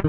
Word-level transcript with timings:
Bir 0.00 0.08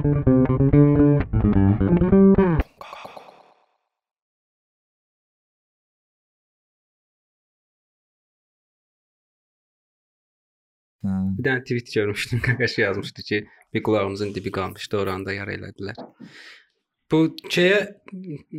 dənə 11.43 11.63
tweet 11.65 11.91
görmüşdüm, 11.91 12.39
Qaqaş 12.45 12.77
yazmışdı 12.85 13.21
ki, 13.21 13.47
bir 13.73 13.83
qulağımızın 13.83 14.31
dibi 14.35 14.51
qalmışdı, 14.55 14.97
oranda 14.97 15.33
yara 15.35 15.57
elədilər. 15.57 15.99
Bu 17.11 17.35
şeyə 17.51 17.81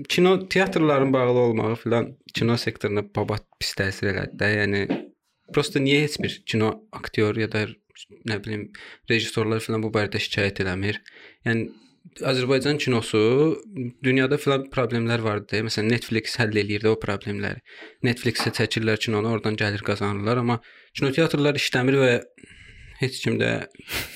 kino 0.08 0.48
teatrların 0.48 1.12
bağlı 1.12 1.38
olmağı 1.38 1.74
filan 1.74 2.16
kino 2.34 2.56
sektoruna 2.56 3.06
babat 3.16 3.48
pis 3.60 3.72
təsir 3.80 4.12
elədi 4.12 4.36
də. 4.42 4.50
Yəni 4.58 4.80
prosta 5.54 5.80
niyə 5.80 6.04
heç 6.04 6.20
bir 6.20 6.42
kino 6.44 6.74
aktyor 6.92 7.40
ya 7.40 7.48
da 7.52 7.64
nə 8.28 8.38
bilim 8.44 8.66
rejissorlar 9.10 9.62
filan 9.64 9.84
bu 9.84 9.92
barədə 9.94 10.20
şikayət 10.22 10.62
eləmir? 10.64 11.00
Yəni 11.46 11.70
Azərbaycan 12.28 12.80
kinosu 12.82 13.20
dünyada 14.04 14.36
filan 14.40 14.66
problemlər 14.74 15.22
var 15.24 15.44
idi. 15.44 15.62
Məsələn, 15.64 15.92
Netflix 15.94 16.34
həll 16.40 16.58
eləyirdi 16.58 16.90
o 16.90 16.96
problemləri. 17.00 17.62
Netflix-ə 18.04 18.52
çəkirlər 18.58 19.00
kinonu, 19.00 19.30
oradan 19.36 19.56
gəlir 19.58 19.84
qazanırlar, 19.86 20.42
amma 20.42 20.58
kinoteatrlar 20.98 21.60
işləmir 21.60 22.00
və 22.02 22.12
heç 23.00 23.22
kim 23.22 23.38
də 23.40 23.52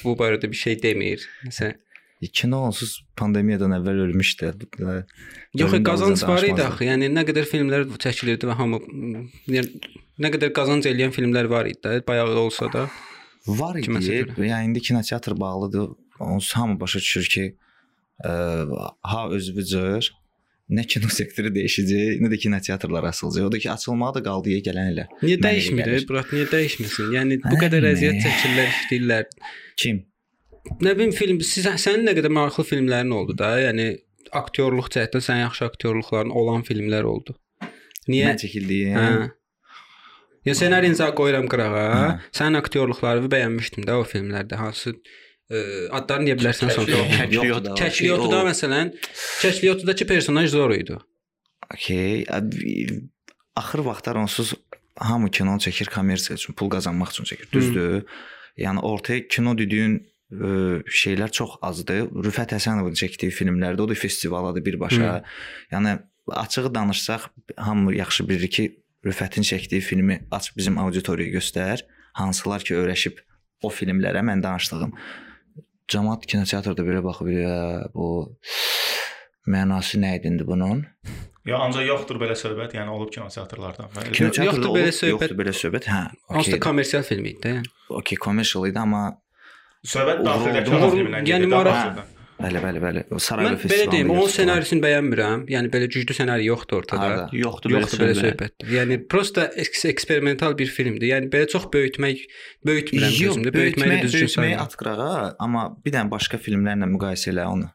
bu 0.03 0.17
barədə 0.19 0.51
bir 0.51 0.61
şey 0.67 0.81
demir. 0.83 1.25
Məsələn, 1.47 1.79
Kino 2.33 2.63
onsuz 2.65 3.03
pandemiyadan 3.21 3.75
əvvəl 3.77 3.99
ölmüşdü. 4.07 4.49
Yox, 5.61 5.75
qazanc 5.85 6.23
var 6.25 6.47
idi 6.49 6.63
axı. 6.65 6.87
Yəni 6.89 7.11
nə 7.13 7.27
qədər 7.29 7.45
filmlər 7.51 7.85
çəkilirdi 8.03 8.49
və 8.49 8.55
hamı 8.57 8.81
yəni 9.53 9.93
nə 10.25 10.31
qədər 10.33 10.55
qazanc 10.57 10.89
eləyən 10.89 11.13
filmlər 11.13 11.51
var 11.53 11.69
idi 11.69 11.83
də, 11.85 12.01
bayaq 12.09 12.33
da 12.33 12.41
olsa 12.41 12.71
da. 12.73 12.87
Var 13.47 13.79
idi. 13.81 14.25
Yəni 14.43 14.71
indi 14.71 14.81
kinoteatr 14.81 15.37
bağlıdır. 15.41 15.89
Onsuz 16.21 16.57
hamı 16.57 16.81
başa 16.81 16.99
düşür 16.99 17.27
ki, 17.31 17.45
ə, 18.25 18.33
ha 19.03 19.29
özüvücür, 19.37 20.09
nə 20.73 20.83
kino 20.89 21.11
sektoru 21.13 21.53
dəyişəcək, 21.55 22.23
nə 22.25 22.31
də 22.33 22.39
kinoteatrlar 22.43 23.07
açılacaq. 23.13 23.47
O 23.47 23.53
da 23.53 23.59
ki, 23.63 23.71
açılmağa 23.71 24.15
da 24.17 24.23
qaldı 24.27 24.55
ya 24.57 24.65
gələn 24.67 24.91
ilə. 24.95 25.07
Niyə 25.23 25.39
dəyişmir? 25.45 25.93
Burat 26.09 26.33
niyə 26.35 26.49
dəyişməsin? 26.51 27.13
Yəni 27.15 27.39
bu 27.45 27.61
qədər 27.61 27.87
əziyyət 27.93 28.23
çəkirlər, 28.25 28.73
işləyirlər. 28.81 29.29
Kim? 29.79 30.03
Nə 30.83 30.97
bilim 30.99 31.13
film 31.15 31.39
siz 31.47 31.69
sənin 31.85 32.09
nə 32.09 32.17
qədər 32.19 32.33
maraqlı 32.35 32.65
filmlərin 32.67 33.13
oldu 33.15 33.37
da? 33.39 33.53
Yəni 33.63 33.93
aktyorluq 34.35 34.91
cəhətdən 34.97 35.23
sən 35.29 35.43
yaxşı 35.45 35.69
aktyorluqların 35.69 36.33
olan 36.35 36.65
filmlər 36.67 37.07
oldu. 37.07 37.37
Niyə? 38.11 38.33
Mən 38.33 38.41
çəkildiyim. 38.43 38.97
Hə. 38.97 39.29
Ya 40.47 40.55
ssenarini 40.55 41.11
qoyuram 41.19 41.49
qırağa. 41.51 42.21
Sənin 42.37 42.61
aktyorluqlarını 42.61 43.31
bəyənmişdim 43.33 43.87
də 43.89 43.97
o 43.99 44.05
filmlərdə. 44.07 44.59
Hansı 44.61 44.93
ə, 44.95 45.59
adlarını 45.99 46.31
deyə 46.31 46.39
bilərsən 46.39 46.71
sonra. 46.77 47.03
Kəşfiyyatda. 47.17 47.75
Kəşfiyyatda 47.81 48.43
məsələn, 48.51 48.93
Kəşfiyyatdakı 49.43 50.07
personaj 50.07 50.51
zor 50.55 50.77
idi. 50.77 50.99
Okay. 51.75 52.23
Axır 53.57 53.83
vaxtlar 53.89 54.23
onsuz 54.23 54.55
hamı 54.97 55.31
kino 55.35 55.59
çəkir 55.59 55.91
kommersiya 55.91 56.39
üçün, 56.39 56.55
pul 56.55 56.71
qazanmaq 56.71 57.11
üçün 57.17 57.27
çəkir. 57.33 57.51
Düzdür? 57.53 58.05
Yəni 58.57 58.87
ortaya 58.87 59.27
kino 59.27 59.59
dediyin 59.59 59.99
ə, 60.31 60.81
şeylər 60.87 61.35
çox 61.35 61.59
azdır. 61.67 62.07
Rüfət 62.23 62.55
Həsənovun 62.55 62.95
çəkdiyi 62.95 63.35
filmlərdə 63.35 63.83
o 63.83 63.91
da 63.91 63.99
festivaladır 63.99 64.65
birbaşa. 64.65 65.11
Hı. 65.19 65.39
Yəni 65.75 65.99
açığı 66.47 66.75
danışsaq 66.75 67.31
hamı 67.57 67.97
yaxşı 67.97 68.29
bilir 68.29 68.51
ki, 68.51 68.71
Rüfətin 69.07 69.47
çəkdiyi 69.47 69.85
filmi 69.85 70.19
aç 70.35 70.51
bizim 70.57 70.79
auditoriyaya 70.83 71.39
göstər. 71.39 71.85
Hansılar 72.19 72.65
ki, 72.67 72.75
öyrəşib 72.81 73.23
o 73.65 73.71
filmlərə 73.73 74.25
mən 74.27 74.43
danışdığım. 74.45 74.95
Cəmaət 75.93 76.27
kinoteatrda 76.33 76.83
belə 76.87 77.03
baxıb, 77.05 77.31
bu 77.95 78.09
mənası 79.47 80.01
nə 80.03 80.17
idi 80.19 80.33
indi 80.35 80.47
bunun? 80.49 80.85
Ya 81.47 81.61
ancaq 81.63 81.85
yoxdur 81.87 82.19
belə 82.19 82.35
söhbət, 82.35 82.73
yəni 82.75 82.91
olub 82.91 83.13
kinoteatrlarda. 83.15 83.85
Yoxdur 84.19 84.73
belə 84.75 84.91
söhbət. 84.91 85.13
Yoxdur 85.13 85.37
belə 85.39 85.53
söhbət. 85.55 85.85
Hə. 85.87 86.01
Hansısa 86.35 86.59
kommersial 86.65 87.05
film 87.07 87.29
idi 87.31 87.39
də. 87.45 87.53
Yəni. 87.61 87.71
Okay, 88.01 88.19
kommersial 88.19 88.67
idi, 88.67 88.81
amma 88.83 89.05
söhbət 89.87 90.25
daxildə 90.27 90.65
kino 90.67 90.89
filmindən 90.91 91.29
gedir. 91.29 91.47
Yəni 91.47 91.53
maraq 91.53 92.01
Bəli, 92.37 92.61
bəli, 92.61 92.81
bəli. 92.83 93.03
O 93.17 93.19
Sarayevo 93.23 93.57
Mən 93.57 93.71
belə 93.73 93.85
deyim, 93.93 94.11
onun 94.13 94.29
ssenarisini 94.29 94.83
bəyənmirəm. 94.85 95.45
Yəni 95.53 95.71
belə 95.73 95.87
güclü 95.89 96.17
ssenari 96.17 96.45
yoxdur 96.51 96.83
ortada. 96.83 97.07
Harada? 97.07 97.29
Yoxdur, 97.33 97.73
yoxdur 97.73 98.03
belə 98.03 98.17
söhbət. 98.19 98.67
Yəni 98.73 98.99
prosta 99.09 99.47
eksperimental 99.57 100.57
bir 100.59 100.69
filmdir. 100.73 101.09
Yəni 101.15 101.31
belə 101.33 101.49
çox 101.53 101.71
böyütmək, 101.73 102.27
böyütmürəm 102.69 103.17
gözümdə. 103.23 103.55
Böyütməyi 103.57 104.03
düzgün 104.05 104.33
sayıram. 104.35 104.67
atqırağa, 104.67 105.17
amma 105.47 105.71
bir 105.85 105.97
dənə 105.97 106.13
başqa 106.13 106.41
filmlərlə 106.43 106.91
müqayisə 106.93 107.33
elə 107.33 107.49
onu. 107.55 107.73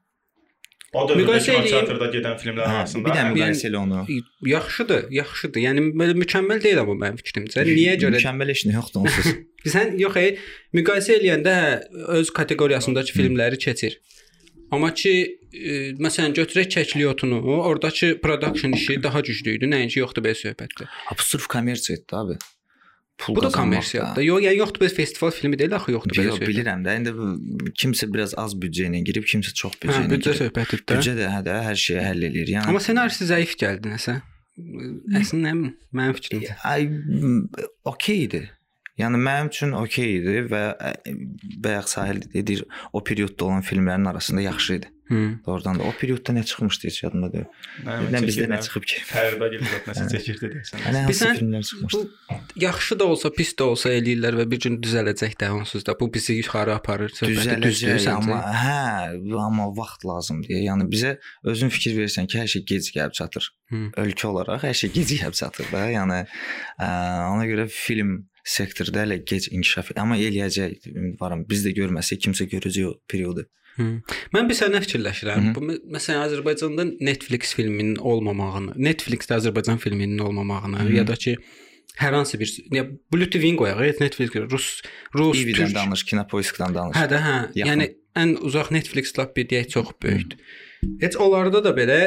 O 0.91 1.05
dövrdə 1.07 1.37
kinoteatrda 1.39 2.07
gedən 2.11 2.33
filmlər 2.35 2.65
hə, 2.67 2.79
arasında 2.81 3.05
bir 3.07 3.15
dənə 3.15 3.29
müqayisə 3.31 3.69
elə 3.69 3.79
onu. 3.79 4.01
Yaxşıdır, 4.51 5.05
yaxşıdır. 5.15 5.61
Yəni 5.63 5.85
belə 5.95 6.17
mükəmməl 6.19 6.59
deyil 6.65 6.81
amma 6.83 6.97
mənim 6.99 7.21
fikrimcə. 7.21 7.63
Niyə 7.63 7.93
görə? 8.01 8.19
Mükəmməl 8.19 8.51
heç 8.51 8.65
nə 8.67 8.75
yoxdur 8.75 9.05
onsuz. 9.07 9.29
Sən 9.73 9.95
yox, 10.01 10.17
ey, 10.19 10.33
müqayisə 10.75 11.15
eləyəndə 11.15 11.53
hə, 11.55 11.69
öz 12.19 12.33
kateqoriyasındakı 12.35 13.15
filmləri 13.15 13.61
keçir. 13.63 14.01
Amma 14.71 14.93
ki, 14.95 15.11
e, 15.51 15.75
məsələn 15.99 16.33
götürək 16.37 16.69
Kəkliotunu, 16.77 17.41
oradakı 17.59 18.13
production 18.23 18.71
işi 18.77 19.01
daha 19.03 19.19
güclü 19.19 19.57
idi. 19.57 19.67
Nəinki 19.71 19.99
yoxdur 19.99 20.23
belə 20.23 20.37
söhbətdə. 20.39 20.87
Ha, 20.87 21.15
bu 21.17 21.27
sırf 21.27 21.47
kommersiyadır 21.51 22.17
abi. 22.21 22.37
Pul 23.17 23.35
bu 23.35 23.43
da 23.43 23.49
kommersiyadır. 23.53 24.23
Yox, 24.25 24.41
yəni 24.47 24.57
yoxdur 24.61 24.85
belə 24.85 24.93
festival 24.95 25.33
filmi 25.35 25.59
deyil 25.59 25.75
axı, 25.75 25.91
yoxdur 25.97 26.15
belə 26.17 26.37
söhbət. 26.37 26.49
Bilirəm 26.49 26.85
də. 26.87 26.95
İndi 27.01 27.73
kimsə 27.83 28.07
biraz 28.13 28.33
az 28.39 28.55
büdcə 28.57 28.87
ilə 28.87 29.03
girib, 29.09 29.27
kimsə 29.27 29.53
çox 29.53 29.75
büdcə 29.75 29.99
ilə. 29.99 30.07
Hə, 30.07 30.13
büdcə 30.15 30.37
söhbətidir 30.39 30.85
də. 30.85 30.95
Büdcə 30.95 31.17
də 31.19 31.27
hə 31.35 31.43
də 31.45 31.59
hər 31.67 31.83
şeyi 31.83 32.01
həll 32.07 32.29
eləyir. 32.31 32.55
Yəni 32.55 32.71
Amma 32.71 32.81
ssenarisi 32.81 33.27
zəif 33.29 33.53
gəldi 33.61 33.91
nəsə. 33.91 34.17
Əslində 35.19 35.53
mənim 35.59 36.17
fikrimcə. 36.17 36.57
Ay 36.71 36.87
okeydir. 37.91 38.49
Yəni 39.01 39.21
mənim 39.27 39.51
üçün 39.51 39.75
okey 39.77 40.17
idi 40.21 40.45
və 40.51 40.63
bayaq 41.65 41.91
Sahil 41.91 42.23
deyir, 42.33 42.65
o 42.93 43.03
periodda 43.03 43.45
olan 43.45 43.65
filmlərin 43.65 44.09
arasında 44.09 44.41
yaxşı 44.49 44.73
idi. 44.79 44.91
Hı. 45.11 45.39
Doğrudan 45.45 45.79
da 45.79 45.83
o 45.83 45.91
periodda 45.99 46.31
nə 46.31 46.43
çıxmışdı 46.45 46.87
heç 46.87 46.97
yadımda 47.03 47.29
deyil. 47.33 47.47
Nə 47.83 48.21
bizdə 48.23 48.45
nə 48.47 48.61
çıxıb 48.63 48.85
ki? 48.87 49.01
Fərdə 49.09 49.49
gəlib 49.51 49.89
nəsə 49.89 50.05
çəkirdi 50.13 50.51
desən. 50.53 50.85
Nə 50.95 51.01
hansı 51.07 51.27
filmlər 51.35 51.65
çıxmışdı? 51.67 51.99
Bu 52.29 52.61
yaxşı 52.63 52.99
da 52.99 53.09
olsa, 53.11 53.31
pis 53.35 53.51
də 53.59 53.67
olsa 53.73 53.91
eləyirlər 53.91 54.39
və 54.39 54.45
bir 54.53 54.63
gün 54.63 54.79
düzələcək 54.85 55.35
də 55.43 55.51
onsuz 55.57 55.83
da. 55.87 55.97
Bu 55.99 56.07
bizi 56.13 56.37
yuxarı 56.39 56.77
aparır. 56.77 57.11
Düzələcək, 57.11 58.07
amma 58.13 58.39
hə, 58.55 58.79
amma 59.43 59.67
vaxt 59.75 60.07
lazımdır. 60.07 60.63
Yəni 60.69 60.87
bizə 60.95 61.17
özün 61.43 61.75
fikir 61.75 61.99
verirsən 61.99 62.31
ki, 62.31 62.45
hər 62.45 62.55
şey 62.55 62.63
gec 62.71 62.93
gəlib 62.95 63.19
çatır. 63.19 63.51
Hı. 63.73 63.83
Ölkə 64.05 64.31
olaraq 64.31 64.63
hər 64.69 64.79
şey 64.85 64.95
gec 64.95 65.11
gəlib 65.17 65.35
çatır 65.43 65.67
da. 65.75 65.89
Yəni 65.91 66.23
ə, 66.23 66.91
ona 67.33 67.51
görə 67.51 67.67
film 67.67 68.21
sektorda 68.43 69.05
hələ 69.05 69.21
gec 69.27 69.47
inkişaf 69.51 69.91
amma 69.95 70.17
eləyəcək 70.17 70.91
ümidvaram. 70.91 71.45
Biz 71.49 71.65
də 71.67 71.75
görməsək 71.79 72.21
kimsə 72.25 72.47
görəcək 72.51 72.87
o 72.89 72.93
periodu. 73.11 73.47
Hı. 73.77 73.87
Mən 74.35 74.49
bir 74.49 74.57
sənə 74.57 74.81
fikirləşirəm. 74.83 75.45
Hı 75.45 75.51
-hı. 75.51 75.55
Bu 75.55 75.95
məsələn 75.95 76.25
Azərbaycanda 76.27 76.85
Netflix 76.99 77.55
filminin 77.55 77.95
olmamağını, 77.95 78.71
Netflix-də 78.75 79.37
Azərbaycan 79.39 79.77
filminin 79.77 80.19
olmamağını 80.19 80.79
Hı 80.79 80.89
-hı. 80.89 80.95
ya 80.95 81.07
da 81.07 81.15
ki 81.15 81.37
hər 81.97 82.13
hansı 82.13 82.39
bir 82.39 82.57
ya 82.71 82.87
Blue 83.13 83.29
TV-ni 83.29 83.55
qoyaq, 83.55 83.99
Netflix, 84.01 84.35
Rus, 84.35 84.81
Rus, 85.15 85.37
TV-dən 85.37 85.75
danış, 85.75 86.03
Kinopoisk-dan 86.03 86.75
danış. 86.75 86.97
Hə 86.97 87.07
də, 87.11 87.19
hə. 87.19 87.37
Yaxın. 87.55 87.71
Yəni 87.71 87.89
ən 88.15 88.35
uzaq 88.47 88.71
Netflix 88.71 89.17
lap 89.19 89.35
bir 89.35 89.49
deyək 89.49 89.69
çox 89.69 89.87
böyükdür. 90.03 90.37
Heç 91.01 91.15
onlarda 91.15 91.63
da 91.63 91.69
belə 91.69 91.99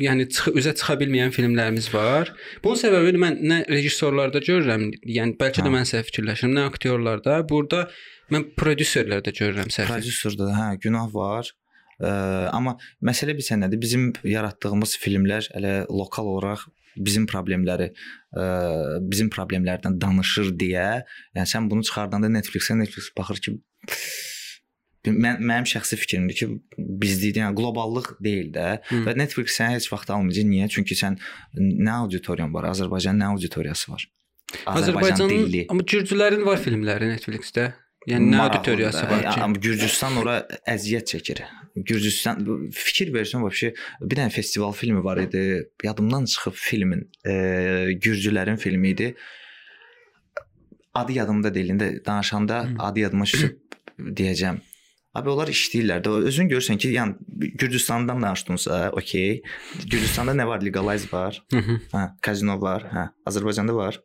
yəni 0.00 0.28
çıx 0.32 0.54
üzə 0.56 0.72
çıxa 0.78 0.96
bilməyən 1.00 1.32
filmlərimiz 1.34 1.88
var. 1.92 2.32
Bunun 2.64 2.80
səbəbini 2.80 3.20
mən 3.20 3.38
nə 3.50 3.58
rejissorlarda 3.68 4.42
görürəm, 4.44 4.88
yəni 5.04 5.36
bəlkə 5.40 5.64
də 5.64 5.72
mən 5.72 5.88
səhv 5.88 6.08
fikirləşirəm, 6.10 6.54
nə 6.56 6.66
aktyorlarda. 6.70 7.40
Burada 7.48 7.86
mən 8.32 8.48
prodüserlərdə 8.58 9.34
görürəm 9.36 9.72
səhv. 9.74 9.92
Prodüserdə 9.92 10.52
hə, 10.56 10.68
günah 10.82 11.10
var. 11.14 11.50
Ə, 12.02 12.12
amma 12.56 12.76
məsələ 13.04 13.36
bilsən 13.38 13.62
nədir? 13.64 13.80
Bizim 13.82 14.12
yaratdığımız 14.26 14.96
filmlər 15.02 15.50
elə 15.58 15.82
lokal 15.92 16.30
olaraq 16.30 16.68
bizim 16.96 17.24
problemləri 17.30 17.88
ə, 17.92 18.44
bizim 19.00 19.30
problemlərdən 19.32 19.98
danışır 20.00 20.52
deyə, 20.60 20.88
yəni 21.36 21.48
sən 21.48 21.70
bunu 21.70 21.84
çıxardanda 21.88 22.28
Netflix-ə 22.32 22.76
Netflix 22.76 23.08
baxır 23.16 23.40
ki, 23.44 23.54
mən 25.10 25.40
mənim 25.42 25.66
şəxsi 25.66 25.96
fikrimdir 25.98 26.36
ki, 26.38 26.48
bizlik, 26.78 27.36
yəni 27.40 27.56
qloballıq 27.58 28.12
deyil 28.22 28.52
də 28.54 28.66
Hı. 28.88 29.02
və 29.08 29.16
Netflix 29.18 29.56
səni 29.58 29.78
heç 29.80 29.88
vaxt 29.92 30.10
almayacaq. 30.14 30.46
Niyə? 30.46 30.68
Çünki 30.70 30.94
sən 30.98 31.18
nə 31.58 31.96
auditoriyan 32.04 32.54
var? 32.54 32.70
Azərbaycanın 32.70 33.24
nə 33.24 33.30
auditoriyası 33.34 33.92
var? 33.92 34.06
Azərbaycan 34.66 35.30
dilli. 35.32 35.66
Amma 35.72 35.82
gürcülərin 35.82 36.44
var 36.46 36.60
filmləri 36.62 37.10
Netflix-də. 37.14 37.72
Yəni 38.10 38.32
nə 38.32 38.40
auditoriyası 38.46 39.02
var 39.06 39.20
ki? 39.28 39.40
Amma 39.44 39.60
Gürcüstan 39.62 40.16
ora 40.18 40.40
əziyyət 40.70 41.12
çəkir. 41.12 41.42
Gürcüstan 41.76 42.42
fikir 42.74 43.12
versən 43.14 43.44
vəbşi 43.46 43.70
bir 44.02 44.18
dənə 44.18 44.32
festival 44.34 44.74
filmi 44.76 45.04
var 45.04 45.20
idi. 45.22 45.68
Yadımdan 45.84 46.26
çıxıb 46.32 46.56
filmin, 46.58 47.06
e, 47.24 47.32
Gürcülərin 48.02 48.58
filmi 48.58 48.90
idi. 48.90 49.14
Adı 50.94 51.12
yadımda 51.12 51.54
deyil. 51.54 51.68
İndi 51.68 52.02
danışanda 52.06 52.66
adı 52.78 53.00
yadıma 53.00 53.24
düşüb 53.24 53.56
deyəcəm. 53.98 54.58
Abi 55.14 55.28
onlar 55.28 55.50
işləyirlər 55.52 56.00
də. 56.04 56.12
Özün 56.30 56.48
görürsən 56.48 56.78
ki, 56.80 56.88
yəni 56.96 57.50
Gürcüstandan 57.60 58.22
danışdınsa, 58.22 58.90
okey. 58.96 59.42
Gürcüstanda 59.90 60.32
nə 60.32 60.46
var? 60.48 60.62
Legalize 60.64 61.08
var. 61.12 61.42
Hə, 61.52 62.06
kazino 62.24 62.56
var. 62.60 62.86
Hə, 62.94 63.08
Azərbaycanda 63.28 63.74
var. 63.76 64.00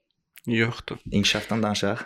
Yoxdur. 0.47 0.97
İnkişafdan 1.11 1.63
danışaq. 1.63 1.97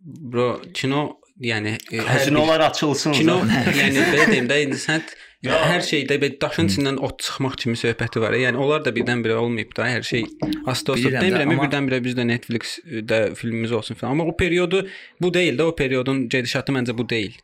Bro, 0.00 0.60
kino 0.74 1.18
yəni 1.40 1.74
hər 1.78 1.92
bir- 1.92 2.06
Kazinolar 2.06 2.60
açılsın. 2.70 3.12
kino 3.12 3.38
yəni 3.82 4.02
belə 4.12 4.26
deyim 4.30 4.48
də 4.50 4.62
indi 4.66 4.76
sən 4.78 5.02
Ya. 5.44 5.52
hər 5.68 5.82
şeydə 5.84 6.16
belə 6.22 6.40
daşın 6.40 6.68
içindən 6.70 6.96
ot 7.04 7.18
çıxmaq 7.20 7.56
kimi 7.60 7.76
söhbəti 7.76 8.20
var. 8.20 8.32
Yəni 8.32 8.56
onlar 8.56 8.84
da 8.84 8.90
birdən-birə 8.96 9.34
olmayıb 9.36 9.74
da 9.76 9.84
hər 9.90 10.02
şey 10.02 10.22
də, 10.24 11.20
Demirəm 11.20 11.50
amma- 11.52 11.66
birdən-birə 11.66 11.98
bizdə 12.06 12.24
Netflix-də 12.30 13.34
filmimiz 13.34 13.72
olsun 13.72 13.94
falan. 13.94 14.12
Amma 14.12 14.24
o 14.24 14.36
periodu 14.36 14.86
bu 15.20 15.34
deyil 15.34 15.58
də 15.58 15.62
o 15.62 15.74
periodun 15.76 16.28
gedişatı 16.28 16.72
məncə 16.72 16.96
bu 16.98 17.08
deyil. 17.08 17.34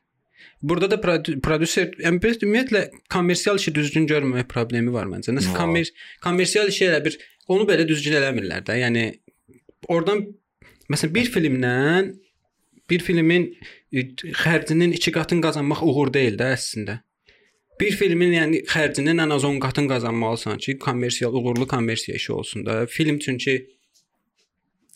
Burada 0.63 0.91
da 0.93 0.99
prodüser 1.01 1.95
yəni 2.05 2.21
ümumiyyətlə 2.21 2.83
kommersial 3.13 3.57
işi 3.57 3.73
düzgün 3.75 4.07
görməmək 4.11 4.49
problemi 4.51 4.93
var 4.93 5.09
məncə. 5.09 5.33
Nəsə 5.33 5.55
kommer 5.57 5.89
kommersial 6.21 6.69
işi 6.69 6.85
elə 6.91 7.01
bir 7.05 7.17
onu 7.49 7.65
belə 7.69 7.87
düzgün 7.89 8.19
eləmirlər 8.19 8.67
də. 8.67 8.77
Yəni 8.83 9.05
oradan 9.89 10.27
məsələn 10.93 11.15
bir 11.15 11.31
filmdən 11.33 12.11
bir 12.91 13.07
filmin 13.07 13.47
xərcinin 13.93 14.93
2 14.99 15.13
qatını 15.17 15.47
qazanmaq 15.47 15.81
uğur 15.87 16.13
deyil 16.13 16.37
də 16.41 16.53
əslində. 16.57 17.01
Bir 17.81 17.97
filmin 17.97 18.35
yəni 18.35 18.61
xərcinin 18.69 19.23
ən 19.25 19.33
az 19.33 19.47
10 19.49 19.61
qatını 19.65 19.89
qazanmalısan 19.89 20.59
ki, 20.59 20.77
kommersial 20.79 21.35
uğurlu 21.35 21.67
kommersiya 21.67 22.17
işi 22.17 22.33
olsun 22.33 22.67
da. 22.67 22.87
Film 22.87 23.19
çünki 23.19 23.71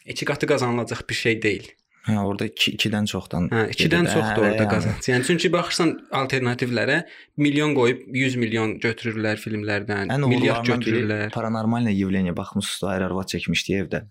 2 0.06 0.24
qatı 0.24 0.46
qazanılacaq 0.46 1.08
bir 1.10 1.14
şey 1.14 1.42
deyil. 1.42 1.68
Hə, 2.09 2.15
orada 2.25 2.47
2-dən 2.47 3.05
çoxdan. 3.11 3.49
Hə, 3.51 3.65
2-dən 3.69 4.05
gedir 4.05 4.07
də. 4.07 4.13
çoxdur 4.15 4.43
Hə, 4.43 4.47
orada 4.47 4.63
yəni. 4.63 4.69
qazanc. 4.71 5.09
Yəni 5.11 5.27
çünki 5.27 5.51
baxırsan 5.53 5.91
alternativlərə 6.21 6.97
milyon 7.37 7.75
qoyub 7.77 8.05
100 8.15 8.37
milyon 8.41 8.73
götürürlər 8.81 9.37
filmlərdən, 9.41 10.09
Ən 10.15 10.25
milyard 10.25 10.63
uğurlarından 10.63 10.81
biri 10.85 10.95
götürürlər. 11.03 11.29
Paranormalna 11.35 11.91
явление 11.93 12.33
baxmısınız, 12.37 12.83
Ayrar 12.93 13.11
Arvad 13.11 13.29
çəkmişdi 13.33 13.77
evdə. 13.83 14.01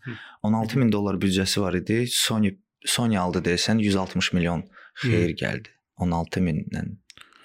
16 0.43 0.79
min 0.79 0.93
dollar 0.93 1.19
büdcəsi 1.25 1.61
var 1.65 1.75
idi. 1.81 2.05
Sony 2.13 2.55
Sony 2.87 3.19
aldı 3.19 3.43
desən 3.49 3.81
160 3.83 4.33
milyon 4.33 4.63
xeyir 5.03 5.35
gəldi. 5.37 5.73
16 5.99 6.41
mindən 6.45 6.93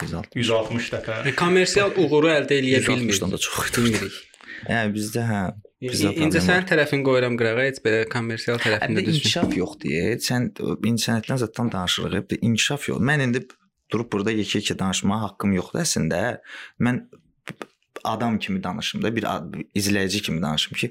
160. 0.04 0.36
160 0.36 0.92
dəfə. 0.94 1.18
Yəni 1.24 1.36
kommersial 1.40 1.96
uğuru 1.98 2.30
əldə 2.36 2.60
eləyə 2.60 2.84
160-dan 2.84 3.00
bilmirik. 3.00 3.32
da 3.32 3.38
çox 3.38 3.72
idi. 3.72 3.82
Bilmirik. 3.88 4.20
Yəni 4.70 4.94
bizdə 4.94 5.24
hə, 5.28 5.40
problem 5.79 6.33
sənin 6.49 6.67
tərəfin 6.73 7.05
qoyuram 7.07 7.37
qırağa, 7.39 7.69
heç 7.69 7.79
belə 7.85 8.03
kommersial 8.11 8.59
tərəfində 8.63 9.05
düzgün. 9.05 9.21
inkişaf 9.21 9.57
yoxdur. 9.61 10.19
Sən 10.25 10.51
incəsənətdən 10.59 11.41
zətdən 11.45 11.73
danışırıq. 11.77 12.19
Hətta 12.19 12.41
inkişaf 12.51 12.89
yox. 12.91 13.05
Mən 13.11 13.25
indi 13.29 13.45
durub 13.93 14.11
burada 14.13 14.35
yekə-yekə 14.35 14.79
danışmağa 14.79 15.21
haqqım 15.29 15.55
yoxdur 15.59 15.85
əslində. 15.85 16.23
Mən 16.83 17.05
adam 18.05 18.39
kimi 18.39 18.63
danışım 18.63 19.03
da, 19.03 19.15
bir 19.17 19.27
izləyici 19.75 20.23
kimi 20.23 20.43
danışım 20.43 20.77
ki, 20.79 20.91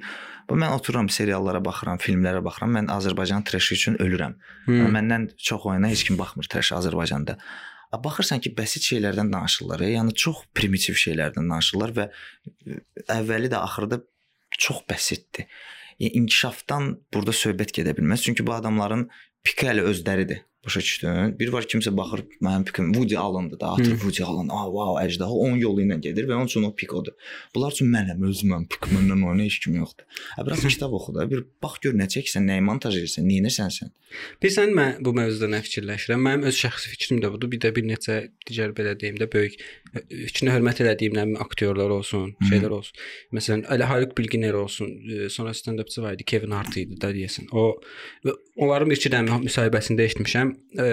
bu 0.49 0.55
mən 0.59 0.73
otururam 0.75 1.09
seriallara 1.09 1.61
baxıram, 1.63 1.99
filmlərə 2.03 2.43
baxıram. 2.43 2.73
Mən 2.79 2.91
Azərbaycan 2.91 3.45
treşi 3.47 3.75
üçün 3.75 3.95
ölürəm. 4.03 4.35
Hmm. 4.65 4.87
Məndən 4.95 5.29
çox 5.37 5.65
oyuna 5.71 5.91
heç 5.91 6.03
kim 6.07 6.19
baxmır 6.19 6.47
treş 6.51 6.71
Azərbaycanda. 6.79 7.37
A, 7.91 8.03
Baxırsan 8.03 8.41
ki, 8.43 8.51
bəsit 8.55 8.83
şeylərdən 8.83 9.31
danışırlar. 9.31 9.81
e, 9.81 9.93
Yəni 9.93 10.13
çox 10.13 10.43
primitiv 10.55 10.95
şeylərdən 10.99 11.47
danışırlar 11.47 11.93
və 11.95 12.09
e, 12.67 12.79
əvvəli 13.15 13.47
də 13.53 13.61
axırı 13.63 13.91
da 13.93 14.01
çox 14.51 14.83
bəsitdir. 14.89 15.47
Yəni 15.99 16.21
inkişafdan 16.21 16.91
burada 17.13 17.33
söhbət 17.33 17.73
gedə 17.79 17.95
bilməz. 17.97 18.23
Çünki 18.25 18.45
bu 18.47 18.53
adamların 18.53 19.07
piki 19.43 19.69
hələ 19.69 19.85
özləridir. 19.91 20.43
Başa 20.67 20.79
düşdün? 20.79 21.39
Bir 21.39 21.49
var 21.55 21.63
kimsə 21.63 21.93
baxır, 21.97 22.25
mənim 22.43 22.65
pikim 22.67 22.91
Woody 22.93 23.17
Allen-dır 23.17 23.59
da, 23.59 23.67
atır 23.71 23.91
Hı. 23.91 23.99
Woody 24.03 24.23
Allen. 24.23 24.49
Ah, 24.51 24.65
wow, 24.77 24.97
əjdaha 24.99 25.37
10 25.47 25.61
yolu 25.61 25.85
ilə 25.85 25.95
gedir 26.03 26.27
və 26.27 26.35
onun 26.35 26.49
üçün 26.51 26.67
o 26.67 26.73
pik 26.75 26.91
odur. 26.93 27.15
Bunlar 27.55 27.71
üçün 27.71 27.87
mənəm, 27.93 28.25
özüməm, 28.27 28.65
pik 28.73 28.89
məndən 28.91 29.23
oyna 29.29 29.47
heç 29.47 29.61
kim 29.63 29.77
yoxdur. 29.79 30.03
Hə, 30.35 30.43
biraz 30.43 30.65
kitab 30.75 30.91
oxu 30.99 31.15
da, 31.15 31.23
bir 31.31 31.45
bax 31.63 31.79
gör 31.85 31.95
nə 31.95 32.09
çəksən, 32.11 32.43
nəyi 32.51 32.65
montaj 32.67 32.99
edirsən, 32.99 33.29
nə 33.29 33.39
edirsən 33.39 33.71
sən? 33.77 33.93
Bilirsən 34.41 34.71
mən 34.75 34.99
bu 35.03 35.11
mövzuda 35.15 35.49
nə 35.51 35.59
fikirləşirəm? 35.63 36.21
Mənim 36.23 36.45
öz 36.47 36.55
şəxsi 36.55 36.91
fikrim 36.93 37.19
də 37.23 37.31
budur. 37.33 37.49
Bir 37.51 37.59
də 37.63 37.73
bir 37.75 37.83
neçə 37.87 38.17
digər 38.47 38.71
belə 38.75 38.93
deyim 38.99 39.17
də 39.19 39.27
böyük 39.31 39.57
ə, 39.59 40.03
içinə 40.29 40.53
hörmət 40.55 40.79
elədiyim 40.83 41.15
nə 41.17 41.25
aktyorlar 41.43 41.91
olsun, 41.97 42.31
Hı. 42.39 42.51
şeylər 42.51 42.75
olsun. 42.77 43.01
Məsələn, 43.35 43.65
Əli 43.73 43.89
Haluk 43.89 44.15
Bilginer 44.19 44.55
olsun, 44.55 44.93
sonra 45.33 45.51
stand-upçı 45.55 46.03
var 46.03 46.15
idi, 46.15 46.27
Kevin 46.27 46.55
Hart 46.55 46.77
idi 46.79 46.99
da 47.01 47.11
deyəsən. 47.15 47.51
O 47.51 47.67
onların 48.55 48.89
bir 48.91 48.99
iki 48.99 49.11
dənə 49.11 49.41
müsahibəsində 49.43 50.07
eşitmişəm. 50.07 50.55
Ə, 50.77 50.87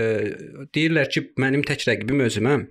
deyirlər 0.74 1.10
ki, 1.12 1.28
mənim 1.40 1.64
tək 1.66 1.86
rəqibim 1.88 2.22
özüməm 2.26 2.68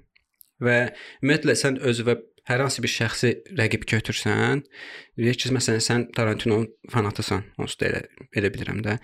və 0.64 0.78
ümumiyyətlə 1.22 1.58
sən 1.60 1.82
özünə 1.84 2.18
hər 2.50 2.64
hansı 2.66 2.84
bir 2.84 2.92
şəxsi 2.92 3.32
rəqib 3.60 3.86
götürsən, 3.90 4.64
deyək 5.20 5.44
ki, 5.44 5.54
məsələn 5.56 5.84
sən 5.84 6.08
Tarantinonun 6.16 6.68
fanatısan, 6.92 7.46
onsuz 7.58 7.80
da 7.80 7.90
elə 7.92 8.04
elə 8.40 8.52
bilirəm 8.54 8.84
də. 8.86 8.98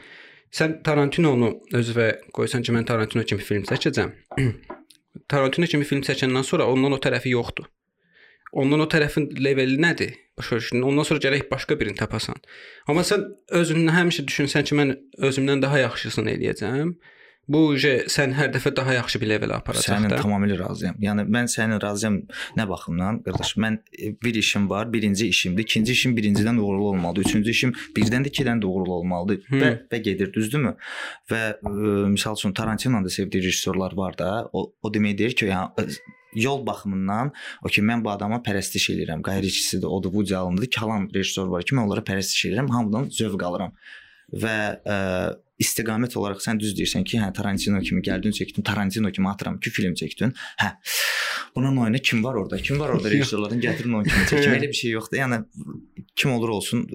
Sən 0.56 0.80
Tarantinonu 0.86 1.54
özünə 1.78 2.10
qoysan 2.36 2.66
ki, 2.66 2.74
mən 2.76 2.88
Tarantino 2.90 3.24
kimi 3.28 3.44
film 3.46 3.68
çəkəcəm. 3.70 4.16
Tarantino 5.32 5.70
kimi 5.70 5.88
film 5.88 6.02
çəkəndən 6.06 6.48
sonra 6.48 6.68
ondan 6.72 6.98
o 6.98 7.02
tərəfi 7.02 7.36
yoxdur. 7.36 7.70
Ondan 8.58 8.82
o 8.82 8.88
tərəfin 8.90 9.30
leveli 9.38 9.78
nədir? 9.82 10.16
Başa 10.40 10.58
düşdün? 10.58 10.82
Ondan 10.90 11.06
sonra 11.06 11.22
gərək 11.22 11.46
başqa 11.52 11.78
birini 11.80 12.00
tapasan. 12.00 12.40
Amma 12.90 13.04
sən 13.06 13.28
özündən 13.60 13.94
həmişə 13.94 14.26
düşünsən 14.26 14.66
ki, 14.66 14.78
mən 14.80 14.96
özümdən 15.30 15.62
daha 15.62 15.84
yaxşısını 15.84 16.34
eləyəcəm. 16.34 16.96
Bu 17.50 17.62
sən 18.14 18.36
hər 18.38 18.52
dəfə 18.54 18.72
daha 18.78 18.94
yaxşı 18.94 19.20
bir 19.22 19.32
levelə 19.32 19.56
aparacaq 19.58 19.96
Sənin 19.96 20.12
da. 20.14 20.20
tamamilə 20.22 20.60
razıyam. 20.60 21.00
Yəni 21.02 21.26
mən 21.34 21.50
sənin 21.50 21.82
razıyam 21.82 22.20
nə 22.60 22.66
baxımdan? 22.70 23.24
Qardaş, 23.26 23.56
mən 23.64 23.80
e, 23.98 24.12
bir 24.22 24.38
işim 24.38 24.68
var, 24.70 24.92
birinci 24.94 25.28
işimdir. 25.34 25.66
İkinci 25.66 25.96
işim 25.98 26.14
birincidən 26.18 26.60
uğurlu 26.62 26.92
olmalıdır. 26.92 27.26
Üçüncü 27.26 27.56
işim 27.56 27.74
birdən 27.98 28.28
də 28.28 28.30
ikidən 28.30 28.62
də 28.62 28.70
uğurlu 28.70 28.94
olmalıdır 29.00 29.42
Hı. 29.50 29.64
və 29.64 29.72
və 29.90 30.02
gedir, 30.06 30.30
düzdürmü? 30.34 30.76
Və 31.32 31.42
ə, 31.58 31.74
misal 32.14 32.38
üçün 32.38 32.54
Tarantino'nun 32.54 33.10
da 33.10 33.10
sevdiyi 33.10 33.44
rejissorlar 33.44 33.98
var 33.98 34.18
da. 34.18 34.30
O 34.54 34.70
o 34.84 34.94
demək 34.94 35.18
deyir 35.18 35.36
ki, 35.42 35.50
yəni 35.50 35.98
yol 36.38 36.62
baxımından 36.68 37.34
o 37.66 37.74
ki 37.74 37.82
mən 37.82 38.06
bu 38.06 38.14
adama 38.14 38.44
pərəstiş 38.46 38.92
eləyirəm. 38.94 39.26
Qayriçisidir, 39.26 39.90
odur, 39.90 40.14
Woody 40.14 40.38
Allen-dır. 40.38 40.70
Kalan 40.78 41.10
rejissor 41.16 41.50
var 41.50 41.66
ki, 41.66 41.74
mən 41.76 41.90
onlara 41.90 42.06
pərəstiş 42.06 42.52
eləyirəm, 42.52 42.70
hamıdan 42.78 43.10
zövq 43.10 43.46
alıram. 43.50 43.74
Və 44.30 44.58
ə, 44.86 44.98
istiqamət 45.60 46.16
olaraq 46.20 46.42
sən 46.44 46.60
düz 46.62 46.74
deyirsən 46.78 47.04
ki, 47.08 47.20
hə 47.20 47.30
Tarantino 47.36 47.82
kimi 47.84 48.02
gəldin, 48.06 48.34
çəkdin, 48.36 48.64
Tarantino 48.66 49.12
kimi 49.16 49.30
atıram 49.30 49.60
ki, 49.60 49.72
film 49.76 49.96
çəkdin. 50.00 50.32
Hə. 50.62 50.72
Bunun 51.56 51.78
oyunu 51.84 52.00
kim 52.00 52.24
var 52.24 52.36
orada? 52.40 52.58
Kim 52.58 52.80
var 52.80 52.94
orada 52.96 53.12
rejissorların 53.14 53.62
gətirin 53.64 53.96
onun 54.00 54.08
kimi 54.08 54.28
çəkim. 54.32 54.56
Elə 54.56 54.70
bir 54.72 54.80
şey 54.80 54.94
yoxdur. 54.96 55.20
Yəni 55.20 55.42
kim 56.16 56.34
olur 56.36 56.54
olsun, 56.56 56.86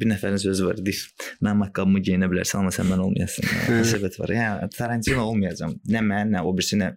bir 0.00 0.10
nəfərin 0.10 0.42
sözü 0.42 0.66
var. 0.66 0.80
Deyir, 0.82 1.04
mən 1.44 1.60
maqqabımı 1.62 2.02
geyinə 2.10 2.30
bilərsən, 2.32 2.64
amma 2.64 2.74
sən 2.74 2.90
mən 2.90 3.04
olmayasan. 3.06 3.46
Yəni, 3.52 3.86
söhbət 3.92 4.18
var. 4.22 4.34
Yəni 4.34 4.72
Tarantino 4.74 5.28
olmayacağam. 5.30 5.78
Nə 5.94 6.04
mən, 6.10 6.34
nə 6.34 6.42
o 6.42 6.54
birisi, 6.56 6.80
nə 6.82 6.96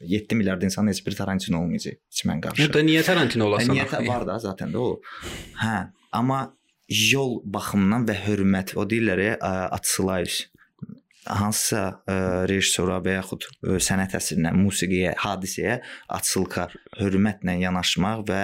7 0.00 0.36
milyard 0.36 0.62
insanın 0.62 0.92
heç 0.92 1.04
bir 1.06 1.16
Tarantino 1.20 1.60
olmayacaq. 1.60 2.00
Heç 2.08 2.24
mən 2.28 2.40
qarşı. 2.44 2.72
Da 2.72 2.84
niyə 2.84 3.04
Tarantino 3.04 3.48
olasan? 3.50 3.76
Niyyət 3.76 3.96
axı? 3.98 4.08
var 4.08 4.26
da 4.28 4.38
zaten 4.38 4.72
də 4.72 4.80
o. 4.80 4.90
Hə, 5.60 5.76
amma 6.12 6.40
yol 7.12 7.38
baxımından 7.44 8.04
və 8.08 8.18
hörmət, 8.26 8.74
o 8.76 8.84
deyirlər 8.88 9.22
ya, 9.24 9.36
ə, 9.40 9.52
atısılayış 9.78 10.42
hansısa 11.29 11.83
ə, 12.07 12.15
rejissora 12.49 12.99
və 13.03 13.17
yaxud 13.19 13.45
ə, 13.45 13.77
sənət 13.83 14.15
əsərinə, 14.19 14.53
musiqiyə, 14.57 15.13
hadisəyə 15.25 15.79
atılqa 16.15 16.69
hörmətlə 16.99 17.59
yanaşmaq 17.63 18.25
və 18.29 18.41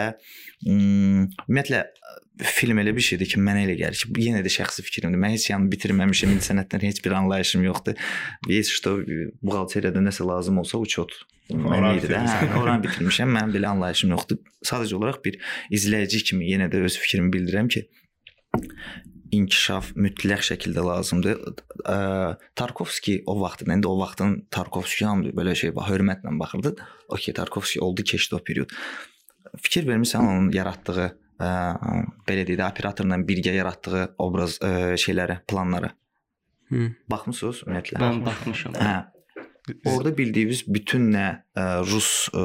ım, 0.67 1.25
ümumiyyətlə 1.48 1.81
ə, 1.86 2.15
film 2.43 2.81
elə 2.84 2.91
bir 2.95 3.05
şeydir 3.05 3.29
ki, 3.31 3.39
mənə 3.39 3.63
elə 3.65 3.77
gəlir 3.79 4.01
ki, 4.01 4.10
bu 4.12 4.24
yenə 4.25 4.41
də 4.45 4.51
şəxsi 4.51 4.84
fikrimdir. 4.86 5.19
Mən 5.22 5.36
heç 5.38 5.48
yəni 5.51 5.69
bitirməmişəm, 5.72 6.36
indi 6.36 6.48
sənətdən 6.50 6.84
heç 6.89 7.00
bir 7.05 7.15
anlayışım 7.22 7.63
yoxdur. 7.69 8.01
Heç 8.50 8.74
что 8.75 8.98
buğalteriyada 9.45 10.03
nəsə 10.03 10.27
lazım 10.27 10.60
olsa 10.63 10.81
uçot. 10.81 11.15
Mən 11.53 11.67
Oranı 11.69 12.00
idi 12.00 12.12
də. 12.12 12.22
Hə, 12.25 12.50
oranı 12.60 12.84
bitirmişəm. 12.88 13.31
Mənim 13.38 13.55
belə 13.55 13.72
anlayışım 13.72 14.15
yoxdur. 14.17 14.41
Sadəcə 14.65 14.98
olaraq 15.00 15.22
bir 15.24 15.39
izləyici 15.77 16.24
kimi 16.31 16.50
yenə 16.50 16.67
də 16.74 16.81
öz 16.88 16.98
fikrimi 17.00 17.31
bildirirəm 17.36 17.69
ki, 17.72 17.86
inkişaf 19.34 19.92
mütləq 19.99 20.42
şəkildə 20.46 20.82
lazımdır. 20.87 21.40
Ə, 21.84 21.96
Tarkovski 22.58 23.20
o 23.30 23.37
vaxtında, 23.40 23.76
indi 23.78 23.88
o 23.90 23.96
vaxtın 24.00 24.37
Tarkovski 24.50 25.06
hamı 25.06 25.34
belə 25.37 25.54
şey 25.58 25.75
bax, 25.76 25.90
hörmətlə 25.92 26.34
baxırdı. 26.40 26.75
Okay, 27.08 27.34
Tarkovski 27.34 27.80
oldu, 27.84 28.04
keçdi 28.06 28.37
o 28.37 28.42
period. 28.44 28.75
Fikir 29.58 29.87
vermisən 29.88 30.26
onun 30.26 30.50
yaratdığı 30.54 31.06
ə, 31.06 31.52
belə 32.28 32.44
deyək 32.49 32.60
də 32.60 32.66
operatorla 32.70 33.20
birgə 33.28 33.54
yaratdığı 33.56 34.04
obraz 34.18 34.58
ə, 34.58 34.96
şeylərə, 35.00 35.40
planlara. 35.49 35.94
Hı. 36.70 36.90
Baxmısınız 37.10 37.64
ümumiyyətlə? 37.66 38.02
Ben 38.02 38.20
baxmışam. 38.26 38.76
Hə. 38.78 38.99
Orada 39.87 40.10
bildiyimiz 40.16 40.64
bütün 40.66 41.10
nə 41.14 41.25
ə, 41.54 41.64
Rus 41.87 42.28
ə, 42.34 42.42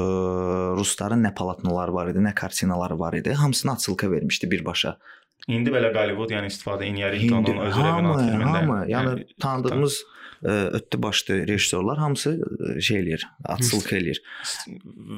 rusların 0.78 1.24
nə 1.26 1.32
palatnoları 1.34 1.94
var 1.94 2.10
idi, 2.12 2.22
nə 2.22 2.34
kartinaları 2.36 2.98
var 2.98 3.16
idi, 3.18 3.32
hamısını 3.34 3.72
açılqa 3.72 4.10
vermişdi 4.10 4.50
birbaşa. 4.50 4.96
İndi 5.48 5.70
belə 5.70 5.92
Hollywood 5.94 6.32
yəni 6.34 6.48
istifadə 6.50 6.86
İndi 6.90 7.50
onun 7.52 7.66
öz 7.66 7.74
hamı, 7.74 7.86
revenant 7.86 8.20
filmində. 8.20 8.60
hamı, 8.60 8.78
yəni 8.90 9.26
tanıdığımız 9.40 10.04
ötdü 10.42 11.02
başdı 11.02 11.36
rejissorlar 11.48 11.98
hamısı 11.98 12.32
şey 12.80 12.98
eləyir, 13.00 13.22
açılıq 13.44 13.92
eləyir. 13.98 14.18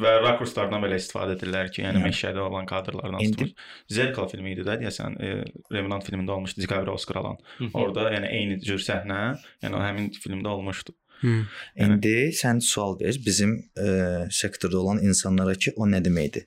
Və 0.02 0.12
rakurslardan 0.22 0.84
belə 0.84 0.98
istifadə 1.00 1.34
edirlər 1.34 1.72
ki, 1.72 1.82
yəni 1.82 2.04
meşədə 2.04 2.38
olan 2.44 2.66
kadrlardan 2.66 3.18
İndi- 3.25 3.54
Zerkal 3.88 4.28
filmi 4.28 4.52
idi 4.52 4.62
də, 4.68 4.76
deyəsən, 4.82 5.16
e, 5.22 5.44
Revenant 5.72 6.04
filmində 6.06 6.37
olmuşdu, 6.37 6.60
DiCaprio 6.62 6.94
Oscar 6.94 7.16
alan. 7.22 7.37
Orada 7.75 8.10
yəni 8.14 8.30
eyni 8.30 8.60
cür 8.60 8.78
səhnə, 8.78 9.38
yəni 9.62 9.75
o 9.75 9.82
həmin 9.82 10.10
filmdə 10.22 10.48
olmuşdu. 10.48 10.94
Hı. 11.20 11.34
İndi 11.82 12.14
sən 12.38 12.60
sual 12.62 12.94
ver 13.00 13.16
bizim 13.26 13.56
ə, 13.76 14.30
sektorda 14.30 14.78
olan 14.78 15.02
insanlara 15.02 15.54
ki, 15.54 15.72
o 15.76 15.87
nə 15.88 15.98
deməkdir? 16.04 16.46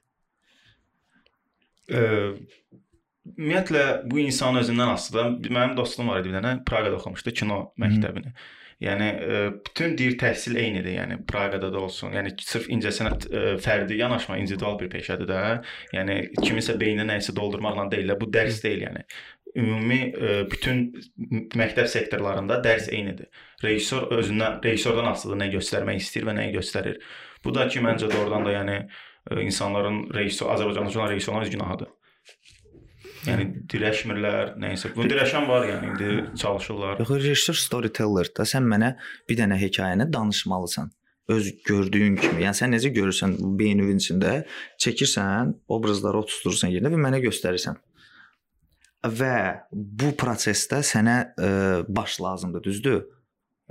Ə, 1.91 2.01
ümumiyyətlə 3.29 3.83
bu 4.09 4.19
insan 4.23 4.57
özündən 4.61 4.95
asılıdır. 4.95 5.51
Mənim 5.53 5.77
dostum 5.77 6.09
var 6.09 6.21
idi 6.21 6.31
bir 6.31 6.39
dənə, 6.39 6.55
Praqada 6.67 6.97
oxumuşdu 6.97 7.33
kino 7.41 7.61
məktəbini. 7.81 8.33
Yəni 8.81 9.07
ə, 9.07 9.41
bütün 9.61 9.93
deyir 9.97 10.15
təhsil 10.17 10.57
eynidir. 10.57 10.95
Yəni 10.95 11.19
Praqada 11.29 11.69
da 11.73 11.83
olsun. 11.85 12.15
Yəni 12.17 12.33
sırf 12.41 12.65
incəsənət 12.73 13.27
ə, 13.29 13.43
fərdi 13.61 13.99
yanaşma 13.99 14.39
individual 14.41 14.79
bir 14.79 14.89
peşədir 14.89 15.29
də. 15.29 15.43
Yəni 15.93 16.17
kimisə 16.39 16.79
beyninə 16.81 17.05
nəyisə 17.11 17.35
doldurmaqla 17.37 17.85
deyil, 17.93 18.15
bu 18.21 18.31
dərs 18.33 18.63
deyil 18.65 18.87
yəni. 18.87 19.05
Ümumi 19.61 19.99
ə, 20.09 20.33
bütün 20.49 20.87
məktəb 21.61 21.91
sektorlarında 21.93 22.57
dərs 22.65 22.89
eynidir. 22.89 23.29
Rejissor 23.61 24.09
özündən, 24.17 24.61
rejissordan 24.65 25.11
asılıdır 25.13 25.43
nə 25.43 25.51
göstərmək 25.59 26.01
istəyir 26.01 26.29
və 26.31 26.37
nəyi 26.39 26.57
göstərir. 26.57 26.97
Bu 27.45 27.53
da 27.53 27.67
ki 27.69 27.85
məncə 27.85 28.09
doğrudan 28.09 28.47
da 28.47 28.57
yəni 28.57 28.77
insanların 29.45 30.07
rejissor 30.15 30.55
Azərbaycanda 30.55 30.97
olan 30.97 31.11
rejissorların 31.13 31.45
öz 31.45 31.51
günahıdır. 31.53 31.89
Yəni 33.27 33.45
dirəşmirlər, 33.69 34.55
nəyisə. 34.61 34.91
Bu 34.95 35.05
dirəşən 35.09 35.45
var 35.49 35.67
yəni 35.69 35.91
indi 35.91 36.39
çalışırlar. 36.41 36.97
Yox, 37.03 37.11
rejissor 37.21 37.59
storyteller 37.59 38.31
da 38.37 38.47
sən 38.49 38.65
mənə 38.69 38.95
bir 39.29 39.37
dənə 39.37 39.59
hekayəni 39.61 40.09
danışmalısan. 40.13 40.89
Öz 41.31 41.51
gördüyün 41.67 42.17
kimi. 42.17 42.41
Yəni 42.47 42.57
sən 42.57 42.73
necə 42.73 42.89
görürsən 42.95 43.37
beyninin 43.59 44.01
içində 44.01 44.41
çəkirsən, 44.81 45.53
obrazları 45.71 46.23
oturtursan 46.23 46.73
yerinə 46.73 46.91
və 46.91 46.99
mənə 47.05 47.21
göstərirsən. 47.27 47.77
Və 49.21 49.35
bu 49.71 50.11
prosesdə 50.17 50.81
sənə 50.85 51.17
ə, 51.21 51.51
baş 51.89 52.19
lazımdır, 52.25 52.63
düzdür? 52.67 53.01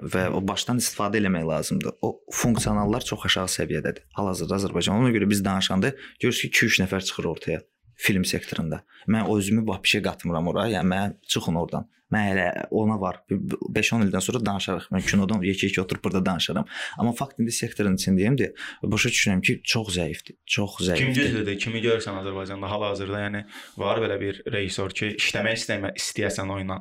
və 0.01 0.31
o 0.33 0.39
başdan 0.41 0.79
istifadə 0.81 1.19
eləmək 1.21 1.43
lazımdır. 1.45 1.99
O 2.01 2.23
funksionallar 2.33 3.05
çox 3.05 3.27
aşağı 3.29 3.51
səviyyədədir. 3.53 4.07
Hal-hazırda 4.17 4.57
Azərbaycan 4.57 4.97
ona 4.97 5.11
görə 5.13 5.29
biz 5.29 5.43
danışanda 5.45 5.93
görürsüz 6.23 6.49
ki, 6.49 6.67
2-3 6.71 6.79
nəfər 6.87 7.05
çıxır 7.11 7.29
ortaya 7.35 7.61
film 8.01 8.25
sektorunda. 8.25 8.83
Mən 9.09 9.31
özümü 9.31 9.65
vəbşə 9.69 10.03
qatmıram 10.05 10.53
ora. 10.53 10.69
Yəni 10.73 10.95
mən 10.95 11.17
çıxın 11.29 11.61
oradan. 11.61 11.89
Mən 12.11 12.25
hələ 12.27 12.45
ona 12.75 12.97
var. 12.99 13.21
5-10 13.31 14.09
ildən 14.09 14.23
sonra 14.25 14.41
danışarıq. 14.43 14.89
Mən 14.91 15.05
kinodan 15.07 15.45
yekə-yekə 15.47 15.85
oturub 15.85 16.03
burada 16.03 16.25
danışaram. 16.27 16.65
Amma 16.99 17.13
fakt 17.15 17.39
indi 17.39 17.53
sektorun 17.55 17.95
içindəyimdir. 18.01 18.51
Başa 18.83 19.13
düşürəm 19.15 19.43
ki, 19.47 19.61
çox 19.63 19.93
zəifdir. 19.95 20.35
Çox 20.43 20.81
Kim 20.81 20.89
zəifdir. 20.89 21.13
güclüdür? 21.21 21.59
Kimi 21.63 21.83
görürsən 21.85 22.19
Azərbaycanda 22.19 22.71
hal-hazırda, 22.73 23.21
yəni 23.29 23.45
var 23.79 24.03
belə 24.03 24.17
bir 24.21 24.43
rejissor 24.57 24.91
ki, 24.91 25.13
işləmək 25.23 25.61
istəmə 25.61 25.93
istəyəsən 26.03 26.51
oyunla 26.57 26.81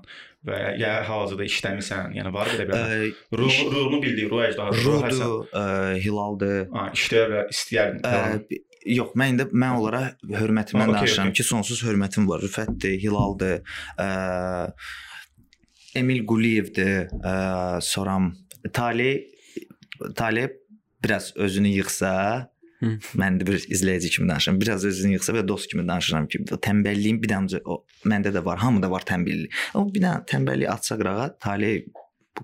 və 0.49 0.57
ya 0.81 0.95
hal-hazırda 1.05 1.45
işləmirsən, 1.45 2.17
yəni 2.17 2.33
var 2.33 2.49
belə 2.55 2.65
bir 2.71 3.13
ruh 3.43 3.61
ruhunu 3.69 4.01
bildiyi, 4.01 4.31
ruh 4.33 4.47
həsən. 4.47 4.73
Ruhdur, 4.81 5.45
Hilaldır. 6.07 6.57
Ha, 6.73 6.89
işləyə 6.97 7.29
və 7.35 7.45
istəyərdim. 7.53 8.65
Yox, 8.85 9.15
mən 9.19 9.33
indi 9.33 9.45
mən 9.51 9.75
onlara 9.79 10.03
hörmətimdən 10.23 10.85
Ha, 10.85 10.91
okey, 10.91 10.99
danışıram 11.01 11.31
okey. 11.31 11.35
ki, 11.41 11.43
sonsuz 11.43 11.81
hörmətim 11.83 12.27
var. 12.29 12.39
Rüfətdir, 12.45 12.95
Hilaldır, 13.01 13.59
ə, 13.99 14.07
Emil 15.99 16.23
Quliyevdir, 16.29 17.09
ə, 17.19 17.33
soram 17.83 18.31
Tali 18.73 19.11
Tali 20.15 20.45
biraz 21.03 21.33
özünü 21.35 21.67
yığsa, 21.79 22.13
Hı. 22.79 22.93
mən 23.19 23.41
də 23.41 23.47
bir 23.47 23.57
izləyici 23.75 24.09
kimi 24.13 24.29
danışıram. 24.29 24.59
Biraz 24.61 24.85
özünü 24.87 25.17
yığsa 25.17 25.33
və 25.35 25.41
dost 25.47 25.67
kimi 25.71 25.83
danışıram 25.87 26.27
ki, 26.31 26.45
tənbəlliyin 26.47 27.19
bir 27.19 27.33
dənə 27.33 27.59
o 27.67 27.81
məndə 28.07 28.31
də 28.31 28.43
var, 28.45 28.61
hamıda 28.63 28.87
var 28.91 29.03
tənbəllik. 29.07 29.51
O 29.75 29.83
bir 29.91 30.05
dənə 30.05 30.21
tənbəlliyi 30.31 30.69
atsa 30.71 30.95
qırağa, 30.99 31.25
Tali 31.43 31.73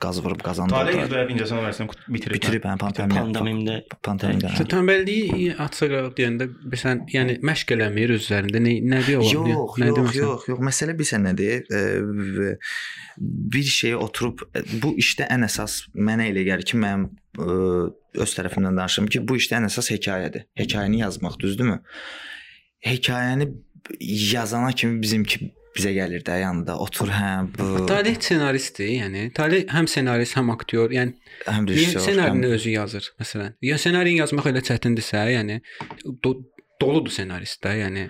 qaz 0.02 0.20
vurub 0.24 0.42
qazandırdı. 0.44 0.75
Talih 0.75 1.02
üzrə 1.06 1.24
İncəsən 1.32 1.60
Universitetini 1.60 2.16
bitirib. 2.16 2.36
bitirib 2.36 2.66
hə, 2.68 2.75
pandemiya. 2.82 3.24
Pandemiyində 3.24 3.75
pandemiyada. 4.06 4.54
Sən 4.60 4.70
tənbəlliyi 4.74 5.56
atsa 5.66 5.90
qıraq 5.92 6.14
deyəndə 6.20 6.48
sən 6.82 7.04
yəni 7.14 7.38
məşq 7.46 7.75
eləmir 7.78 8.16
öz 8.16 8.22
üzərində. 8.25 8.62
Nə 8.66 8.75
nədir 8.94 9.20
o? 9.20 9.25
Yox, 9.25 9.80
nə 9.82 9.90
yox, 9.90 10.00
deməsən? 10.00 10.22
yox, 10.22 10.48
yox. 10.52 10.64
Məsələ 10.70 10.96
bilirsən 11.00 11.28
nədir? 11.30 11.66
E, 11.70 12.56
bir 13.56 13.70
şeyə 13.78 14.00
oturub 14.06 14.46
bu 14.84 14.96
işdə 15.02 15.30
ən 15.36 15.48
əsas 15.48 15.82
mənə 15.96 16.30
elə 16.32 16.46
gəlir 16.50 16.68
ki, 16.68 16.80
mənim 16.82 17.10
e, 17.40 17.60
öz 18.25 18.38
tərəfimdən 18.40 18.82
danışım 18.82 19.12
ki, 19.12 19.24
bu 19.28 19.40
işdə 19.42 19.60
ən 19.62 19.70
əsas 19.70 19.92
hekayədir. 19.96 20.48
Hekayəni 20.60 21.04
yazmaq, 21.04 21.40
düzdürmü? 21.42 21.82
Hekayəni 22.86 23.52
yazana 24.02 24.72
kimi 24.72 25.02
bizimki 25.02 25.54
bizə 25.75 25.91
gəlir 25.96 26.24
də 26.27 26.39
yanında 26.41 26.77
otur 26.79 27.12
hə 27.12 27.29
bu 27.58 27.86
Talih 27.89 28.15
ssenaristdir, 28.22 28.88
yəni. 29.01 29.27
Talih 29.36 29.67
həm 29.75 29.88
ssenarist, 29.91 30.38
həm 30.39 30.51
aktyor, 30.55 30.89
yəni 30.96 31.13
həm 31.46 31.67
rejissor. 31.70 32.00
ssenarini 32.08 32.46
həm- 32.48 32.58
özü 32.58 32.70
yazır 32.79 33.13
məsələn? 33.22 33.53
Ya 33.62 33.77
ssenarini 33.77 34.22
yazmaq 34.24 34.51
elə 34.53 34.63
çətindirsə, 34.70 35.24
yəni 35.36 35.62
do 36.24 36.36
doludur 36.82 37.12
ssenarist 37.12 37.62
də, 37.63 37.72
yəni 37.79 38.01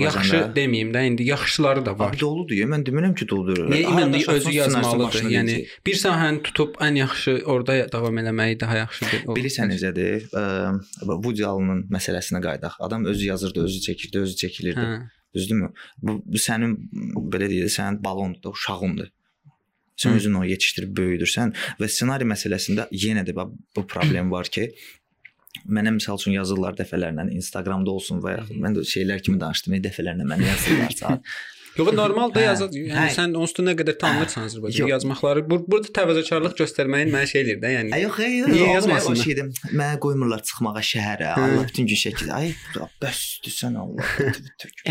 yaxşı 0.00 0.38
deməyim 0.56 0.92
də, 0.94 1.02
indi 1.06 1.24
yaxşıları 1.28 1.82
da 1.86 1.92
var. 1.98 2.14
Abi 2.14 2.20
doludur. 2.20 2.54
Mən 2.72 2.84
demirəm 2.86 3.14
ki, 3.14 3.26
doludur. 3.28 3.66
Niyə 3.68 3.82
şahsan 3.84 4.34
özü 4.34 4.52
yazmalıdır? 4.56 5.26
Yəni 5.36 5.56
deyəcək. 5.56 5.74
bir 5.86 5.98
sahəni 6.00 6.40
tutub 6.42 6.78
ən 6.86 6.96
yaxşı 6.96 7.34
orada 7.44 7.76
davam 7.92 8.16
eləməyi 8.22 8.60
daha 8.60 8.76
yaxşıdır. 8.76 9.26
Bilirsən 9.36 9.68
necədir? 9.74 10.24
Woody 11.02 11.44
Allen 11.44 11.84
məsələsinə 11.92 12.40
qayıdaq. 12.46 12.80
Adam 12.88 13.04
özü 13.04 13.26
yazırdı, 13.26 13.64
özü 13.68 13.80
çəkirdi, 13.90 14.18
özü 14.24 14.34
çəkilirdi. 14.46 14.86
Hə. 14.86 14.96
Düzdürmü? 15.36 15.70
Bu, 16.02 16.18
bu 16.24 16.40
sənin 16.40 16.76
belə 17.32 17.48
deyək, 17.52 17.72
sənin 17.78 18.00
balondur, 18.04 18.56
uşağındır. 18.56 19.12
Sən 19.96 20.12
Hı. 20.12 20.20
özün 20.20 20.38
onu 20.40 20.50
yetişdirib 20.50 20.92
böyüdürsən 20.98 21.54
və 21.80 21.88
ssenari 21.88 22.28
məsələsində 22.28 22.88
yenə 22.92 23.24
də 23.24 23.34
bax, 23.36 23.52
bu 23.76 23.86
problem 23.88 24.32
var 24.32 24.50
ki, 24.52 24.68
mənə 25.64 25.94
məsəl 25.96 26.20
üçün 26.20 26.36
yazırlar 26.36 26.76
dəfələrlə 26.76 27.30
Instagramda 27.36 27.90
olsun 27.90 28.20
və 28.24 28.36
yaxud 28.36 28.60
mən 28.64 28.76
də 28.76 28.84
şeylər 28.92 29.22
kimi 29.24 29.40
danışdım, 29.40 29.78
dəfələrlə 29.88 30.28
mənə 30.28 30.50
yazırlarsa. 30.52 31.20
Yox, 31.76 31.92
normal 31.92 32.30
da 32.34 32.40
Hə, 32.40 32.44
yazır. 32.46 32.70
Yəni 32.76 32.94
hə. 32.96 33.06
sən 33.12 33.34
onsuz 33.36 33.58
da 33.58 33.64
nə 33.66 33.74
qədər 33.76 33.96
tanınırsan 34.00 34.46
Azərbaycanda 34.48 34.80
Yox. 34.80 34.90
yazmaqları. 34.94 35.42
Bur 35.50 35.64
burada 35.68 35.90
təvazökarlıq 35.98 36.54
göstərməyin 36.60 37.10
mənə 37.12 37.28
şey 37.28 37.42
eləyir 37.44 37.58
də, 37.62 37.72
yəni. 37.74 37.92
Ay 37.96 38.04
yox, 38.06 38.20
ay, 38.24 38.38
Niyə 38.54 38.68
yazmasınlar? 38.78 39.18
O 39.20 39.26
şeydir. 39.26 39.50
Mənə 39.76 39.98
qoymurlar 40.06 40.42
çıxmağa 40.48 40.82
şəhərə. 40.90 41.28
Allah 41.36 41.66
bütün 41.68 41.90
gün 41.90 42.00
şəkil. 42.00 42.32
Ay, 42.36 42.54
bəsdir 43.04 43.54
sən 43.58 43.76
Allah. 43.82 44.08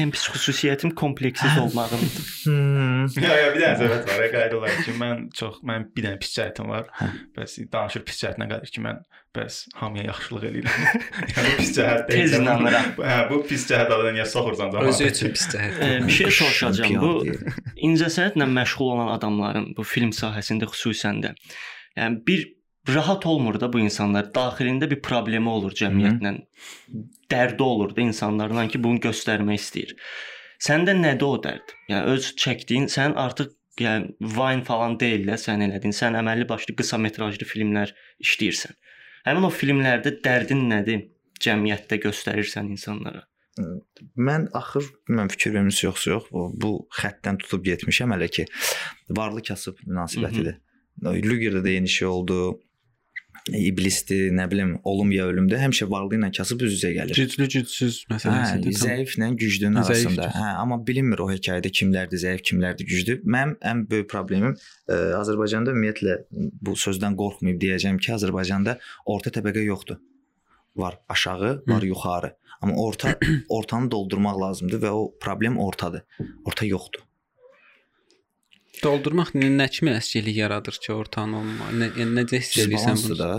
ən 0.03 0.13
pis 0.13 0.27
xüsusiyyətim 0.35 0.93
kompleksiz 1.01 1.57
olmağımdır. 1.65 3.19
Ya 3.25 3.33
ya 3.41 3.49
bir 3.55 3.61
dənə 3.61 3.75
söhbət 3.81 4.09
var, 4.11 4.25
qayda 4.37 4.57
olaraq 4.59 4.81
ki, 4.85 4.95
mən 5.01 5.25
çox 5.41 5.61
mən 5.65 5.89
bir 5.95 6.05
dənə 6.09 6.19
pis 6.21 6.33
cəhətim 6.37 6.69
var. 6.69 6.89
Hə. 7.01 7.09
Bəs 7.37 7.57
danışır 7.73 8.05
pis 8.07 8.21
cəhətinə 8.23 8.47
qədər 8.51 8.71
ki, 8.75 8.83
mən 8.85 9.01
bəs 9.35 9.59
hamıya 9.79 10.07
yaxşılıq 10.09 10.47
eləyirəm. 10.49 10.81
yəni 11.35 11.51
bu 11.51 11.55
pis 11.59 11.71
cəhət 11.77 12.03
deyil. 12.09 12.21
Tez 12.21 12.35
inanıram. 12.39 12.89
Hə, 12.99 13.19
bu 13.29 13.39
pis 13.49 13.67
cəhət 13.69 13.93
adına 13.95 14.15
niyə 14.17 14.25
soxursan 14.31 14.73
cəmaata? 14.73 14.91
Özü 14.93 15.11
üçün 15.11 15.33
pis 15.35 15.47
cəhət. 15.53 15.79
Bir 16.07 16.17
şey 16.17 16.35
soruşacağam. 16.39 16.99
Bu 17.03 17.55
incəsənətlə 17.89 18.49
məşğul 18.59 18.91
olan 18.97 19.13
adamların 19.15 19.71
bu 19.77 19.87
film 19.87 20.13
sahəsində 20.15 20.69
xüsusən 20.71 21.23
də 21.25 21.35
yəni 21.99 22.21
bir 22.27 22.47
rahat 22.93 23.25
olmur 23.25 23.59
da 23.59 23.71
bu 23.73 23.79
insanlar. 23.79 24.29
Daxilində 24.35 24.89
bir 24.91 25.01
problemi 25.05 25.49
olur 25.49 25.75
cəmiyyətlə. 25.77 26.35
Dərdi 27.31 27.63
olur 27.63 27.95
da 27.95 28.01
insanlarla 28.05 28.67
ki, 28.69 28.81
bunu 28.83 29.01
göstərmək 29.03 29.61
istəyir. 29.61 29.95
Səndə 30.61 30.95
nədir 30.97 31.27
o 31.27 31.37
dərd? 31.41 31.73
Yəni 31.91 32.15
öz 32.15 32.31
çəkdiyin 32.41 32.87
sən 32.91 33.15
artıq 33.19 33.53
yəni 33.81 34.13
Vine 34.21 34.63
falan 34.67 34.99
deyil 34.99 35.25
də 35.27 35.37
sən 35.41 35.65
elədin. 35.65 35.93
Sən 35.95 36.15
əməlli 36.19 36.47
başlı 36.49 36.75
qısa 36.79 36.99
metrajlı 37.01 37.47
filmlər 37.49 37.91
işləyirsən. 38.23 38.77
Həmin 39.25 39.47
o 39.47 39.51
filmlərdə 39.53 40.17
dərdin 40.25 40.67
nədir? 40.69 41.07
Cəmiyyətdə 41.41 41.99
göstərirsən 42.05 42.69
insanlara. 42.73 43.25
Mən 44.19 44.49
axır 44.55 44.87
mən 45.11 45.29
fikir 45.31 45.53
vermiş 45.55 45.81
yoxsa 45.85 46.11
yox, 46.11 46.27
bu, 46.31 46.71
xəttdən 46.99 47.39
tutub 47.43 47.63
getmişəm 47.65 48.13
hələ 48.15 48.27
ki 48.37 48.45
varlı 49.17 49.43
kasıb 49.49 49.79
münasibətidir. 49.87 50.59
Lugerdə 51.03 51.61
də 51.63 51.75
eyni 51.75 51.91
şey 51.91 52.07
oldu. 52.07 52.39
İblisdir, 53.53 54.31
nə 54.33 54.47
bilim, 54.51 54.71
olum 54.89 55.11
ya 55.13 55.27
ölümdür. 55.29 55.59
Həmişə 55.61 55.85
varlı 55.89 56.17
ilə 56.17 56.31
kasıb 56.33 56.63
üz-üzə 56.65 56.89
gəlir. 56.95 57.13
Güclü 57.19 57.45
gücsüz 57.53 57.99
Hə, 58.09 58.15
məsələsidir. 58.15 58.71
tam. 58.79 58.87
zəiflə 58.89 59.27
güclünün 59.37 59.77
Zəif 59.85 59.91
arasında. 60.07 60.29
Hə, 60.33 60.47
amma 60.63 60.79
bilinmir 60.87 61.21
o 61.21 61.27
hekayədə 61.29 61.69
kimlərdir 61.69 62.21
zəif, 62.23 62.41
kimlərdir 62.49 62.89
güclü. 62.89 63.19
Mənim 63.35 63.53
ən 63.61 63.83
böyük 63.91 64.09
problemim 64.09 64.55
ə, 64.89 64.97
Azərbaycanda 65.19 65.75
ümumiyyətlə 65.75 66.17
bu 66.65 66.73
sözdən 66.73 67.13
qorxmayıb 67.21 67.61
deyəcəm 67.61 68.01
ki, 68.01 68.15
Azərbaycanda 68.17 68.79
orta 69.05 69.29
təbəqə 69.37 69.61
yoxdur. 69.67 70.01
Var 70.75 70.97
aşağı, 71.09 71.53
var 71.69 71.83
yuxarı. 71.85 72.33
Amma 72.61 72.75
orta 72.81 73.13
ortanı 73.49 73.91
doldurmaq 73.91 74.41
lazımdır 74.41 74.81
və 74.87 74.89
o 74.89 75.11
problem 75.21 75.59
ortadır. 75.61 76.01
Orta 76.49 76.65
yoxdur. 76.65 77.05
Doldurmaq 78.85 79.33
nə, 79.37 79.49
nə 79.59 79.67
kimi 79.73 79.91
əskilik 79.95 80.37
yaradır 80.43 80.77
ki, 80.83 80.93
ortanı 80.95 81.39
olma? 81.41 81.71
Nə, 81.81 81.91
yəni 81.99 82.15
necə 82.21 82.39
hiss 82.43 82.57
edirsən 82.65 83.01
bunu? 83.03 83.17
da. 83.21 83.31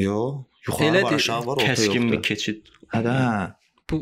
Yo, 0.00 0.18
yuxarı 0.66 0.88
Elə 0.92 1.02
var, 1.08 1.18
aşağı 1.18 1.46
var, 1.48 1.56
orta 1.62 1.72
Kəskin 1.72 2.06
bir 2.10 2.18
yoxdur. 2.18 2.28
keçid. 2.28 2.72
Hə, 2.92 3.00
də, 3.06 3.16
hə. 3.18 3.42
Bu 3.92 3.98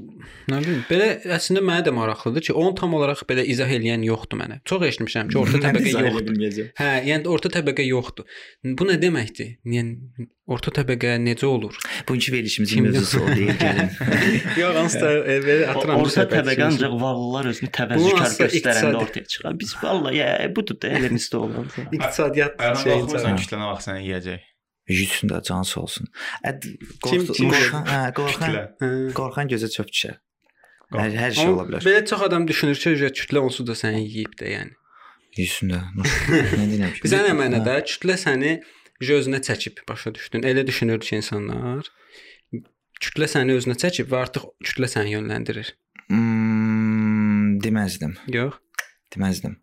nə 0.53 0.61
bilim, 0.63 0.81
belə 0.89 1.07
əslində 1.37 1.61
mənə 1.67 1.83
də 1.89 1.93
maraqlıdır 1.97 2.45
ki, 2.47 2.53
onu 2.55 2.73
tam 2.79 2.93
olaraq 2.95 3.25
belə 3.27 3.43
izah 3.51 3.71
edən 3.75 4.05
yoxdur 4.07 4.39
mənə. 4.39 4.61
Çox 4.71 4.85
eşitmişəm 4.87 5.33
ki, 5.33 5.39
orta 5.41 5.59
təbəqə 5.67 5.91
yoxdur. 5.97 6.27
bilməyəcəm. 6.31 6.69
Hə, 6.79 6.91
yəni 7.11 7.27
orta 7.35 7.51
təbəqə 7.57 7.87
yoxdur. 7.89 8.29
Bu 8.79 8.87
nə 8.87 8.97
deməkdir? 9.03 9.57
Yəni 9.67 10.29
orta 10.51 10.73
təbəqə 10.79 11.17
necə 11.23 11.47
olur? 11.51 11.75
Bugünkü 12.09 12.33
verilişimizin 12.37 12.87
mövzusu 12.87 13.21
o 13.23 13.29
deyil, 13.35 13.53
gəlin. 13.61 13.91
Yox, 14.61 14.77
hansısa 14.79 15.11
e, 15.11 15.37
belə 15.47 15.67
O- 15.67 15.75
atıram. 15.75 16.01
Orta 16.05 16.25
təbəqə 16.37 16.67
ancaq 16.71 16.97
varlılar 17.03 17.51
özünü 17.53 17.71
təvəzzükar 17.81 18.37
göstərəndə 18.45 19.03
ortaya 19.05 19.27
çıxar. 19.35 19.59
Biz 19.61 19.75
vallahi 19.83 20.23
ya 20.23 20.31
budur 20.57 20.79
da 20.83 20.95
elimizdə 21.01 21.37
olan. 21.43 21.67
iqtisadiyyat 21.91 22.59
Ayağına 22.61 22.83
şeyin 22.87 23.05
baxmırsan 23.07 23.43
kütlənə 23.45 23.71
bax 23.75 23.87
səni 23.91 24.07
yeyəcək. 24.11 24.47
Yüzündə 24.91 25.41
can 25.47 25.63
sağ 25.67 25.85
olsun. 25.85 26.11
Qorxan, 27.05 27.87
hə, 27.87 28.01
qorxan, 29.17 29.51
gözə 29.53 29.71
çöp 29.73 29.93
düşər. 29.93 30.19
Hər, 30.97 31.15
hər 31.15 31.37
şey 31.39 31.53
ola 31.53 31.69
bilər. 31.69 31.87
Belə 31.87 32.03
çox 32.11 32.27
adam 32.27 32.49
düşünür 32.49 32.79
ki, 32.81 32.97
ücret 32.97 33.19
kütlə 33.21 33.43
onsuz 33.47 33.67
da 33.69 33.77
səni 33.79 34.03
yeyib 34.03 34.35
də, 34.41 34.51
yəni. 34.57 34.75
Yüzündə. 35.39 35.85
Nə 35.95 36.67
deyirəm 36.73 36.97
ki? 36.97 37.05
Bizə 37.07 37.23
nə 37.29 37.37
mənada 37.39 37.79
kütlə 37.87 38.19
səni 38.19 38.57
özünə 39.01 39.39
çəkib, 39.47 39.85
başa 39.89 40.13
düşdün? 40.17 40.43
Elə 40.51 40.67
düşünür 40.67 40.99
ki, 41.01 41.21
insanlar 41.23 41.87
kütlə 43.01 43.29
səni 43.31 43.57
özünə 43.57 43.77
çəkib 43.81 44.11
və 44.13 44.21
artıq 44.27 44.51
kütlə 44.67 44.89
səni 44.93 45.15
yönləndirir. 45.15 45.73
Hmm, 46.11 47.57
deməzdim. 47.65 48.17
Yox. 48.35 48.59
Deməzdim. 49.15 49.57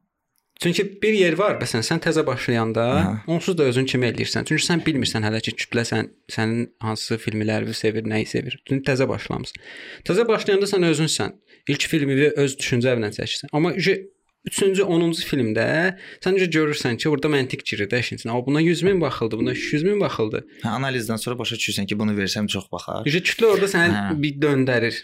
Çünki 0.64 0.84
bir 1.02 1.14
yer 1.14 1.38
var, 1.38 1.60
məsələn, 1.62 1.86
sən 1.86 2.02
təzə 2.02 2.24
başlayanda 2.26 2.86
Aha. 2.96 3.14
onsuz 3.30 3.58
da 3.58 3.68
özün 3.70 3.86
kimi 3.86 4.08
eləyirsən. 4.10 4.48
Çünki 4.50 4.64
sən 4.66 4.84
bilmirsən 4.86 5.26
hələ 5.28 5.42
ki, 5.46 5.54
kütlə 5.62 5.84
sən 5.86 6.10
sənin 6.34 6.68
hansı 6.82 7.20
filmləri 7.22 7.74
sevir, 7.78 8.08
nəyi 8.10 8.26
sevir. 8.26 8.58
Çünki 8.68 8.86
təzə 8.90 9.08
başlamısan. 9.10 9.62
Təzə 10.08 10.28
başlayanda 10.28 10.70
sən 10.70 10.88
özünsən. 10.90 11.36
İlk 11.70 11.88
filmini 11.92 12.32
öz 12.42 12.56
düşüncənlə 12.58 13.12
çəkirsən. 13.20 13.54
Amma 13.54 13.74
ücə 13.78 14.00
3-cü, 14.48 14.86
10-cu 14.88 15.26
filmdə 15.28 15.68
sən 16.24 16.38
ücə 16.40 16.48
görürsən 16.56 16.98
ki, 17.02 17.10
orada 17.12 17.30
məntiq 17.34 17.66
girir 17.68 17.90
də 17.92 18.00
işin. 18.00 18.22
Amma 18.30 18.46
buna 18.46 18.62
100 18.64 18.84
min 18.88 19.02
baxıldı, 19.02 19.38
buna 19.42 19.52
200 19.54 19.84
min 19.84 20.00
baxıldı. 20.00 20.46
Hə, 20.64 20.72
analizdən 20.78 21.20
sonra 21.20 21.38
başa 21.40 21.60
düşürsən 21.60 21.90
ki, 21.90 22.00
bunu 22.00 22.16
versəm 22.18 22.48
çox 22.48 22.70
baxar. 22.72 23.04
Ücə 23.10 23.22
kütlə 23.28 23.52
orada 23.52 23.68
səni 23.72 23.92
Hə. 23.94 24.16
bir 24.24 24.40
döndərir. 24.42 25.02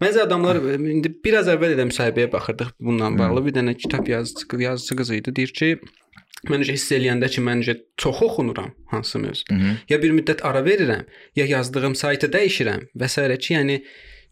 Bəzi 0.00 0.22
adamlar 0.22 0.58
indi 0.76 1.12
biraz 1.24 1.50
əvvəl 1.52 1.76
elə 1.76 1.86
müsahibəyə 1.90 2.30
baxırdıq 2.32 2.74
bununla 2.80 3.12
bağlı. 3.18 3.44
Bir 3.46 3.56
dənə 3.58 3.76
kitab 3.76 4.08
yazıcı 4.08 4.62
yazıcı 4.62 4.96
qız 5.00 5.10
idi. 5.18 5.34
Deyir 5.36 5.52
ki, 5.60 5.70
mən 6.50 6.62
necə 6.62 6.76
hiss 6.76 6.92
eləyəndə 6.96 7.30
ki, 7.32 7.44
mən 7.44 7.62
necə 7.62 7.76
çox 8.00 8.22
oxunuram 8.28 8.72
hansı 8.92 9.18
mövzu. 9.18 9.44
Hı 9.50 9.54
-hı. 9.54 9.76
Ya 9.88 10.02
bir 10.02 10.12
müddət 10.18 10.42
ara 10.42 10.60
verirəm, 10.70 11.04
ya 11.36 11.46
yazdığım 11.46 11.94
saytı 11.94 12.26
dəyişirəm 12.26 12.88
və 13.00 13.08
s. 13.08 13.38
ki, 13.38 13.54
yəni 13.54 13.82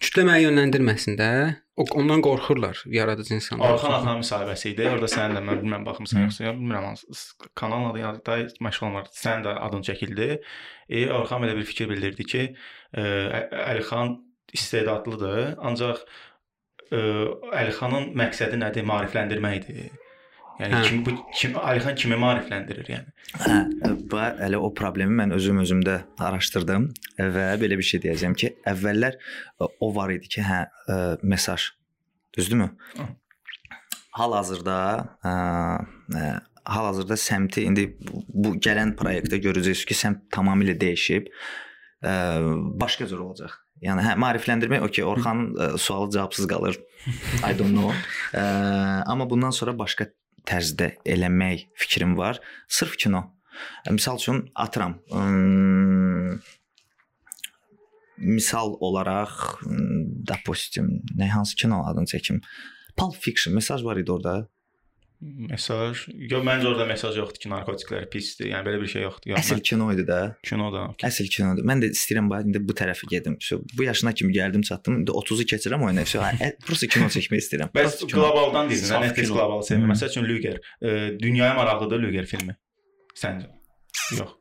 kütlə 0.00 0.24
məni 0.28 0.42
yönləndirməsin 0.46 1.18
də. 1.20 1.30
O 1.76 1.84
ondan 1.98 2.20
qorxurlar 2.22 2.84
yaradıcı 2.86 3.34
insanlar. 3.34 3.72
Orxan 3.72 3.92
Axan 3.92 4.18
müsahibəsi 4.22 4.68
idi. 4.68 4.84
Orada 4.88 5.08
sənin 5.10 5.34
də 5.36 5.40
mən 5.42 5.56
bilmirəm 5.62 5.86
baxmısan 5.86 6.20
yoxsa 6.22 6.44
yox, 6.44 6.56
bilmirəm 6.60 6.84
hansı 6.84 7.98
ya 8.02 8.10
da 8.26 8.36
məşğul 8.66 8.86
olmur. 8.86 9.08
Sənin 9.24 9.42
də 9.46 9.54
adın 9.66 9.82
çəkildi. 9.88 10.28
E 10.88 11.10
Orxan 11.10 11.42
belə 11.42 11.56
bir 11.56 11.64
fikir 11.64 11.88
bildirdi 11.90 12.24
ki, 12.24 12.42
e, 12.94 13.00
Ə- 13.00 13.48
Əlixan 13.72 14.14
istedadlıdır, 14.54 15.56
ancaq 15.58 16.00
e, 16.90 16.98
Əlixanın 17.60 18.12
məqsədi 18.18 18.60
nədir? 18.60 18.86
Maarifləndirməkdir. 18.88 19.92
Yəni 20.60 20.76
Hə. 20.76 20.82
kim 20.86 21.00
bu 21.02 21.14
kim 21.34 21.56
Əlixan 21.58 21.96
kimi 21.98 22.16
maarifləndirir 22.20 22.90
yəni? 22.92 23.12
Hə, 23.42 23.56
və 24.12 24.26
elə 24.46 24.60
o 24.62 24.68
problemi 24.76 25.16
mən 25.18 25.34
özüm 25.34 25.58
özümdə 25.64 25.96
araşdırdım 26.22 26.86
və 27.34 27.46
belə 27.62 27.78
bir 27.80 27.88
şey 27.88 28.04
deyəcəm 28.04 28.36
ki, 28.38 28.52
əvvəllər 28.70 29.18
ə, 29.18 29.66
o 29.82 29.90
var 29.96 30.14
idi 30.14 30.30
ki, 30.36 30.44
hə, 30.46 30.60
ə, 30.86 31.00
mesaj. 31.26 31.72
Düzdürmü? 32.38 32.68
Hal-hazırda 34.14 34.78
ə, 35.26 35.34
ə, 36.14 36.30
hal-hazırda 36.70 37.18
səmti 37.18 37.66
indi 37.66 37.88
bu, 37.98 38.22
bu 38.28 38.54
gələn 38.62 38.94
layihədə 38.94 39.42
görəcəksiniz 39.48 39.90
ki, 39.90 39.98
səmt 40.04 40.24
tamamilə 40.34 40.78
dəyişib. 40.78 41.32
Ə, 42.06 42.14
başqa 42.78 43.10
cür 43.10 43.26
olacaq. 43.26 43.58
Yəni 43.83 44.03
hə, 44.03 44.13
maarifləndirmək 44.19 44.83
okey, 44.89 45.05
Orxanın 45.07 45.53
ə, 45.55 45.67
sualı 45.79 46.11
cavabsız 46.11 46.47
qalır. 46.51 46.79
I 47.47 47.53
don't 47.55 47.71
know. 47.71 47.93
Ə, 48.35 48.43
amma 49.07 49.27
bundan 49.29 49.55
sonra 49.55 49.71
başqa 49.79 50.09
tərzdə 50.49 50.93
eləmək 51.07 51.69
fikrim 51.79 52.17
var. 52.19 52.41
Sırf 52.67 52.97
kino. 52.99 53.23
Misal 53.91 54.19
üçün 54.19 54.49
atıram. 54.55 54.99
ım, 55.11 56.41
Misal 58.19 58.75
olaraq, 58.83 59.31
ım, 59.63 60.25
допустим, 60.27 60.89
nə 61.15 61.29
hansı 61.31 61.55
kino 61.55 61.85
adını 61.87 62.09
çəkim? 62.11 62.41
Pulp 62.97 63.15
Fiction 63.15 63.55
mesaj 63.55 63.83
var 63.83 63.97
idi 63.97 64.11
orada. 64.11 64.49
Mesaj. 65.22 66.02
Yox, 66.30 66.42
məncə 66.44 66.66
orada 66.68 66.84
mesaj 66.88 67.16
yoxdur 67.16 67.40
ki, 67.40 67.48
narkotiklər 67.48 68.04
pisdir. 68.12 68.50
Yəni 68.50 68.66
belə 68.66 68.80
bir 68.82 68.90
şey 68.92 69.02
yoxdur. 69.06 69.30
Yox, 69.30 69.40
Əsl 69.40 69.62
kino 69.64 69.86
idi 69.94 70.04
də. 70.04 70.18
mən 70.34 70.48
kinoda. 70.50 70.82
okey. 70.92 71.06
Əsl 71.08 71.30
kinodur. 71.32 71.64
Mən 71.70 71.80
də 71.80 71.90
istəyirəm 71.94 72.28
bax 72.28 72.44
indi 72.50 72.60
bu 72.68 72.76
tərəfə 72.76 73.08
gedim. 73.08 73.38
So, 73.40 73.60
bu 73.78 73.86
yaşına 73.86 74.12
kimi 74.12 74.34
gəldim, 74.36 74.62
çatdım. 74.68 74.98
İndi 75.00 75.10
30-u 75.22 75.46
keçirəm 75.54 75.86
o 75.86 75.90
ilə. 75.94 76.04
So, 76.04 76.20
hə, 76.20 76.52
prosta 76.66 76.90
kino 76.92 77.08
çəkmək 77.08 77.40
istəyirəm. 77.46 77.72
Bəs 77.72 77.98
kino. 78.04 78.12
qlobaldan 78.18 78.68
nə 78.68 79.00
Netflix 79.06 79.28
kino. 79.30 79.38
qlobalı 79.38 79.64
sevmir. 79.70 79.92
Məsəl 79.94 80.12
üçün 80.12 80.28
Luger, 80.28 80.60
e, 80.82 81.18
dünyaya 81.18 81.54
maraqlıdır 81.54 82.04
Luger 82.04 82.26
filmi. 82.26 82.56
Səncə? 83.16 83.48
Yox. 84.18 84.36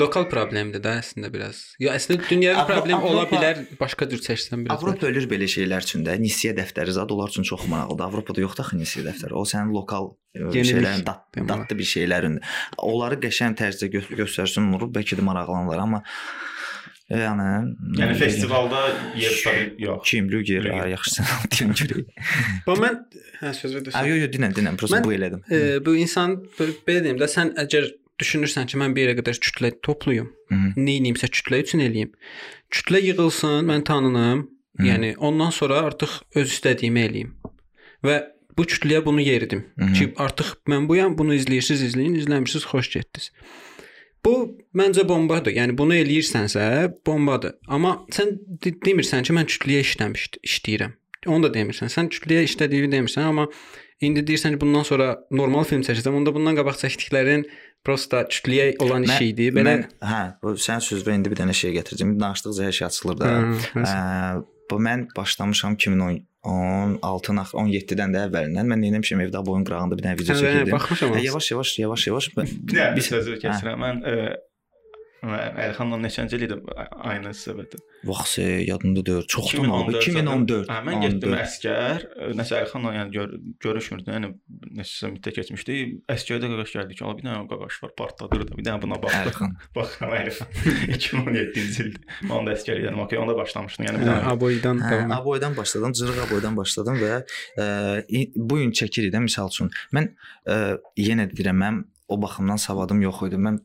Lokal 0.00 0.24
problemdir 0.30 0.80
də 0.80 0.94
əslində 1.02 1.28
biraz. 1.32 1.58
Ya 1.82 1.92
əslində 1.92 2.24
dünyəvi 2.30 2.56
Avro- 2.62 2.74
problem 2.78 3.02
ola 3.04 3.24
Avropa- 3.26 3.36
bilər, 3.36 3.58
başqa 3.80 4.06
cür 4.08 4.22
çəksən 4.24 4.62
biraz. 4.64 4.78
Avropa 4.78 5.06
ölür 5.10 5.26
belə 5.28 5.44
şeylər 5.52 5.84
üçün 5.84 6.04
də. 6.06 6.14
Nisiyə 6.22 6.54
dəftəri 6.56 6.94
zad 6.96 7.10
onlar 7.12 7.28
üçün 7.28 7.44
çox 7.44 7.66
maraqlıdır. 7.68 8.04
Avropada 8.08 8.40
yoxdur 8.40 8.64
axı 8.64 8.78
nisiyə 8.80 9.04
dəftəri. 9.10 9.36
O 9.36 9.44
sənin 9.44 9.74
lokal 9.76 10.14
e, 10.34 10.40
Yenilik 10.40 10.70
şeylərin 10.78 11.04
demək. 11.04 11.48
dadlı 11.52 11.78
bir 11.82 11.90
şeylərin. 11.92 12.38
Onları 12.78 13.20
qəşəng 13.26 13.58
tərzdə 13.60 13.90
gö 13.92 14.00
göstərsin 14.22 14.72
olur, 14.74 14.88
bəlkə 14.96 15.20
də 15.20 15.26
maraqlanırlar, 15.28 15.84
amma 15.84 16.02
e, 17.10 17.18
yəni 17.20 17.48
Yəni 18.00 18.14
festivalda 18.16 18.80
yer 19.20 19.30
tuta 19.36 19.52
bil 19.58 19.84
yox. 19.86 20.08
kim 20.08 20.30
Luger, 20.32 20.62
Luger. 20.64 20.78
ha, 20.80 20.86
yaxşı 20.88 21.16
sən 21.18 21.50
deyim 21.52 21.72
görək. 21.76 22.06
Bu 22.66 22.78
mən 22.80 22.96
hə 23.42 23.52
söz 23.60 23.74
Ha, 23.74 23.80
verdim. 24.00 24.08
yo 24.08 24.16
yo 24.24 24.28
dinən, 24.32 24.54
dinən, 24.56 24.76
prosta 24.80 25.04
bu 25.04 25.12
elədim. 25.12 25.42
E, 25.52 25.84
bu 25.84 25.96
insan 26.00 26.38
belə 26.88 27.02
deyim 27.04 27.18
də 27.20 27.28
sən 27.28 27.52
əgər 27.60 27.92
düşünürsən 28.22 28.70
ki, 28.70 28.78
mən 28.80 28.96
bir 28.96 29.08
yerə 29.08 29.18
qədər 29.20 29.40
kütlə 29.44 29.72
topluyum. 29.82 30.32
Hı 30.48 30.54
-hı. 30.54 30.72
Nə 30.76 30.98
edimsə 31.00 31.28
kütlə 31.36 31.62
üçün 31.64 31.84
eləyim. 31.84 32.12
Kütlə 32.72 33.02
yığılsın, 33.08 33.66
mən 33.70 33.84
tanınım. 33.84 34.46
Hı. 34.78 34.86
Yəni 34.86 35.16
ondan 35.16 35.50
sonra 35.50 35.82
artıq 35.88 36.22
öz 36.34 36.48
istədiyimi 36.48 37.04
eləyim. 37.08 37.34
Və 38.04 38.22
bu 38.58 38.64
kütləyə 38.64 39.04
bunu 39.04 39.20
yeridim. 39.20 39.64
Hı 39.78 39.84
-hı. 39.84 39.92
Ki 39.98 40.14
artıq 40.16 40.56
mən 40.68 40.88
buyam, 40.88 41.18
bunu 41.18 41.34
izləyirsiniz, 41.34 41.82
izləyin, 41.82 42.16
izləmirsiz, 42.20 42.64
xoş 42.72 42.90
getdiniz. 42.94 43.30
Bu 44.24 44.32
məncə 44.74 45.02
bombadır. 45.08 45.52
Yəni 45.52 45.78
bunu 45.78 45.94
eləyirsənsə, 45.94 46.64
bombadır. 47.06 47.56
Amma 47.66 48.06
sən 48.14 48.36
de 48.64 48.70
demirsən 48.86 49.26
ki, 49.26 49.34
mən 49.34 49.48
kütləyə 49.50 49.80
işləmiş 49.86 50.28
işləyirəm. 50.46 50.92
Onu 51.26 51.48
da 51.48 51.54
demirsən. 51.54 51.90
Sən 51.90 52.10
kütləyə 52.10 52.44
işlədiyini 52.46 52.90
demirsən, 52.92 53.26
amma 53.30 53.48
indi 54.00 54.22
deyirsən 54.26 54.54
ki, 54.54 54.60
bundan 54.60 54.86
sonra 54.86 55.18
normal 55.30 55.64
film 55.64 55.82
çəkəcəm. 55.86 56.14
Onda 56.20 56.34
bundan 56.34 56.58
qabaq 56.58 56.78
çəkdiklərin 56.84 57.46
prosta 57.86 58.22
kütləyə 58.30 58.76
olan 58.84 59.06
iş 59.08 59.18
idi. 59.32 59.48
Belə 59.54 59.74
mən, 59.74 59.84
hə, 60.06 60.22
bu 60.42 60.54
sən 60.60 60.82
sözlə 60.84 61.16
indi 61.18 61.32
bir 61.32 61.40
dənə 61.42 61.54
şey 61.56 61.74
gətirəcəm. 61.80 62.14
Danışdıqca 62.22 62.68
hər 62.68 62.76
şey 62.78 62.86
açılır 62.88 63.18
da. 63.22 63.30
Hə, 63.32 63.40
məsələn. 63.82 64.42
Ə, 64.42 64.68
bu 64.70 64.78
mən 64.86 65.06
başlamışam 65.16 65.74
2016-nın 65.76 67.42
17-dən 67.64 68.14
də 68.14 68.22
əvvəlindən 68.28 68.70
mən 68.72 68.82
nə 68.84 68.92
etmişəm 69.00 69.24
evdə 69.26 69.42
boyun 69.46 69.66
qırağında 69.68 69.98
bir 69.98 70.06
dənə 70.06 70.16
video 70.20 70.34
Hə, 70.34 70.38
hə, 70.38 70.54
çəkirdim. 70.54 70.86
Hə, 70.86 71.10
ona. 71.10 71.20
yavaş 71.26 71.50
yavaş 71.52 71.78
yavaş 71.82 72.06
yavaş 72.06 72.30
Bir 72.38 72.78
də 72.78 72.88
bir 72.96 73.06
sözü 73.08 73.36
Hə. 73.36 73.42
keçirəm. 73.44 73.84
Mən 73.84 74.02
e, 74.08 74.16
Əlixanla 75.22 75.98
neçənci 76.02 76.34
ildə 76.34 76.56
aynı 77.06 77.30
söhbətdə. 77.38 77.78
vaxt 78.04 78.38
yadımda 78.42 79.04
deyil. 79.06 79.22
Çoxdan 79.30 79.68
oldu. 79.70 79.92
2014. 80.00 80.66
Hə, 80.66 80.78
mən 80.88 80.96
getdim 81.04 81.30
14. 81.30 81.44
əskər. 81.44 82.06
e, 82.18 82.30
Nəsə 82.40 82.56
Əlixanla 82.58 82.90
yəni 82.96 83.12
gör, 83.14 83.36
görüşmürdü. 83.62 84.10
Yəni 84.10 84.30
neçə 84.80 85.12
müddət 85.14 85.36
keçmişdi. 85.38 85.76
Əskərdə 86.10 86.50
qaqaş 86.50 86.74
gəldi 86.74 86.96
ki, 86.98 87.04
"Ala 87.06 87.14
bir 87.20 87.22
dənə 87.28 87.46
qaqaş 87.52 87.78
var, 87.84 87.92
partladır 88.02 88.48
da. 88.48 88.56
Bir 88.58 88.64
dənə 88.66 88.82
buna 88.82 88.98
baxdıq." 89.02 89.22
Əlixan. 89.30 89.54
Baxıram 89.78 90.12
Əlixan. 90.18 90.46
2017-ci 90.98 91.82
ildir. 91.86 92.02
Mən 92.26 92.48
də 92.50 92.56
əskər 92.58 92.82
idim. 92.82 92.98
Okey, 93.06 93.18
onda 93.22 93.36
başlamışdım. 93.38 93.86
Yəni 93.86 94.02
bir 94.02 94.06
Hə, 94.06 94.10
dənə 94.18 94.32
Aboydan 94.34 94.78
Hə, 94.82 94.90
davam. 94.90 95.12
et. 95.12 95.18
Aboydan 95.20 95.56
başladım, 95.56 95.92
cırıq 95.92 96.18
aboydan 96.26 96.56
başladım 96.56 96.98
və 96.98 97.22
ə, 97.58 98.04
i- 98.10 98.32
bu 98.36 98.58
gün 98.58 98.70
çəkirik 98.74 99.14
də 99.14 99.22
misal 99.22 99.48
üçün. 99.54 99.70
Mən 99.94 100.10
ə, 100.50 100.78
yenə 100.98 101.30
deyirəm, 101.30 101.58
mən 101.62 101.84
o 102.08 102.18
baxımdan 102.22 102.56
savadım 102.58 103.00
yox 103.06 103.22
idi. 103.28 103.36
Mən 103.38 103.60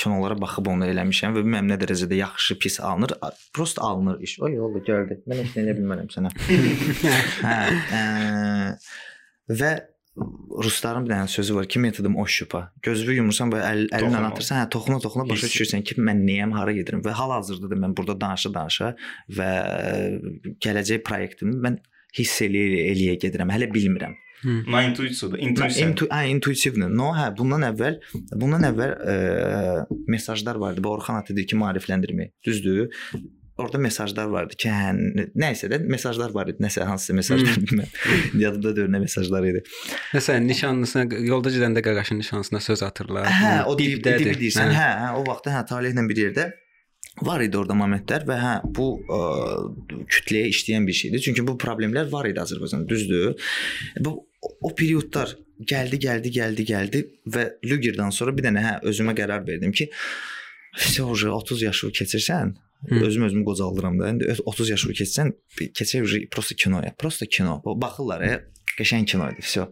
kinolara 0.00 0.36
baxıb 0.40 0.70
onu 0.72 0.88
eləmişəm 0.88 1.36
və 1.36 1.44
bilmirəm 1.44 1.70
nə 1.70 1.78
dərəcədə 1.82 2.18
yaxşı, 2.20 2.56
pis 2.62 2.80
alınır. 2.80 3.16
Prosta 3.56 3.84
alınır 3.86 4.20
iş. 4.26 4.38
Oy, 4.46 4.58
oldu, 4.64 4.82
gəldi. 4.86 5.20
Mən 5.28 5.42
heç 5.42 5.54
nə 5.56 5.64
eləyə 5.64 5.78
bilmərəm 5.78 6.10
sənə. 6.14 6.32
hə, 7.46 7.56
ə, 8.00 8.04
və 9.60 9.72
rusların 10.64 11.06
bir 11.06 11.14
dənə 11.14 11.28
sözü 11.30 11.54
var 11.58 11.68
ki, 11.70 11.82
metodum 11.82 12.16
oşupa. 12.20 12.62
Gözünü 12.84 13.20
yumursan 13.20 13.52
və 13.52 13.60
əl, 13.66 13.84
əlinlə 13.96 14.22
atırsan, 14.30 14.62
hə, 14.62 14.70
toxuna 14.74 14.98
toxuna 15.02 15.26
başa 15.28 15.50
düşürsən 15.52 15.84
ki, 15.86 16.00
mən 16.02 16.24
nəyəm, 16.26 16.56
hara 16.58 16.74
gedirəm 16.76 17.04
və 17.04 17.14
hal-hazırda 17.16 17.70
da 17.70 17.78
mən 17.84 17.94
burada 17.96 18.18
danışa-danışa 18.24 18.90
və 19.38 19.50
gələcək 20.66 21.04
proyektimi 21.06 21.56
mən 21.66 21.78
hiss 22.18 22.42
eləyə 22.46 22.90
eləyə 22.90 23.16
gedirəm. 23.22 23.52
Hələ 23.54 23.70
bilmirəm. 23.72 24.16
Na 24.44 24.82
intuisiyadır. 24.86 25.38
Mən 25.38 25.50
Intuisiya. 25.50 25.88
Intu, 25.88 26.06
hə, 26.12 26.22
intuitivni. 26.32 26.88
No, 26.96 27.10
hə, 27.16 27.28
bundan 27.36 27.66
əvvəl, 27.70 27.98
bundan 28.32 28.64
əvvəl 28.70 28.94
ə, 28.96 29.18
mesajlar 30.08 30.60
vardı. 30.62 30.84
Bu 30.84 30.94
Orxan 30.94 31.20
ata 31.20 31.36
deyir 31.36 31.50
ki, 31.50 31.58
maarifləndirmək. 31.60 32.32
Düzdür? 32.46 32.88
Orada 33.60 33.76
mesajlar 33.82 34.30
vardı 34.32 34.56
ki, 34.56 34.70
hə, 34.72 34.94
nə 35.36 35.50
isə 35.52 35.68
də 35.68 35.82
mesajlar 35.84 36.32
var 36.32 36.48
idi. 36.48 36.62
Nəsə 36.64 36.86
hansısa 36.88 37.16
mesajlar 37.18 37.58
bilmirəm. 37.60 37.92
Yadımda 38.40 38.72
deyil 38.78 38.88
nə 38.94 39.02
mesajlar 39.02 39.44
idi. 39.50 39.60
Məsələn, 40.14 40.48
nişanlısına 40.48 41.20
yolda 41.28 41.52
gedəndə 41.52 41.84
qaqaşın 41.84 42.22
nişanlısına 42.22 42.62
söz 42.64 42.82
atırlar. 42.88 43.28
Hə, 43.28 43.52
o 43.68 43.76
dibdədir. 43.76 44.24
dibdədir. 44.24 44.40
Deyirsən, 44.46 44.72
hə, 44.72 44.88
hə, 45.04 45.12
o 45.20 45.26
vaxtda 45.28 45.58
hə, 45.58 45.66
talehlə 45.68 46.06
bir 46.08 46.24
yerdə 46.24 46.48
var 47.26 47.42
idi 47.44 47.58
orada 47.58 47.74
momentlər 47.76 48.24
və 48.24 48.36
hə 48.40 48.52
bu 48.64 48.86
ə, 49.02 49.20
kütləyə 50.08 50.48
işləyən 50.54 50.86
bir 50.88 50.96
şeydir. 50.96 51.20
Çünki 51.26 51.44
bu 51.44 51.58
problemlər 51.60 52.08
var 52.12 52.30
idi 52.30 52.40
Azərbaycanda, 52.40 52.88
düzdür? 52.88 53.34
Bu 54.00 54.14
o 54.42 54.74
periodlar 54.74 55.36
gəldi, 55.60 56.00
gəldi, 56.00 56.32
gəldi, 56.32 56.64
gəldi 56.72 57.04
və 57.34 57.46
Lugerdən 57.68 58.12
sonra 58.14 58.34
bir 58.36 58.48
dənə 58.48 58.64
hə 58.64 58.74
özümə 58.88 59.14
qərar 59.18 59.46
verdim 59.46 59.72
ki, 59.72 59.90
"Vəsə, 60.78 61.02
30 61.02 61.62
yaşı 61.62 61.90
keçirsən, 62.00 62.54
Hı. 62.88 62.94
özüm 63.04 63.22
özümü 63.22 63.44
qocaldıram 63.44 64.00
da. 64.00 64.08
İndi 64.08 64.24
öz 64.24 64.40
30 64.44 64.70
yaşı 64.70 64.88
keçsən, 64.88 65.32
uje 66.02 66.28
prosta 66.30 66.54
kinoya. 66.54 66.94
Prosta 66.98 67.26
kino. 67.26 67.62
Baxırlar, 67.64 68.20
e, 68.20 68.44
qəşəng 68.78 69.04
kino 69.04 69.28
idi. 69.32 69.44
Vəsə. 69.44 69.66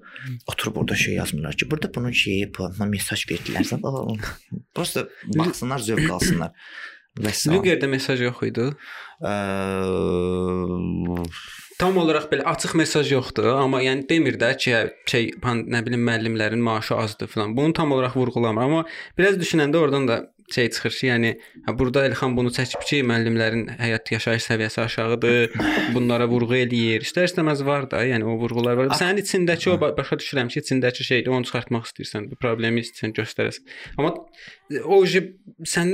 Oturub 0.47 0.77
orada 0.77 0.95
şey 0.95 1.15
yazmırlar 1.15 1.57
ki, 1.57 1.71
burada 1.71 1.95
bunun 1.95 2.13
şeyi, 2.13 2.51
bu 2.55 2.69
mesaj 2.85 3.25
verdilər. 3.31 3.65
Prosta 4.75 5.09
baxsınlar, 5.25 5.79
zövq 5.79 6.13
alsınlar. 6.13 6.53
Və 7.19 7.33
sən 7.33 7.57
Lugerdə 7.57 7.89
mesaj 7.89 8.21
yox 8.23 8.43
idi. 8.47 8.69
Tam 11.79 11.95
olaraq 12.03 12.25
belə 12.33 12.43
açıq 12.51 12.73
mesaj 12.75 13.13
yoxdur, 13.13 13.53
amma 13.55 13.79
yəni 13.85 14.03
demir 14.11 14.35
də 14.41 14.49
ki, 14.59 14.73
şey, 15.07 15.29
nə 15.45 15.83
bilim 15.87 16.03
müəllimlərin 16.09 16.59
maaşı 16.59 16.97
azdır 16.99 17.31
filan. 17.31 17.53
Bunu 17.57 17.73
tam 17.73 17.93
olaraq 17.95 18.17
vurğulamır, 18.19 18.63
amma 18.63 18.81
biraz 19.19 19.39
düşünəndə 19.39 19.79
oradan 19.79 20.09
da 20.09 20.17
şey 20.51 20.71
çıxır 20.75 20.91
ki, 20.97 21.07
yəni 21.07 21.31
hə, 21.69 21.77
burada 21.79 22.03
Elxan 22.09 22.35
bunu 22.35 22.51
çəkib 22.57 22.83
ki, 22.89 23.03
müəllimlərin 23.07 23.67
həyat 23.79 24.11
yaşayış 24.11 24.49
səviyyəsi 24.49 24.81
aşağıdır. 24.85 25.57
Bunlara 25.95 26.27
vurğu 26.27 26.57
eləyir. 26.65 27.05
İstər-istəməz 27.07 27.63
var 27.69 27.87
da, 27.93 28.03
yəni 28.11 28.27
o 28.27 28.35
vurğular 28.43 28.81
var. 28.81 28.91
Sənin 28.99 29.23
içindəki 29.23 29.71
o 29.75 29.79
ba- 29.79 29.93
başa 29.97 30.19
düşürəm 30.19 30.51
ki, 30.51 30.65
içindəki 30.65 31.07
şeydir, 31.13 31.31
onu 31.31 31.47
çıxartmaq 31.47 31.87
istəyirsən, 31.93 32.31
bu 32.33 32.41
problemi 32.43 32.83
istəyirsən 32.83 33.15
göstərəsən. 33.21 33.69
Amma 33.99 34.17
o 34.85 34.99
sən 35.05 35.91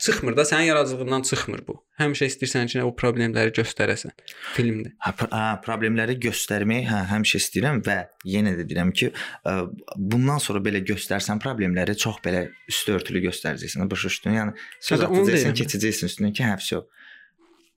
çıxmır 0.00 0.36
da, 0.36 0.44
sənin 0.48 0.70
yaradıcılığından 0.70 1.24
çıxmır 1.28 1.64
bu. 1.68 1.76
Həmişə 2.00 2.28
istəyirsən 2.32 2.70
ki, 2.72 2.80
o 2.82 2.90
problemləri 2.96 3.52
göstərəsən 3.54 4.14
filmdə. 4.56 4.94
Hə, 5.04 5.12
hə, 5.20 5.42
problemləri 5.64 6.16
göstərməyi 6.22 6.86
hə, 6.88 7.02
həmişə 7.12 7.40
istəyirəm 7.42 7.82
və 7.86 7.98
yenə 8.28 8.56
də 8.58 8.66
deyirəm 8.70 8.90
ki, 8.96 9.10
ə, 9.46 9.54
bundan 9.96 10.42
sonra 10.42 10.64
belə 10.64 10.82
göstərsən 10.88 11.42
problemləri 11.44 11.96
çox 12.00 12.18
belə 12.24 12.48
üstü 12.70 12.96
örtülü 12.98 13.26
göstərəcəksən. 13.28 13.86
Başa 13.92 14.10
düşdün? 14.10 14.38
Yəni 14.40 14.58
söz 14.80 15.06
atacaqsan, 15.06 15.56
keçəcəksən 15.60 16.12
üstündən 16.12 16.36
ki, 16.36 16.48
hə, 16.48 16.58
vəsə. 16.62 16.84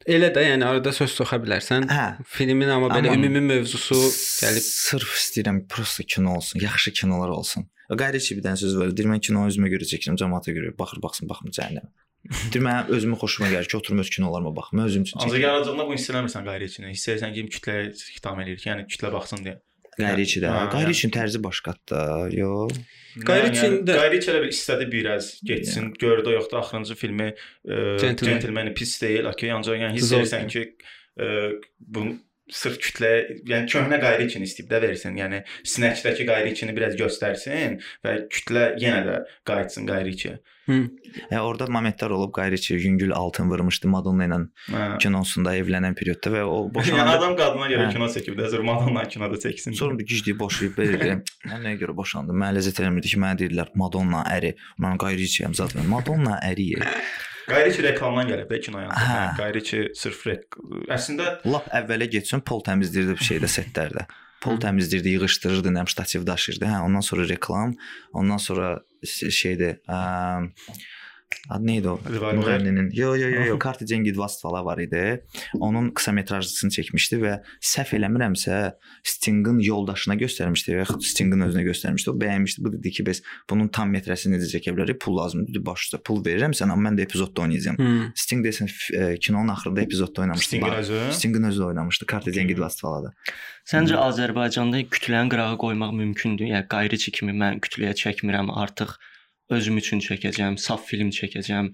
Elə 0.07 0.29
də, 0.31 0.45
yəni 0.47 0.63
arada 0.63 0.93
söz 0.95 1.11
soxa 1.11 1.37
bilərsən. 1.43 1.89
Hə. 1.91 2.05
Filmin 2.31 2.69
amma 2.71 2.87
belə 2.93 3.11
Amma 3.11 3.19
ümumi 3.19 3.43
mövzusu 3.49 3.97
gəlib 3.99 4.63
sırf 4.63 5.17
istəyirəm 5.19 5.65
prosta 5.67 6.05
kino 6.07 6.37
olsun, 6.39 6.61
yaxşı 6.63 6.93
kinolar 7.01 7.33
olsun. 7.35 7.67
Qayriçi 7.87 8.35
bir 8.37 8.43
dənə 8.43 8.57
söz 8.59 8.73
var. 8.77 8.91
Deyir 8.97 9.07
mən 9.13 9.21
kino 9.23 9.45
özümə 9.47 9.69
görə 9.71 9.85
çəkirəm, 9.87 10.17
cəmaata 10.19 10.51
görə. 10.57 10.73
Baxır, 10.79 10.99
baxsın, 11.05 11.29
baxmır 11.29 11.53
cəhənnəm. 11.55 11.87
Deyir 12.51 12.63
mən 12.65 12.89
özümə 12.97 13.15
xoşuma 13.21 13.47
gəlir 13.53 13.69
ki, 13.71 13.77
oturum 13.77 13.99
öz 14.03 14.09
kinolarıma 14.09 14.51
baxım, 14.55 14.79
özüm 14.83 15.03
üçün 15.07 15.19
Ancaq 15.19 15.31
çəkirəm. 15.37 15.45
yaradıcılığında 15.47 15.85
bunu 15.87 15.95
hiss 15.95 16.09
eləmirsən 16.11 16.43
qayri 16.49 16.67
içində. 16.67 16.91
Hiss 16.91 17.07
edirsən 17.13 17.33
ki, 17.37 17.45
kütləyə 17.55 17.85
xitam 18.17 18.41
eləyir 18.43 18.59
ki, 18.59 18.69
yəni 18.69 18.87
kütlə 18.91 19.13
baxsın 19.13 19.45
deyə. 19.47 19.55
Qayriçi 19.97 20.41
də. 20.43 20.49
Qayriçin 20.75 21.09
tərzi 21.15 21.39
başqadır 21.41 21.79
da. 21.89 22.01
Yox. 22.35 22.75
Yəni, 23.15 23.23
Qayriçində- 23.29 23.95
Qayriçi 23.97 24.29
elə 24.33 24.41
bir 24.43 24.51
istədi 24.53 24.91
biraz 24.91 25.31
getsin, 25.43 25.93
gördü 25.99 26.35
yoxda 26.35 26.59
axırıncı 26.59 26.95
filmi 26.95 27.23
e, 27.65 27.73
Gentleman. 28.01 28.33
Gentleman 28.33 28.73
pis 28.77 29.01
deyil, 29.01 29.25
okey, 29.31 29.51
ancaq 29.51 29.79
yəni 29.81 29.95
hiss 29.97 30.11
edirsən 30.13 30.47
ki, 30.53 30.75
e, 31.19 31.25
bu 31.79 32.03
sırf 32.51 32.77
kütlə, 32.83 33.13
yəni 33.49 33.67
köhnə 33.71 33.99
qayriçini 34.01 34.47
istəyib 34.47 34.69
də 34.71 34.81
versin. 34.81 35.17
Yəni 35.19 35.43
Snatch-dakı 35.63 36.27
qayriçini 36.29 36.75
biraz 36.77 36.95
göstərsin 36.99 37.79
və 38.05 38.19
kütlə 38.31 38.69
yenə 38.81 39.01
də 39.07 39.17
qayıtsın 39.47 39.89
qayriçiyə. 39.89 40.37
Yəni 40.67 41.39
orada 41.39 41.63
momentlər 41.71 42.11
olub 42.11 42.33
Qayriçi 42.35 42.75
yüngül 42.75 43.13
altın 43.15 43.47
vurmuşdu 43.47 43.87
Madonna 43.87 44.25
ilə 44.27 44.39
Hə. 44.67 44.81
kinosunda 44.99 45.53
evlənən 45.55 45.95
periodda 45.95 46.33
və 46.33 46.41
o 46.43 46.57
Yəni 46.65 46.73
boşananda 46.75 47.13
adam 47.15 47.37
qadına 47.39 47.69
görə 47.71 47.85
Hə. 47.85 47.93
kino 47.93 48.09
çəkib 48.11 48.35
də, 48.35 48.49
zor 48.51 48.65
Madonna 48.67 49.05
kinoda 49.07 49.39
çəksin. 49.39 49.77
sonra 49.79 49.95
bir 49.99 50.05
gicdi 50.11 50.35
boşayıb. 50.39 50.75
Mən 51.47 51.63
nəyə 51.63 51.79
görə 51.85 51.95
boşandım? 51.95 52.35
Mənə 52.35 52.59
ləzzət 52.59 52.83
eləmirdi 52.83 53.13
ki, 53.13 53.21
mənə 53.23 53.39
deyirlər 53.45 53.71
Madonna 53.79 54.25
əri. 54.27 54.57
Mən 54.83 54.99
Qayriçiyəm 54.99 55.55
zaten. 55.55 55.87
Madonna 55.87 56.35
əri. 56.43 56.73
Qayriçi 57.47 57.83
reklamdan 57.85 58.27
gəlib 58.27 58.49
də 58.51 58.59
kinoya. 58.65 58.89
Hə. 58.91 59.19
Qayriçi 59.39 59.83
sırf 59.95 60.25
rek... 60.27 60.57
əslində 60.91 61.37
Lap 61.47 61.69
əvvələ 61.79 62.09
getsin, 62.11 62.43
pol 62.43 62.63
təmizləyirdi 62.65 63.15
bir 63.15 63.27
şeydə 63.29 63.49
setlərdə. 63.51 64.07
Pol 64.43 64.59
təmizləyirdi, 64.61 65.15
yığışdırırdı, 65.15 65.71
nəm 65.73 65.87
ştativ 65.89 66.27
daşıyırdı. 66.27 66.67
Hə, 66.69 66.81
ondan 66.85 67.05
sonra 67.07 67.27
reklam, 67.29 67.73
ondan 68.13 68.41
sonra 68.43 68.73
şeydə, 69.07 69.77
ə, 69.87 70.01
Adı 71.49 71.67
neydi 71.67 71.89
o? 71.89 71.99
Müğənninin. 72.07 72.89
Yo 72.93 73.15
yo 73.15 73.29
yo 73.29 73.45
yo, 73.45 73.59
Karti 73.59 73.85
Cengidvas 73.85 74.41
falan 74.41 74.65
var 74.65 74.77
idi. 74.77 75.23
Onun 75.59 75.89
qısa 75.95 76.11
metrajlısını 76.11 76.71
çəkmişdi 76.75 77.19
və 77.21 77.33
səhv 77.63 77.95
eləmirəmsə 77.97 78.59
Stingin 79.07 79.59
yoldaşına 79.63 80.17
göstərmişdi 80.19 80.75
və 80.75 80.83
yaxud 80.83 81.03
Stingin 81.07 81.45
özünə 81.47 81.63
göstərmişdi. 81.67 82.11
O 82.11 82.15
bəyənmişdi. 82.19 82.63
Bu 82.63 82.73
dedi 82.75 82.91
ki, 82.99 83.05
bəs 83.07 83.23
bunun 83.49 83.71
tam 83.71 83.91
metrəsini 83.95 84.35
necə 84.35 84.49
çəkə 84.57 84.75
bilərik? 84.75 84.99
Pul 85.03 85.17
lazımdır. 85.19 85.53
Dedi, 85.53 85.63
baş 85.65 85.87
üstə 85.87 86.01
pul 86.03 86.23
verirəm 86.25 86.55
sənə, 86.57 86.75
amma 86.75 86.89
mən 86.89 86.99
də 86.99 87.07
epizodda 87.07 87.45
oynayacağam. 87.47 87.79
Hmm. 87.79 88.07
Sting 88.15 88.45
desən 88.45 88.71
e, 88.93 89.17
kinonun 89.17 89.53
axırında 89.55 89.81
epizodda 89.87 90.21
oynamışdı. 90.21 90.47
Stingin 90.47 90.79
özü? 90.83 91.01
Stingin 91.11 91.51
özü 91.51 91.63
oynamışdı. 91.63 92.05
Karti 92.05 92.33
Cengidvas 92.35 92.79
falan. 92.81 93.15
Səncə 93.67 93.99
Azərbaycanda 93.99 94.83
kütlənin 94.87 95.31
qırağı 95.31 95.59
qoymaq 95.59 95.95
mümkündür? 95.95 96.47
Yəni 96.51 96.67
qayriçi 96.71 97.11
kimi 97.19 97.35
mən 97.35 97.59
kütləyə 97.63 97.95
çəkmirəm, 97.99 98.51
artıq 98.63 98.95
özüm 99.53 99.77
üçün 99.81 100.01
çəkəcəm, 100.03 100.57
saf 100.61 100.87
film 100.89 101.11
çəkəcəm. 101.15 101.71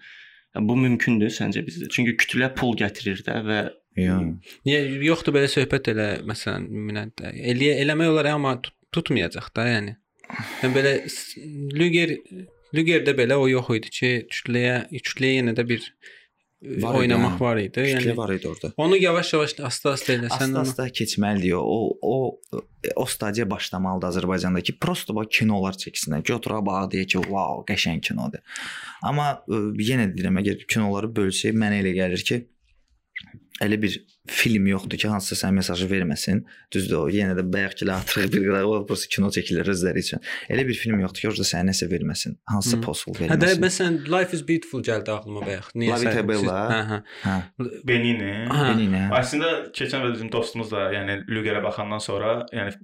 Yəni, 0.54 0.68
bu 0.70 0.76
mümkündür 0.78 1.34
səncə 1.34 1.64
bizdə? 1.66 1.90
Çünki 1.94 2.18
kütlə 2.22 2.52
pul 2.58 2.76
gətirir 2.78 3.24
də 3.26 3.40
və 3.48 3.62
Yox. 3.94 4.54
Niyə 4.66 4.80
yoxdur 5.06 5.36
belə 5.36 5.50
söhbət 5.52 5.92
elə 5.92 6.08
məsələn 6.26 6.66
ümumiyyətlə 6.66 7.30
eləyə 7.52 7.76
eləmək 7.84 8.10
olar 8.10 8.30
amma 8.32 8.56
tut, 8.66 8.74
tutmayacaq 8.96 9.52
da 9.54 9.68
yəni. 9.70 9.94
Yəni 10.64 10.74
belə 10.74 10.94
Luger 11.78 12.16
Lugerdə 12.74 13.14
belə 13.14 13.38
o 13.38 13.46
yox 13.52 13.70
idi 13.78 13.94
ki, 13.94 14.12
kütləyə 14.34 14.78
kütləyə 14.90 15.44
yenə 15.44 15.54
də 15.58 15.66
bir 15.70 15.86
Var 16.64 16.94
idi, 16.96 17.00
oynamaq 17.00 17.34
hə. 17.36 17.40
var 17.44 17.60
idi. 17.60 17.72
Kütlə 17.76 18.04
Yəni 18.08 18.16
var 18.18 18.32
idi 18.32 18.48
orada. 18.48 18.70
onu 18.78 18.98
yavaş-yavaş 18.98 19.56
asta-asta 19.70 20.14
eləsən. 20.14 20.46
Asta-asta 20.48 20.86
keçməlidir 21.00 21.58
o. 21.60 21.98
O 22.02 22.40
o 22.96 23.06
stadiya 23.06 23.50
başlamalıdır 23.50 24.08
Azərbaycandakı. 24.14 24.78
Prosta 24.80 25.16
bax 25.16 25.28
kinolar 25.40 25.76
çəksinlər. 25.80 26.24
Ki 26.24 26.34
otura 26.38 26.62
bax 26.66 26.88
deyə 26.94 27.06
ki, 27.06 27.20
"Vau, 27.32 27.66
qəşəng 27.68 28.00
kinodur." 28.08 28.40
Amma 29.04 29.44
ə, 29.48 29.60
yenə 29.76 30.08
də 30.08 30.16
deyirəm, 30.18 30.40
əgər 30.44 30.66
kinoları 30.68 31.12
bölsək, 31.20 31.52
mənə 31.52 31.82
elə 31.84 31.94
gəlir 32.00 32.24
ki, 32.24 32.40
elə 33.62 33.82
bir 33.82 34.00
film 34.30 34.68
yoxdur 34.72 34.98
ki, 34.98 35.08
hansısa 35.12 35.48
sən 35.48 35.58
mesajı 35.58 35.88
verməsin. 35.92 36.44
Düzdür, 36.72 36.96
o 37.02 37.10
yenə 37.12 37.36
də 37.36 37.44
bayaqkilə 37.54 37.98
atırıq 38.00 38.30
bir 38.32 38.46
qıraq, 38.46 38.68
o 38.72 38.78
prosta 38.88 39.10
kino 39.12 39.28
çəkilir 39.36 39.68
özləri 39.74 40.04
üçün. 40.06 40.22
Elə 40.54 40.64
bir 40.68 40.78
film 40.80 41.02
yoxdur 41.04 41.26
ki, 41.26 41.28
orada 41.34 41.48
sənə 41.50 41.74
nəsə 41.74 41.90
verməsin. 41.92 42.38
Hansısa 42.50 42.80
postul 42.86 43.18
Hə 43.20 43.36
də 43.36 43.50
verməsin. 43.50 43.64
məsələn 43.66 43.98
Life 44.14 44.38
is 44.38 44.46
Beautiful 44.48 44.84
gəldi 44.86 45.12
ağlıma 45.12 45.44
bayaq. 45.46 45.72
La 45.76 46.00
Vita 46.06 46.24
Bella. 46.28 46.60
Hə, 46.72 46.80
hə. 46.92 47.02
Hə, 47.26 47.36
Benini. 47.90 48.32
Hə. 48.48 48.70
Beninə. 48.72 49.04
Əslində 49.20 49.52
keçən 49.76 50.08
və 50.08 50.14
bizim 50.16 50.32
dostumuz 50.32 50.72
da, 50.72 50.88
yəni 50.96 51.20
Lugerə 51.28 51.64
baxandan 51.66 52.00
sonra, 52.04 52.46
yəni 52.56 52.78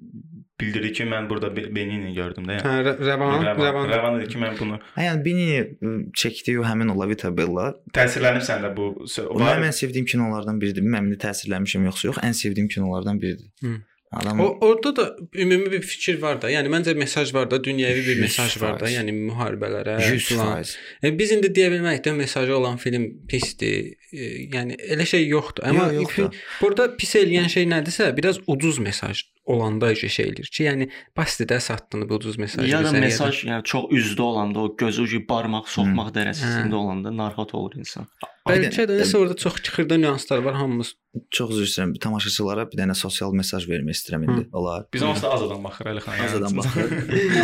bildirdi 0.62 0.91
ki, 0.93 1.04
mən 1.10 1.30
burada 1.30 1.50
Be- 1.56 1.67
Benini 1.76 2.13
gördüm 2.13 2.48
də. 2.50 2.58
Yəni. 2.60 2.65
Hə, 2.67 2.78
Rə- 2.88 2.98
Rəvan, 3.10 3.45
Rəvan, 3.50 3.89
Rəvan. 3.93 4.19
Dedi 4.22 4.34
ki, 4.34 4.39
mən 4.43 4.58
bunu 4.60 4.80
Hə, 4.95 5.06
yəni 5.10 5.26
Beni 5.26 6.10
çəkdiyi 6.24 6.60
o 6.62 6.65
həmin 6.67 6.91
o 6.93 6.98
La 7.00 7.08
Vita 7.10 7.32
Bella 7.38 7.69
təsirlənib 7.95 8.43
səndə 8.50 8.74
bu 8.78 8.89
O 9.04 9.39
mənim 9.39 9.69
ən 9.69 9.76
sevdiyim 9.82 10.06
kinolardan 10.10 10.60
biridir. 10.62 10.84
Bilmirəm 10.86 11.08
indi 11.12 11.22
təsirlənmişəm 11.26 11.88
yoxsa 11.91 12.12
yox. 12.12 12.17
Ən 12.26 12.34
sevdiyim 12.43 12.67
kinolardan 12.67 13.22
biridir. 13.22 13.48
Hı. 13.63 13.78
Adam 14.12 14.39
O 14.41 14.58
orada 14.62 14.95
da 14.95 15.15
ümumi 15.36 15.72
bir 15.72 15.82
fikir 15.86 16.15
var 16.22 16.39
da. 16.41 16.50
Yəni 16.50 16.65
məncə 16.74 16.95
mesaj 16.98 17.30
var 17.34 17.45
da, 17.52 17.60
dünyəvi 17.62 18.00
bir 18.08 18.15
100%. 18.17 18.22
mesaj 18.22 18.56
var 18.62 18.80
da. 18.80 18.88
Yəni 18.89 19.13
müharibələrə 19.13 20.00
100%. 20.02 20.72
E, 21.04 21.12
biz 21.19 21.32
indi 21.36 21.52
deyə 21.54 21.67
bilmərik 21.76 22.02
də 22.08 22.15
mesajı 22.17 22.56
olan 22.58 22.78
film 22.82 23.06
pisdir. 23.30 23.91
E, 24.10 24.32
yəni 24.56 24.80
elə 24.95 25.06
şey 25.06 25.28
yoxdur. 25.30 25.63
Amma 25.69 25.91
Yox, 25.93 26.17
yoxdur. 26.17 26.41
burada 26.62 26.88
pis 26.98 27.13
eləyən 27.22 27.50
şey 27.54 27.69
nədirsə, 27.69 28.10
biraz 28.17 28.41
ucuz 28.48 28.80
mesaj 28.82 29.22
olanda 29.50 29.92
öcə 29.94 30.10
şey 30.14 30.32
eləyir 30.32 30.50
ki, 30.54 30.64
yəni 30.68 30.90
basitdə 31.18 31.60
satdığını 31.64 32.08
bu 32.10 32.20
ucuz 32.20 32.38
mesaj 32.42 32.70
Ya 32.70 32.84
da 32.86 32.92
mesaj, 32.96 33.44
yəni 33.48 33.64
çox 33.68 33.90
üzdə 33.96 34.22
olanda, 34.26 34.66
o 34.66 34.76
gözü 34.80 35.06
ucu 35.08 35.22
barmaq 35.30 35.70
soxmaq 35.74 36.14
dərəcəsində 36.16 36.76
olanda 36.80 37.14
narahat 37.16 37.56
olur 37.58 37.78
insan. 37.82 38.08
Bəlkə 38.50 38.88
də 38.90 39.02
nəsə 39.02 39.18
orada 39.20 39.36
çox 39.38 39.62
xırda 39.66 39.98
nüanslar 40.02 40.40
var, 40.46 40.56
hamımız 40.62 40.96
Çox 41.34 41.50
üzr 41.56 41.66
istəyirəm. 41.66 41.94
Tamaşaçılara 42.04 42.68
bir 42.70 42.78
dənə 42.78 42.96
sosial 42.98 43.34
mesaj 43.34 43.66
vermək 43.70 43.98
istəyirəm 43.98 44.24
indi. 44.28 44.44
Olar. 44.54 44.86
Biz 44.94 45.02
onsuz 45.10 45.24
da 45.26 45.34
az 45.34 45.42
adam 45.48 45.64
baxır 45.66 45.86
Əli 45.90 46.02
xan. 46.06 46.14
yəni. 46.20 46.26
Azadan 46.30 46.54
baxır. 46.62 46.86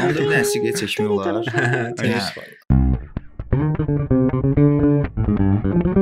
Onda 0.03 0.19
bir 0.21 0.29
dənə 0.29 0.45
siqaret 0.53 0.77
çəkmək 0.85 1.09
olar. 1.17 1.35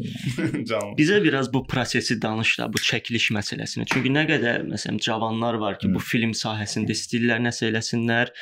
Hə, 0.36 0.64
Canım. 0.68 0.94
Bizə 0.98 1.20
biraz 1.24 1.50
bu 1.52 1.64
prosesi 1.68 2.18
danış 2.22 2.56
da, 2.60 2.68
bu 2.72 2.82
çəkiliş 2.82 3.30
məsələsini. 3.36 3.86
Çünki 3.92 4.12
nə 4.12 4.26
qədər 4.30 4.66
məsələn 4.68 5.00
cavanlar 5.02 5.60
var 5.62 5.78
ki, 5.80 5.90
bu 5.94 6.02
film 6.02 6.34
sahəsində 6.36 6.94
istəyirlər 6.96 7.42
nəsə 7.46 7.68
eləsinlər, 7.70 8.32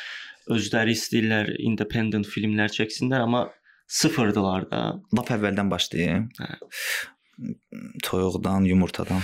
özləri 0.50 0.96
istəyirlər 0.98 1.54
independent 1.58 2.28
filmlər 2.28 2.72
çəksinlər, 2.74 3.26
amma 3.26 3.46
sıfırdılar 3.90 4.68
da. 4.70 4.84
Lap 5.16 5.32
əvvəldən 5.36 5.72
başlayım. 5.72 6.28
Hə. 6.40 6.52
Toyuqdan, 8.04 8.66
yumurtadan. 8.68 9.22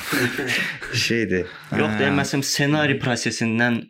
Şeydir. 1.07 1.51
Yox 1.77 1.91
hə, 1.91 1.99
deyə 2.01 2.12
məsələn 2.17 2.45
ssenari 2.47 2.97
prosesindən 3.03 3.83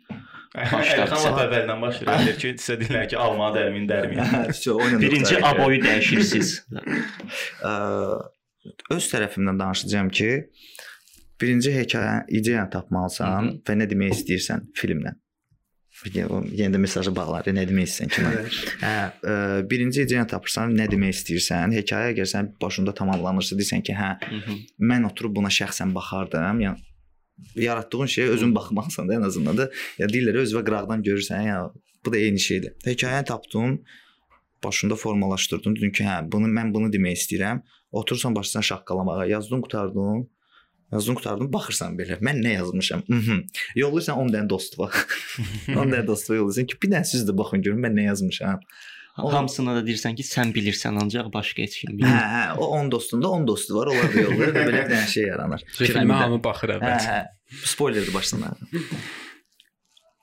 Xan 0.57 1.21
lap 1.25 1.39
əvvəldən 1.43 1.83
başlayır. 1.83 2.23
Deyir 2.25 2.39
ki, 2.41 2.53
sizə 2.61 2.77
deyirlər 2.81 3.05
ki, 3.11 3.17
alma 3.21 3.51
dərmin 3.55 3.85
dərmin. 3.89 4.21
hə, 4.23 4.41
birinci 5.03 5.37
aboyu 5.45 5.79
dəyişirsiniz. 5.83 6.55
Ə, 7.67 7.75
öz 8.97 9.11
tərəfimdən 9.13 9.61
danışacağam 9.61 10.09
ki, 10.17 10.31
birinci 11.41 11.75
hekayə 11.75 12.23
ideyanı 12.39 12.73
tapmalısan 12.73 13.53
və 13.67 13.77
nə 13.83 13.89
demək 13.91 14.17
istəyirsən 14.17 14.67
filmlə. 14.79 15.13
Yenə 16.05 16.75
də 16.75 16.81
mesajı 16.81 17.09
bağlar, 17.17 17.47
nə 17.57 17.63
demək 17.69 17.87
istəyirsən 17.89 18.11
ki. 18.13 18.73
Hə, 18.83 18.97
birinci 19.69 20.03
ideyanı 20.05 20.29
tapırsan, 20.33 20.75
nə 20.77 20.85
demək 20.91 21.15
istəyirsən, 21.15 21.73
hekayə 21.79 22.11
əgər 22.13 22.29
sən 22.33 22.51
başında 22.61 22.93
tamamlanırsa 22.97 23.57
deyirsən 23.57 23.85
ki, 23.85 23.95
hə, 23.97 24.11
mən 24.91 25.07
oturub 25.09 25.37
buna 25.39 25.49
şəxsən 25.53 25.93
baxardım. 25.97 26.61
Yəni 26.65 26.86
yaratdığın 27.55 28.11
şeyə 28.13 28.33
özün 28.35 28.55
baxmalısan 28.55 29.09
da 29.09 29.17
ən 29.17 29.25
azından 29.25 29.57
da. 29.57 29.69
Ya 29.97 30.07
deyirlər 30.11 30.41
özünə 30.43 30.63
qıraqdan 30.67 31.03
görürsən, 31.05 31.47
ya 31.47 31.59
bu 32.05 32.13
da 32.13 32.17
eyni 32.17 32.39
şeydir. 32.39 32.73
Hekayəni 32.85 33.25
tapdın, 33.25 33.83
başında 34.63 34.95
formalaşdırdın, 34.95 35.75
dedin 35.75 35.91
ki, 35.91 36.03
hə, 36.03 36.19
bunu 36.31 36.49
mən 36.51 36.73
bunu 36.73 36.89
demək 36.93 37.19
istəyirəm. 37.21 37.61
Otursan 37.91 38.35
başlasan 38.35 38.61
şaqqalamağa, 38.61 39.25
yazdın, 39.25 39.61
qutardın. 39.61 40.27
Yazdın, 40.91 41.15
qutardın, 41.19 41.53
baxırsan 41.53 41.97
belə. 41.99 42.19
Mən 42.23 42.41
nə 42.43 42.53
yazmışam? 42.59 43.03
Mhm. 43.07 43.41
Yollayırsan 43.75 44.17
10 44.17 44.33
dənə 44.35 44.49
dostuna. 44.49 44.89
10 45.75 45.91
dənə 45.91 46.05
dostuna 46.07 46.37
yollayırsan 46.37 46.69
ki, 46.71 46.77
bir 46.83 46.93
dənə 46.93 47.03
siz 47.05 47.27
də 47.27 47.37
baxın 47.37 47.61
görün 47.61 47.83
mən 47.83 47.97
nə 47.99 48.07
yazmışam. 48.07 48.63
O- 49.17 49.31
Hamısına 49.33 49.75
da 49.75 49.81
deyirsən 49.87 50.15
ki, 50.15 50.23
sən 50.23 50.51
bilirsən, 50.53 50.97
ancaq 51.01 51.31
başqa 51.33 51.63
heç 51.65 51.79
kim 51.81 51.91
Hə, 51.91 51.97
bilmir. 51.97 52.17
hə, 52.33 52.57
o 52.57 52.67
10 52.79 52.91
dostunda 52.91 53.27
10 53.33 53.47
dostu 53.47 53.75
var, 53.75 53.87
onlar 53.93 54.13
da 54.13 54.21
yollayır 54.21 54.53
və 54.53 54.65
belə 54.67 54.83
bir 54.85 54.91
dənə 54.95 55.07
şey 55.13 55.23
yaranır. 55.31 55.63
filmə 55.79 56.19
hamı 56.23 56.37
baxır 56.43 56.75
Hə, 56.75 56.81
əvvəl. 56.81 57.07
hə. 57.09 57.23
Spoilerdir 57.65 58.13
başdan. 58.13 58.43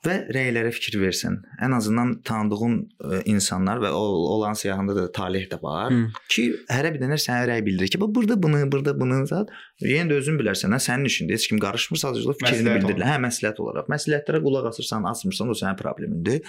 və 0.05 0.15
rəylərə 0.29 0.69
fikir 0.69 0.99
versin. 1.01 1.39
Ən 1.65 1.73
azından 1.73 2.11
tanıdığın 2.27 2.75
ə, 3.01 3.21
insanlar 3.31 3.79
və 3.81 3.89
o 3.97 4.01
olan 4.35 4.53
siyahında 4.53 4.93
da 4.95 5.05
talih 5.11 5.47
də 5.49 5.57
var 5.63 5.89
Hı. 5.91 6.03
ki, 6.29 6.43
hərə 6.69 6.91
bir 6.93 7.01
dənə 7.01 7.17
sənə 7.23 7.47
rəy 7.49 7.63
bildirir 7.65 7.89
ki, 7.95 7.99
bax 8.03 8.13
burada 8.13 8.37
bunu, 8.43 8.59
burada 8.71 8.93
bunu 8.99 9.23
zət. 9.31 9.49
Yenə 9.81 10.11
də 10.13 10.19
özün 10.21 10.37
bilərsən, 10.37 10.77
hə, 10.77 10.79
sənin 10.87 11.09
işində 11.09 11.33
heç 11.39 11.47
kim 11.49 11.57
qarışmır, 11.63 11.97
sadəcə 12.03 12.37
fikrini 12.37 12.75
bildirirlər. 12.77 13.15
Hə, 13.15 13.17
məsləhət 13.25 13.63
olaraq. 13.65 13.89
Məsləhətlərə 13.95 14.43
qulaq 14.45 14.69
asırsan, 14.75 15.09
asmırsan, 15.09 15.49
o 15.49 15.57
sənin 15.57 15.81
problemindir. 15.81 16.45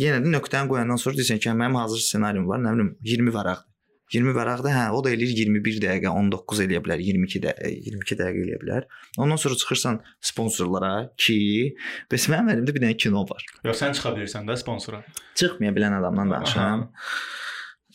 Yenə 0.00 0.22
də 0.24 0.30
nöqtəni 0.32 0.70
qoyandan 0.70 1.00
sonra 1.00 1.18
deyirsən 1.18 1.40
ki, 1.42 1.50
hə, 1.50 1.56
mənim 1.58 1.76
hazır 1.76 2.00
ssenarim 2.00 2.46
var, 2.48 2.62
nə 2.64 2.72
bilim 2.76 2.94
20 3.04 3.34
vərəqdir. 3.34 3.68
20 4.12 4.34
vərəqdə 4.36 4.72
hə, 4.72 4.84
o 4.92 5.00
da 5.04 5.12
eləyir 5.14 5.32
21 5.48 5.78
dəqiqə, 5.84 6.10
19 6.12 6.62
eləyə 6.66 6.80
bilər, 6.84 7.00
22 7.00 7.40
dəqiqə, 7.46 7.70
22 7.88 8.18
dəqiqə 8.20 8.42
eləyə 8.44 8.58
bilər. 8.60 8.86
Ondan 9.20 9.40
sonra 9.40 9.56
çıxırsan 9.60 10.00
sponsorlara 10.32 10.92
ki, 11.16 11.38
bəs 12.12 12.28
mənim 12.32 12.50
əlimdə 12.56 12.74
bir 12.76 12.84
dənə 12.84 12.98
kino 13.00 13.24
var. 13.28 13.44
Yox, 13.64 13.78
sən 13.80 13.96
çıxa 13.96 14.12
bilirsən 14.16 14.48
də 14.48 14.56
sponsora. 14.60 15.00
Çıxmaya 15.40 15.72
bilən 15.76 15.96
adamdan 16.00 16.30
danışıram. 16.34 16.90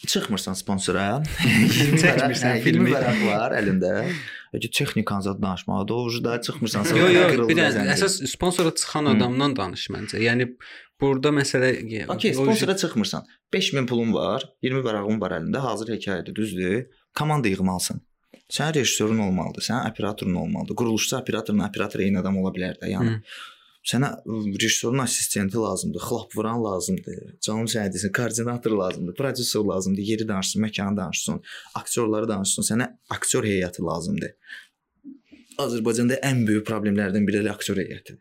Çıxmırsan 0.07 0.57
sponsora. 0.57 1.05
20 1.45 2.01
Çəkmirsən 2.01 2.49
hə, 2.49 2.57
20 2.61 2.65
filmi. 2.65 2.91
vərəq 2.93 3.21
var 3.29 3.53
əlində. 3.57 3.93
Ögə 4.57 4.69
texnikan 4.73 5.21
zad 5.25 5.41
danışmağa 5.43 5.83
da 5.89 5.95
o 5.97 6.09
da 6.23 6.35
çıxmırsan. 6.41 6.85
Yox, 6.97 7.13
yox, 7.13 7.47
bir 7.49 7.57
dənə 7.57 7.87
əsas 7.93 8.19
sponsora 8.31 8.73
çıxan 8.77 9.09
adamdan 9.13 9.57
danış 9.57 9.89
məncə. 9.93 10.21
Yəni 10.21 10.51
burada 11.01 11.29
məsələ 11.29 11.69
Okay, 12.13 12.31
o- 12.31 12.43
sponsora 12.43 12.75
çıxmırsan. 12.77 13.25
5000 13.53 13.85
pulun 13.87 14.13
var, 14.13 14.45
20 14.61 14.81
vərəqin 14.87 15.21
var 15.21 15.31
əlində, 15.39 15.57
hazır 15.57 15.87
hekayədir, 15.95 16.35
düzdür? 16.35 16.85
Komanda 17.15 17.47
yığmalısan. 17.47 18.01
Sənin 18.49 18.73
rejissorun 18.79 19.19
olmalıdır, 19.19 19.61
sənin 19.69 19.91
operatorun 19.91 20.35
olmalıdır. 20.43 20.75
Quruluşçu 20.75 21.17
operatorla 21.17 21.67
operator 21.69 21.99
eyni 21.99 22.19
adam 22.19 22.37
ola 22.41 22.51
bilər 22.55 22.75
də, 22.81 22.89
yəni. 22.95 23.17
Hı. 23.17 23.21
Sənə 23.87 24.07
rejissorun 24.61 24.99
assistenti 24.99 25.57
lazımdır, 25.57 26.01
xlap 26.03 26.35
vuran 26.35 26.59
lazımdır, 26.63 27.19
canım 27.45 27.67
sənə 27.71 27.93
desin, 27.93 28.11
koordinator 28.11 28.71
lazımdır, 28.71 29.15
prodüser 29.15 29.59
lazımdır, 29.71 30.01
yeri 30.11 30.27
danışsın, 30.27 30.63
məkanı 30.65 30.97
danışsın, 30.97 31.41
aktyorları 31.75 32.27
danışsın, 32.27 32.63
sənə 32.71 32.87
aktyor 33.09 33.43
heyəti 33.47 33.83
lazımdır. 33.89 34.33
Azərbaycanda 35.63 36.19
ən 36.29 36.43
böyük 36.47 36.67
problemlərdən 36.67 37.23
biri 37.27 37.39
elə 37.43 37.53
aktyor 37.55 37.77
heyətidir. 37.81 38.19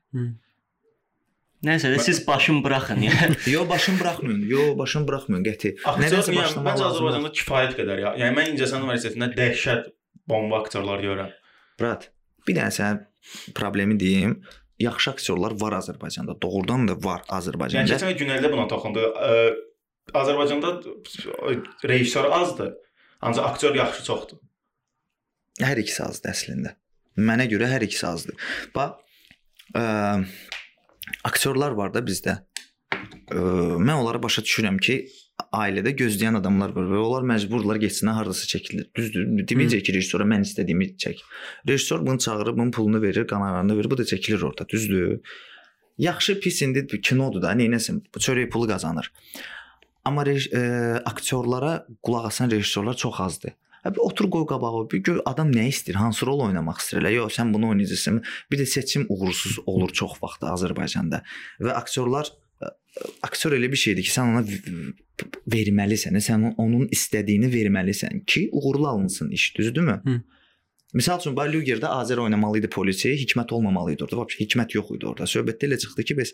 Nəsə 1.64 1.88
də 1.94 2.00
siz 2.04 2.20
başın 2.26 2.60
buraxın. 2.64 3.00
Yəni 3.06 3.36
Yo 3.54 3.68
başın 3.68 3.98
buraxmayın. 4.00 4.42
Yo 4.50 4.64
başın 4.78 5.06
buraxmayın 5.08 5.44
qəti. 5.46 5.72
Nədənsə 5.86 6.34
yəni, 6.34 6.42
başlamaq 6.42 6.74
lazımdır. 6.76 6.90
Azərbaycanda 6.90 7.30
kifayət 7.38 7.76
qədər 7.78 8.02
ya. 8.02 8.12
Yəni 8.20 8.36
mən 8.36 8.50
İncəsən 8.52 8.84
Universitetində 8.84 9.30
dəhşət 9.38 9.88
bomba 10.28 10.60
aktyorlar 10.60 11.00
görürəm. 11.04 11.32
Brat, 11.80 12.10
bir 12.46 12.58
dənə 12.58 12.74
sənə 12.76 13.52
problemi 13.56 13.96
deyim. 14.00 14.36
Yaxşı 14.78 15.10
aktyorlar 15.14 15.54
var 15.60 15.78
Azərbaycanda. 15.78 16.36
Doğrudan 16.42 16.84
da 16.88 16.96
var 17.00 17.22
Yəni 17.24 17.38
Azərbaycanda. 17.38 17.94
keçən 17.94 18.12
il 18.12 18.18
Günəldə 18.20 18.52
buna 18.52 18.66
toxundu. 18.68 19.06
Azərbaycanda 20.12 20.74
rejissor 21.88 22.28
azdır. 22.30 22.74
Ancaq 23.24 23.48
aktyor 23.48 23.74
yaxşı 23.80 24.04
çoxdur. 24.04 24.42
Hər 25.64 25.80
ikisi 25.80 26.02
azdır 26.04 26.34
əslində. 26.34 26.74
Mənə 27.16 27.48
görə 27.48 27.70
hər 27.72 27.86
ikisi 27.86 28.04
azdır. 28.06 28.36
Bax, 28.74 29.00
ə, 29.72 29.84
aktyorlar 31.24 31.76
var 31.78 31.94
da 31.94 32.02
bizdə. 32.04 32.40
Ə, 32.92 33.38
mən 33.82 33.94
onları 33.96 34.22
başa 34.22 34.44
düşürəm 34.46 34.78
ki, 34.82 35.00
ailədə 35.56 35.92
gözləyən 35.96 36.38
adamlar 36.40 36.72
var 36.76 36.86
və 36.90 37.00
onlar 37.00 37.26
məcburlar 37.28 37.80
getsinlər 37.82 38.20
hardasa 38.20 38.48
çəkilir. 38.50 38.88
Düzdür? 38.96 39.26
Deməyəcək 39.48 39.84
ki, 39.86 39.96
rejissora 39.96 40.26
mən 40.28 40.46
istədiyimi 40.46 40.92
çək. 41.02 41.20
Rejissor 41.68 42.06
bunu 42.06 42.18
çağırır, 42.18 42.56
bunun 42.56 42.70
pulunu 42.70 43.02
verir, 43.02 43.26
qanarını 43.26 43.76
verir, 43.78 43.90
bu 43.90 43.98
da 43.98 44.06
çəkilir 44.08 44.44
orada. 44.44 44.68
Düzdür? 44.68 45.20
Yaxşı, 45.98 46.40
pis 46.40 46.62
indi 46.62 46.86
kinodur 47.00 47.42
da, 47.42 47.52
neynəsin? 47.56 48.02
Çörək 48.16 48.50
pulu 48.52 48.68
qazanır. 48.68 49.12
Amma 50.04 50.22
ə, 50.24 51.02
aktyorlara 51.04 51.86
qulaq 52.02 52.28
asan 52.30 52.50
rejissorlar 52.50 52.96
çox 52.96 53.20
azdır. 53.20 53.56
Hə 53.86 53.92
bir 53.94 54.02
otur 54.02 54.26
qoy 54.34 54.48
qabağa, 54.50 54.80
bir 54.90 55.04
gör 55.06 55.20
adam 55.30 55.52
nə 55.54 55.68
istəyir, 55.70 56.00
hansı 56.02 56.26
rol 56.26 56.42
oynamaq 56.48 56.80
istəyir. 56.82 57.04
Elə 57.04 57.12
yox, 57.20 57.36
sən 57.38 57.52
bunu 57.54 57.70
oynayacaqsan. 57.70 58.18
Bir 58.50 58.58
də 58.58 58.66
seçim 58.66 59.06
uğursuz 59.08 59.60
olur 59.70 59.94
çox 59.94 60.18
vaxt 60.22 60.42
Azərbaycanda. 60.42 61.22
Və 61.62 61.76
aktyorlar 61.78 62.32
aktyor 63.22 63.52
elə 63.56 63.68
bir 63.72 63.80
şeydir 63.80 64.06
ki, 64.06 64.12
sən 64.12 64.32
ona 64.32 64.42
verməlisən, 65.52 66.16
sən 66.22 66.48
onun 66.56 66.88
istədiyini 66.92 67.50
verməlisən 67.52 68.24
ki, 68.26 68.48
uğurlu 68.52 68.88
alınsın 68.88 69.30
iş, 69.30 69.54
düzdürmü? 69.58 70.00
Hı. 70.04 70.16
Misal 70.96 71.20
üçün 71.20 71.36
Bay 71.36 71.50
Lugerdə 71.52 71.90
Azər 71.92 72.20
oynamalı 72.22 72.62
idi 72.62 72.70
polisi, 72.72 73.12
Hikmət 73.20 73.52
olmamalı 73.52 73.96
idi 73.96 74.06
orada. 74.06 74.22
Vəbsə 74.22 74.40
Hikmət 74.40 74.76
yox 74.78 74.94
idi 74.96 75.08
orada. 75.10 75.28
Söhbətdə 75.28 75.68
elə 75.68 75.78
çıxdı 75.82 76.06
ki, 76.08 76.16
bəs 76.22 76.32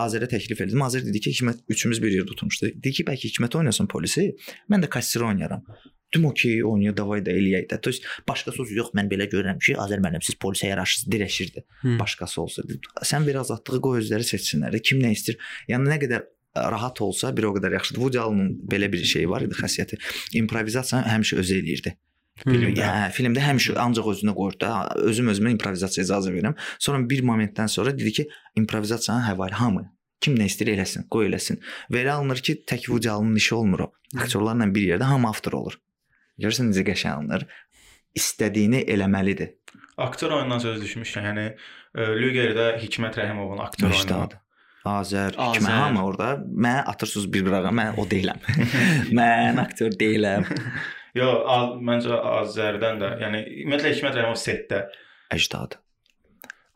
Azərə 0.00 0.30
təklif 0.30 0.62
etdim. 0.64 0.84
Azər 0.86 1.04
dedi 1.04 1.20
ki, 1.20 1.34
Hikmət 1.36 1.64
üçümüz 1.74 2.00
bir 2.02 2.14
yerdə 2.14 2.32
tutmuşdu. 2.32 2.72
Dedi 2.78 2.94
ki, 3.00 3.08
bəlkə 3.10 3.28
Hikmət 3.34 3.58
oynasın 3.60 3.90
polisi, 3.90 4.30
mən 4.72 4.86
də 4.86 4.88
kassir 4.94 5.26
oynayaram. 5.26 5.66
Dedim 6.10 6.26
okey, 6.26 6.64
oynayaq, 6.66 6.96
davay 6.98 7.22
da 7.26 7.30
eləyək 7.30 7.68
də. 7.70 7.78
Töz 7.86 8.00
başqası 8.28 8.62
olsa 8.62 8.74
yox, 8.74 8.90
mən 8.98 9.10
belə 9.10 9.28
görürəm 9.30 9.60
ki, 9.62 9.76
Azər 9.78 10.02
müəllim 10.02 10.24
siz 10.26 10.34
polisə 10.42 10.72
yaraşsız 10.72 11.06
dirəşirdi. 11.12 11.62
Hmm. 11.82 11.98
Başqası 12.00 12.42
olsa. 12.42 12.64
Sən 13.06 13.26
ver 13.26 13.38
azadlığı 13.44 13.80
qoy 13.86 14.00
özləri 14.02 14.26
seçsinlər. 14.26 14.74
Kim 14.82 14.98
nə 15.04 15.12
istəyir? 15.14 15.38
Yəni 15.70 15.86
nə 15.86 16.00
qədər 16.02 16.26
rahat 16.56 17.00
olsa 17.00 17.30
bir 17.36 17.46
o 17.46 17.54
qədər 17.54 17.76
yaxşıdır. 17.78 18.00
Woody 18.02 18.18
Allen-ın 18.18 18.50
belə 18.70 18.90
bir 18.92 19.04
şeyi 19.04 19.30
var 19.30 19.46
idi, 19.46 19.54
xassiyyəti. 19.54 20.00
İmprovizasiyanı 20.42 21.06
həmişə 21.14 21.38
özü 21.44 21.60
eləyirdi. 21.62 21.94
Film, 22.40 22.74
hə, 22.74 23.10
filmdə 23.14 23.42
həmişə 23.44 23.76
ancaq 23.78 24.06
özünə 24.14 24.34
qoyur 24.34 24.56
da, 24.60 24.72
özüm 25.10 25.28
özümə 25.30 25.52
improvizasiya 25.54 26.06
icazə 26.06 26.32
verirəm. 26.34 26.56
Sonra 26.80 27.02
bir 27.10 27.22
momentdən 27.26 27.68
sonra 27.68 27.92
dedi 27.96 28.12
ki, 28.18 28.28
improvizasiyanın 28.58 29.26
həvali 29.28 29.58
hamı 29.60 29.84
kim 30.20 30.36
nə 30.36 30.48
istəyir 30.50 30.74
eləsin, 30.74 31.06
qoy 31.12 31.28
eləsin. 31.30 31.60
Belə 31.92 32.16
alınır 32.18 32.42
ki, 32.44 32.58
tək 32.68 32.88
Woody 32.88 33.10
Allen-ın 33.12 33.36
işi 33.40 33.54
olmur 33.54 33.86
o. 33.86 33.92
Aktyorlarla 34.18 34.68
bir 34.74 34.88
yerdə 34.88 35.08
hamı 35.08 35.28
avtor 35.28 35.56
olur. 35.60 35.78
Görürsən 36.42 36.70
necə 36.72 36.84
qəşəng 36.88 37.16
alınır. 37.18 37.46
İstədiyini 38.18 38.84
eləməlidir. 38.90 39.54
Aktyor 40.00 40.38
oyundan 40.38 40.62
söz 40.62 40.80
düşmüşkən, 40.82 41.26
yəni 41.30 41.48
e, 41.50 42.06
Lügerdə 42.22 42.70
Hikmət 42.80 43.20
Rəhimovun 43.20 43.60
aktyor 43.66 43.90
oyunu. 43.90 43.98
Müştad. 43.98 44.38
Azər, 44.80 45.36
Azər. 45.36 45.58
kimi 45.58 45.68
hamı 45.68 46.04
orada 46.06 46.30
mən 46.40 46.80
atırsız 46.88 47.26
bir 47.32 47.44
qırağa, 47.44 47.72
mən 47.76 48.00
o 48.00 48.06
deyiləm. 48.08 48.40
mən 49.18 49.60
aktyor 49.60 49.92
deyiləm. 50.00 50.48
Yo, 51.20 51.28
az, 51.52 51.76
məncə 51.84 52.16
Azərdən 52.16 53.02
də, 53.02 53.12
yəni 53.20 53.44
ümumiyyətlə 53.64 53.92
Hikmət 53.92 54.18
Rəhimov 54.20 54.40
setdə 54.40 54.84
Əcdad. 55.34 55.76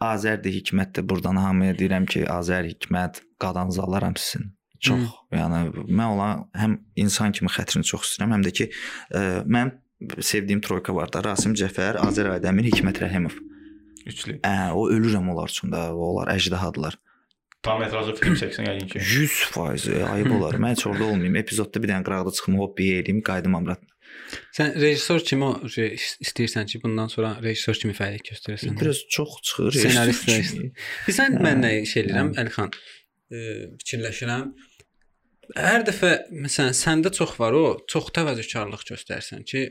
Azərdir, 0.04 0.52
Hikmətdir. 0.58 1.06
Burdan 1.08 1.38
hamıya 1.40 1.74
deyirəm 1.78 2.06
ki, 2.10 2.26
Azər, 2.30 2.66
Hikmət, 2.68 3.22
qadanızı 3.42 3.82
alaram 3.82 4.16
sizin. 4.20 4.52
Çox, 4.84 5.00
Hı. 5.00 5.38
yəni 5.38 5.60
mən 5.88 6.04
ona 6.14 6.28
həm 6.60 6.76
insan 7.00 7.32
kimi 7.36 7.48
xətrini 7.52 7.86
çox 7.88 8.08
istəyirəm, 8.10 8.34
həm 8.36 8.44
də 8.44 8.52
ki, 8.58 8.66
ə, 9.14 9.22
mənim 9.48 9.72
sevdiyim 10.20 10.60
troyka 10.64 10.92
var 10.96 11.08
da, 11.14 11.22
Rasim 11.24 11.54
Cəfər, 11.56 11.96
Azər 12.04 12.28
Aydəmir, 12.34 12.68
Hikmət 12.72 13.00
Rəhimov. 13.04 13.38
üçlü. 14.04 14.36
Ə, 14.44 14.72
o 14.76 14.84
ölürəm 14.92 15.30
onlar 15.32 15.48
üçün 15.48 15.72
də, 15.72 15.86
onlar 15.96 16.28
əjdahadılar. 16.34 16.98
Tam 17.64 17.78
metrajlı 17.80 18.12
film 18.18 18.34
çəksən 18.36 18.66
yəqin 18.68 18.90
ki. 18.92 19.00
100% 19.00 20.02
ayıb 20.12 20.34
olar. 20.36 20.58
Mən 20.60 20.74
heç 20.74 20.82
orada 20.90 21.06
olmayım. 21.08 21.38
Epizodda 21.40 21.80
bir 21.80 21.88
dənə 21.88 22.04
qıraqda 22.04 22.34
çıxım, 22.36 22.58
hop 22.60 22.82
eləyim, 22.84 23.22
qayıdım 23.24 23.54
amrat. 23.56 23.80
Sən 24.52 24.74
rejissor 24.76 25.24
kimi 25.24 25.48
şey 25.72 25.94
istəyirsən 26.26 26.68
ki, 26.70 26.82
bundan 26.84 27.08
sonra 27.08 27.38
rejissor 27.42 27.80
kimi 27.80 27.96
fəaliyyət 27.96 28.28
göstərəsən. 28.34 28.76
Biraz 28.80 29.00
çox 29.16 29.38
çıxır. 29.48 29.72
Senarist 29.80 30.28
rejissor 30.28 30.36
rejissor. 30.36 30.60
kimi. 30.60 30.70
Bilirsən 31.06 31.38
Hə. 31.38 31.42
mən 31.48 31.64
nə 31.64 31.72
iş 31.86 31.96
eləyirəm 32.02 32.30
Əlxan? 32.44 32.76
E, 33.32 33.40
fikirləşirəm. 33.80 34.52
Hər 35.58 35.84
dəfə 35.88 36.12
məsələn 36.32 36.76
səndə 36.78 37.12
çox 37.14 37.36
var 37.40 37.56
o, 37.58 37.64
çox 37.90 38.10
təvəzzökarlıq 38.16 38.84
göstərsən 38.92 39.44
ki, 39.48 39.66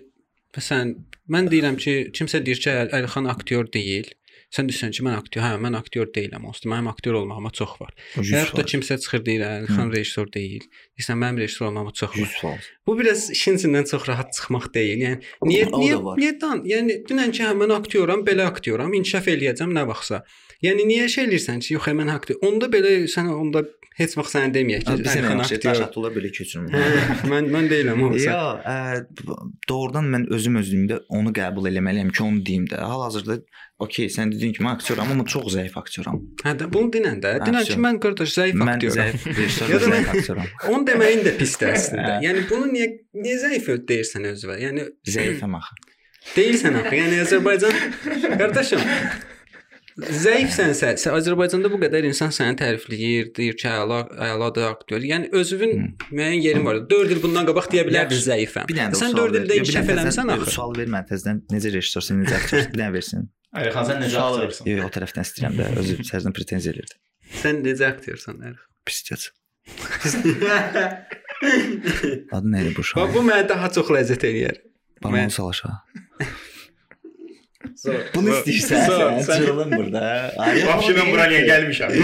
məsələn 0.57 0.95
mən 1.33 1.47
deyirəm 1.51 1.79
ki, 1.81 1.95
kimsə 2.15 2.43
deyir 2.45 2.59
ki, 2.63 2.69
Əl- 2.83 2.93
Əlxan 3.03 3.29
aktyor 3.31 3.71
deyil. 3.73 4.12
Sən 4.53 4.67
deyirsən 4.69 4.91
ki, 4.93 5.01
mən 5.01 5.15
aktyor, 5.17 5.41
hə, 5.47 5.55
mən 5.57 5.73
aktyor 5.79 6.12
deyiləm. 6.13 6.43
Onsuz 6.45 6.67
mənim 6.69 6.86
aktyor 6.91 7.15
olmağıma 7.17 7.49
çox 7.57 7.71
var. 7.81 7.89
Və 8.13 8.21
yaxud 8.36 8.59
da 8.59 8.62
100%. 8.62 8.69
kimsə 8.69 8.97
çıxır 9.01 9.23
deyir, 9.25 9.41
Əlxan 9.47 9.89
rejissor 9.95 10.27
deyil. 10.36 10.67
Deyirsən 10.93 11.17
mənim 11.23 11.39
rejissor 11.41 11.71
olmağıma 11.71 11.93
çox 11.97 12.12
var. 12.19 12.29
100%. 12.43 12.67
Bu 12.86 12.97
biraz 12.99 13.23
işin 13.33 13.57
içindən 13.57 13.89
çox 13.89 14.05
rahat 14.12 14.29
çıxmaq 14.38 14.67
deyil. 14.77 15.01
Yəni 15.07 15.17
niyə 15.49 15.65
niyə 15.73 15.97
niyə 16.21 16.36
dan? 16.41 16.62
Yəni 16.69 16.99
dünən 17.09 17.33
ki, 17.33 17.41
hə, 17.47 17.55
mən 17.63 17.73
aktyoram, 17.79 18.21
belə 18.29 18.45
aktyoram, 18.51 18.93
inkişaf 18.93 19.31
eləyəcəm 19.33 19.73
nə 19.73 19.88
vaxtsa. 19.89 20.21
Yəni 20.62 20.86
niyə 20.91 21.09
şey 21.09 21.25
eləyirsən 21.31 21.65
ki, 21.65 21.73
yox, 21.73 21.89
hə, 21.89 21.97
mən 21.97 22.13
aktyor. 22.13 22.38
Onda 22.45 22.69
belə 22.69 22.93
sən 23.09 23.33
onda 23.33 23.65
heç 23.99 24.15
vaxt 24.17 24.36
sənə 24.36 24.51
deməyək 24.56 24.86
ki, 24.88 24.95
sən 25.06 25.27
xanaq 25.29 25.53
daş 25.65 25.82
atılır 25.88 26.15
belə 26.15 26.32
keçirmə. 26.36 26.84
Mən 27.32 27.49
mən 27.53 27.69
deyiləm 27.71 28.03
o. 28.08 28.12
Yox, 28.17 28.63
ə, 28.65 28.77
doğrudan 29.69 30.10
mən 30.15 30.27
özüm 30.34 30.60
özlüyümdə 30.62 31.03
onu 31.13 31.34
qəbul 31.36 31.69
eləməliyəm 31.71 32.12
ki, 32.13 32.23
onu 32.25 32.43
deyim 32.47 32.65
də. 32.71 32.82
Hal-hazırda 32.84 33.39
okey, 33.84 34.10
sən 34.13 34.32
dedin 34.34 34.53
ki, 34.56 34.63
mən 34.63 34.77
aktyoram, 34.77 35.13
amma 35.13 35.25
çox 35.29 35.53
zəif 35.56 35.77
aktyoram. 35.79 36.19
Hə 36.43 36.56
də 36.60 36.69
bunu 36.73 36.91
dinən 36.95 37.21
də, 37.23 37.38
hə, 37.38 37.47
dinən 37.47 37.67
ki, 37.69 37.79
mən 37.86 37.99
qardaş 38.03 38.36
zəif 38.38 38.65
aktyoram. 38.65 39.17
Mən 39.23 39.56
zəif, 39.63 39.88
zəif 39.88 40.12
aktyoram. 40.15 40.51
Onu 40.73 40.88
deməyin 40.89 41.25
də 41.27 41.36
pisdir 41.39 41.73
əslində. 41.73 42.17
Hə. 42.17 42.19
Yəni 42.27 42.45
bunu 42.51 42.69
niyə 42.75 42.89
niyə 43.19 43.39
zəif 43.47 43.71
deyirsən 43.89 44.29
özünə? 44.34 44.60
Yəni 44.63 44.88
zəifəm 45.17 45.60
axı. 45.60 45.93
Deyilsən 46.34 46.79
axı. 46.79 46.95
Yəni 47.01 47.21
Azərbaycan 47.25 47.79
qardaşım. 48.41 48.84
Zəifsənsə, 49.93 50.95
sən 50.97 51.13
Azərbaycanda 51.19 51.69
bu 51.69 51.77
qədər 51.84 52.01
insan 52.08 52.32
səni 52.34 52.56
tərifləyir, 52.58 53.27
deyir 53.38 53.53
ki, 53.60 53.67
əla, 53.69 53.99
əladır 54.32 54.65
aktyor. 54.71 55.03
Yəni 55.06 55.27
özünün 55.38 55.84
müəyyən 56.10 56.41
yerin 56.41 56.63
var. 56.65 56.79
4 56.89 57.13
il 57.13 57.19
bundan 57.21 57.45
qabaq 57.49 57.67
deyə 57.69 57.84
bilərdin 57.86 58.17
zəifəm. 58.23 58.65
Sən 58.73 59.13
sual 59.13 59.19
4 59.19 59.36
ver. 59.36 59.43
ildə 59.43 59.60
inkişaf 59.62 59.91
eləmisən 59.93 60.32
axı. 60.34 60.47
Sual 60.56 60.73
vermə 60.79 61.03
təzədən. 61.12 61.43
Necə 61.53 61.69
rejissorsan, 61.75 62.23
necə 62.25 62.39
aktyorsan? 62.39 62.71
Bir 62.73 62.79
dənə 62.82 62.93
versin. 62.97 63.27
Əlixan 63.53 63.86
sən 63.91 63.97
necə 64.01 64.17
aktyorsan? 64.23 64.63
Yox, 64.71 64.82
o 64.88 64.89
tərəfdən 64.97 65.23
istəyirəm 65.29 65.53
də. 65.62 65.65
Özü 65.84 65.93
sərdən 66.10 66.34
pretenziya 66.39 66.73
elirdi. 66.73 66.95
Sən 67.43 67.56
necə 67.67 67.86
aktyorsan? 67.93 68.36
Əlif? 68.49 68.63
Piscəc. 68.89 69.29
Adı 72.34 72.47
nə 72.49 72.58
idi 72.63 72.71
bu 72.73 72.82
Bax 72.82 72.89
uşaq? 72.89 73.13
bu 73.13 73.21
mənə 73.29 73.45
daha 73.49 73.69
çox 73.77 73.88
ləzzət 73.93 74.25
eləyər. 74.27 74.58
Barmağını 75.03 75.34
sal 75.38 75.47
aşağı. 75.53 75.77
Bunu 77.84 78.30
istəyirsən 78.32 78.86
sən, 78.88 79.17
sən- 79.28 79.41
cırılın 79.43 79.72
burada. 79.76 80.04
Vəbşi 80.69 80.93
mən 80.98 81.10
bura 81.12 81.26
niyə 81.32 81.41
gəlmişəm? 81.50 81.96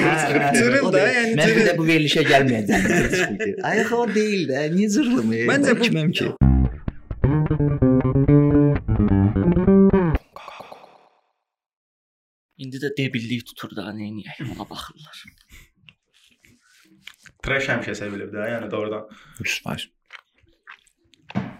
Cırıl 0.57 0.91
da, 0.95 1.03
yəni 1.15 1.37
Mən 1.39 1.53
bir 1.55 1.67
də 1.69 1.75
bu 1.77 1.87
verilişə 1.87 2.25
gəlməyəcəm. 2.31 3.63
Ayaq 3.71 3.93
o 3.99 4.03
deyil 4.15 4.43
də, 4.51 4.65
niyə 4.75 4.89
cırılım? 4.97 5.31
Məncə 5.53 5.77
bu- 5.79 5.87
kiməm 5.87 6.11
ki? 6.19 6.27
İndi 12.59 12.77
də 12.83 12.89
debillik 12.97 13.45
tutur 13.47 13.71
da, 13.77 13.85
nə 13.95 14.09
edək? 14.09 14.41
Ona 14.53 14.65
baxırlar. 14.69 15.21
Trash 17.45 17.69
həmişə 17.71 17.95
sevilir 17.95 18.31
də, 18.33 18.47
yəni 18.53 18.67
doğrudan. 18.71 19.05
100%. 19.39 19.87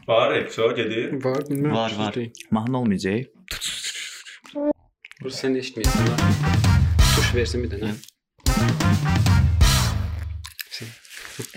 Var, 0.10 0.34
episod 0.42 0.76
gedir. 0.76 1.14
Var, 1.24 1.44
bilmirəm. 1.50 1.74
Var, 1.78 1.92
var. 2.00 2.16
Mahnı 2.52 2.80
olmayacaq. 2.80 3.24
Bu 5.24 5.32
sən 5.36 5.58
eşitmirsən. 5.60 6.10
ha? 6.16 6.28
Tuş 7.16 7.34
versin 7.36 7.64
bir 7.66 7.74
dənə. 7.74 7.92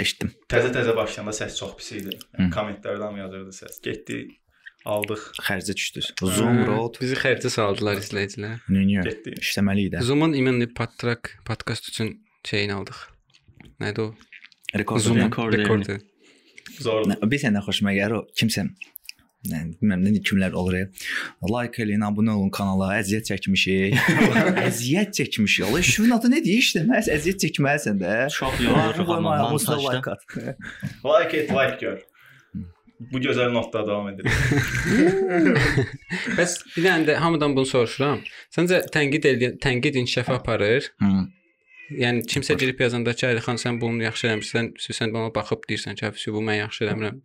Eşitdim. 0.02 0.30
Təzə-təzə 0.50 0.94
başlayanda 0.96 1.34
səs 1.36 1.56
çox 1.58 1.72
pis 1.78 1.90
idi. 1.98 2.16
Hı. 2.38 2.48
Kommentlərdən 2.54 3.18
yazırdı 3.18 3.54
səs. 3.56 3.78
Getdi, 3.82 4.18
aldıq, 4.86 5.24
Xərcə 5.46 5.74
düşdünüz. 5.78 6.10
Zoom 6.36 6.60
road. 6.68 6.98
Bizi 7.02 7.18
xərcə 7.18 7.50
saldılar 7.54 7.98
izləyicilər. 8.02 8.60
Nünyo. 8.70 9.02
getdi. 9.06 9.34
İşləməli 9.42 9.88
idi. 9.90 10.02
Zoom-un 10.06 10.34
imenli 10.38 10.68
patrak 10.74 11.32
podkast 11.46 11.90
üçün 11.90 12.14
şeyini 12.46 12.74
aldıq. 12.78 12.98
Nədir 13.82 14.06
o? 14.06 14.14
Rekord. 14.78 15.02
Zoom 15.06 15.18
rekorderini. 15.22 15.66
rekordu. 15.66 15.98
Zordur. 16.82 17.18
Bir 17.30 17.42
sənə 17.42 17.62
xoşuma 17.66 17.94
gəlir 17.98 18.20
o 18.22 18.24
kimsə 18.38 18.68
nə 19.50 19.62
bilmirəm 19.80 20.04
nə 20.06 20.22
kimlər 20.22 20.54
olur. 20.58 20.76
Like 21.50 21.82
eləyin, 21.82 22.04
abunə 22.06 22.36
olun 22.36 22.52
kanala. 22.54 22.92
Əziyyət 23.00 23.32
çəkmişik. 23.32 23.98
əziyyət 24.68 25.16
çəkmişik. 25.18 25.66
Allah 25.68 25.88
şunun 25.88 26.16
adı 26.18 26.30
nə 26.36 26.44
deyir 26.44 26.62
işte? 26.62 26.84
Mən 26.86 27.02
əziyyət 27.16 27.46
çəkməlisən 27.48 27.98
də. 28.02 28.14
Çox 28.36 28.62
amma 28.62 29.36
montajda. 29.50 29.82
like 29.88 30.10
at. 30.14 30.56
Like 31.02 31.42
et, 31.42 31.50
like 31.50 31.78
gör. 31.80 32.00
Bu 33.10 33.18
gözəl 33.18 33.50
notda 33.50 33.82
davam 33.86 34.08
edir. 34.12 34.28
Bəs 36.38 36.58
bir 36.76 36.84
dənə 36.84 37.08
də 37.08 37.16
hamıdan 37.18 37.56
bunu 37.56 37.66
soruşuram. 37.66 38.22
Səncə 38.54 38.84
tənqid 38.94 39.26
eləyən 39.26 39.56
tənqid 39.62 39.98
inkişaf 40.04 40.30
aparır? 40.36 40.92
Hı. 41.02 41.10
Yəni 41.90 42.22
kimsə 42.30 42.54
girib 42.56 42.78
yazanda 42.80 43.12
ki, 43.12 43.26
Əlixan 43.28 43.58
sən 43.60 43.78
bunu 43.82 44.04
yaxşı 44.06 44.28
eləmirsən, 44.28 44.68
sən 44.80 45.10
ona 45.12 45.32
baxıb 45.34 45.66
deyirsən 45.68 45.98
ki, 45.98 46.06
"Əfsi, 46.08 46.32
bu 46.32 46.40
mən 46.46 46.60
yaxşı 46.62 46.86
eləmirəm." 46.86 47.18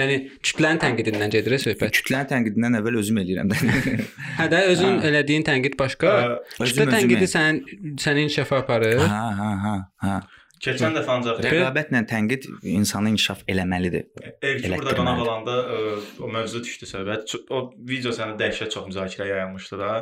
Yəni 0.00 0.16
kütlənin 0.46 0.80
tənqidindən 0.82 1.30
gedir 1.36 1.56
söhbət. 1.62 1.94
Kütlənin 2.00 2.30
tənqidindən 2.32 2.80
əvvəl 2.80 2.98
özüm 3.02 3.20
eləyirəm 3.22 3.52
də. 3.52 3.60
Hə 4.40 4.48
də 4.50 4.64
özün 4.72 4.98
Hə. 4.98 5.12
elədiyin 5.12 5.46
tənqid 5.46 5.76
başqa. 5.78 6.10
Ə, 6.10 6.36
Kütlə 6.64 6.88
tənqidi 6.90 7.26
özümə. 7.28 7.32
sən 7.36 7.62
səni 8.02 8.26
inkişafa 8.26 8.62
aparır. 8.64 8.98
Hə, 9.04 9.24
hə, 9.40 9.50
hə, 9.66 9.74
hə. 10.06 10.16
Keçən 10.60 10.92
dəfə 10.92 11.14
ancaq 11.14 11.38
Rəqabətlə 11.40 12.02
tənqid 12.10 12.44
insanı 12.68 13.14
inkişaf 13.14 13.46
eləməlidir. 13.48 14.10
Elki 14.44 14.68
burada 14.74 14.92
qonaq 14.98 15.20
olanda 15.24 15.54
ə, 15.56 15.78
o 16.20 16.28
mövzu 16.28 16.60
düşdü 16.66 16.88
söhbət. 16.90 17.32
O 17.48 17.62
video 17.88 18.12
sənə 18.12 18.34
dəhşət 18.40 18.74
çox 18.74 18.90
müzakirə 18.90 19.28
yayılmışdı 19.30 19.78
da. 19.80 19.92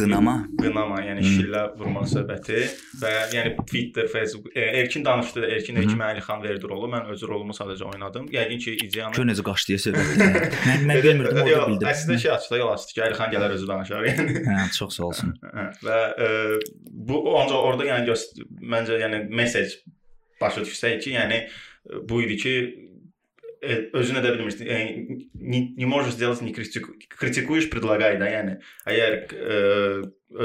Qınama. 0.00 0.36
Qınama, 0.62 1.02
yəni 1.04 1.20
Hı. 1.20 1.32
şillə 1.34 1.64
vurmaq 1.76 2.08
söhbəti 2.14 2.62
və 3.02 3.12
yəni 3.34 3.52
Twitter, 3.60 4.08
Facebook, 4.08 4.48
e, 4.56 4.64
Erkin 4.80 5.04
danışdı, 5.04 5.44
Erkin 5.56 5.82
Erkin 5.82 6.00
Əli 6.08 6.24
xan 6.24 6.40
verdi 6.44 6.70
rolu. 6.70 6.88
Mən 6.94 7.12
öz 7.12 7.26
rolumu 7.28 7.56
sadəcə 7.58 7.84
oynadım. 7.90 8.30
Yəqin 8.32 8.62
ki, 8.64 8.76
ideyanı 8.86 9.18
Gör 9.18 9.28
necə 9.28 9.44
qaçdıya 9.50 9.82
söhbət. 9.84 10.16
mən 10.70 10.88
mən 10.88 11.02
bilmirdim, 11.04 11.42
orada 11.42 11.50
Yox, 11.50 11.68
bildim. 11.74 11.90
Əslində 11.92 12.18
şey 12.24 12.32
açdı, 12.38 12.62
yol 12.62 12.72
açdı 12.72 12.96
ki, 12.96 13.04
Əli 13.10 13.20
xan 13.20 13.36
gələr 13.36 13.58
özü 13.58 13.68
danışar. 13.68 14.08
Yəni 14.08 14.46
Hə, 14.48 14.56
çox 14.78 14.96
sağ 14.96 15.10
olsun. 15.10 15.36
Hə, 15.44 15.68
və 15.84 16.00
e, 16.24 16.32
bu 17.12 17.20
ancaq 17.36 17.68
orada 17.68 17.90
yəni 17.92 18.16
məncə 18.64 18.96
yəni 19.04 19.26
mesaj 19.42 19.76
başa 20.41 20.65
düşsək 20.65 21.01
ki, 21.03 21.15
yəni 21.17 21.41
e, 21.45 22.01
bu 22.09 22.21
idi 22.25 22.37
ki 22.41 22.53
e, 23.61 23.77
özünə 23.97 24.23
də 24.25 24.33
bilmirsən, 24.35 24.67
e, 24.67 24.79
не, 25.35 25.61
не 25.77 25.85
можешь 25.85 26.15
сделать 26.17 26.41
не 26.41 26.53
критику, 26.53 26.93
критикуешь, 27.09 27.69
предлагай 27.69 28.17
да, 28.21 28.29
yəni 28.31 28.57
əgər 28.89 29.17
e, 29.35 29.59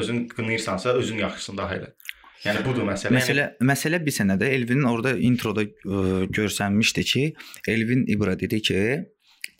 özün 0.01 0.27
qınayırsansa, 0.33 0.97
özün 1.01 1.25
yaxşısını 1.25 1.63
daha 1.63 1.81
elə. 1.81 1.93
Yəni 2.45 2.63
budur 2.67 2.85
məsələ. 2.87 3.17
Məsələ 3.17 3.45
məsələ 3.65 4.01
bir 4.05 4.15
sənədə 4.15 4.49
Elvinin 4.55 4.87
orada 4.87 5.17
introda 5.19 5.65
ə, 5.65 6.27
görsənmişdi 6.37 7.05
ki, 7.11 7.23
Elvin 7.73 8.05
İbra 8.13 8.37
dedi 8.39 8.61
ki, 8.69 8.83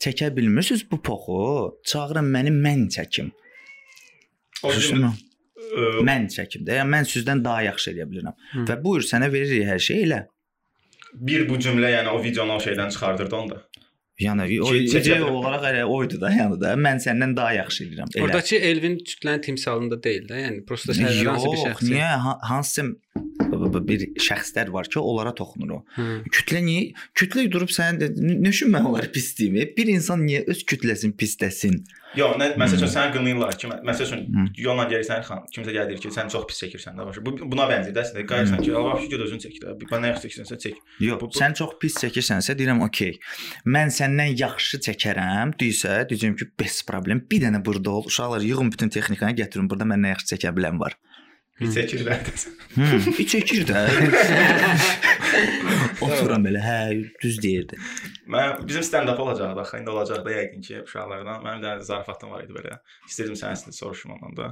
çəkə 0.03 0.29
bilmirsiniz 0.35 0.85
bu 0.91 1.01
poxu, 1.03 1.41
çağırın 1.91 2.29
məni 2.35 2.53
mən 2.53 2.85
çəkim. 2.93 3.33
yəni, 4.63 4.69
o 4.69 4.75
Düzdürmü? 4.75 5.11
e, 5.72 6.04
Mən 6.08 6.28
çəkim 6.36 6.64
də. 6.66 6.78
Yəni 6.80 6.90
mən 6.96 7.04
sizdən 7.12 7.44
daha 7.44 7.62
yaxşı 7.70 7.90
eləyə 7.94 8.06
bilirəm. 8.10 8.36
Hı. 8.52 8.64
Və 8.70 8.76
buyur 8.84 9.02
sənə 9.08 9.32
veririk 9.32 9.66
hər 9.68 9.78
şey 9.88 10.02
elə. 10.06 10.22
bir 11.14 11.48
bu 11.48 11.58
cümlə 11.60 11.90
yəni 11.92 12.08
o 12.08 12.22
videonu 12.24 12.52
o 12.56 12.60
şeydən 12.60 12.90
çıxardırdı 12.94 13.36
onda. 13.36 13.58
Yəni 14.20 14.44
o 14.62 14.68
çəkə- 14.92 15.22
olaraq 15.24 15.64
elə 15.72 15.82
oydu 15.84 16.20
da, 16.20 16.30
yəni 16.30 16.60
da. 16.60 16.74
Mən 16.86 17.00
səndən 17.04 17.32
daha 17.36 17.52
yaxşı 17.56 17.84
eləyirəm. 17.84 18.10
Elə. 18.14 18.22
Oradakı 18.24 18.56
Elvin 18.56 18.96
kütlənin 19.08 19.42
timsalında 19.42 20.02
deyil 20.02 20.28
də, 20.28 20.40
yəni 20.46 20.64
prosta 20.68 20.92
hər 20.92 21.24
hansı 21.26 21.46
bir 21.52 21.58
Yox, 21.58 21.66
şəxsi. 21.66 21.90
niyə 21.96 22.10
Ha- 22.26 22.38
hansısa 22.50 22.82
bir 23.88 24.04
şəxslər 24.22 24.70
var 24.72 24.88
ki, 24.92 24.98
onlara 25.00 25.32
toxunur 25.34 25.70
o. 25.78 25.84
Hı. 25.96 26.06
Kütlə 26.32 26.60
niyə? 26.64 26.92
Kütlə 27.18 27.46
durub 27.52 27.70
sən 27.72 27.98
də 28.00 28.10
nə 28.16 28.48
üçün 28.52 28.70
mən 28.74 28.86
onları 28.88 29.10
pis 29.12 29.32
deyim? 29.38 29.56
E, 29.56 29.66
Bir 29.76 29.86
insan 29.92 30.22
niyə 30.26 30.44
öz 30.48 30.62
kütləsini 30.68 31.16
pisləsin? 31.18 31.82
Yox, 32.16 32.34
nə 32.36 32.50
məsəl 32.60 32.76
üçün 32.76 32.90
səni 32.92 33.12
qınayırlar 33.14 33.54
ki, 33.56 33.68
məsəl 33.88 34.04
üçün 34.04 34.24
Hı. 34.36 34.42
yolla 34.60 34.84
gəlirsən 34.90 35.22
xan, 35.24 35.46
kimsə 35.54 35.72
gəlir 35.72 35.96
ki, 36.02 36.10
sən 36.12 36.28
çox 36.28 36.44
pis 36.50 36.58
çəkirsən 36.62 36.98
də 37.00 37.06
başa. 37.08 37.22
Bu 37.24 37.32
buna 37.40 37.64
bənzəyir 37.70 37.94
də 37.96 38.02
əslində. 38.04 38.26
Qayırsan 38.28 38.60
ki, 38.66 38.74
Allah 38.76 38.98
şu 39.00 39.08
göz 39.14 39.22
özün 39.28 39.40
çək 39.46 39.56
də. 39.62 39.76
Bana 39.90 40.02
nə 40.06 40.10
yaxşı 40.12 40.28
çəkirsən 40.28 40.60
çək. 40.66 40.76
Yox, 41.06 41.20
Bu- 41.22 41.30
bu- 41.32 41.38
sən 41.40 41.54
çox 41.56 41.72
pis 41.80 41.96
çəkirsənsə 42.04 42.56
deyirəm, 42.58 42.82
okey. 42.84 43.16
Mən 43.64 43.88
səndən 43.96 44.36
yaxşı 44.36 44.82
çəkərəm, 44.88 45.54
deyirsə, 45.56 46.02
deyəcəm 46.12 46.36
ki, 46.36 46.50
bez 46.60 46.82
problem. 46.84 47.24
Bir 47.30 47.40
dənə 47.46 47.64
burada 47.64 47.90
ol, 47.96 48.04
uşaqlar 48.12 48.44
yığın 48.44 48.72
bütün 48.76 48.92
texnikanı 48.92 49.32
gətirin. 49.40 49.70
Burada 49.72 49.88
məndən 49.88 50.12
yaxşı 50.12 50.34
çəkə 50.34 50.52
bilən 50.58 50.78
var. 50.84 50.98
Bir 51.62 51.70
çəkirlər. 51.76 52.30
Hı, 52.74 52.98
bir 53.18 53.26
çəkir 53.32 53.66
də. 53.68 53.82
Oturam 56.02 56.44
belə, 56.46 56.60
hə, 56.62 56.76
düz 57.22 57.38
deyirdi. 57.42 57.78
Mən 58.32 58.62
bizim 58.66 58.84
stand-up 58.86 59.20
olacaq 59.22 59.54
da, 59.58 59.64
indi 59.78 59.92
olacaq 59.92 60.22
da 60.26 60.34
yəqin 60.34 60.64
ki, 60.66 60.82
uşaqlardan. 60.86 61.42
Mənim 61.46 61.64
də 61.64 61.74
zarafatım 61.88 62.34
var 62.34 62.44
idi 62.46 62.56
belə. 62.56 62.78
İstədim 63.08 63.38
sənin 63.38 63.58
əslində 63.58 63.78
soruşum 63.78 64.16
ondan 64.16 64.36
da. 64.40 64.50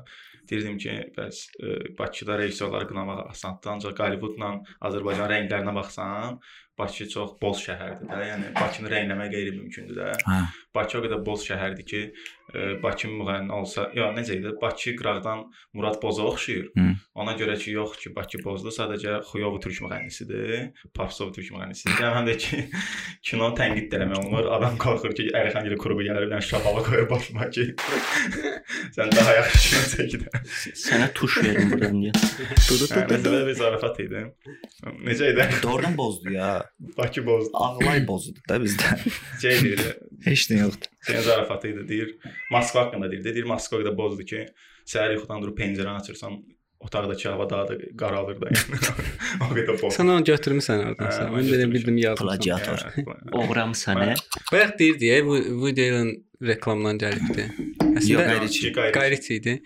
Deyirdim 0.51 0.79
ki, 0.83 0.97
bəs 1.17 1.45
ə, 1.61 1.77
Bakıda 1.99 2.39
rejissorları 2.41 2.89
qınamaq 2.91 3.27
asandır, 3.31 3.75
ancaq 3.77 4.03
Hollywoodla 4.05 4.55
Azərbaycan 4.89 5.31
rənglərinə 5.35 5.75
baxsan, 5.77 6.41
Bakı 6.81 7.07
çox 7.13 7.35
boz 7.43 7.61
şəhərdir 7.61 8.09
də. 8.09 8.19
Yəni 8.25 8.53
Bakını 8.57 8.89
rəngləmək 8.95 9.33
qeyri-mümkündür 9.35 9.99
də. 9.99 10.13
Hə. 10.25 10.39
Bakı 10.75 11.01
o 11.01 11.03
qədər 11.03 11.25
boz 11.27 11.43
şəhərdir 11.49 11.87
ki, 11.87 12.01
ə, 12.55 12.67
Bakı 12.83 13.09
müğənni 13.11 13.51
olsa, 13.55 13.89
yox 13.97 14.13
necə 14.15 14.37
idi? 14.39 14.53
Bakı 14.61 14.93
qıraqdan 14.99 15.43
Murad 15.75 15.97
Boza 16.03 16.23
oxşuyur. 16.31 16.69
Hı. 16.79 16.85
Ona 17.23 17.35
görə 17.39 17.57
ki, 17.59 17.73
yox 17.75 17.97
ki, 17.99 18.13
Bakı 18.15 18.39
bozdur, 18.45 18.71
sadəcə 18.75 19.17
Xuyov 19.27 19.59
türk 19.65 19.81
müğənnisidir, 19.83 20.71
Papsov 20.95 21.33
türk 21.35 21.51
müğənnisidir. 21.57 21.97
Yəni 21.99 22.15
həm 22.19 22.29
də 22.31 22.37
ki, 22.45 22.61
kino 23.31 23.51
tənqid 23.59 23.89
də 23.91 23.99
eləmək 23.99 24.21
olmur. 24.23 24.51
Adam 24.59 24.79
qorxur 24.85 25.15
ki, 25.19 25.27
Ərxan 25.41 25.67
gəlir 25.67 25.81
klubu 25.83 26.07
gələr, 26.07 26.29
bir 26.29 26.35
dənə 26.37 26.47
şapala 26.47 26.85
qoyur 26.87 27.11
başıma 27.11 27.51
ki, 27.51 27.67
sən 28.97 29.11
daha 29.17 29.35
yaxşı 29.41 29.65
kino 29.67 29.83
çək 29.97 30.17
də. 30.23 30.45
Sənə 30.85 31.11
tuş 31.19 31.41
verin 31.43 31.75
buradan 31.75 31.99
deyə. 31.99 32.15
Hə, 32.95 33.03
Məsələ 33.11 33.43
bir 33.51 33.59
zarafat 33.59 33.99
idi. 34.07 34.23
Necə 35.03 35.33
idi? 35.35 35.51
Doğrudan 35.67 35.99
bozdu 35.99 36.31
ya. 36.37 36.53
Bakı 36.95 37.27
bozdu. 37.27 37.51
Ağlay 37.59 38.07
bozdu 38.07 38.39
da 38.49 38.63
bizdə. 38.63 38.95
Şey 39.43 39.63
deyir, 39.65 39.85
Heç 40.21 40.51
nə 40.51 40.60
yoxdur. 40.65 40.89
Senin 41.09 41.27
zarafatı 41.27 41.69
idi 41.73 41.89
deyir. 41.89 42.15
Moskva 42.53 42.87
haqqında 42.87 43.11
deyir. 43.11 43.25
Deyir 43.25 43.45
Moskva 43.51 43.85
da 43.85 43.93
bozdu 43.99 44.25
ki, 44.33 44.47
səhər 44.89 45.15
yuxudan 45.17 45.43
durub 45.45 45.59
pəncərəni 45.59 46.01
açırsan, 46.03 46.41
otaqdakı 46.81 47.29
hava 47.29 47.51
daha 47.51 47.69
da 47.69 47.75
qaralır 48.01 48.41
da. 48.41 48.51
Yəni. 48.55 48.81
o 49.45 49.51
qədər 49.57 49.77
boz. 49.83 49.95
Sən 49.99 50.09
onu 50.15 50.25
götürmüsən 50.31 50.81
Hə, 50.81 50.89
hardansa. 50.91 51.29
mən 51.35 51.51
belə 51.53 51.69
bildim 51.75 52.01
yazmışam. 52.01 52.27
Plagiator. 52.27 52.85
Yəni, 52.97 53.19
Oğram 53.43 53.77
sənə. 53.77 54.15
Bayaq 54.53 54.77
deyirdi 54.81 55.11
ya, 55.11 55.23
bu 55.27 55.69
Allen 55.71 56.15
reklamdan 56.53 57.01
gəlibdi. 57.03 57.47
Əslində 58.01 58.27
Qayriçi. 58.33 58.73
Qayriçi 58.97 59.35
idi. 59.41 59.57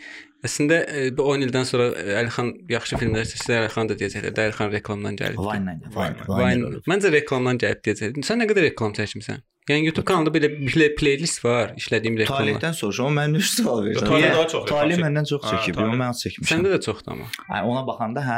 Əslində 0.45 0.81
e, 0.93 1.05
bu 1.17 1.25
10 1.33 1.47
ildən 1.47 1.65
sonra 1.65 1.87
e, 1.97 2.17
Əlixan 2.21 2.51
yaxşı 2.69 2.99
filmlər 3.01 3.25
çəksə, 3.31 3.55
Əlixan 3.63 3.89
da 3.89 3.95
deyəcəklər, 4.01 4.35
də 4.37 4.43
Əlixan 4.51 4.73
reklamdan 4.75 5.17
gəlib. 5.17 5.39
Vine-la, 5.41 5.79
Vine, 5.95 6.27
Vine. 6.29 6.83
Məncə 6.91 7.13
reklamdan 7.15 7.61
gəlib 7.63 7.81
deyəcəklər. 7.87 8.27
Sən 8.29 8.43
nə 8.43 8.49
qədər 8.51 8.67
reklam 8.69 8.93
çəkmisən? 8.99 9.41
Yəni 9.65 9.87
YouTube 9.89 10.05
kanalında 10.05 10.31
belə 10.35 10.49
play 10.69 10.91
playlist 10.93 11.41
var, 11.45 11.71
işlədiyim 11.81 12.19
reklamlar. 12.21 12.51
Talihdən 12.51 12.75
soruşum, 12.77 13.15
məndən 13.17 13.39
üç 13.41 13.53
sual 13.63 13.81
verir. 13.87 14.03
Talih 14.05 14.35
daha 14.35 14.49
çox 14.53 14.67
çək- 14.69 15.01
məndən 15.01 15.29
çox 15.31 15.47
çəkib, 15.49 15.79
o 15.81 15.87
mən 15.89 16.11
az 16.11 16.21
çəkmişəm. 16.21 16.51
Səndə 16.51 16.73
də 16.75 16.81
çoxdur 16.85 17.15
amma. 17.15 17.29
Hə, 17.49 17.63
ona 17.71 17.85
baxanda 17.89 18.25
hə, 18.27 18.37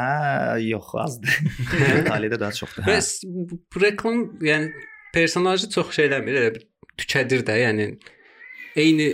yox, 0.63 0.93
azdır. 1.03 1.35
Talihdə 2.11 2.39
daha 2.39 2.55
çoxdur. 2.61 2.87
Hə. 2.87 2.93
Bəs 2.93 3.11
bu 3.27 3.59
bu 3.59 3.83
reklam, 3.83 4.23
yəni 4.47 4.71
personajı 5.17 5.69
çox 5.75 5.91
şey 5.99 6.07
eləmir, 6.13 6.39
elə 6.45 6.55
bir 6.55 6.65
tükədir 7.03 7.43
də, 7.51 7.59
yəni 7.65 7.91
eyni 8.79 9.11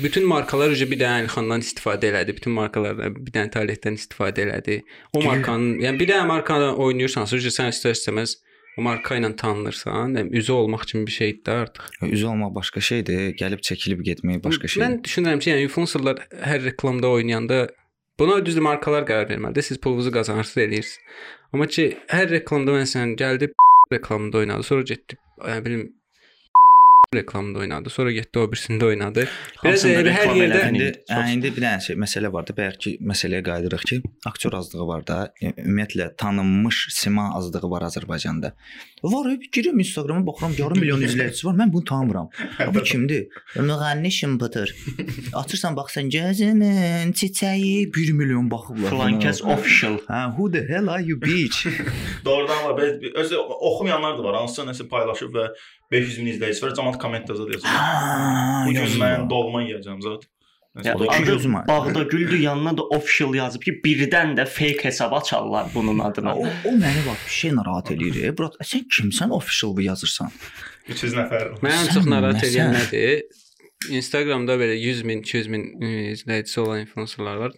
bütün 0.00 0.24
markalar 0.32 0.72
ücə 0.72 0.88
bir 0.88 1.04
dənə 1.04 1.26
Əlixandan 1.26 1.60
istifadə 1.60 2.08
elədi. 2.08 2.40
Bütün 2.40 2.56
markalar 2.56 2.96
da 2.96 3.12
bir 3.12 3.36
dənə 3.36 3.52
Talihdən 3.52 4.00
istifadə 4.00 4.48
elədi. 4.48 4.80
O 5.12 5.20
markanın, 5.28 5.76
yəni 5.84 6.00
bir 6.00 6.08
dənə 6.14 6.24
markada 6.30 6.72
oynayırsansa, 6.80 7.36
ücə 7.36 7.52
sən 7.52 7.68
istər-istəməz 7.74 8.38
o 8.78 8.84
marka 8.86 9.18
ilə 9.18 9.30
tanınırsan, 9.36 10.16
yəni 10.18 10.40
üzü 10.40 10.52
olmaq 10.52 10.86
kimi 10.90 11.06
bir 11.08 11.12
şeydir 11.12 11.42
də 11.46 11.56
artıq. 11.64 11.90
Üzü 12.06 12.26
olmaq 12.32 12.54
başqa 12.54 12.80
şeydir, 12.80 13.20
gəlib 13.40 13.62
çəkilib 13.66 14.02
getmək 14.06 14.42
başqa 14.44 14.68
şeydir. 14.68 14.86
Mən 14.86 14.98
düşünürəm 15.06 15.42
ki, 15.42 15.50
yəni 15.52 15.66
influencerlar 15.68 16.22
hər 16.46 16.64
reklamda 16.68 17.10
oynayanda 17.18 17.60
buna 18.20 18.40
düzdür 18.46 18.64
markalar 18.66 19.06
qərar 19.08 19.30
verməlidir. 19.30 19.66
Siz 19.70 19.80
pulunuzu 19.80 20.12
qazanırsınız, 20.14 20.66
eləyirsiniz. 20.66 20.98
Amma 21.52 21.66
ki, 21.66 21.86
hər 22.12 22.30
reklamda 22.30 22.78
məsələn 22.78 23.16
gəldi 23.20 23.50
reklamında 23.94 24.44
oynadı, 24.44 24.68
sonra 24.70 24.86
getdi, 24.92 25.18
nə 25.42 25.58
bilim 25.64 25.88
reklamında 27.14 27.58
oynadı, 27.58 27.90
sonra 27.90 28.12
getdi 28.14 28.38
o 28.38 28.44
birisində 28.52 28.86
oynadı. 28.86 29.24
Biraz 29.64 29.82
elə 29.88 30.12
hər 30.14 30.28
yerdə. 30.36 30.58
İndi, 30.68 30.90
hə, 31.10 31.22
indi 31.34 31.50
bir 31.56 31.64
dənə 31.64 31.82
şey, 31.82 31.96
məsələ 31.98 32.28
var 32.30 32.44
da, 32.46 32.54
bəlkə 32.54 32.92
məsələyə 33.02 33.42
qayıdırıq 33.48 33.86
ki, 33.90 33.96
aktyor 34.30 34.54
azlığı 34.60 34.86
var 34.86 35.02
da, 35.08 35.16
e, 35.42 35.50
ümumiyyətlə 35.64 36.06
tanınmış 36.22 36.84
sima 36.94 37.24
azlığı 37.34 37.70
var 37.72 37.88
Azərbaycanda. 37.88 38.52
Var, 39.02 39.30
girirəm 39.56 39.82
Instagrama 39.82 40.22
baxıram, 40.28 40.54
yarım 40.58 40.78
milyon 40.78 41.02
izləyicisi 41.08 41.48
var, 41.48 41.56
mən 41.58 41.72
bunu 41.72 41.84
tanımıram. 41.90 42.30
Bu 42.74 42.82
kimdir? 42.82 43.26
Müğənni 43.56 44.10
Şimpıtır. 44.10 44.74
Açırsan 45.34 45.76
baxsan 45.76 46.10
gözümün 46.10 47.12
çiçəyi 47.12 47.94
1 47.94 48.12
milyon 48.12 48.50
baxıblar. 48.50 48.90
Flankes 48.90 49.42
official. 49.42 49.98
Hə, 50.06 50.22
who 50.36 50.50
the 50.52 50.62
hell 50.68 50.88
are 50.88 51.02
you 51.02 51.20
bitch? 51.22 51.66
Doğrudan 52.24 52.64
var. 52.64 52.80
Özü 53.14 53.36
oxumayanlar 53.36 54.18
da 54.18 54.22
var. 54.22 54.40
Hansısa 54.44 54.68
nəsə 54.70 54.88
paylaşıb 54.88 55.34
və 55.34 55.50
500 55.92 56.18
min 56.18 56.32
izləyicisi 56.34 56.66
var. 56.66 56.76
Cəmaət 56.78 57.00
komment 57.02 57.32
yazır 57.32 57.54
yazır. 57.54 57.80
Bu 58.66 58.76
gün 58.76 59.00
mən 59.02 59.26
dolma 59.30 59.64
yeyəcəm 59.66 60.04
zət. 60.04 60.28
Ya. 60.84 60.94
Bağda 61.68 62.02
güldü 62.02 62.36
yanına 62.36 62.76
da 62.78 62.82
official 62.82 63.34
yazıb 63.34 63.62
ki, 63.62 63.72
birdən 63.84 64.36
də 64.38 64.44
fake 64.46 64.84
hesab 64.84 65.12
açarlar 65.12 65.66
bunun 65.74 65.98
adına. 65.98 66.34
O, 66.36 66.46
o 66.46 66.70
məni 66.70 67.02
bax 67.08 67.24
bir 67.26 67.30
şey 67.30 67.54
narahat 67.56 67.90
eləyir. 67.90 68.36
Brat, 68.38 68.54
sən 68.62 68.86
kimsən 68.86 69.34
official 69.34 69.74
bu 69.76 69.82
yazırsan? 69.82 70.30
300 70.88 71.16
nəfər. 71.18 71.50
Mən 71.64 71.74
ən 71.74 71.88
Sən 71.88 71.94
çox 71.96 72.06
narahat 72.06 72.46
edən 72.46 72.70
nədir? 72.76 73.24
Instagramda 73.98 74.54
belə 74.60 74.76
100 74.78 75.02
min, 75.10 75.24
200 75.26 75.48
min 75.50 75.66
e, 75.82 75.90
izləyicisi 76.12 76.60
olan 76.62 76.84
influencerlar 76.84 77.42
var. 77.42 77.56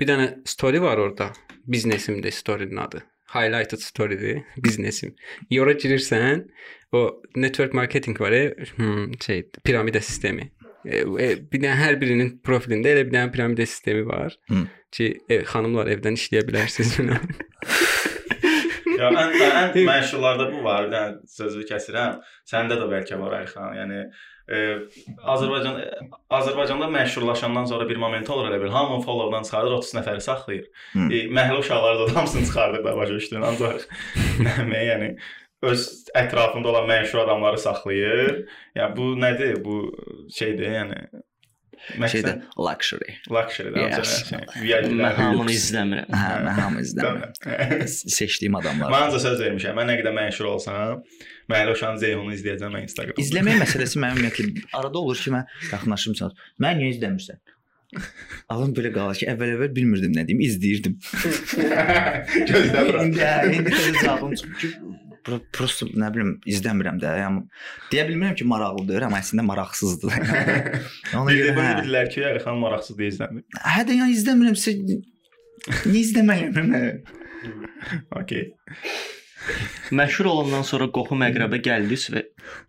Bir 0.00 0.06
dənə 0.12 0.28
story 0.46 0.82
var 0.82 1.02
orada. 1.02 1.32
Biznesimdir 1.66 2.30
storynin 2.30 2.76
adı. 2.76 3.02
Highlighted 3.34 3.78
storydir, 3.78 4.42
biznesim. 4.64 5.16
Yora 5.50 5.72
girirsən, 5.72 6.46
o 6.92 7.22
network 7.36 7.74
marketing 7.74 8.20
var, 8.20 8.32
ya, 8.32 8.50
hmm, 8.76 9.20
şey, 9.20 9.50
piramida 9.64 10.00
sistemi. 10.00 10.50
E, 10.84 10.98
e, 10.98 11.28
bir 11.52 11.62
dənə 11.62 11.76
hər 11.78 11.98
birinin 12.00 12.36
profilində 12.44 12.90
elə 12.90 13.06
bir 13.06 13.14
dənə 13.14 13.32
piramida 13.32 13.66
sistemi 13.66 14.02
var 14.06 14.34
Hı. 14.50 14.64
ki, 14.90 15.12
e, 15.30 15.42
xanımlar 15.46 15.92
evdən 15.94 16.18
işləyə 16.18 16.46
bilərsiniz 16.48 16.96
filan. 16.98 17.22
Ya 19.02 19.08
ən 19.10 19.32
ən 19.34 19.72
məşhurlarda 19.86 20.48
bu 20.52 20.60
var. 20.62 20.86
Dənə 20.92 21.22
sözü 21.30 21.64
kəsirəm. 21.66 22.20
Səndə 22.48 22.78
də 22.78 22.86
bəlkə 22.90 23.18
var 23.18 23.34
Ayxan. 23.40 23.72
Yəni 23.74 24.00
e, 24.02 24.60
Azərbaycan 25.34 25.80
Azərbaycanda 26.38 26.86
məşhurlaşandan 26.92 27.66
sonra 27.70 27.88
bir 27.88 27.98
moment 28.02 28.30
olur 28.30 28.50
elə 28.50 28.60
bir 28.62 28.70
hamı 28.74 29.00
followdan 29.06 29.46
çıxarır 29.48 29.78
30 29.80 29.94
nəfəri 29.98 30.24
saxlayır. 30.28 30.68
E, 30.94 31.22
məhəllə 31.38 31.58
uşaqları 31.64 32.04
da 32.04 32.16
hamısını 32.20 32.46
çıxardır 32.46 32.84
da 32.84 32.96
başa 32.96 33.18
düşdün. 33.18 33.46
Ancaq 33.50 33.88
nəmə 34.46 34.84
yəni 34.90 35.10
öz 35.62 35.82
ətrafında 36.18 36.68
olan 36.72 36.88
məşhur 36.90 37.22
adamları 37.24 37.58
saxlayır. 37.62 38.40
Yəni 38.76 38.96
bu 38.96 39.12
nədir? 39.22 39.60
Bu 39.64 39.76
şeydir, 40.38 40.72
yəni 40.78 41.02
Şeydə 42.12 42.32
luxury. 42.62 43.14
luxury 43.34 43.72
da 43.74 43.80
Yes. 43.88 44.32
VIP-lər. 44.62 44.84
Mən 45.00 45.16
hamını 45.18 45.50
izləmirəm. 45.56 46.12
Hə, 46.14 46.28
mən 46.46 46.58
hamı 46.60 46.82
izləmirəm. 46.84 47.86
Seçdiyim 47.90 48.54
adamlar. 48.60 48.92
Mən 48.92 49.06
ancaq 49.08 49.24
söz 49.24 49.40
vermişəm. 49.42 49.74
Mən 49.80 49.90
nə 49.90 49.96
qədər 49.98 50.14
məşhur 50.18 50.46
olsam, 50.52 51.00
Məhəllə 51.50 51.74
uşağın 51.74 51.98
Zeyhunu 52.04 52.36
izləyəcəm 52.36 52.76
mən 52.76 52.86
Instagramda. 52.86 53.18
İzləmək 53.24 53.58
məsələsi 53.64 53.98
mənim 54.04 54.20
ümumiyyətlə 54.22 54.62
arada 54.78 54.98
olur 55.02 55.18
ki, 55.24 55.34
mən 55.34 55.50
yaxınlaşırsan. 55.72 56.36
Mən 56.62 56.78
niyə 56.84 56.94
izləmirsən? 56.94 57.42
Ağlım 58.48 58.70
belə 58.78 58.92
qalır 58.94 59.18
ki, 59.20 59.26
əvvəl-əvvəl 59.34 59.74
bilmirdim 59.76 60.14
nə 60.16 60.22
deyim, 60.28 60.38
izləyirdim. 60.46 60.94
Gözləmirəm. 62.48 63.02
İndi 63.08 63.20
hə, 63.26 63.34
indi 63.58 63.74
təzə 63.74 63.92
cavabım 64.04 64.32
pro- 64.38 65.00
prosto 65.54 65.86
nə 65.86 66.10
bilim 66.14 66.34
izləmirəm 66.48 66.98
də. 67.02 67.14
Yəni 67.22 67.44
deyə 67.92 68.04
bilmirəm 68.08 68.36
ki, 68.38 68.46
maraqlıdır, 68.50 69.06
amma 69.08 69.20
əslində 69.22 69.44
maraqsızdır. 69.48 70.18
Ona 71.20 71.36
görə 71.38 71.54
hə. 71.56 71.64
dedilər 71.80 72.10
ki, 72.12 72.24
Əlixan 72.32 72.60
maraqsız 72.62 72.98
deyə 72.98 73.14
izləmir. 73.14 73.46
Hə 73.76 73.86
də 73.88 73.98
yəni 74.00 74.18
izləmirəmsə 74.18 74.76
niyə 74.82 76.02
izləməliyəm 76.02 76.70
mən? 76.74 77.02
Okay. 78.20 78.52
Məşhur 79.90 80.28
olandan 80.30 80.62
sonra 80.66 80.86
qohum 80.94 81.24
əqrəbə 81.26 81.58
gəldiniz 81.66 82.04
və 82.14 82.20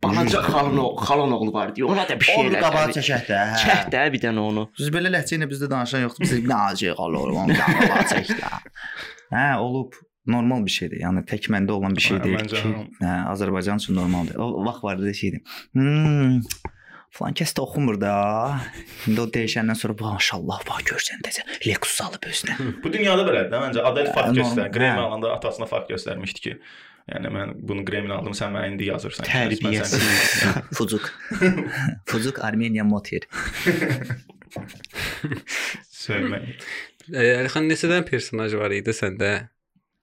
balaca 0.01 0.39
xalın 0.41 0.79
o 0.81 0.87
xalon 0.97 1.35
oğlu 1.35 1.53
var 1.53 1.73
deyə 1.75 1.85
ona 1.85 2.05
da 2.09 2.17
bir 2.19 2.25
şey 2.25 2.39
Onu 2.41 2.61
qabağa 2.63 2.87
çəkək 2.95 3.27
də. 3.29 3.41
hə. 3.51 3.59
Çək 3.61 3.83
də 3.93 4.01
bir 4.15 4.23
dənə 4.23 4.41
onu. 4.49 4.63
Siz 4.79 4.89
belə 4.95 5.11
ləhcə 5.13 5.37
ilə 5.37 5.49
bizdə 5.51 5.69
danışan 5.69 6.07
yoxdur. 6.07 6.25
Biz 6.25 6.33
nə 6.49 6.57
acı 6.71 6.95
qalır, 6.97 7.35
onu 7.43 7.59
qabağa 7.59 8.07
çək 8.09 8.33
də. 8.39 8.51
Hə, 9.33 9.45
olub 9.61 9.93
normal 10.27 10.63
bir 10.65 10.71
şeydir. 10.71 11.01
Yəni 11.03 11.23
tək 11.27 11.49
məndə 11.53 11.75
olan 11.75 11.95
bir 11.97 12.05
şey 12.05 12.19
Hə, 12.19 12.23
deyil 12.27 12.47
ki, 12.51 12.75
hə, 13.01 13.15
Azərbaycan 13.33 13.81
üçün 13.81 13.97
normaldır. 13.99 14.39
O 14.39 14.63
vaxt 14.65 14.85
var 14.85 15.01
idi 15.01 15.15
şeydir. 15.19 15.41
Hmm, 15.75 16.39
falan 17.13 17.35
kəs 17.37 17.53
də 17.57 17.65
oxumur 17.65 17.99
da. 18.01 18.13
İndi 19.07 19.21
o 19.21 19.27
dəyişəndən 19.35 19.77
sonra 19.79 19.97
bu 19.99 20.07
maşallah 20.15 20.63
bax 20.69 20.87
görsən 20.89 21.21
təzə 21.27 21.45
Lexus 21.67 21.99
alıb 22.07 22.29
özünə. 22.31 22.57
Bu 22.83 22.93
dünyada 22.93 23.27
belədir 23.27 23.51
də. 23.53 23.61
Məncə 23.67 23.85
Adel 23.91 24.09
fakt 24.13 24.31
Normal, 24.31 24.41
göstər. 24.41 24.73
Hə. 24.79 24.95
alanda 25.03 25.33
atasına 25.35 25.67
fakt 25.69 25.91
göstərmişdi 25.91 26.45
ki, 26.47 26.55
yəni 27.13 27.33
mən 27.35 27.55
bunu 27.59 27.85
Grammy 27.87 28.15
aldım, 28.15 28.37
sən 28.37 28.55
mənə 28.55 28.71
indi 28.73 28.87
yazırsan. 28.89 29.27
Tərbiyəsiz. 29.27 30.07
Fucuk. 30.79 31.11
Fucuk 32.09 32.39
Armeniya 32.47 32.87
Motor. 32.87 33.27
Söymək. 36.03 36.47
E, 37.11 37.23
Əlixan 37.41 37.67
neçədən 37.67 38.05
personaj 38.07 38.55
var 38.55 38.73
idi 38.75 38.95
səndə? 38.95 39.33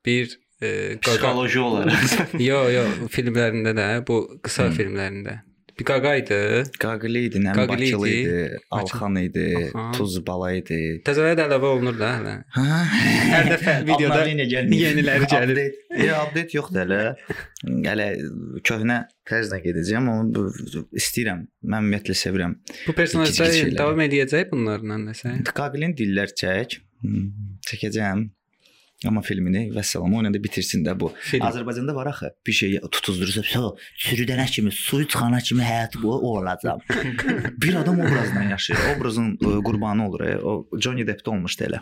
Bir 0.07 0.38
e. 0.62 0.96
Psixoloji 1.03 1.61
olaraq. 1.61 2.16
Yo, 2.51 2.64
yo, 2.72 2.82
filmlərində 3.12 3.72
də, 3.76 3.86
bu 4.09 4.22
qısa 4.44 4.68
Hmm. 4.70 4.76
filmlərində. 4.78 5.38
Bir 5.80 5.86
qaqa 5.88 6.11
idi. 6.20 6.36
Qaqili 6.76 7.20
idi, 7.30 7.40
nə 7.40 7.55
Bakılı 7.57 8.09
idi. 8.12 8.59
Alxan 8.76 9.14
idi, 9.16 9.44
Aha. 9.72 9.92
Tuz 9.96 10.18
bala 10.26 10.51
idi. 10.53 10.76
Təzələrə 11.07 11.38
də 11.38 11.46
əlavə 11.48 11.70
olunur 11.72 11.96
da 11.96 12.11
hələ. 12.18 12.34
Hə? 12.53 12.64
Hər 13.30 13.48
dəfə 13.55 13.74
videoda 13.88 14.18
yeniləri 14.28 15.30
gəlir. 15.30 15.61
Update. 15.62 16.05
Ya 16.05 16.18
update 16.26 16.59
yoxdur 16.59 16.82
hələ. 16.84 16.98
Hələ 17.86 18.09
köhnə 18.68 18.98
tərzlə 19.30 19.62
gedəcəm, 19.64 20.11
amma 20.12 20.26
bu 20.36 20.44
istəyirəm. 21.01 21.46
Mən 21.64 21.86
ümumiyyətlə 21.86 22.18
sevirəm. 22.26 22.59
Bu 22.84 22.96
personajlar 23.01 23.72
davam 23.80 24.05
edəcək 24.05 24.51
bunlarla 24.53 25.01
nəsə. 25.07 25.32
Qaqilin 25.48 25.96
dillər 25.96 26.36
çək. 26.42 26.76
Hmm, 27.01 27.57
Çəkəcəm. 27.70 28.26
Amma 29.09 29.22
filmini 29.24 29.62
vəssalam 29.72 30.12
oynadı 30.16 30.42
bitirsin 30.44 30.82
də 30.84 30.92
bu. 31.01 31.12
Film. 31.20 31.44
Azərbaycanda 31.46 31.94
var 31.94 32.07
axı. 32.07 32.30
Bir 32.46 32.53
şey 32.53 32.80
tutuzdurursa, 32.92 33.42
"Yo, 33.55 33.70
sürüdənə 33.96 34.44
kimi, 34.51 34.72
suyu 34.72 35.07
çıxana 35.09 35.38
kimi 35.40 35.62
həyat 35.62 35.96
bu 36.03 36.12
o 36.14 36.34
olacaq." 36.40 36.78
bir 37.62 37.74
adam 37.74 38.01
obrazdan 38.01 38.42
yaşayır. 38.51 38.82
Obrazın 38.96 39.36
ə, 39.36 39.62
qurbanı 39.64 40.09
olur. 40.09 40.20
e. 40.20 40.36
O 40.38 40.68
Johnny 40.80 41.07
Depp-də 41.07 41.30
olmuşdu 41.30 41.64
elə. 41.64 41.80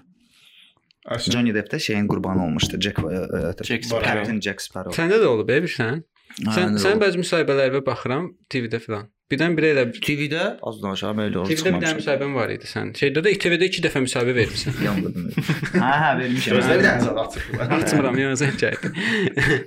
Aslında 1.06 1.38
Johnny 1.38 1.54
Depp 1.54 1.72
də 1.72 1.80
şeyin 1.80 2.06
qurbanı 2.08 2.44
olmuşdu. 2.44 2.80
Jack, 2.80 2.98
ə, 2.98 3.26
ə, 3.50 3.64
Jack 3.64 3.84
Sparrow. 3.84 4.14
Captain 4.14 4.40
Jack 4.40 4.62
Sparrow. 4.62 5.02
Səndə 5.02 5.18
də 5.22 5.26
olub, 5.26 5.50
e, 5.50 5.58
bilirsən? 5.64 6.02
Sən 6.38 6.54
Aynen 6.54 6.76
sən 6.78 7.00
bəzi 7.02 7.18
müsahibələrə 7.18 7.80
baxıram 7.86 8.30
TV-də 8.52 8.78
filan. 8.84 9.08
Birdən-birə 9.28 9.70
elə 9.74 9.82
TV-də 9.92 10.44
az 10.64 10.78
danışam 10.80 11.18
elə 11.20 11.42
olur. 11.42 11.50
TV-də 11.50 11.72
bir 11.74 11.82
dənə 11.82 11.96
müsahibən 11.98 12.30
var 12.36 12.52
idi 12.54 12.68
sən. 12.70 12.94
Şeydə 12.96 13.20
də 13.26 13.34
TV-də 13.42 13.68
2 13.68 13.82
dəfə 13.84 14.00
müsahibə 14.06 14.34
vermisən. 14.38 14.78
Yandım. 14.86 15.26
hə, 15.74 15.90
hə, 16.02 16.12
vermişəm. 16.22 16.56
gözləri 16.56 16.86
Hə. 16.86 16.94
də 16.96 17.04
zad 17.04 17.20
açıq. 17.24 17.50
Açmıram, 17.76 18.16
yəni 18.22 18.38
zəng 18.40 18.56
gəldi. 18.62 19.58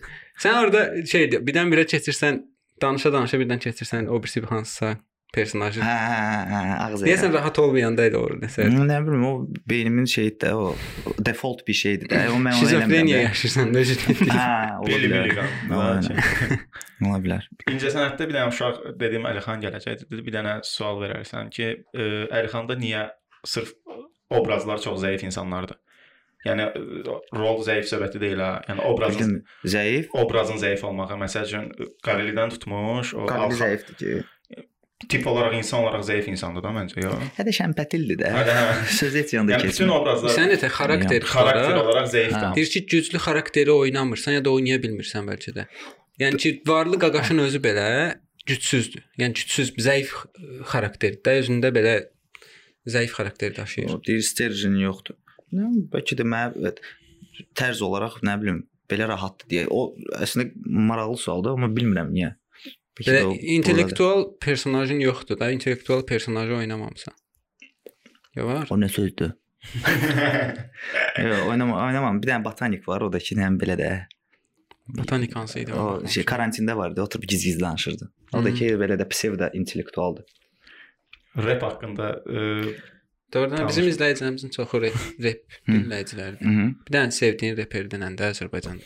sən 0.41 0.57
orada 0.63 0.81
şey 1.13 1.29
birdən-birə 1.37 1.85
keçirsən, 1.93 2.41
danışa-danışa 2.81 3.41
birdən 3.43 3.61
keçirsən 3.67 4.09
o 4.09 4.17
birisi 4.23 4.41
bir 4.41 4.49
hansısa 4.55 4.95
personajı. 5.33 5.81
Hə, 5.85 5.95
hə, 6.51 6.61
ağzı. 6.85 7.05
Deyəsən 7.07 7.33
rahat 7.33 7.59
olmayanda 7.63 8.03
elə 8.09 8.19
olur 8.19 8.37
nəsə. 8.41 8.65
Nə 8.71 8.97
bilim 9.07 9.23
o 9.27 9.31
beynimin 9.69 10.05
şeyi 10.11 10.33
də 10.43 10.51
o 10.57 10.73
default 11.25 11.63
bir 11.67 11.77
şeydir 11.81 12.09
də. 12.11 12.23
O 12.33 12.39
mən 12.41 12.51
onu 12.57 12.59
Şizofreniya 12.65 13.17
eləmirəm. 13.17 13.29
yaşayırsan 13.29 13.73
da 13.73 13.83
ciddi. 13.91 14.15
Hə, 14.31 14.49
ola 14.83 14.99
bilər. 15.05 15.43
Ola 17.01 17.19
bilər. 17.23 17.47
İncə 17.71 17.93
sənətdə 17.95 18.27
bir 18.29 18.35
dənə 18.37 18.49
uşaq 18.53 18.81
dediyim 18.99 19.25
Əlixan 19.31 19.63
gələcək. 19.63 20.03
Dedi 20.11 20.25
bir 20.27 20.35
dənə 20.39 20.57
sual 20.67 20.99
verərsən 21.01 21.49
ki, 21.55 21.69
Əlixanda 22.31 22.77
niyə 22.81 23.07
sırf 23.47 23.71
obrazlar 24.31 24.79
çox 24.83 24.99
zəif 25.05 25.23
insanlardır? 25.27 25.79
Yəni 26.41 26.63
ə, 26.65 26.79
rol 27.37 27.59
zəif 27.65 27.85
söhbəti 27.89 28.17
deyil 28.21 28.39
ha. 28.41 28.51
Yəni 28.65 28.81
obrazın 28.89 29.33
zəif. 29.69 30.07
obrazın 30.17 30.57
zəif 30.61 30.81
olmağı. 30.87 31.17
Məsəl 31.21 31.43
üçün 31.45 31.67
Qalilidən 32.05 32.49
tutmuş, 32.55 33.11
o 33.13 33.27
Alxan- 33.29 33.59
zəifdir 33.59 33.97
ki. 33.99 34.15
Tip 35.09 35.27
olaraq 35.27 35.55
insan 35.57 35.83
olaraq 35.83 36.03
zəif 36.07 36.27
insandır 36.31 36.63
da 36.65 36.71
məncə, 36.75 37.01
yox? 37.03 37.25
Hədə 37.37 37.53
şəmpətildir 37.57 38.19
də. 38.21 38.31
Hə, 38.35 38.43
hə. 38.47 38.85
Söz 38.99 39.15
heç 39.19 39.33
yanda 39.33 39.55
Yəni 39.55 39.67
bütün 39.67 39.71
keçmir. 39.87 39.93
obrazlar 39.95 40.35
Sən 40.35 40.51
də 40.53 40.69
xarakter 40.77 41.27
xarakter 41.33 41.79
olaraq 41.81 42.09
zəifdir. 42.13 42.37
Hə. 42.37 42.53
deyir 42.55 42.71
ki, 42.75 42.85
güclü 42.93 43.21
xarakteri 43.25 43.71
oynamırsan 43.71 44.37
ya 44.39 44.45
da 44.45 44.53
oynaya 44.53 44.81
bilmirsən 44.83 45.27
bəlkə 45.29 45.55
də. 45.57 45.67
Yəni 46.21 46.37
ki, 46.37 46.53
varlı 46.67 46.99
qaqaşın 46.99 47.43
özü 47.47 47.61
belə 47.63 47.87
gücsüzdür. 48.47 49.05
Yəni 49.21 49.37
gücsüz, 49.39 49.73
zəif 49.77 50.15
xarakterdir. 50.71 51.21
də 51.25 51.37
özündə 51.43 51.71
belə 51.75 51.95
zəif 52.89 53.15
xarakter 53.17 53.55
daşıyır. 53.55 53.95
O 53.95 54.01
deyir 54.07 54.21
sterjin 54.25 54.75
yoxdur. 54.81 55.17
Nə 55.53 55.71
bəlkə 55.93 56.17
də 56.19 56.25
mən 56.27 56.75
tərz 57.57 57.81
olaraq 57.85 58.21
nə 58.25 58.37
bilim 58.41 58.61
belə 58.91 59.07
rahatdır 59.07 59.49
deyə. 59.51 59.65
O 59.69 59.93
əslində 60.19 60.51
maraqlı 60.65 61.17
sualdır, 61.17 61.55
amma 61.57 61.69
bilmirəm 61.71 62.11
niyə. 62.13 62.33
Bəlkə 62.99 63.07
Belə 63.11 63.19
də 63.23 63.27
o 63.31 63.35
intellektual 63.55 64.25
personajın 64.41 64.99
yoxdur 64.99 65.39
da, 65.39 65.51
intellektual 65.51 66.05
personajı 66.05 66.55
oynamamısan. 66.55 67.13
Ya 68.35 68.45
var? 68.45 68.67
buradadır. 68.69 68.71
O 68.71 68.79
nə 68.79 68.89
sözdür? 68.89 69.31
Yox, 71.23 71.47
oynama, 71.47 71.85
oynamam. 71.85 72.21
Bir 72.21 72.31
dənə 72.31 72.43
botanik 72.45 72.87
var, 72.87 73.01
o 73.05 73.11
da 73.13 73.19
ki, 73.19 73.35
nə 73.39 73.49
belə 73.61 73.77
də. 73.79 73.89
Botanik 74.97 75.35
hansı 75.35 75.59
idi? 75.61 75.73
O 75.73 76.07
şey 76.07 76.23
karantində 76.27 76.75
vardı, 76.75 77.01
oturub 77.01 77.23
giz-giz 77.23 77.59
danışırdı. 77.61 78.11
O 78.33 78.43
da 78.43 78.49
Hı. 78.49 78.53
ki, 78.53 78.71
belə 78.81 78.97
də 78.99 79.07
psevdo 79.09 79.49
intellektualdır. 79.53 80.25
Rap 81.37 81.61
haqqında 81.63 82.07
ə, 82.27 82.73
Doğrudan 83.33 83.57
Tanış. 83.57 83.69
bizim 83.69 83.87
izləyicilərimizin 83.87 84.51
çoxu 84.51 84.81
rap, 84.81 84.95
rap 85.23 85.53
Hı. 85.65 85.71
dinləyicilərdir. 85.71 86.43
Mhm. 86.43 86.73
Bir 86.87 86.95
dənə 86.97 87.15
sevdiyin 87.15 87.55
reperdən 87.55 88.17
də 88.19 88.31
Azərbaycan 88.33 88.81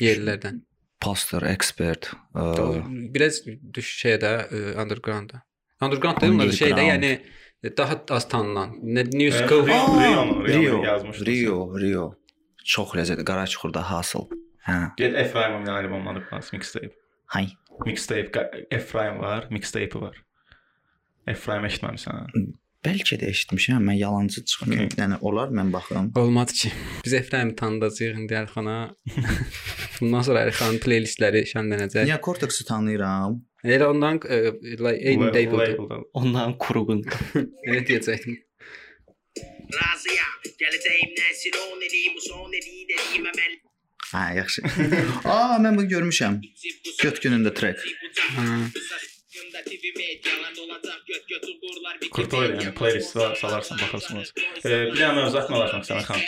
yerlilərdən. 0.00 0.62
Pastor, 1.06 1.42
expert. 1.46 2.10
ə, 2.34 2.44
Doğru. 2.56 2.82
Biraz 3.14 3.40
düş 3.46 3.90
şeyə 4.02 4.18
də 4.22 4.30
e, 4.50 4.62
underground-da. 4.82 5.42
Underground 5.82 6.20
da 6.20 6.26
onlar 6.26 6.46
şeydə, 6.50 6.72
Underground. 6.82 7.04
yəni 7.04 7.76
daha 7.76 8.00
az 8.10 8.28
tanınan. 8.28 8.74
Nə 8.82 9.04
Rio- 9.06 9.18
Newskull. 9.18 9.66
Rio- 9.68 10.46
Rio 10.48 10.62
Rio, 10.62 10.82
yazmışdı. 10.84 11.26
Rio, 11.26 11.58
Rio. 11.80 12.06
Çox 12.64 12.94
ləzzətli, 12.98 13.24
qara 13.24 13.46
çuxurda 13.46 13.82
hasıl. 13.90 14.26
Hə. 14.66 14.78
Get 14.98 15.14
Efraimovun 15.14 15.66
albomları 15.66 16.24
var, 16.32 16.44
mixtape. 16.52 16.90
Hay. 17.26 17.48
Mixtape 17.86 18.30
Qa- 18.34 18.66
Efraim 18.70 19.18
var, 19.20 19.46
mixtape 19.50 20.00
var. 20.00 20.16
Efraim 21.26 21.64
eşitməmisən? 21.64 22.26
Bəlkə 22.86 23.18
də 23.18 23.30
eşitmişəm, 23.32 23.82
mən 23.88 23.98
yalancı 23.98 24.44
çıxım. 24.44 24.72
Okay. 24.72 24.88
Yəni 25.00 25.18
olar 25.26 25.50
mən 25.58 25.72
baxım. 25.72 26.12
Olmadı 26.16 26.52
ki. 26.52 26.70
Biz 27.04 27.12
Efraimi 27.18 27.56
tanıdacağıq 27.56 28.20
indi 28.20 28.38
Əlxana. 28.42 28.76
Bundan 30.00 30.22
sonra 30.28 30.44
Əlxanın 30.46 30.78
playlistləri 30.84 31.42
şənlənəcək. 31.52 32.06
Niyə 32.06 32.20
Cortex-i 32.22 32.66
tanıyıram? 32.68 33.40
Elə 33.66 33.90
ondan 33.90 34.20
e, 34.28 34.38
like, 34.78 35.00
eyni 35.02 35.26
label. 35.26 35.58
Label'da. 35.58 36.00
Ondan 36.12 36.58
quruğun. 36.62 37.02
Elə 37.68 37.82
deyəcəkdim. 37.90 38.42
razıyam 39.76 40.34
Gələcəyimdən 40.62 41.32
sinoneliyim 41.42 42.14
Bu 42.16 42.22
son 42.28 42.52
dediyi 42.52 42.86
dediyim 42.92 43.26
əməl 43.32 43.56
Hə, 44.06 44.36
yaxşı. 44.36 44.62
Aa, 45.26 45.56
mən 45.58 45.74
bunu 45.74 45.88
görmüşəm. 45.90 46.38
Göt 47.02 47.18
günündə 47.24 47.50
track. 47.58 47.82
Ha. 48.36 48.44
Kurtoyla 52.16 52.60
yəni 52.60 52.72
playlistə 52.78 53.28
salarsan 53.40 53.80
baxarsınız. 53.82 54.32
E, 54.64 54.70
bir 54.90 54.98
dənə 54.98 55.12
mövzu 55.18 55.36
danışmaq 55.38 55.84
istəyirəm 55.84 56.06
xan. 56.10 56.22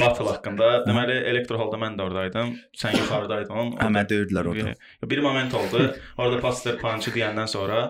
Battle 0.00 0.28
haqqında. 0.30 0.70
Deməli 0.88 1.18
Elektro 1.32 1.58
Hallda 1.60 1.80
mən 1.82 1.98
də 1.98 2.06
oradaydım. 2.08 2.54
Sən 2.82 2.96
yuxarıdaydın. 3.00 3.74
Hə, 3.80 3.88
mən 3.96 4.08
döyürdülər 4.12 4.50
orada. 4.52 4.74
Bir, 5.02 5.10
bir 5.10 5.24
moment 5.26 5.54
oldu. 5.58 5.88
Orada 6.16 6.40
Pastor 6.44 6.78
Punch 6.82 7.10
deyəndən 7.16 7.50
sonra 7.50 7.82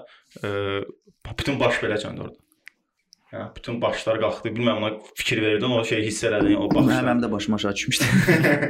e, 0.42 0.48
bütün 1.38 1.60
baş 1.60 1.82
belə 1.84 2.00
çöndü 2.02 2.28
orada. 2.28 2.41
Yəni 3.32 3.46
bütün 3.56 3.78
başlar 3.80 4.18
qalxdı. 4.20 4.50
Bilməm 4.52 4.82
ona 4.82 4.90
fikir 5.16 5.38
verdin, 5.42 5.70
o 5.72 5.84
şey 5.88 6.02
hiss 6.04 6.18
elədin, 6.28 6.52
o 6.60 6.66
Hə, 6.66 6.74
baxışlar. 6.74 7.04
mənim 7.06 7.22
də 7.24 7.30
başıma 7.32 7.56
aşağı 7.56 7.74
düşmüşdü. 7.78 8.04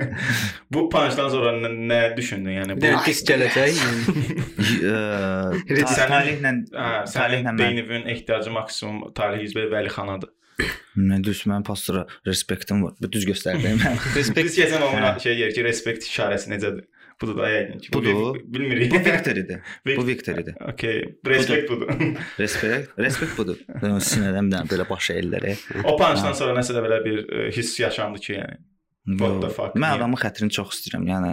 Bu 0.72 0.84
punchdan 0.92 1.28
sonra 1.34 1.50
nə, 1.64 1.70
nə 1.90 1.98
düşündün? 2.16 2.52
Yəni 2.60 2.76
bu 2.78 2.92
pis 3.06 3.24
gələcək. 3.26 3.80
yəni. 4.86 5.82
Talihlə 5.82 6.52
Hə, 6.76 6.92
talihlə 7.10 7.56
beynivin 7.58 8.06
ehtiyacı 8.14 8.54
maksimum 8.54 9.10
Talih 9.18 9.42
Hizbə 9.46 9.66
Vəlixanadır. 9.72 10.30
mən 10.96 11.22
düz 11.24 11.42
mən 11.48 11.64
pastora 11.66 12.04
respektim 12.28 12.82
var. 12.84 12.94
Bu 13.02 13.10
düz 13.12 13.24
göstərdim. 13.26 13.80
Respekt 14.14 14.54
keçən 14.54 14.78
Hə. 14.78 14.88
onun 14.92 15.18
şey 15.26 15.38
yer 15.42 15.54
ki, 15.56 15.64
respekt 15.64 16.06
işarəsi 16.06 16.52
necədir? 16.54 16.84
Budur 17.22 17.36
da 17.38 17.48
yəqin 17.52 17.78
ki. 17.84 17.92
bu 17.92 17.98
Budur. 18.00 18.34
bir- 18.34 18.44
Bilmirik. 18.54 18.90
Bu 18.92 18.98
Victor 19.06 19.36
idi. 19.44 19.60
Vic- 19.86 19.96
Bu 20.00 20.06
Victor 20.06 20.38
idi. 20.42 20.54
Okay, 20.72 20.98
respekt 21.26 21.70
budur. 21.70 21.88
Respekt, 22.38 22.98
respekt 22.98 23.38
budur. 23.38 23.62
Dənə 23.82 24.66
belə 24.72 24.88
baş 24.90 25.10
əyilləri. 25.16 25.56
o 25.84 25.96
punchdan 26.00 26.34
sonra 26.40 26.58
nəsə 26.60 26.74
də 26.76 26.82
belə 26.88 27.00
bir 27.06 27.24
hiss 27.56 27.78
yaşandı 27.80 28.18
ki, 28.26 28.32
yəni 28.40 28.60
What 29.18 29.40
the 29.42 29.48
fuck? 29.50 29.74
Mən 29.74 29.96
adamın 29.96 30.14
xətrini 30.22 30.52
çox 30.54 30.76
istəyirəm. 30.76 31.08
Yəni 31.10 31.30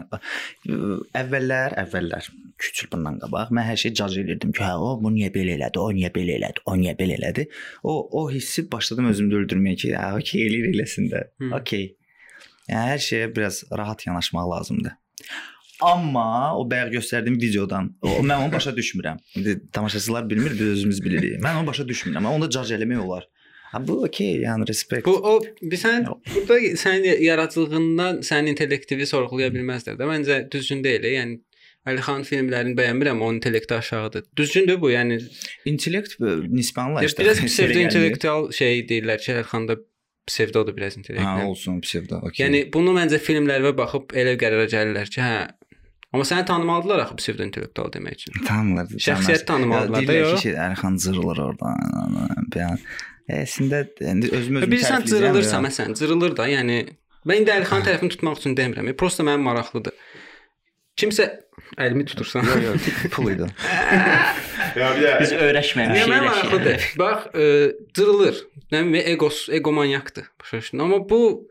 əvvəllər, 1.19 1.75
əvvəllər 1.83 2.29
küçül 2.59 2.89
bundan 2.93 3.19
qabaq 3.21 3.51
mən 3.55 3.67
hər 3.69 3.77
şeyi 3.77 3.93
cac 3.99 4.15
elirdim 4.17 4.51
ki, 4.57 4.63
hə 4.65 4.71
o 4.81 4.95
bu 5.01 5.11
niyə 5.13 5.29
belə 5.35 5.53
elədi, 5.57 5.77
o 5.77 5.91
niyə 5.95 6.09
belə 6.15 6.39
elədi, 6.39 6.63
o 6.65 6.73
niyə 6.81 6.95
belə 6.99 7.19
elədi. 7.19 7.45
O 7.85 7.93
o 8.21 8.23
hissi 8.33 8.65
başladım 8.71 9.11
özümdə 9.11 9.37
öldürməyə 9.43 9.77
ki, 9.83 9.93
hə 9.93 10.09
okey 10.17 10.47
eləyir 10.47 10.71
eləsin 10.73 11.11
də. 11.13 11.21
Hı. 11.43 11.51
Okey. 11.59 11.85
Yəni 12.71 12.89
hər 12.93 13.05
şeyə 13.05 13.29
biraz 13.37 13.61
rahat 13.71 14.05
yanaşmaq 14.07 14.49
lazımdır. 14.55 14.97
Amma 15.81 16.57
o 16.59 16.65
bayaq 16.71 16.93
göstərdiyim 16.97 17.37
videodan, 17.41 17.91
o 18.03 18.19
mən 18.19 18.45
onu 18.45 18.51
başa 18.53 18.71
düşmürəm. 18.75 19.19
İndi 19.35 19.59
tamaşaçılar 19.71 20.29
bilmir, 20.29 20.51
biz 20.51 20.61
özümüz 20.61 21.03
bilirik. 21.03 21.37
Mən 21.43 21.59
onu 21.61 21.67
başa 21.67 21.83
düşmürəm. 21.83 22.17
Amma 22.17 22.33
onda 22.35 22.49
cac 22.49 22.71
eləmək 22.75 22.99
olar. 22.99 23.27
Ha 23.71 23.79
bu 23.87 23.99
okey, 24.03 24.39
yəni 24.41 24.67
respekt. 24.67 25.05
Bu 25.05 25.11
o 25.11 25.39
sən 25.61 26.07
burada 26.33 26.57
sənin 26.83 27.21
yaradıcılığından 27.21 28.23
sənin 28.25 28.55
intellektivi 28.55 29.05
sorğulaya 29.05 29.51
bilməzlər 29.53 29.99
də. 29.99 30.07
Məncə 30.09 30.39
düzgün 30.51 30.83
deyil. 30.83 31.05
Yəni 31.15 31.37
Əlixan 31.87 32.25
filmlərini 32.27 32.75
bəyənmirəm, 32.75 33.21
onun 33.23 33.37
intellekti 33.39 33.73
aşağıdır. 33.73 34.25
Düzgündür 34.37 34.81
bu, 34.81 34.89
yəni 34.91 35.21
İntellekt 35.65 36.17
bu 36.19 36.25
nisbənlə 36.51 37.05
işte. 37.05 37.23
biraz 37.23 37.39
psevdo 37.45 37.79
intellektual 37.79 38.51
şey 38.51 38.83
deyirlər 38.89 39.21
ki, 39.23 39.31
Əlixanda 39.31 39.77
psevdodur 40.27 40.75
biraz 40.77 40.97
intellekt. 40.97 41.45
olsun 41.45 41.79
psevdo. 41.81 42.19
Okay. 42.27 42.43
Yəni 42.45 42.73
bunu 42.73 42.91
məncə 42.97 43.21
filmlərə 43.23 43.71
baxıb 43.77 44.11
elə 44.13 44.35
qərara 44.41 44.67
gəlirlər 44.75 45.09
ki, 45.13 45.21
hə 45.23 45.47
Amma 46.13 46.23
səni 46.25 46.45
tanımalıdılar 46.45 46.99
axı 47.03 47.15
psevdo 47.19 47.43
intellektual 47.45 47.91
demək 47.93 48.15
üçün. 48.17 48.33
tanımırlar. 48.47 48.95
Şəxsiyyət 49.07 49.43
tanımalılar 49.45 50.07
da, 50.07 50.13
yox? 50.13 50.41
Şey, 50.41 50.53
Ərxan 50.57 50.95
zırılır 50.97 51.37
oradan. 51.43 51.75
Yəni 52.55 52.79
əslində 53.43 53.83
indi 54.01 54.31
özüm 54.33 54.55
özüm 54.57 54.71
Bilirsən 54.71 55.05
cırılırsa, 55.05 55.59
məsələn, 55.67 55.93
cırılır 55.99 56.33
da, 56.37 56.47
yəni 56.49 56.79
mən 57.29 57.43
indi 57.43 57.53
Əlixan 57.59 57.85
tərəfini 57.85 58.09
tutmaq 58.15 58.41
üçün 58.41 58.57
demirəm. 58.57 58.89
Prosta 58.97 59.23
mənim 59.27 59.45
maraqlıdır. 59.45 59.93
Kimsə 60.97 61.27
əlimi 61.77 62.05
tutursan. 62.09 62.43
Yox, 62.49 62.65
yox, 62.89 63.05
pul 63.13 63.29
idi. 63.35 63.45
Ya 64.75 64.89
bir 64.95 65.05
də 65.05 65.13
Biz 65.21 65.31
öyrəşməmişik 65.45 65.93
Niyə 65.95 66.09
mən 66.09 66.17
elə 66.23 66.25
maraqlıdır? 66.31 66.79
şey. 66.87 66.97
Bax, 66.99 67.29
e, 67.35 67.45
cırılır. 67.93 68.41
Nə 68.73 68.81
bilim, 68.81 68.95
egos, 69.13 69.45
egomanyakdır. 69.49 70.25
Başa 70.41 70.57
düşdün? 70.57 70.79
Amma 70.79 70.99
bu 71.09 71.47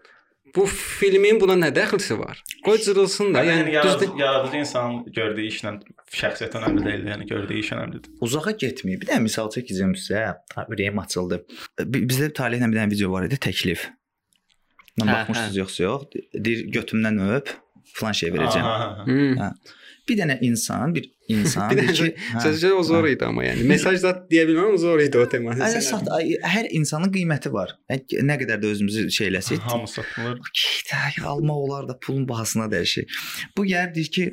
bu 0.57 0.65
filmin 0.67 1.41
buna 1.41 1.55
nə 1.59 1.69
dəxlisi 1.75 2.17
var? 2.19 2.43
Qoy 2.65 2.79
cırılsın 2.85 3.35
da. 3.35 3.45
yəni 3.45 3.63
Yəni 3.65 3.73
yaradıcı, 3.75 4.07
düzdür. 4.07 4.19
yaradıcı 4.23 4.57
insan 4.63 4.97
gördüyü 5.19 5.51
işlə 5.53 5.73
şəxsiyyət 6.21 6.57
önəmli 6.61 6.85
deyil, 6.87 7.05
yəni 7.13 7.27
gördüyü 7.31 7.61
iş 7.65 7.71
önəmlidir. 7.77 8.11
Uzağa 8.21 8.55
getməyib. 8.65 9.03
Bir 9.03 9.11
dənə 9.13 9.21
misal 9.27 9.51
çəkəcəm 9.55 9.95
sizə. 9.99 10.25
Ürəyim 10.69 11.01
açıldı. 11.05 11.43
Bi- 11.85 12.05
Bizdə 12.11 12.31
Talihlə 12.41 12.71
bir 12.73 12.81
dənə 12.81 12.91
video 12.95 13.13
var 13.13 13.27
idi, 13.29 13.39
təklif. 13.49 13.89
Mən 15.01 15.07
Hə, 15.07 15.13
baxmışsınız 15.15 15.57
yoxsa 15.63 15.83
yox? 15.85 16.09
Deyir 16.35 16.65
götümdən 16.79 17.21
öp, 17.39 17.53
falan 17.95 18.13
şey 18.21 18.33
verəcəm. 18.35 18.65
Hmm. 19.05 19.53
Bir 20.09 20.17
dənə 20.23 20.39
insan, 20.43 20.95
bir 20.95 21.11
insan 21.29 21.71
Bir 21.71 21.93
ki, 21.95 22.09
hə. 22.17 22.41
sözcə 22.45 22.71
o 22.77 22.83
zor 22.87 23.07
idi 23.11 23.25
amma 23.27 23.45
yəni. 23.47 23.67
Mesaj 23.69 24.01
zat 24.03 24.25
deyə 24.33 24.47
bilməm, 24.49 24.75
o 24.75 24.81
zor 24.81 25.03
idi 25.05 25.21
o 25.21 25.27
tema. 25.31 25.55
Ələ 25.55 25.81
sat, 25.85 26.09
ay, 26.17 26.35
hər 26.57 26.69
insanın 26.79 27.13
qiyməti 27.15 27.53
var. 27.55 27.77
Nə 27.91 28.39
qədər 28.43 28.63
də 28.63 28.73
özümüzü 28.75 29.07
şeyləsək, 29.19 29.63
Hamı 29.69 29.89
satılır. 29.93 30.41
Kitə 30.57 31.03
almaq 31.29 31.65
olar 31.69 31.89
da 31.89 31.99
pulun 32.01 32.27
bahasına 32.29 32.69
dəyişir. 32.73 33.09
Bu 33.57 33.67
gəlir 33.69 33.95
deyir 33.95 34.13
ki, 34.19 34.29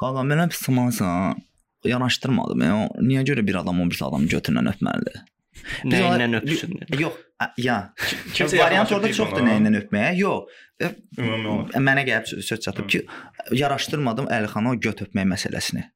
qaqa 0.00 0.24
mənə 0.32 0.48
pısmansan, 0.54 1.40
yanaşdırmadım. 1.86 2.66
Yəni, 2.68 2.90
niyə 3.10 3.24
görə 3.32 3.46
bir 3.46 3.62
adam 3.62 3.80
o 3.82 3.90
bir 3.90 4.02
adamı 4.08 4.30
götüründən 4.36 4.72
öpməlidir? 4.74 5.24
Nəyindən 5.88 6.36
öpsün? 6.40 6.74
Yox, 7.00 7.14
ya. 7.58 7.78
Kimsə 8.36 8.58
variant 8.60 8.92
orada 8.92 9.10
çoxdur 9.12 9.42
nəyindən 9.46 9.78
öpməyə. 9.80 10.12
Yox. 10.20 10.52
Ümumi 11.16 11.48
olaraq. 11.48 11.78
Mənə 11.80 12.04
gəlib 12.04 12.28
sö- 12.28 12.42
söz 12.44 12.60
çatıb 12.66 12.88
ki, 12.92 13.00
yaraşdırmadım 13.56 14.28
Əlixana 14.36 14.74
o 14.74 14.80
göt 14.80 15.00
öpmək 15.06 15.30
məsələsini. 15.32 15.86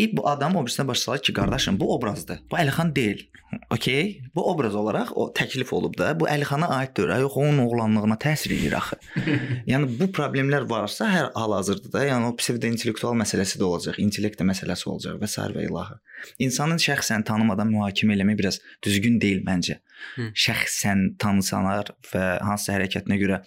İ 0.00 0.06
bu 0.16 0.28
adam 0.28 0.56
o 0.56 0.64
birisinə 0.64 0.86
başa 0.88 1.02
salır 1.02 1.22
ki, 1.26 1.32
qardaşım 1.36 1.80
bu 1.80 1.94
obrazdır. 1.94 2.38
Bu 2.50 2.56
Əlixan 2.56 2.94
deyil. 2.96 3.26
Okay? 3.70 4.20
Bu 4.34 4.44
obraz 4.50 4.74
olaraq 4.74 5.10
o 5.14 5.26
təklif 5.34 5.72
olub 5.74 5.98
da, 5.98 6.12
bu 6.20 6.28
Əlixana 6.30 6.70
aid 6.76 6.94
deyil. 6.96 7.12
Yox, 7.24 7.36
onun 7.36 7.58
oğlanlığına 7.66 8.16
təsir 8.24 8.54
edir 8.54 8.76
axı. 8.78 8.96
yəni 9.72 9.90
bu 10.00 10.08
problemlər 10.16 10.68
varsa 10.70 11.10
hər 11.10 11.30
hal-hazırda 11.34 11.92
da, 11.92 12.04
yəni 12.08 12.30
o 12.30 12.36
psevdo 12.40 12.70
intellektual 12.70 13.18
məsələsi 13.20 13.60
də 13.60 13.66
olacaq, 13.68 14.00
intellekt 14.02 14.40
məsələsi 14.52 14.88
olacaq 14.92 15.20
və 15.20 15.30
sair 15.34 15.56
və 15.56 15.66
ilahi. 15.68 15.98
İnsanın 16.46 16.80
şəxsən 16.80 17.26
tanımadan 17.28 17.68
mühakimə 17.74 18.16
eləmək 18.16 18.38
biraz 18.40 18.60
düzgün 18.86 19.20
deyil 19.20 19.42
məncə. 19.46 19.80
Hı. 20.14 20.30
Şəxsən 20.46 21.18
tanısalar 21.20 21.92
və 22.14 22.24
hansısa 22.46 22.78
hərəkətinə 22.78 23.20
görə 23.20 23.42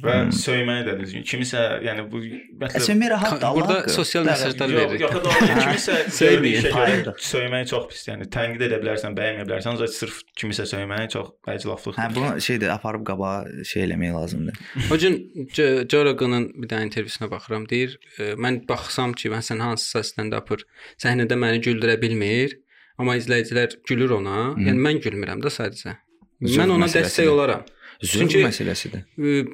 Və 0.00 0.12
söyməyi 0.32 0.86
də 0.86 0.92
düzgün. 0.96 1.24
Kimisə, 1.28 1.60
yəni 1.84 2.06
bu 2.08 2.20
məsələn 2.62 2.78
Əsəmi 2.80 3.08
rahat 3.12 3.34
da 3.42 3.50
Burada 3.52 3.88
sosial 3.92 4.24
mesajlar 4.24 4.70
Yox, 4.72 4.78
veririk. 4.80 5.02
yox, 5.04 5.16
doğru. 5.26 5.48
Kimisə 5.60 5.96
işə 6.08 6.70
görə 6.72 7.12
söyməyi 7.26 7.66
çox 7.68 7.84
pis. 7.90 8.06
Yəni 8.08 8.28
tənqid 8.32 8.64
edə 8.68 8.78
bilərsən, 8.80 9.12
bəyənməyə 9.18 9.44
bilərsən, 9.50 9.74
ancaq 9.74 9.92
sırf 9.92 10.22
kimisə 10.40 10.64
söyməyi 10.70 11.10
çox 11.12 11.28
əclaflıqdır. 11.54 11.98
Hə 12.00 12.06
bunu 12.16 12.30
şeydə 12.46 12.70
aparıb 12.72 13.04
qabağa 13.10 13.34
şey 13.68 13.84
eləmək 13.84 14.14
lazımdır. 14.16 14.62
O 14.94 14.98
gün 15.02 15.18
Jo- 15.58 15.84
Joe 15.92 16.04
Rogan'ın 16.08 16.48
bir 16.62 16.68
dənə 16.72 16.88
intervyusuna 16.88 17.28
baxıram. 17.30 17.68
Deyir, 17.68 17.98
e, 18.18 18.32
mən 18.40 18.62
baxsam 18.68 19.12
ki, 19.12 19.28
məsələn 19.34 19.60
hansısa 19.66 20.00
stand-upper 20.08 20.64
səhnədə 21.04 21.36
məni 21.36 21.60
güldürə 21.68 21.98
bilmir, 22.00 22.56
amma 22.96 23.18
izləyicilər 23.20 23.76
gülür 23.88 24.16
ona. 24.22 24.54
Hı. 24.56 24.64
Yəni 24.70 24.80
mən 24.88 25.04
gülmürəm 25.04 25.44
də 25.44 25.52
sadəcə. 25.52 25.98
Mən 26.42 26.72
ona 26.74 26.88
dəstək 26.90 27.28
olaram. 27.28 27.62
Zövq 28.02 28.28
Çünki- 28.32 28.42
məsələsidir. 28.46 29.02
E, 29.18 29.44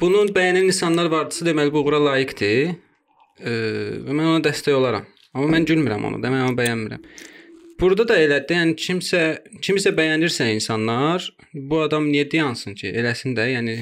Bunun 0.00 0.28
bəyənən 0.36 0.70
insanlar 0.72 1.10
vardısa 1.12 1.44
deməli 1.46 1.72
bu 1.72 1.82
uğura 1.84 1.98
layiqdir. 2.04 2.74
E, 3.40 3.50
və 4.06 4.12
mən 4.16 4.26
ona 4.34 4.40
dəstək 4.44 4.72
olaram. 4.76 5.04
Amma 5.34 5.52
mən 5.58 5.66
gülmürəm 5.68 6.04
onu, 6.08 6.18
demək 6.24 6.46
onu 6.48 6.56
bəyənmirəm. 6.58 7.02
Burada 7.80 8.04
da 8.08 8.16
elədir. 8.20 8.56
Yəni 8.56 8.74
kimsə 8.76 9.20
kimisə 9.64 9.92
bəyənirsə 9.96 10.48
insanlar, 10.52 11.24
bu 11.54 11.78
adam 11.80 12.08
niyə 12.12 12.26
dayansın 12.32 12.74
ki? 12.76 12.90
Eləsin 13.00 13.36
də, 13.36 13.46
yəni 13.54 13.76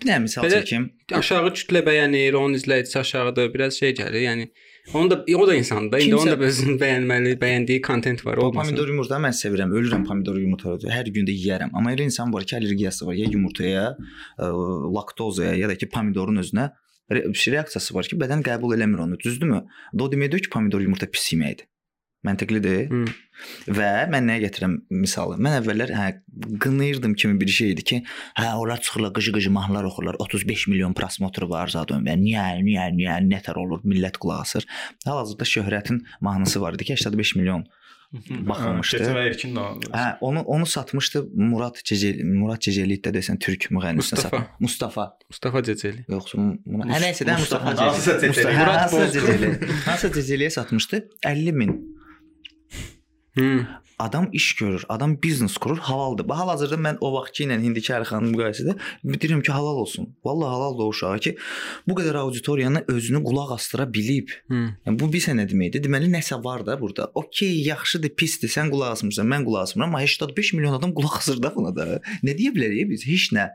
Bir 0.00 0.06
dənə 0.08 0.20
misal 0.24 0.46
çəkim. 0.48 0.86
aşağı 1.12 1.50
kütlə 1.58 1.82
bəyənir, 1.84 2.32
onun 2.38 2.54
izləyicisi 2.56 2.98
aşağıdır, 3.02 3.52
biraz 3.54 3.76
şey 3.82 3.92
gəlir. 3.98 4.22
Yəni 4.28 4.46
onu 4.94 5.10
da 5.10 5.24
o 5.38 5.46
da 5.46 5.54
insandır. 5.54 5.98
İndi 6.02 6.14
onun 6.16 6.32
da 6.32 6.36
özünün 6.44 6.78
bəyənməli, 6.84 7.36
bəyəndiyi 7.40 7.80
kontent 7.80 8.24
var, 8.26 8.36
olmasın. 8.36 8.70
pomidor 8.74 8.88
yumurta 8.92 9.20
mən 9.22 9.34
sevirəm. 9.38 9.72
Ölürəm 9.78 10.04
pomidor 10.08 10.36
yumurta. 10.42 10.76
Hər 10.90 11.10
gün 11.14 11.26
də 11.28 11.34
yeyərəm. 11.38 11.70
Amma 11.72 11.94
elə 11.94 12.06
insan 12.10 12.32
var 12.34 12.44
ki, 12.44 12.56
allergiyası 12.58 13.06
var 13.06 13.14
ya 13.18 13.26
yumurtaya, 13.30 13.88
ə, 14.38 14.52
laktozaya 14.98 15.54
ya 15.56 15.68
da 15.70 15.76
ki 15.78 15.88
pomidorun 15.88 16.42
özünə 16.42 16.70
re- 17.12 17.26
reaksiyası 17.56 17.94
var 17.94 18.10
ki, 18.10 18.18
bədən 18.20 18.42
qəbul 18.46 18.76
eləmir 18.76 19.04
onu. 19.06 19.18
Düzdürmü? 19.24 19.62
O 20.00 20.10
demək 20.12 20.32
deyil 20.34 20.48
ki, 20.48 20.52
pomidor 20.56 20.80
yumurta 20.84 21.06
pis 21.10 21.30
yeməkdir. 21.32 21.68
Məntiqlidir. 22.22 22.86
Hı. 22.86 23.04
Və 23.74 23.88
mən 24.12 24.28
nəyə 24.30 24.44
gətirəm 24.44 24.76
misalı? 24.94 25.34
Mən 25.42 25.56
əvvəllər 25.58 25.90
hə 25.98 26.06
qınayırdım 26.62 27.14
kimi 27.18 27.40
bir 27.40 27.50
şey 27.50 27.72
idi 27.74 27.82
ki, 27.90 27.98
hə 28.38 28.52
onlar 28.54 28.78
çıxırlar, 28.80 29.10
qıcı-qıcı 29.16 29.50
mahnılar 29.50 29.84
oxurlar. 29.90 30.14
35 30.22 30.68
milyon 30.70 30.94
prosmotru 30.94 31.50
var 31.50 31.68
zaten 31.74 32.06
və 32.06 32.14
niyə, 32.20 32.44
niyə, 32.62 32.88
niyə, 32.94 33.18
nətər 33.26 33.58
olur, 33.58 33.82
millət 33.82 34.20
qulaq 34.22 34.44
asır. 34.46 34.66
Hal-hazırda 35.06 35.48
şöhrətin 35.54 36.02
mahnısı 36.20 36.60
var 36.62 36.78
idi 36.78 36.84
ki, 36.92 36.96
85 36.96 37.34
milyon 37.40 37.66
baxılmışdı. 38.30 38.98
Keçən 39.02 39.28
ilkin 39.30 39.54
də. 39.56 39.64
Hə, 39.96 40.06
onu 40.20 40.40
onu 40.54 40.66
satmışdı 40.66 41.24
Murad 41.34 41.78
Ceceli, 41.84 42.24
Murad 42.24 42.60
Ceceli 42.60 42.98
də 43.02 43.12
desən 43.16 43.38
türk 43.40 43.70
müğənnisinə 43.72 44.20
satmış. 44.26 44.42
Mustafa. 44.60 45.06
Mustafa 45.30 45.62
Ceceli. 45.62 46.04
Yoxsa 46.12 46.38
bunu 46.38 46.86
hə 46.92 47.00
nəysə 47.06 47.26
də 47.26 47.38
Mustafa 47.40 47.72
Ceceli. 47.76 48.04
Ceceli. 48.04 48.28
Mustafa- 48.28 48.58
Murad 48.60 48.78
Hansısa 48.78 49.00
Bozkurt. 49.06 49.26
Ceceli. 49.26 49.72
Hansısa 49.86 50.08
Ceceliyə 50.20 50.50
satmışdı 50.50 51.08
50 51.26 51.52
min. 51.52 52.01
Hı. 53.34 53.66
Adam 53.98 54.28
iş 54.32 54.54
görür, 54.54 54.84
adam 54.88 55.22
biznes 55.22 55.56
qurur, 55.56 55.78
halaldır. 55.78 56.28
Bu 56.28 56.34
hal-hazırda 56.34 56.74
mən 56.74 56.96
o 57.00 57.12
vaxtki 57.14 57.44
ilə 57.46 57.58
indiki 57.62 57.92
Əlixanın 57.94 58.32
müqayisədə 58.32 58.74
deyirəm 59.04 59.42
ki, 59.46 59.52
halal 59.52 59.78
olsun. 59.84 60.08
Vallahi 60.24 60.50
halal 60.50 60.78
da 60.78 60.82
o 60.82 60.88
uşağa 60.90 61.18
ki, 61.18 61.36
bu 61.88 61.96
qədər 62.00 62.18
auditoriyanı 62.18 62.84
özünü 62.88 63.22
qulaq 63.24 63.54
astıra 63.54 63.86
bilib. 63.94 64.32
Hı. 64.50 64.62
Yəni 64.86 64.98
bu 65.00 65.08
bilsə 65.12 65.36
nə 65.38 65.46
deməkdir? 65.48 65.84
Deməli 65.84 66.10
nəsə 66.12 66.40
var 66.44 66.66
da 66.66 66.80
burada. 66.80 67.10
Okay, 67.14 67.60
yaxşıdır, 67.68 68.14
pisdir. 68.18 68.52
Sən 68.52 68.72
qulaq 68.74 68.96
asmırsan, 68.96 69.28
mən 69.28 69.46
qulaq 69.46 69.68
asmıram, 69.68 69.94
amma 69.94 70.00
85 70.06 70.52
milyon 70.58 70.80
adam 70.80 70.94
qulaq 70.96 71.20
asır 71.20 71.42
da 71.42 71.52
buna 71.54 71.74
da. 71.76 72.00
Nə 72.26 72.34
deyə 72.38 72.52
bilərik 72.56 72.90
biz? 72.90 73.06
Heç 73.06 73.30
nə. 73.36 73.50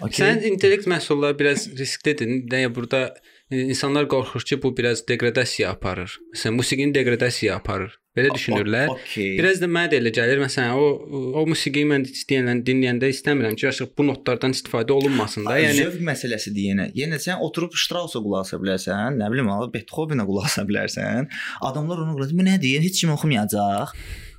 Okay. 0.00 0.22
Sən 0.22 0.46
intellekt 0.48 0.88
məhsulları 0.90 1.36
biraz 1.38 1.66
risklidir. 1.78 2.30
Nəyə 2.50 2.70
burada 2.74 3.02
e, 3.50 3.66
insanlar 3.66 4.08
qorxur 4.08 4.46
ki, 4.48 4.62
bu 4.62 4.72
biraz 4.76 5.04
deqradasiya 5.08 5.74
aparır. 5.76 6.16
Məsələn, 6.32 6.56
musiqini 6.62 6.94
deqradasiya 6.94 7.58
aparır. 7.60 7.98
Belə 8.14 8.30
düşünürlər. 8.30 8.92
Okay. 8.94 9.32
Biraz 9.40 9.58
da 9.58 9.66
mənə 9.66 9.90
də 9.90 9.98
elə 9.98 10.12
gəlir. 10.14 10.38
Məsələn, 10.38 10.76
o 10.78 11.40
o 11.40 11.42
musiqini 11.50 11.88
mən 11.90 12.04
istəyənlə 12.06 12.52
dinləyəndə 12.68 13.08
istəmirəm 13.10 13.56
ki, 13.58 13.66
artıq 13.72 13.90
bu 13.98 14.06
notlardan 14.06 14.54
istifadə 14.54 14.94
olunmasın 14.94 15.48
da. 15.48 15.56
yəni 15.58 15.80
zövq 15.80 16.04
məsələsidir 16.06 16.68
yenə. 16.70 16.86
Yenə 16.94 17.18
sən 17.24 17.42
oturub 17.42 17.74
Strauss-a 17.74 18.22
qulaq 18.22 18.46
asa 18.46 18.60
bilərsən, 18.62 19.18
nə 19.18 19.30
bilim, 19.34 19.50
ala 19.50 19.66
Beethoven-ə 19.74 20.28
qulaq 20.28 20.46
asa 20.52 20.62
bilərsən. 20.68 21.26
Adamlar 21.66 22.04
onu 22.04 22.14
qulaq 22.20 22.36
bu 22.38 22.46
nə 22.46 22.54
deyir? 22.62 22.86
Heç 22.86 23.02
kim 23.02 23.10
oxumayacaq. 23.16 23.96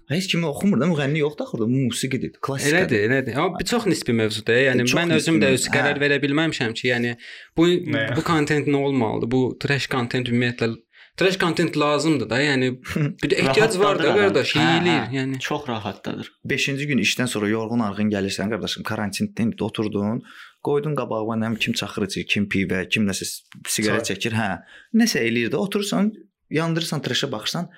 Heç 0.07 0.27
kimi 0.29 0.45
oxumur 0.45 0.79
da, 0.79 0.85
müğənni 0.85 1.17
yoxdur 1.23 1.47
axırda, 1.47 1.65
musiqidir, 1.67 2.35
klassikadır. 2.45 2.77
Elədir, 2.85 3.05
elədir. 3.09 3.37
Amma 3.41 3.63
çox 3.65 3.87
nisbi 3.89 4.13
mövzudur. 4.13 4.59
Yəni 4.69 4.85
Çox 4.85 4.99
mən 4.99 5.13
özüm 5.17 5.39
də 5.41 5.49
öz 5.57 5.63
qərar 5.73 5.97
Hə. 5.97 6.01
verə 6.03 6.19
bilməmişəm 6.21 6.75
ki, 6.77 6.91
yəni 6.91 7.15
bu 7.57 7.65
Nə? 7.89 8.03
bu 8.15 8.21
kontent 8.27 8.69
nə 8.69 8.83
olmalıdır? 8.85 9.31
Bu 9.33 9.41
trash 9.59 9.87
kontent 9.89 10.29
ümumiyyətlə 10.29 10.75
trash 11.17 11.37
kontent 11.39 11.77
lazımdır 11.77 12.29
da. 12.29 12.39
Yəni 12.41 12.69
bir 13.23 13.29
də 13.31 13.35
ehtiyac 13.43 13.77
var 13.79 13.99
da 13.99 14.13
qardaş, 14.15 14.55
yeyilir. 14.55 14.89
hə. 14.89 15.13
Yəni 15.15 15.39
Çox 15.39 15.67
rahatdadır. 15.69 16.31
5-ci 16.45 16.87
gün 16.87 16.99
işdən 17.03 17.27
sonra 17.31 17.47
yorğun 17.49 17.79
arğın 17.87 18.09
gəlirsən 18.11 18.49
qardaşım, 18.51 18.83
karantində 18.83 19.63
oturdun, 19.63 20.21
qoydun 20.65 20.95
qabağına 20.99 21.53
nə 21.53 21.59
kim 21.59 21.73
çaxır 21.73 22.07
içir, 22.09 22.25
kim 22.27 22.49
pivə, 22.51 22.87
kim 22.89 23.07
nəsə 23.07 23.27
siqaret 23.67 24.05
çəkir, 24.11 24.33
hə. 24.35 24.49
Nəsə 24.97 25.21
eləyir 25.23 25.51
də, 25.53 25.55
oturursan, 25.61 26.11
yandırırsan, 26.49 26.99
treşə 27.05 27.31
baxırsan, 27.31 27.69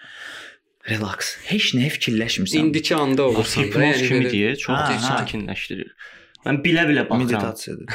relax. 0.89 1.35
Heç 1.51 1.73
nəyə 1.75 1.89
fikirləşmirsən. 1.97 2.57
indiki 2.63 2.95
anda 2.95 3.27
olursan. 3.27 3.63
Hipnoz 3.63 3.97
Yəni 4.01 4.07
kimi 4.07 4.25
belə- 4.25 4.31
deyir, 4.31 4.55
çox 4.55 5.01
sakinləşdirir. 5.09 5.89
Mən 6.45 6.61
bilə-bilə 6.63 7.03
baxıram. 7.09 7.25
meditasiyadır. 7.27 7.85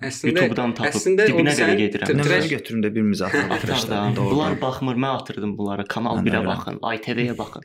Əslində 0.00 0.44
YouTube-dan 0.44 0.72
tapıb 0.78 0.94
əslində 0.94 1.24
dibinə 1.28 1.52
qədər 1.58 1.78
gedirəm. 1.80 2.10
Nömrəni 2.14 2.28
trash- 2.28 2.50
götürüm 2.54 2.82
də 2.84 2.90
birimiz 2.94 3.22
atalım. 3.26 3.50
Atardım. 3.56 4.16
Bunlar 4.30 4.60
baxmır, 4.60 4.94
mən 5.04 5.16
atırdım 5.22 5.56
bunları. 5.58 5.84
Kanal 5.90 6.20
Mən 6.20 6.24
də 6.24 6.30
1-ə 6.30 6.42
öyrəndim. 6.42 6.50
baxın, 6.52 6.78
ITV-yə 6.94 7.34
baxın. 7.38 7.62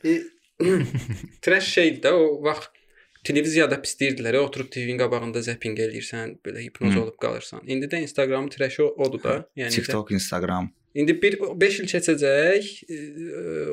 Trash 1.45 1.67
şeydir 1.77 2.01
də 2.07 2.11
o 2.15 2.25
vaxt 2.43 2.71
televiziyada 3.25 3.77
pis 3.81 3.95
deyirdilər, 3.99 4.37
oturub 4.41 4.69
TV-nin 4.73 4.97
qabağında 5.01 5.41
zapping 5.41 5.79
eləyirsən, 5.85 6.35
belə 6.45 6.61
hipnoz 6.65 6.95
olub 7.01 7.15
qalırsan. 7.21 7.61
İndi 7.67 7.89
də 7.91 8.01
Instagram 8.05 8.49
trash 8.53 8.79
o 8.85 8.89
odur 9.05 9.23
da. 9.23 9.35
Yəni 9.57 9.73
TikTok, 9.79 10.11
Instagram. 10.17 10.69
İndi 10.95 11.15
bir 11.21 11.35
5 11.61 11.79
il 11.81 11.89
keçəcək, 11.91 12.69
e, 12.87 12.97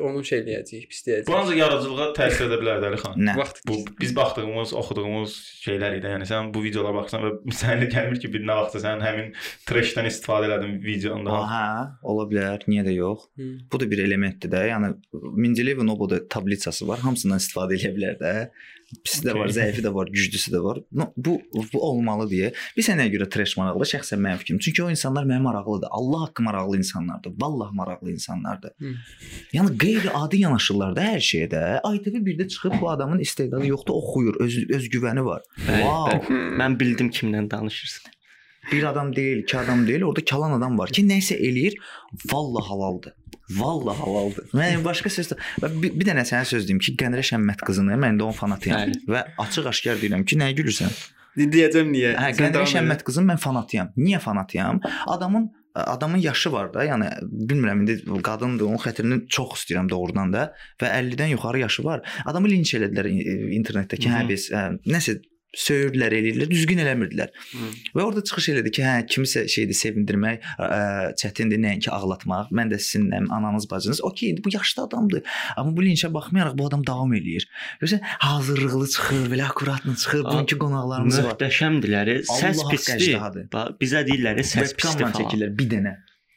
onu 0.03 0.23
şey 0.27 0.41
eləyəcəyik, 0.43 0.87
pis 0.91 1.05
Bu 1.27 1.35
ancaq 1.37 1.59
yaradıcılığa 1.59 2.09
təsir 2.17 2.49
edə 2.49 2.59
bilər 2.61 2.81
də 2.83 2.89
Əli 2.91 2.99
xan. 2.99 3.15
Nə? 3.29 3.35
Vaxt 3.39 3.63
Bu 3.67 3.77
biz 4.01 4.11
baxdığımız, 4.17 4.73
oxuduğumuz 4.81 5.37
şeylər 5.63 5.97
idi. 5.99 6.11
Yəni 6.11 6.27
sən 6.29 6.51
bu 6.53 6.63
videolara 6.65 6.97
baxsan 6.99 7.23
və 7.23 7.31
sənə 7.61 7.87
gəlmir 7.93 8.19
ki, 8.23 8.31
bir 8.35 8.43
nə 8.43 8.59
vaxtsa 8.59 8.83
sən 8.85 9.03
həmin 9.05 9.31
trashdən 9.69 10.09
istifadə 10.11 10.51
elədin 10.51 10.77
videonda. 10.83 11.39
Aha, 11.39 11.65
ola 12.03 12.27
bilər, 12.29 12.67
niyə 12.67 12.85
də 12.89 12.97
yox? 12.97 13.29
Hı. 13.39 13.49
Bu 13.71 13.81
da 13.81 13.89
bir 13.91 14.03
elementdir 14.03 14.51
də. 14.53 14.67
Yəni 14.73 14.93
Mendeleyevin 15.13 15.95
o 15.95 15.99
boda 15.99 16.21
tablicası 16.27 16.87
var. 16.87 17.03
Hamısından 17.07 17.41
istifadə 17.41 17.79
edə 17.79 17.95
bilər 17.95 18.19
də. 18.19 18.33
Pisi 19.03 19.23
də 19.25 19.33
var, 19.33 19.47
Okay. 19.49 19.55
zəifi 19.57 19.81
də 19.85 19.91
var, 19.93 20.07
güclüsü 20.13 20.51
də 20.53 20.59
var. 20.63 20.77
Bu 21.17 21.41
bu 21.73 21.79
olmalı 21.89 22.27
deyə. 22.31 22.51
Bir 22.77 22.83
sənəyə 22.87 23.09
görə 23.15 23.27
trash 23.33 23.57
maraqlı, 23.57 23.85
şəxsən 23.93 24.19
mənim 24.25 24.37
fikrim. 24.43 24.59
Çünki 24.59 24.83
o 24.83 24.89
insanlar 24.89 25.23
mənə 25.25 25.41
maraqlıdır. 25.41 25.87
Allah 25.91 26.21
haqqı 26.27 26.43
maraqlı 26.43 26.77
insanlardır. 26.77 27.33
Vallah 27.41 27.71
maraqlı 27.71 28.11
insanlardır. 28.11 28.71
Hı. 28.79 28.91
Yəni 29.53 29.77
qeyri-adi 29.83 30.41
yanaşırlar 30.45 30.95
da 30.95 31.01
hər 31.13 31.21
şeyə 31.31 31.47
də. 31.55 31.63
ITV 31.95 32.15
1-də 32.29 32.47
çıxıb 32.47 32.73
bu 32.81 32.89
adamın 32.89 33.19
istedadı 33.19 33.67
yoxdur, 33.67 33.93
oxuyur, 33.93 34.35
öz 34.39 34.57
özgüvəni 34.77 35.25
var. 35.25 35.41
Bəli, 35.67 35.81
Wow. 35.83 36.19
bəli. 36.33 36.57
Mən 36.61 36.79
bildim 36.79 37.09
kimlə 37.09 37.49
danışırsan. 37.51 38.11
Bir 38.71 38.83
adam 38.83 39.15
deyil, 39.15 39.37
iki 39.43 39.57
adam 39.57 39.87
deyil, 39.87 40.01
orada 40.07 40.21
kalan 40.25 40.51
adam 40.57 40.77
var 40.79 40.89
ki, 40.89 41.01
nəsə 41.03 41.35
eləyir, 41.35 41.73
vallah 42.31 42.63
halaldır. 42.69 43.13
Vallah 43.49 43.97
halaldır. 43.99 44.45
Mən 44.59 44.83
başqa 44.85 45.09
söz 45.09 45.33
bir, 45.61 45.89
bir 45.99 46.05
dənə 46.07 46.23
sənə 46.27 46.45
söz 46.47 46.67
deyim 46.67 46.79
ki, 46.79 46.95
Qənrə 46.99 47.23
Şəmmət 47.27 47.63
qızını 47.67 47.97
mən 47.99 48.19
də 48.21 48.23
onun 48.27 48.37
fanatıyam 48.37 48.85
Bəli. 48.87 49.01
və 49.11 49.23
açıq-aşkar 49.43 49.99
deyirəm 50.03 50.23
ki, 50.25 50.37
nəyə 50.39 50.55
gülürsən? 50.61 50.93
Deyəcəm 51.37 51.91
niyə? 51.91 52.13
Hə, 52.19 52.31
elə. 52.37 52.63
Şəmmət 52.75 53.03
qızının 53.07 53.33
mən 53.33 53.41
fanatıyam. 53.41 53.91
Niyə 53.97 54.19
fanatıyam? 54.23 54.79
Adamın 55.07 55.51
adamın 55.73 56.21
yaşı 56.21 56.51
var 56.53 56.67
da, 56.73 56.83
yəni 56.85 57.07
bilmirəm 57.49 57.79
indi 57.81 57.95
qadındır, 58.23 58.67
onun 58.69 58.77
xətrini 58.77 59.15
çox 59.27 59.55
istəyirəm 59.57 59.87
doğrudan 59.89 60.29
da 60.33 60.43
və 60.81 60.91
50-dən 60.99 61.31
yuxarı 61.33 61.63
yaşı 61.63 61.83
var. 61.83 62.03
Adamı 62.29 62.51
linç 62.51 62.75
elədilər 62.77 63.09
internetdəki, 63.57 64.05
hə 64.13 64.19
Mhm. 64.21 64.29
biz 64.29 64.51
ə, 64.53 64.61
nəsə 64.85 65.15
söyürdülər, 65.53 66.13
eləyirdilər, 66.17 66.49
düzgün 66.49 66.81
eləmirdilər. 66.83 67.31
Hı. 67.53 67.69
Və 67.95 68.03
orada 68.03 68.23
çıxış 68.25 68.49
elədi 68.53 68.71
ki, 68.73 68.83
hə, 68.85 68.93
kimisə 69.09 69.43
şeydir, 69.51 69.77
sevindirmək 69.77 70.47
ə, 70.57 70.69
çətindir, 71.19 71.61
nəinki 71.63 71.91
ağlatmaq. 71.93 72.49
Mən 72.57 72.73
də 72.73 72.79
sizinləm, 72.81 73.29
ananız, 73.33 73.69
bacınız. 73.71 74.01
Okey, 74.09 74.35
bu 74.43 74.53
yaşlı 74.53 74.87
adamdır. 74.87 75.35
Amma 75.57 75.75
bu 75.77 75.85
linçə 75.85 76.09
baxmayaraq 76.13 76.57
bu 76.57 76.67
adam 76.71 76.85
davam 76.87 77.13
eləyir. 77.13 77.45
Görürsən, 77.81 78.01
hazırlıqlı 78.25 78.87
çıxır, 78.95 79.27
belə 79.33 79.45
akkuratlı 79.51 79.95
çıxır. 79.95 80.23
Bugünkü 80.29 80.57
qonaqlarımız 80.63 81.19
var. 81.23 81.35
Möhtəşəmdirlər. 81.35 82.15
Səs 82.31 82.63
Allah 82.63 82.73
pisdir. 82.73 83.21
Bizə 83.83 84.03
deyirlər 84.09 84.41
səs 84.47 84.73
pisdir 84.79 85.13
çəkirlər 85.19 85.53
bir 85.59 85.69
dənə. 85.77 85.93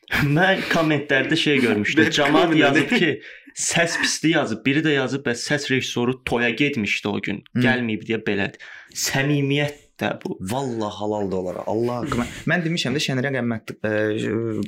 Mən 0.37 0.62
kommentlərdə 0.71 1.37
şey 1.37 1.59
görmüşdüm. 1.64 2.11
Camaat 2.14 2.55
yazıb 2.57 2.93
ki, 2.99 3.09
səs 3.57 3.97
pisliyi 4.01 4.37
yazıb. 4.37 4.63
Biri 4.67 4.85
də 4.85 4.95
yazıb, 4.99 5.25
bəs 5.27 5.47
səs 5.49 5.71
rejissoru 5.73 6.21
toya 6.25 6.51
getmişdi 6.51 7.09
o 7.09 7.21
gün. 7.21 7.43
Hı. 7.57 7.65
Gəlməyib 7.65 8.07
deyə 8.09 8.21
belədir. 8.27 8.63
Səmimiyyət 8.93 9.83
də 10.01 10.13
bu. 10.23 10.37
Vallah 10.41 10.93
halal 11.01 11.31
da 11.31 11.37
olar. 11.41 11.63
Allah 11.67 12.03
haqqı. 12.03 12.27
Mən, 12.51 12.65
demişəm 12.67 12.97
də 12.97 13.03
Şənirə 13.07 13.33
Qəmmət 13.39 13.77
ə, 13.81 13.93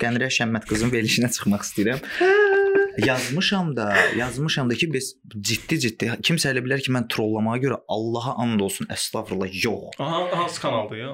Qənirə 0.00 0.30
Şəmmət 0.38 0.68
qızın 0.70 0.92
verilişinə 0.94 1.30
çıxmaq 1.36 1.66
istəyirəm. 1.68 2.00
Yazmışam 3.06 3.76
da, 3.76 3.94
yazmışam 4.16 4.70
da 4.70 4.74
ki 4.74 4.88
biz 4.92 5.12
ciddi-ciddi 5.28 6.10
kimsə 6.24 6.52
elə 6.52 6.62
bilər 6.64 6.82
ki 6.84 6.92
mən 6.94 7.08
trollamağa 7.12 7.58
görə 7.62 7.78
Allaha 7.94 8.34
and 8.42 8.60
olsun, 8.64 8.88
əstəğfurullah, 8.92 9.52
yox. 9.64 9.98
Aha, 10.02 10.24
hansı 10.38 10.60
kanaldır 10.60 11.00
ya? 11.02 11.12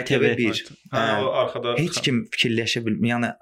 ITV 0.00 0.26
1. 0.38 0.62
Hə, 0.92 1.04
o 1.24 1.32
arkada 1.44 1.76
Heç 1.78 2.00
kim 2.04 2.24
fikirləşə 2.34 2.84
bilmir. 2.86 3.14
Yəni 3.14 3.32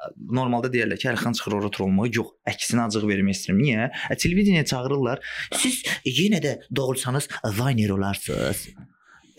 normalda 0.41 0.71
deyirlər 0.73 1.01
ki, 1.01 1.11
Əlxan 1.15 1.37
çıxır 1.39 1.59
ora 1.61 1.73
trollamağa. 1.75 2.11
Yox, 2.15 2.33
əksinə 2.55 2.87
acıq 2.87 3.09
vermək 3.11 3.39
istəyirəm. 3.39 3.61
Niyə? 3.65 3.91
Ə, 4.11 4.19
Televiziyaya 4.23 4.69
çağırırlar. 4.71 5.25
Siz 5.59 5.83
yenə 6.07 6.43
də 6.45 6.57
doğrusanız 6.77 7.29
Vayner 7.59 7.97
olarsınız. 7.97 8.69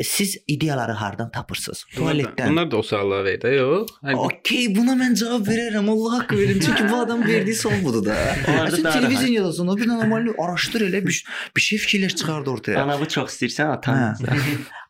Siz 0.03 0.37
ideyaları 0.47 0.91
hardan 0.91 1.31
tapırsınız? 1.31 1.85
Tualetdən. 1.95 2.49
Bunlar 2.49 2.71
da 2.71 2.77
o 2.77 2.81
sualları 2.81 3.33
də, 3.43 3.53
yox? 3.55 3.89
Okey, 4.13 4.75
buna 4.75 4.93
mən 4.99 5.15
cavab 5.19 5.47
verərəm. 5.47 5.89
Allah 5.91 6.17
haqqı 6.19 6.37
verin. 6.37 6.59
Çünki 6.59 6.89
bu 6.91 6.95
adam 6.95 7.23
verdiyi 7.27 7.55
son 7.55 7.83
budur 7.85 8.05
da. 8.05 8.15
Sən 8.45 8.83
daha 8.83 8.93
televiziyada 8.99 9.47
yazsan, 9.47 9.67
o 9.67 9.77
bir 9.77 9.87
normal 9.87 10.27
araşdır 10.45 10.81
elə 10.89 11.01
bir, 11.07 11.25
bir 11.57 11.61
şey 11.61 11.79
fikirləş 11.79 12.15
çıxardı 12.15 12.49
ortaya. 12.49 12.83
Anavı 12.83 13.05
çox 13.07 13.33
istəyirsən 13.35 13.67
atan. 13.77 14.15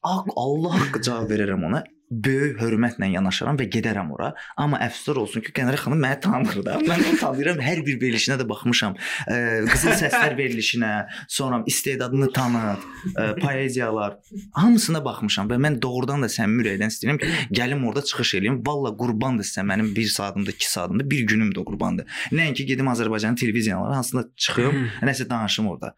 Ağ- 0.03 0.25
Allah 0.35 0.79
haqqı 0.81 1.01
cavab 1.01 1.31
verərəm 1.31 1.65
ona. 1.69 1.83
Böyük 2.11 2.59
hörmətlə 2.59 3.07
yanaşaram 3.13 3.55
və 3.59 3.69
gedərəm 3.71 4.09
ora. 4.11 4.33
Amma 4.59 4.81
əfsuslar 4.83 5.21
olsun 5.21 5.43
ki, 5.45 5.53
Qənərə 5.55 5.79
xanım 5.79 6.01
məni 6.03 6.19
tanır 6.25 6.59
da. 6.65 6.75
Mən 6.83 7.05
onu 7.07 7.19
tanıyıram. 7.21 7.61
Hər 7.63 7.81
bir 7.87 8.01
verilişinə 8.01 8.35
də 8.41 8.47
baxmışam. 8.49 8.97
Ə, 9.31 9.37
qızıl 9.69 9.95
səslər 10.01 10.35
verilişinə, 10.35 10.91
sonra 11.31 11.61
istedadını 11.71 12.27
tanıt, 12.35 12.83
ə, 13.15 13.27
poeziyalar, 13.39 14.19
hamısına 14.59 15.03
baxmışam 15.07 15.47
və 15.51 15.59
mən 15.63 15.79
doğrudan 15.83 16.27
da 16.27 16.31
səmimi 16.31 16.65
ürəkdən 16.65 16.91
istəyirəm 16.91 17.21
ki, 17.23 17.33
gəlim 17.61 17.87
orada 17.87 18.03
çıxış 18.11 18.35
eləyim. 18.41 18.61
Valla 18.67 18.91
qurbandır 18.97 19.47
sizə 19.47 19.63
mənim 19.71 19.93
1 19.95 20.15
saatımda, 20.17 20.51
2 20.51 20.71
saatımda, 20.71 21.09
bir 21.11 21.27
günüm 21.31 21.55
də 21.55 21.63
qurbandır. 21.63 22.23
Nəinki 22.35 22.67
gedim 22.67 22.91
Azərbaycanın 22.91 23.39
televiziyalarına 23.39 24.01
hansında 24.03 24.27
çıxım, 24.35 24.89
nəsə 25.07 25.29
danışım 25.29 25.71
orada. 25.71 25.95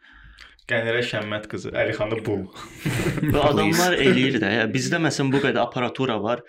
Qənirə 0.72 1.02
Şəmmət 1.04 1.50
qızı, 1.52 1.74
Əli 1.76 1.96
xanı 1.98 2.20
bul. 2.24 2.46
Və 3.34 3.42
adamlar 3.50 3.98
eləyir 4.00 4.38
də. 4.40 4.52
Ya, 4.62 4.68
bizdə 4.72 5.00
məsələn 5.04 5.34
bu 5.34 5.42
qədər 5.44 5.60
aparatura 5.66 6.16
var. 6.24 6.44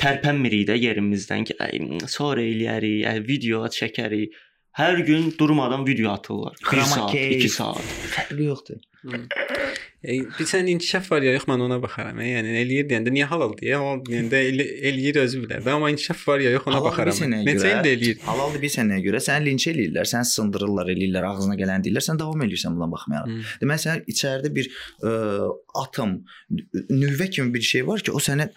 Tərpənmirik 0.00 0.66
də 0.68 0.76
yerimizdən 0.76 1.46
ki, 1.48 1.56
ay, 1.64 1.80
sonra 2.12 2.44
eləyərik, 2.44 3.06
ay, 3.08 3.22
video 3.24 3.62
çəkərik. 3.72 4.36
Hər 4.76 5.00
gün 5.06 5.30
durmadan 5.38 5.86
video 5.86 6.10
atırlar. 6.12 6.58
1 6.60 6.68
Chroma 6.68 6.90
saat, 6.90 7.10
key. 7.14 7.38
2 7.40 7.50
saat. 7.56 7.92
Fərqi 8.12 8.50
yoxdur. 8.50 8.82
E, 10.04 10.18
bir 10.38 10.46
sən 10.48 10.68
inkişaf 10.70 11.10
var 11.12 11.22
ya 11.24 11.32
yox 11.32 11.46
mən 11.48 11.62
ona 11.64 11.78
baxaram. 11.82 12.18
E, 12.20 12.26
Yəni 12.34 12.54
eləyir 12.60 12.88
deyəndə 12.90 13.12
niyə 13.14 13.28
halal 13.30 13.54
deyə, 13.58 13.78
halal 13.80 14.02
deyəndə 14.04 14.40
el, 14.50 14.62
eləyir 14.90 15.20
özü 15.24 15.42
bilər. 15.44 15.62
də, 15.64 15.72
Amma 15.74 15.90
inkişaf 15.94 16.26
var 16.28 16.44
ya 16.44 16.50
yox 16.54 16.66
ona 16.68 16.76
Halal 16.80 16.90
baxaram. 16.90 17.32
Neçə 17.48 17.70
ildə 17.72 17.92
eləyir? 17.96 18.20
Halaldır 18.26 18.62
bilirsən 18.62 18.90
nəyə 18.92 19.04
görə? 19.06 19.22
Səni 19.24 19.48
linç 19.48 19.66
eləyirlər, 19.72 20.08
səni 20.12 20.28
sındırırlar, 20.34 20.92
eləyirlər, 20.94 21.28
ağzına 21.30 21.56
gələn 21.60 21.84
deyirlər, 21.86 22.04
sən 22.08 22.20
davam 22.20 22.44
eləyirsən 22.46 22.76
buna 22.76 22.90
baxmayaraq. 22.92 23.32
Hı. 23.32 23.58
Deməli 23.64 23.84
sən 23.86 24.04
içəridə 24.14 24.52
bir 24.54 24.70
ə, 25.04 25.14
atom, 25.84 26.18
nüvə 26.90 27.30
kimi 27.30 27.54
bir 27.54 27.64
şey 27.64 27.86
var 27.86 28.04
ki, 28.04 28.12
o 28.12 28.20
sənə 28.22 28.50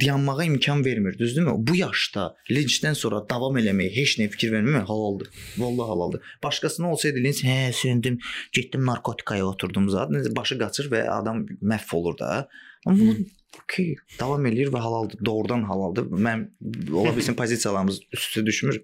dayanmağa 0.00 0.44
imkan 0.44 0.84
vermir, 0.84 1.16
düzdürmü? 1.18 1.54
Bu 1.58 1.76
yaşda 1.76 2.28
linçdən 2.50 2.94
sonra 2.98 3.22
davam 3.30 3.56
eləmək, 3.58 3.90
heç 3.96 4.18
nə 4.20 4.28
fikir 4.30 4.52
verməmək 4.54 4.86
halaldır. 4.86 5.32
Vallahi 5.58 5.88
halaldır. 5.88 6.20
Başqasına 6.44 6.92
olsaydı 6.92 7.22
linç, 7.24 7.42
hə, 7.44 7.72
söndüm, 7.72 8.18
getdim 8.52 8.86
narkotikaya 8.86 9.46
oturdum 9.46 9.88
zat, 9.90 10.10
başı 10.36 10.58
qaçır 10.82 10.90
və 10.92 11.06
adam 11.10 11.46
məhv 11.62 11.94
olur 11.96 12.18
da. 12.18 12.48
Amma 12.86 12.98
bunu 12.98 13.14
okey, 13.62 13.96
davam 14.18 14.46
eləyir 14.46 14.72
və 14.72 14.80
halaldır. 14.80 15.18
Doğrudan 15.24 15.62
halaldır. 15.62 16.04
Mən 16.10 16.48
ola 16.92 17.14
bilsin 17.16 17.34
pozisiyalarımız 17.34 18.00
üst-üstə 18.12 18.46
düşmür. 18.46 18.82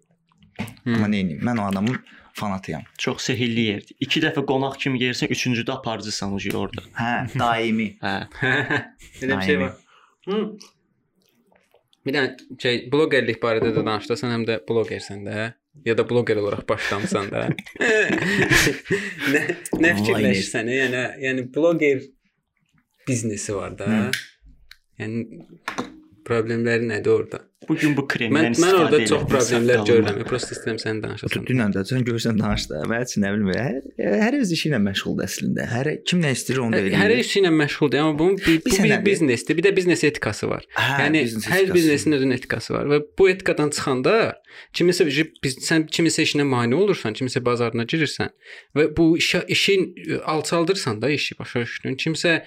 Amma 0.87 1.09
nə 1.09 1.25
edeyim? 1.25 1.43
Mən 1.43 1.61
o 1.61 1.67
adamın 1.67 1.99
fanatıyam. 2.35 2.83
Çox 2.99 3.23
sehirli 3.23 3.61
yerdir. 3.61 3.97
2 4.01 4.21
dəfə 4.23 4.45
qonaq 4.47 4.79
kimi 4.79 4.99
gəlirsən, 4.99 5.33
üçüncüdə 5.35 5.73
aparıcısan 5.73 6.33
o 6.33 6.39
orada. 6.59 6.83
Hə, 6.95 7.39
daimi. 7.39 7.97
Hə. 8.03 8.29
Elə 9.23 9.39
bir 9.39 9.47
şey 9.47 9.61
var. 9.61 9.75
Hı. 10.29 10.43
Bir 12.07 12.15
dənə 12.15 12.61
şey 12.63 12.85
bloqerlik 12.93 13.43
barədə 13.43 13.73
də 13.75 13.85
danışdırsan, 13.85 14.31
həm 14.37 14.47
də 14.49 14.61
bloqersən 14.69 15.27
də. 15.27 15.53
Ya 15.85 15.99
da 15.99 16.05
bloqer 16.11 16.37
olaraq 16.37 16.65
başlamısan 16.69 17.31
da. 17.31 17.47
nə 19.35 19.43
nə 19.83 19.93
fikirləşsən, 20.01 20.71
yəni 20.75 21.05
yəni 21.27 21.47
bloqer 21.55 22.03
biznesi 23.09 23.55
var 23.57 23.79
da. 23.79 24.11
Yəni 24.99 25.27
problemləri 26.29 26.89
nədir 26.93 27.15
orada? 27.15 27.45
Bu 27.69 27.75
gün 27.77 27.93
bu 27.99 28.05
kremdən 28.09 28.55
Mən 28.55 28.63
mən 28.63 28.77
orada 28.79 28.99
çox 29.11 29.25
problemlər 29.29 29.83
görürəm. 29.85 30.21
Prosta 30.29 30.55
istəyirəm 30.55 30.79
sən 30.81 31.01
danışasan. 31.03 31.43
Dünən 31.49 31.75
də 31.75 31.83
sən 31.89 32.05
görsən 32.07 32.39
danış 32.41 32.65
da. 32.71 32.81
Mən 32.89 33.03
heç 33.03 33.17
nə 33.21 33.33
bilmirəm. 33.35 33.81
Hər, 33.99 34.15
hər 34.23 34.37
öz 34.39 34.53
işi 34.57 34.71
ilə 34.71 34.79
məşğuldur 34.87 35.27
əslində. 35.27 35.67
Hər 35.73 35.91
kim 36.09 36.23
nə 36.25 36.31
istəyir 36.37 36.63
onu 36.63 36.77
da 36.77 36.81
eləyir. 36.81 36.97
Hər 37.03 37.15
iş 37.19 37.33
ilə 37.43 37.53
məşğuldur, 37.59 38.01
amma 38.05 38.17
bunun 38.23 38.39
bir, 38.41 38.63
bu 38.65 38.79
bir 38.87 38.95
biznesdir. 39.05 39.59
Bir 39.59 39.67
də 39.67 39.75
biznes 39.77 40.05
etikası 40.09 40.49
var. 40.49 40.65
Hə, 40.79 40.87
yəni 41.03 41.25
biznes 41.27 41.51
hər 41.51 41.65
etikası. 41.67 41.77
biznesin 41.77 42.17
özünün 42.21 42.39
etikası 42.39 42.75
var 42.79 42.89
və 42.95 43.03
bu 43.19 43.29
etikadan 43.35 43.75
çıxanda 43.77 44.17
kimisə 44.79 45.09
biz 45.45 45.61
sən 45.67 45.89
kimisə 45.93 46.25
işinə 46.25 46.49
mane 46.49 46.79
olursan, 46.79 47.19
kimisə 47.19 47.45
bazarına 47.45 47.85
girirsən 47.91 48.33
və 48.79 48.89
bu 48.97 49.11
işə 49.21 49.45
işin 49.53 49.91
ə, 49.93 50.23
alçaldırsan 50.39 51.03
da 51.03 51.13
işi 51.13 51.37
başa 51.43 51.67
düşdün. 51.67 52.01
Kimsə 52.01 52.41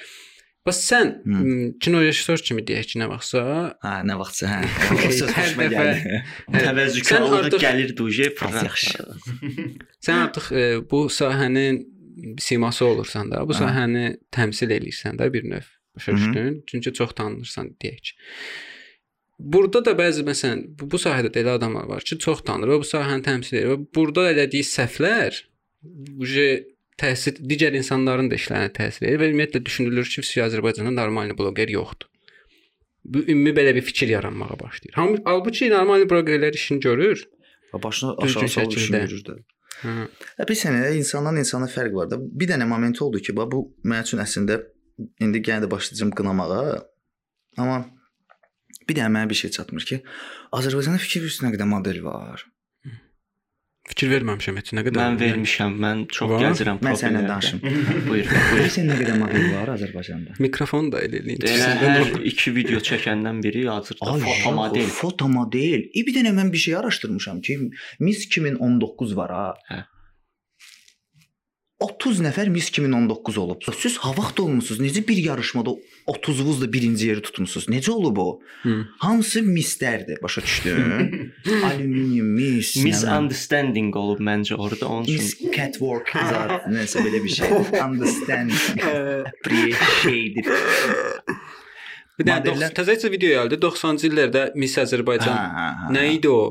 Bəs 0.61 0.77
sən 0.85 1.07
Hı. 1.25 1.37
m, 1.41 1.69
kino 1.81 2.01
rejissor 2.03 2.37
kimi 2.45 2.61
deyək 2.67 2.91
ki, 2.91 2.99
nə 3.01 3.07
vaxtsa 3.09 3.41
Hə, 3.81 3.93
nə 4.05 4.17
vaxtsa 4.19 4.49
hə. 4.51 4.59
O 4.93 4.97
söz 5.09 5.31
xoşuma 5.33 5.65
gəldi. 5.73 6.19
Təvəzzükarlıq 6.53 7.55
gəlir 7.63 7.93
duje 7.97 8.27
yaxşı. 8.29 9.05
sən 10.05 10.19
artıq 10.27 10.51
ə, 10.53 10.65
bu 10.91 11.07
sahənin 11.09 11.81
siması 12.39 12.85
olursan 12.85 13.31
da, 13.33 13.41
bu 13.49 13.55
Hə. 13.57 13.63
sahəni 13.63 14.03
təmsil 14.37 14.69
eləyirsən 14.77 15.17
də 15.17 15.31
bir 15.33 15.47
növ. 15.49 15.65
Başa 15.97 16.13
düşdün? 16.15 16.61
Çünki 16.69 16.93
çox 16.93 17.15
tanınırsan 17.17 17.73
deyək. 17.81 18.13
Burada 19.41 19.81
da 19.85 19.95
bəzi 19.97 20.21
məsələn 20.27 20.61
bu, 20.77 20.85
bu 20.93 20.99
sahədə 21.01 21.31
də 21.33 21.41
elə 21.41 21.55
adamlar 21.57 21.89
var 21.89 22.05
ki, 22.05 22.19
çox 22.21 22.45
tanınır 22.45 22.75
və 22.75 22.77
bu 22.83 22.87
sahəni 22.87 23.25
təmsil 23.25 23.57
edir 23.57 23.73
və 23.73 23.79
burada 23.97 24.27
elədiyi 24.29 24.61
səhvlər 24.69 25.41
uje 26.21 26.45
təsir 26.99 27.37
digər 27.51 27.75
insanların 27.77 28.29
da 28.31 28.39
işlərinə 28.39 28.71
təsir 28.75 29.07
edir 29.07 29.21
və 29.21 29.29
ümumiyyətlə 29.31 29.63
düşünülür 29.65 30.09
ki, 30.09 30.23
Rusiya 30.23 30.47
Azərbaycanda 30.49 30.93
normal 30.95 31.35
bloqer 31.37 31.71
yoxdur. 31.73 32.09
Bu 33.03 33.23
ümumi 33.25 33.53
belə 33.57 33.73
bir 33.75 33.81
fikir 33.81 34.11
yaranmağa 34.13 34.59
başlayır. 34.59 34.93
Ham 34.95 35.15
halbuki 35.25 35.69
normal 35.69 36.05
bloqerlər 36.09 36.53
işini 36.57 36.79
görür. 36.79 37.23
Və 37.73 37.83
başına 37.83 38.13
aşağı 38.25 38.49
salıb 38.49 38.75
görür 38.75 39.23
də. 39.29 39.37
Hə. 39.81 39.95
Hə 40.37 40.47
bir 40.49 40.59
sənə 40.59 40.91
insandan 40.97 41.39
insana 41.41 41.69
fərq 41.71 41.95
var 41.95 42.11
da. 42.11 42.19
Bir 42.19 42.51
dənə 42.51 42.67
moment 42.69 43.01
oldu 43.01 43.21
ki, 43.23 43.33
bax 43.37 43.49
bu 43.53 43.63
mənim 43.83 44.05
üçün 44.05 44.21
əslində 44.21 44.59
indi 45.23 45.41
yenə 45.41 45.63
də 45.65 45.71
başlayacağam 45.71 46.13
qınamağa. 46.19 46.61
Amma 47.57 47.79
bir 48.87 48.99
dənə 48.99 49.09
mənə 49.15 49.29
bir 49.31 49.39
şey 49.41 49.55
çatmır 49.57 49.87
ki, 49.89 50.01
Azərbaycanda 50.57 51.01
fikir 51.01 51.25
üstünə 51.25 51.53
qədər 51.55 51.69
model 51.73 52.03
var. 52.05 52.45
Fikir 53.91 54.11
verməmişəm 54.13 54.57
heç 54.61 54.71
nə 54.77 54.83
qədər. 54.87 55.01
Mən 55.01 55.17
vermişəm. 55.19 55.73
Mən 55.83 56.03
çox 56.15 56.31
Var? 56.31 56.43
gəzirəm 56.45 56.79
Mən 56.85 56.97
səninlə 57.01 57.23
danışım. 57.27 57.61
Buyur. 57.65 58.03
buyur. 58.07 58.29
Bilirsən 58.53 58.87
nə 58.87 58.97
qədər 59.01 59.17
model 59.19 59.47
var 59.57 59.73
Azərbaycanda? 59.75 60.37
Mikrofon 60.39 60.91
da 60.93 61.01
elə 61.03 61.19
eləyin. 61.21 61.43
Elə 61.51 61.71
hər 61.81 62.13
iki 62.31 62.53
video 62.55 62.79
çəkəndən 62.87 63.41
biri 63.43 63.65
hazırda 63.67 64.15
foto 64.23 64.53
model. 64.55 64.87
Foto 65.01 65.27
model. 65.31 65.89
E 65.91 66.05
bir 66.07 66.15
dənə 66.21 66.31
mən 66.39 66.53
bir 66.55 66.63
şey 66.67 66.77
araşdırmışam 66.79 67.41
ki, 67.43 67.57
Miss 67.99 68.23
2019 68.29 69.15
var 69.19 69.35
ha. 69.35 69.47
Hə. 69.71 69.83
30 71.81 72.19
nəfər 72.21 72.49
Miss 72.53 72.69
2019 72.69 73.37
olub. 73.41 73.63
Siz 73.79 73.95
ha 74.03 74.11
vaxt 74.17 74.39
olmusunuz. 74.43 74.81
Necə 74.83 75.01
bir 75.07 75.17
yarışmada 75.17 75.73
30-vuzla 76.11 76.67
birinci 76.73 77.07
yeri 77.09 77.21
tutmusunuz? 77.25 77.65
Necə 77.73 77.89
olub 77.95 78.17
o? 78.21 78.27
Hı. 78.63 78.75
Hamısı 79.01 79.41
misslərdir, 79.45 80.21
başa 80.23 80.41
düşdün? 80.45 81.33
Alüminium 81.65 82.27
miss. 82.37 82.75
Misunderstanding 82.85 83.95
olub 83.97 84.21
məncə 84.21 84.55
orada 84.61 84.87
onun 84.93 85.09
Miss 85.09 85.33
üçün. 85.33 85.51
catwalk 85.57 86.13
zat, 86.13 86.67
nəsə 86.77 87.01
belə 87.07 87.23
bir 87.23 87.33
şey. 87.39 87.49
Understand. 87.81 88.51
Appreciate. 89.33 90.45
Bir 92.19 92.27
dənə 92.27 92.43
Modellər- 92.43 92.73
təzəcə 92.77 93.09
video 93.09 93.39
gəldi 93.39 93.57
90-cı 93.63 94.09
illərdə 94.11 94.41
Miss 94.59 94.77
Azərbaycan. 94.77 95.89
Nə 95.95 96.05
idi 96.19 96.29
o? 96.29 96.43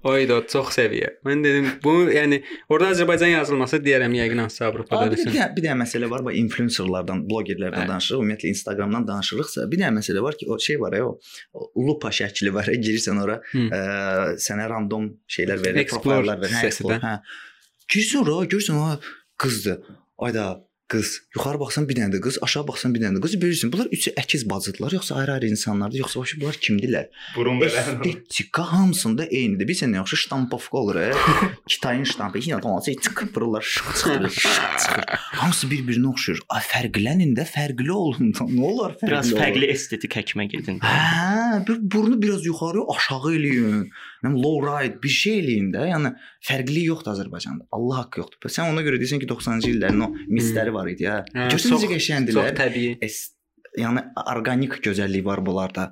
O 0.00 0.14
idi 0.16 0.32
o 0.32 0.38
çox 0.48 0.70
səviyyə. 0.78 1.10
Mən 1.28 1.42
dedim 1.44 1.66
bu 1.84 1.92
yəni 2.08 2.38
orada 2.72 2.94
Azərbaycan 2.94 3.34
yazılması 3.34 3.82
deyərəm 3.84 4.14
yəqin 4.16 4.38
hansı 4.40 4.62
Avropada 4.64 5.10
bir, 5.10 5.18
desin. 5.18 5.34
dənə, 5.34 5.48
bir 5.56 5.66
dənə 5.66 5.76
məsələ 5.82 6.08
var, 6.08 6.24
bax 6.24 6.38
influencerlardan, 6.40 7.20
blogerlərdən 7.28 7.82
Bəli. 7.82 7.90
danışırıq, 7.92 8.22
ümumiyyətlə 8.22 8.52
Instagramdan 8.54 9.04
danışırıqsa, 9.10 9.66
bir 9.72 9.82
dənə 9.82 9.92
məsələ 9.98 10.22
var 10.24 10.38
ki, 10.40 10.48
o 10.48 10.56
şey 10.68 10.80
var 10.80 10.96
ya, 10.96 11.10
o, 11.10 11.66
lupa 11.84 12.08
şəkli 12.16 12.54
var, 12.56 12.72
girirsən 12.86 13.20
ora, 13.20 13.36
Hı. 13.52 13.66
ə, 13.68 13.82
sənə 14.40 14.70
random 14.72 15.10
şeylər 15.36 15.60
verir, 15.66 15.84
profillər 15.92 16.40
verir, 16.46 16.56
hə, 16.56 16.64
explore, 16.72 16.96
də. 16.96 17.04
hə. 17.04 17.84
Girsən 17.92 18.24
ora, 18.24 18.40
görürsən 18.48 18.80
o 18.80 18.88
qızdır. 19.44 19.84
Ayda 20.24 20.48
qız. 20.90 21.10
Yuxarı 21.36 21.60
baxsan 21.62 21.86
bir 21.88 21.96
dənə 21.98 22.14
də 22.14 22.20
qız, 22.24 22.38
aşağı 22.46 22.66
baxsan 22.68 22.94
bir 22.94 23.04
dənə 23.04 23.18
də 23.18 23.22
qız. 23.24 23.36
Bilirsən, 23.42 23.72
bunlar 23.72 23.90
üçü 23.96 24.12
əkiz 24.22 24.44
bacıdırlar, 24.50 24.96
yoxsa 24.98 25.16
ayrı-ayrı 25.20 25.50
insanlardır, 25.54 26.02
yoxsa 26.02 26.20
başqa 26.20 26.40
bunlar 26.40 26.58
kimdirlər? 26.66 27.06
Burun 27.36 27.60
belə. 27.62 27.84
Estetika 27.84 28.66
hamısında 28.72 29.26
eynidir. 29.30 29.68
Bilirsən 29.70 29.94
nə 29.94 30.00
yaxşı 30.02 30.20
ştampovka 30.24 30.78
olur, 30.78 31.00
e? 31.06 31.12
Kitayın 31.66 32.04
ştampı. 32.04 32.42
Yəni 32.50 32.66
olmasa 32.66 32.94
çıxırlar, 33.06 33.62
çıxır, 33.62 34.28
çıxır. 34.28 35.04
Hamısı 35.40 35.70
bir-birinə 35.70 36.12
oxşuyur. 36.12 36.44
Ay 36.48 36.62
fərqlənin 36.72 37.34
də, 37.38 37.46
fərqli 37.46 37.90
olun 37.94 38.34
da. 38.34 38.46
Nə 38.58 38.62
olar 38.72 38.96
fərqli? 38.98 39.10
Biraz 39.14 39.34
fərqli 39.38 39.72
estetik 39.74 40.16
həkimə 40.18 40.48
gedin. 40.50 40.80
Hə, 40.84 41.62
bir 41.68 41.82
burnu 41.94 42.20
biraz 42.22 42.46
yuxarı, 42.46 42.86
aşağı 42.96 43.36
eləyin. 43.38 43.84
Nə 44.24 44.32
low 44.36 44.60
ride 44.64 45.00
bir 45.02 45.12
şey 45.16 45.40
eləyin 45.40 45.72
də. 45.74 45.86
Yəni 45.90 46.12
fərqli 46.46 46.84
yoxdur 46.90 47.14
Azərbaycanda. 47.14 47.66
Allah 47.76 48.02
haqqı 48.02 48.22
yoxdur. 48.22 48.52
Sən 48.52 48.70
ona 48.72 48.84
görə 48.86 49.00
deyirsən 49.00 49.22
ki 49.22 49.28
90-cı 49.30 49.70
illərin 49.74 50.06
o 50.06 50.10
misləri 50.28 50.74
var 50.74 50.90
idi. 50.92 51.08
Hə, 51.08 51.48
Görsən 51.54 51.76
necə 51.76 51.90
qəşəngdilər. 51.94 52.50
Çox 52.50 52.58
təbii. 52.60 52.96
Es, 53.06 53.20
yəni 53.80 54.04
orqanik 54.34 54.80
gözəllik 54.84 55.24
var 55.28 55.44
bunlarda. 55.46 55.90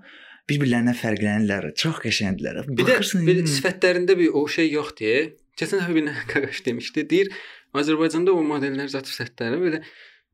Bir-birlərindən 0.48 0.96
fərqlənirlər. 0.96 1.70
Çox 1.76 2.02
qəşəngdilər. 2.04 2.62
Bir 2.68 2.88
də 2.88 2.98
bir 3.00 3.40
hmm. 3.42 3.48
sifətlərində 3.54 4.16
bir 4.20 4.36
o 4.36 4.44
şey 4.48 4.70
yoxdur. 4.76 5.32
Keçən 5.58 5.82
dəfə 5.82 5.96
bir 5.96 6.12
qaqaş 6.32 6.62
demişdi. 6.68 7.08
Deyir 7.10 7.32
Azərbaycanda 7.76 8.32
o 8.32 8.44
modellər 8.44 8.88
zət 8.92 9.10
sifətləri 9.10 9.58
belə 9.60 9.82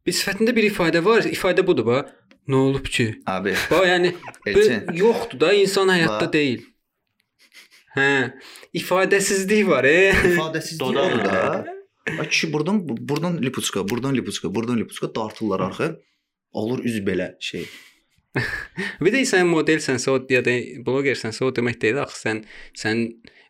bir 0.07 0.15
sifətində 0.15 0.55
bir 0.55 0.69
ifadə 0.69 1.03
var. 1.05 1.27
İfadə 1.31 1.65
budur 1.67 1.89
bax. 1.89 2.13
Nə 2.45 2.61
olub 2.61 2.89
ki? 2.93 3.07
Abi, 3.31 3.55
Bax 3.71 3.87
yəni 3.89 4.11
yoxdur 5.03 5.41
da 5.41 5.53
insan 5.57 5.89
həyatda 5.89 6.29
deyil. 6.33 6.67
Hə, 7.95 8.35
ifadəsizlik 8.75 9.69
var, 9.69 9.87
e. 9.87 10.11
ifadəsiz 10.33 10.81
Dodaq. 10.81 11.15
orada. 11.15 11.65
Ay 12.21 12.29
kişi 12.29 12.53
burdan 12.53 12.89
burdan 12.89 13.43
lipuçka, 13.43 13.89
burdan 13.89 14.15
lipuçka, 14.15 14.55
burdan 14.55 14.79
lipuçka 14.79 15.15
dartırlar 15.15 15.61
arxa. 15.61 15.97
Olur 16.53 16.85
üz 16.85 16.99
belə 17.07 17.35
şey. 17.41 17.69
Bir 19.03 19.15
də 19.15 19.23
sən 19.31 19.47
modelsənsə, 19.47 20.11
o 20.11 20.19
ya 20.29 20.43
da 20.45 20.55
bloqersənsə, 20.87 21.45
o 21.47 21.55
demək 21.55 21.81
deyil 21.83 22.03
axı 22.03 22.21
sən 22.27 22.43
sən 22.75 23.05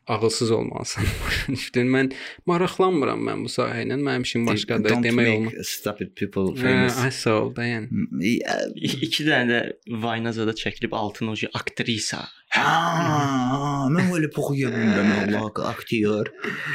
ağılsız 0.09 0.51
olmalısan. 0.51 1.05
Mən 1.95 2.11
maraqlanmıram 2.51 3.21
mən 3.29 3.45
bu 3.47 3.51
sahə 3.53 3.83
ilə. 3.87 3.97
Mənim 4.01 4.23
işim 4.29 4.47
başqadır 4.47 4.91
Don't 4.95 5.07
demək 5.07 5.31
olmaz. 5.37 5.53
Stupid 5.69 6.15
people 6.19 6.53
Hə, 6.59 6.63
famous. 6.63 6.99
ay 7.05 7.11
sağ 7.11 7.35
ol 7.43 7.53
da 7.57 7.65
yəni. 7.69 8.05
Ya, 8.41 8.59
İ- 8.77 9.01
İki 9.09 9.27
dənə 9.29 9.47
də 9.53 9.61
Vaynazada 10.05 10.53
çəkilib 10.53 10.93
altın 10.97 11.33
oji 11.35 11.49
aktrisa. 11.55 12.25
Ha, 12.55 13.89
mən 13.91 14.11
belə 14.15 14.31
poxuya 14.35 14.69
bilmirəm 14.75 15.13
Allah 15.37 15.69
aktyor. 15.73 16.31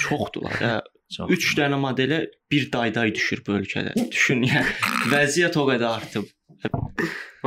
Çoxdular. 0.08 0.58
Hə. 0.64 0.74
Çox. 1.10 1.30
3 1.34 1.54
dənə 1.58 1.78
modelə 1.82 2.20
bir 2.52 2.68
dayday 2.72 3.14
düşür 3.16 3.40
bu 3.48 3.56
ölkədə. 3.58 3.96
Düşün 4.12 4.44
yəni 4.46 4.76
vəziyyət 5.10 5.56
o 5.58 5.64
qədər 5.72 5.88
artıb. 5.90 6.28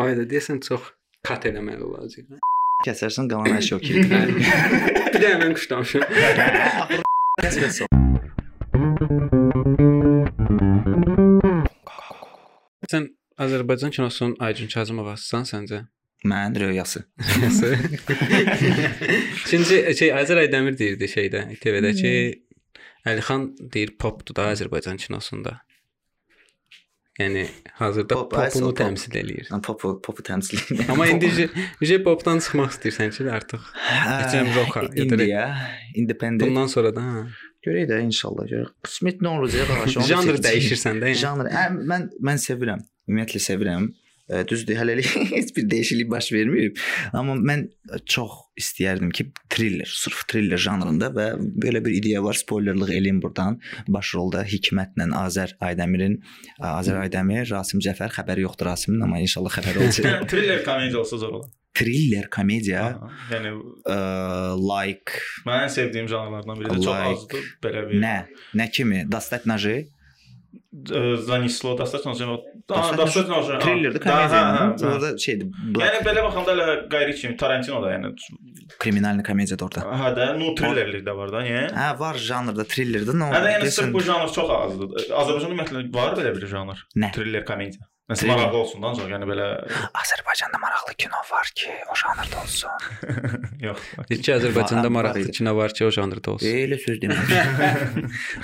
Ayda 0.03 0.24
deyəsən 0.26 0.59
çox 0.66 0.89
kat 1.22 1.45
eləməli 1.47 1.85
olacaq. 1.87 2.41
Kəsərsən 2.87 3.28
qalan 3.30 3.57
hər 3.57 3.64
şey 3.66 3.76
okey. 3.78 3.95
bir 5.14 5.20
də 5.22 5.33
mən 5.41 5.55
quşlamışam. 5.57 6.03
Kəsməsə. 7.43 7.89
Sən 12.93 13.09
Azərbaycan 13.41 13.95
kinosunun 13.95 14.37
Aycun 14.45 14.68
Kazımovasısan 14.72 15.49
səncə? 15.49 15.83
Mənin 16.28 16.61
röyası. 16.61 17.05
Çünki 19.49 19.78
şey 19.99 20.12
Azər 20.14 20.45
Aydəmir 20.45 20.76
deyirdi 20.78 21.09
şeydə 21.11 21.47
TV-də 21.62 21.93
ki 21.99 22.12
Əlixan 23.09 23.49
deyir 23.74 23.97
popdur 23.99 24.37
da 24.39 24.53
Azərbaycan 24.53 25.01
kinosunda. 25.03 25.59
Yəni 27.20 27.42
hazırda 27.76 28.14
Pop, 28.14 28.32
ay, 28.40 28.48
popunu 28.48 28.70
pop. 28.70 28.78
təmsil 28.80 29.16
eləyir. 29.20 29.48
Mən 29.52 29.60
popu 29.66 29.90
popu 30.00 30.22
təmsil 30.24 30.56
edirəm. 30.62 30.92
Amma 30.94 31.06
indi 31.12 31.28
uje 31.84 31.98
popdan 32.06 32.40
çıxmaq 32.40 32.70
istəyirsən 32.72 33.10
ki, 33.12 33.26
artıq 33.36 33.66
Keçən 34.22 34.48
roka, 34.56 34.86
ya 34.96 35.04
da- 35.10 35.18
India, 35.20 35.42
independent. 35.94 36.48
bundan 36.48 36.66
sonra 36.72 36.94
da 36.96 37.00
hə. 37.04 37.24
Görək 37.66 37.84
də 37.90 37.98
inşallah 38.08 38.48
görək. 38.48 38.70
Qismət 38.88 39.20
nə 39.22 39.28
olacaq 39.38 39.68
ağaç. 39.76 39.96
onu 40.00 40.06
janr 40.08 40.32
seçəcəyik. 40.32 40.46
dəyişirsən 40.48 41.02
də 41.04 41.12
yəni. 41.12 41.20
Janr. 41.24 41.50
Hə, 41.52 41.66
mən 41.92 42.08
mən 42.30 42.40
sevirəm. 42.48 42.80
Ümumiyyətlə 43.08 43.40
sevirəm. 43.50 43.90
Düzdür, 44.49 44.78
hələlik 44.80 45.09
heç 45.33 45.53
bir 45.57 45.68
dəyişiklik 45.70 46.11
baş 46.12 46.30
verməyib. 46.35 46.80
Amma 47.16 47.37
mən 47.41 47.66
çox 48.09 48.39
istəyərdim 48.59 49.12
ki, 49.14 49.30
thriller, 49.53 49.89
sırf 49.89 50.26
thriller 50.30 50.61
janrında 50.61 51.11
və 51.14 51.28
belə 51.64 51.83
bir 51.85 51.97
ideya 51.97 52.22
var, 52.24 52.37
spoilerlıq 52.39 52.93
eləyim 52.99 53.22
burdan. 53.22 53.59
Baş 53.89 54.14
rolda 54.18 54.45
Hikmətlə 54.49 55.09
Azər 55.22 55.57
Aydəmirin, 55.64 56.18
e, 56.59 56.68
Azər 56.68 57.01
Aydəmir, 57.01 57.49
Rasim 57.53 57.83
Cəfər 57.85 58.12
xəbəri 58.18 58.47
yoxdur 58.47 58.72
Rasimin, 58.72 59.03
amma 59.07 59.22
inşallah 59.24 59.59
xəbəri 59.59 59.85
olacaq. 59.87 60.22
thriller 60.33 60.64
komediya 60.66 61.03
olsa 61.05 61.20
zor 61.24 61.41
olar 61.41 61.51
thriller 61.72 62.28
komediya. 62.28 62.83
Aha, 63.01 63.09
yəni 63.33 63.53
ə, 63.89 63.97
like 64.61 65.22
mənim 65.49 65.72
sevdiyim 65.72 66.11
janrlardan 66.11 66.61
biridir. 66.61 66.76
Like, 66.76 66.85
çox 66.85 67.24
azdır 67.24 67.47
belə 67.64 67.85
bir. 67.89 68.03
Nə? 68.03 68.16
Nə 68.61 68.68
kimi? 68.76 69.03
Dostatnajı? 69.12 69.78
zanişli, 71.26 71.78
Dastaçla 71.78 72.14
Jemo. 72.14 72.40
Dastaçla 72.68 73.22
Jemo. 73.22 73.40
Thriller-də 73.64 74.00
komediya. 74.03 74.76
Orada 74.92 75.18
şeydi. 75.18 75.48
Black... 75.74 75.84
Yəni 75.86 76.00
belə 76.09 76.24
baxanda 76.24 76.57
elə 76.57 76.66
qeyri 76.92 77.14
kimi 77.20 77.36
Tarantino 77.36 77.82
da 77.84 77.92
yəni 77.94 78.12
kriminal 78.82 79.22
komediya 79.26 79.59
da 79.59 79.68
orada. 79.68 79.84
Hə 80.03 80.11
də, 80.16 80.28
no 80.40 80.55
thrillerlik 80.59 81.07
də 81.07 81.16
var 81.16 81.32
da, 81.34 81.44
niyə? 81.46 81.64
Hə, 81.76 81.88
var 82.00 82.20
janrda 82.30 82.64
thrillerdə 82.74 83.14
nə 83.16 83.30
olur? 83.30 83.38
Hə, 83.38 83.55
yəni 83.59 83.72
sırf 83.78 83.92
bu 83.94 84.05
janr 84.09 84.32
çox 84.32 84.53
azdır. 84.59 85.09
Azərbaycanda 85.22 85.53
ümumiyyətlə 85.53 85.88
var 85.94 86.16
belə 86.18 86.36
bir 86.36 86.48
janr. 86.50 86.86
Thriller 87.16 87.44
komediya. 87.48 87.88
Nəsə 88.11 88.26
maraqlı 88.28 88.59
olsun 88.59 88.82
da 88.82 88.90
ancaq, 88.90 89.07
yəni 89.12 89.26
belə 89.28 89.44
Azərbaycanda 89.96 90.59
maraqlı 90.61 90.96
kino 90.98 91.20
var 91.30 91.53
ki, 91.57 91.70
o 91.86 91.94
janrda 91.96 92.40
olsun. 92.42 92.70
Yox. 93.62 93.84
Deyir 94.09 94.24
ki, 94.26 94.32
Azərbaycanda 94.34 94.90
maraqlı 94.92 95.30
kino 95.38 95.55
var 95.57 95.72
ki, 95.72 95.86
o 95.86 95.92
janrda 95.94 96.34
olsun. 96.34 96.48
Elə 96.50 96.80
söz 96.82 96.98
demək. 97.00 97.30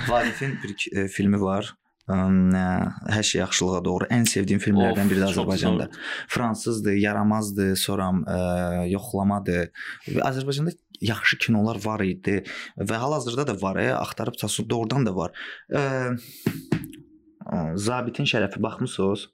Vadifin 0.07 0.55
bir 0.63 1.11
filmi 1.11 1.41
var. 1.43 1.73
Hər 2.09 3.23
şey 3.29 3.39
yaxşılığa 3.43 3.83
doğru 3.85 4.07
ən 4.13 4.25
sevdiyim 4.29 4.61
filmlərdən 4.63 5.11
biri 5.11 5.21
də 5.21 5.29
Azərbaycanda. 5.29 5.89
Fransızdır, 6.33 6.97
yaramazdır, 6.97 7.75
sonra 7.77 8.09
ə, 8.25 8.39
yoxlamadır. 8.89 9.69
Və 10.09 10.23
Azərbaycanda 10.25 10.73
yaxşı 11.05 11.37
kinolar 11.45 11.77
var 11.85 12.01
idi 12.03 12.41
və 12.77 12.97
hal-hazırda 12.99 13.45
da 13.51 13.57
var, 13.61 13.77
ə, 13.79 13.93
axtarıb 13.99 14.39
tapsın, 14.41 14.69
doğrudan 14.69 15.05
da 15.05 15.15
var. 15.15 15.35
Ə, 15.69 16.17
Zabitin 17.75 18.27
şərəfi 18.29 18.61
baxmısınız? 18.61 19.29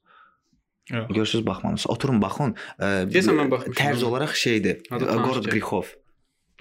Yox. 0.91 1.07
Görürsüz 1.09 1.45
baxmamısınız. 1.47 1.89
Oturun 1.95 2.21
baxın. 2.21 2.53
Deyəsən 2.79 3.39
mən 3.39 3.49
baxmışam. 3.51 3.79
Tərz 3.79 4.03
olaraq 4.05 4.35
şeydir. 4.37 4.83
Gəlir. 4.91 5.47
Grixov. 5.49 5.95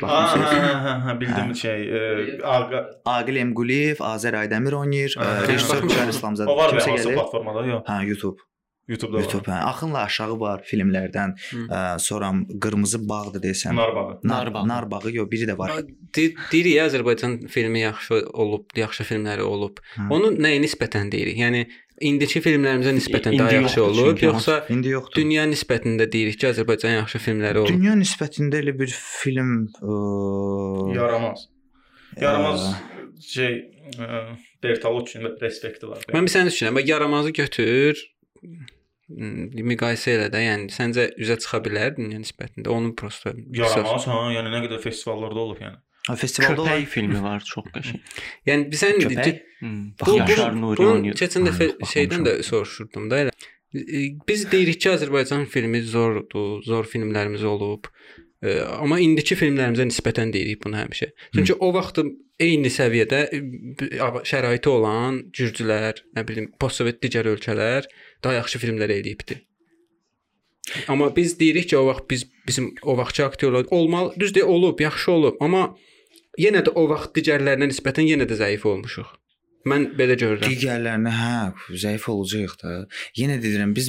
Ha, 0.02 0.06
Baxmısınız? 0.08 0.54
hə, 0.58 0.70
hə, 0.84 0.92
hə, 1.06 1.12
bildim 1.20 1.50
şey, 1.54 1.84
ə, 1.86 2.00
Ağa 2.42 2.80
Aqil 3.18 3.36
Emquliyev, 3.44 4.00
Azər 4.02 4.34
Aydəmir 4.40 4.74
oynayır, 4.80 5.14
Hə, 5.20 5.28
ə, 5.28 5.46
rejissor. 5.46 5.84
Gülər 5.86 6.10
İslamzadə. 6.10 6.48
o 6.50 6.56
var 6.58 6.72
Kimsə 6.74 6.96
gəlir? 6.96 7.14
platformada? 7.20 7.62
Yox, 7.68 7.84
Hə, 7.86 8.00
YouTube. 8.08 8.42
YouTube-da 8.88 9.16
var. 9.16 9.22
YouTube. 9.22 9.50
Hə. 9.50 9.60
Axınla 9.70 10.02
aşağı 10.08 10.40
var 10.40 10.64
filmlərdən. 10.70 11.30
Hı. 11.50 11.62
Ə, 11.68 11.82
sonra 11.98 12.32
Qırmızı 12.60 13.00
bağdır 13.08 13.40
desəm. 13.46 13.76
Narbağı. 13.76 14.18
Nar, 14.24 14.34
Narbağı. 14.46 14.68
Narbağı 14.68 15.12
yox, 15.14 15.30
biri 15.30 15.46
də 15.52 15.58
var. 15.58 15.72
Deyir- 16.16 16.36
Deyirik 16.52 16.74
ya, 16.74 16.86
Azərbaycan 16.88 17.38
filmi 17.48 17.80
yaxşı 17.80 18.20
olub, 18.32 18.64
yaxşı 18.76 19.04
filmləri 19.08 19.40
olub. 19.42 19.80
Hə. 19.96 20.10
Onu 20.10 20.34
nəyə 20.36 20.60
nisbətən 20.66 21.10
deyirik? 21.12 21.38
Yəni 21.40 21.64
indiki 22.04 22.40
filmlərimizə 22.44 22.92
nisbətən 22.96 23.32
İndi 23.36 23.38
daha 23.38 23.52
yaxşı 23.54 23.82
olub, 23.84 24.08
çünki 24.10 24.24
yoxsa 24.26 24.66
İndi 24.68 24.88
yoxdur. 24.88 25.16
dünya 25.22 25.44
nisbətində 25.46 26.08
deyirik 26.12 26.40
ki, 26.40 26.46
Azərbaycan 26.52 26.96
yaxşı 26.98 27.18
filmləri 27.18 27.58
olub. 27.62 27.70
Dünya 27.70 27.94
nisbətində 27.96 28.60
elə 28.60 28.74
bir 28.78 28.90
film 28.94 29.52
ə, 29.80 30.96
Yaramaz. 30.96 31.46
Yaramaz 32.20 32.66
şey 33.28 33.54
ə, 33.98 34.24
Bertalucci 34.62 35.20
respekti 35.42 35.86
var. 35.88 36.02
Mən 36.14 36.26
bir 36.26 36.32
sən 36.34 36.50
düşünürəm, 36.50 36.80
yaramazı 36.88 37.30
götür, 37.36 38.00
müqayisə 39.08 40.14
elə 40.16 40.28
də, 40.32 40.40
yəni 40.46 40.70
səncə 40.72 41.08
üzə 41.20 41.36
çıxa 41.42 41.60
bilər 41.64 41.96
dünya 41.98 42.20
nisbətində? 42.22 42.70
Onu 42.72 42.94
prosta 42.96 43.34
Yaramaz, 43.34 44.06
hə, 44.08 44.20
yəni 44.38 44.52
nə 44.54 44.62
qədər 44.66 44.80
festivallarda 44.84 45.42
olub 45.44 45.60
yəni. 45.60 45.76
hə, 46.08 46.16
festivalda 46.20 46.62
olan 46.62 46.78
Köpək 46.80 46.88
filmi 46.94 47.20
var, 47.22 47.44
çox 47.44 47.68
qəşəng. 47.74 48.00
Yəni 48.48 48.70
biz 48.72 48.82
sən? 48.84 48.98
Hmm. 49.60 49.92
Bax, 50.00 50.16
Yaşar 50.16 50.52
bu- 50.52 50.60
Nuri 50.60 50.86
oynayır. 50.86 51.14
Keçən 51.20 51.46
dəfə 51.48 51.70
şeydən 51.92 52.26
də 52.26 52.34
soruşurdum 52.44 53.10
da 53.10 53.22
elə. 53.24 53.32
Biz 54.28 54.50
deyirik 54.52 54.80
ki, 54.80 54.90
Azərbaycan 54.94 55.46
filmi 55.50 55.80
zordur, 55.82 56.60
zor 56.62 56.84
filmlərimiz 56.86 57.42
olub. 57.48 57.88
Amma 58.44 58.98
indiki 59.00 59.34
filmlərimizə 59.40 59.86
nisbətən 59.88 60.30
deyirik 60.34 60.60
bunu 60.64 60.76
həmişə. 60.76 61.08
Çünki 61.34 61.56
o 61.64 61.70
vaxt 61.72 62.02
eyni 62.44 62.68
səviyyədə 62.68 63.22
şəraiti 64.28 64.68
olan 64.68 65.22
gürcülər, 65.32 66.02
nə 66.16 66.24
bilim, 66.28 66.50
postsovet 66.60 67.00
digər 67.02 67.28
ölkələr 67.30 67.88
daha 68.24 68.34
yaxşı 68.40 68.58
filmlər 68.64 68.90
eləyibdi. 68.98 69.40
Amma 70.88 71.10
biz 71.16 71.38
deyirik 71.40 71.68
ki, 71.68 71.76
o 71.78 71.86
vaxt 71.86 72.06
biz 72.10 72.22
bizim 72.48 72.74
o 72.82 72.96
vaxtki 72.96 73.24
aktyorlar 73.24 73.66
olmalı, 73.70 74.14
düzdür, 74.20 74.42
olub, 74.42 74.80
yaxşı 74.80 75.12
olub, 75.12 75.36
amma 75.40 75.74
yenə 76.40 76.64
də 76.66 76.72
o 76.74 76.86
vaxt 76.88 77.12
digərlərinə 77.18 77.68
nisbətən 77.70 78.08
yenə 78.08 78.26
də 78.30 78.38
zəif 78.40 78.64
olmuşuq. 78.66 79.10
Mən 79.68 79.84
belə 79.96 80.12
görürəm. 80.20 80.44
digərlərinə 80.52 81.12
hə, 81.16 81.36
zəif 81.80 82.04
olacağıq 82.12 82.54
da. 82.62 82.72
Yenə 83.16 83.38
deyirəm 83.40 83.70
biz 83.76 83.86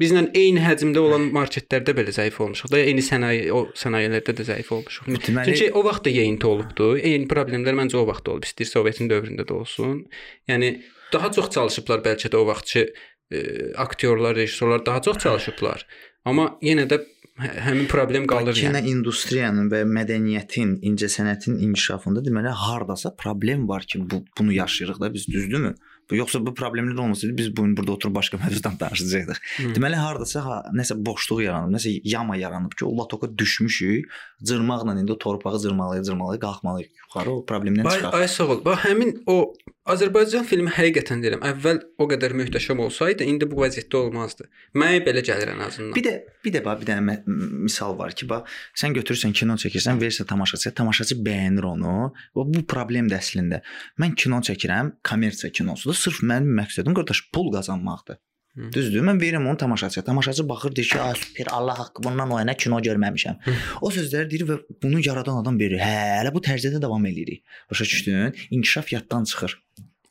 Bizlə 0.00 0.22
eyni 0.40 0.62
həcmdə 0.64 1.00
olan 1.02 1.26
marketlərdə 1.34 1.92
belə 1.98 2.12
zəif 2.16 2.38
olmuşuq 2.40 2.70
da, 2.72 2.80
eyni 2.80 3.04
sənaye 3.04 3.50
o 3.52 3.66
sənayelərdə 3.76 4.32
də 4.38 4.46
zəif 4.48 4.70
olmuşuq. 4.72 5.08
Deməli- 5.26 5.44
Çünki 5.56 5.72
o 5.76 5.82
vaxt 5.84 6.04
da 6.06 6.10
yeyinti 6.14 6.46
olubdu. 6.48 6.94
Eyni 6.96 7.28
problemlər 7.28 7.76
məncə 7.80 8.00
o 8.00 8.06
vaxt 8.08 8.28
olub. 8.32 8.44
İstəyir 8.48 8.70
Sovetin 8.72 9.10
dövründə 9.12 9.44
də 9.48 9.52
olsun. 9.52 10.06
Yəni 10.48 10.70
daha 11.12 11.28
çox 11.36 11.50
çalışıblar 11.52 12.00
bəlkə 12.08 12.32
də 12.32 12.40
o 12.40 12.46
vaxtçı 12.48 12.86
e, 13.30 13.72
aktyorlar, 13.74 14.36
rejissorlar 14.36 14.86
daha 14.86 15.02
çox 15.02 15.18
çalışıblar. 15.18 15.86
Amma 16.24 16.58
yenə 16.62 16.86
də 16.88 17.00
hə- 17.38 17.56
həmin 17.66 17.86
problem 17.86 18.26
qalır 18.26 18.54
Kino 18.54 18.78
yəni. 18.78 18.88
industriyanın 18.88 19.70
və 19.72 19.82
mədəniyyətin, 19.84 20.78
incəsənətin 20.90 21.58
inkişafında 21.66 22.20
deməli 22.24 22.48
hardasa 22.48 23.14
problem 23.16 23.68
var 23.68 23.82
ki, 23.82 24.00
bu 24.10 24.24
bunu 24.38 24.52
yaşayırıq 24.52 25.00
da 25.00 25.14
biz, 25.14 25.28
düzdürmü? 25.28 25.74
Bu 26.10 26.16
yoxsa 26.16 26.46
bu 26.46 26.50
problemlər 26.52 27.00
olmasaydı 27.00 27.36
biz 27.36 27.56
bu 27.56 27.62
gün 27.64 27.76
burada 27.76 27.92
oturub 27.92 28.14
başqa 28.14 28.36
mövzudan 28.44 28.74
danışacaqdıq. 28.80 29.38
Hı. 29.56 29.68
Deməli 29.76 29.96
hardasa 29.96 30.44
ha, 30.44 30.56
nəsə 30.76 30.96
boşluq 31.06 31.40
yaranıb, 31.42 31.72
nəsə 31.76 32.00
yama 32.04 32.36
yaranıb 32.36 32.72
ki, 32.78 32.84
o 32.84 32.92
latoka 32.98 33.38
düşmüşük. 33.38 34.10
Cırmaqla 34.44 35.00
indi 35.00 35.12
o 35.12 35.18
torpağı 35.18 35.58
cırmalaya 35.60 36.02
cırmalaya 36.02 36.40
qalxmalıyıq 36.40 36.90
yuxarı 37.02 37.30
o 37.30 37.44
problemdən 37.48 37.88
Ay, 37.88 37.96
çıxaq. 37.96 38.14
ay 38.14 38.28
sağ 38.28 38.44
ol. 38.46 38.64
Bax 38.64 38.78
həmin 38.84 39.22
o 39.26 39.54
Azərbaycan 39.84 40.46
filmi 40.48 40.70
həqiqətən 40.72 41.20
deyirəm, 41.20 41.42
əvvəl 41.44 41.78
o 42.00 42.06
qədər 42.08 42.32
möhtəşəm 42.40 42.78
olsaydı, 42.86 43.26
indi 43.28 43.44
bu 43.50 43.58
vəziyyətdə 43.60 43.98
olmazdı. 43.98 44.46
Mənə 44.80 45.02
belə 45.04 45.20
gəlir 45.28 45.52
ən 45.52 45.60
azından. 45.66 45.92
Bir 45.92 46.06
də 46.06 46.14
bir 46.46 46.54
də 46.54 46.62
bax 46.64 46.80
bir 46.80 46.88
dənə 46.88 47.16
misal 47.26 47.98
var 47.98 48.16
ki, 48.16 48.24
bax 48.30 48.48
sən 48.80 48.96
götürürsən 48.96 49.36
kino 49.36 49.58
çəkirsən, 49.60 50.00
verirsən 50.00 50.30
tamaşaçıya, 50.30 50.72
tamaşaçı 50.80 51.18
bəyənir 51.28 51.68
onu. 51.74 51.96
Və 52.32 52.46
bu 52.54 52.64
problem 52.74 53.12
də 53.12 53.20
əslində. 53.20 53.60
Mən 54.00 54.16
kino 54.16 54.40
çəkirəm, 54.48 54.94
kommersiya 55.04 55.52
kinosudur. 55.52 56.00
Sırf 56.00 56.24
mənim 56.24 56.56
məqsədim 56.62 56.96
qardaş 56.96 57.26
pul 57.36 57.52
qazanmaqdır. 57.52 58.22
Düzdür? 58.56 59.02
Mən 59.02 59.18
verirəm 59.18 59.48
onu 59.48 59.56
tamaşaçıya. 59.56 60.04
Tamaşaçı 60.04 60.48
baxır 60.48 60.76
deyir 60.76 60.88
ki, 60.88 61.00
"Ay 61.00 61.14
super, 61.14 61.46
Allah 61.50 61.78
haqqı 61.78 62.02
bundan 62.02 62.30
o 62.30 62.38
yana 62.38 62.54
kino 62.54 62.78
görməmişəm." 62.80 63.36
O 63.80 63.90
sözləri 63.90 64.30
deyir 64.30 64.44
və 64.50 64.58
bunu 64.82 65.00
yaradan 65.06 65.42
adam 65.42 65.58
verir. 65.58 65.78
Hə, 65.78 66.22
elə 66.22 66.34
bu 66.34 66.38
tərzdə 66.38 66.82
davam 66.82 67.06
eləyirik. 67.06 67.42
Başa 67.70 67.84
düşdün? 67.84 68.34
İnkişaf 68.50 68.92
yaddan 68.92 69.24
çıxır. 69.24 69.62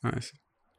Hayır. 0.02 0.32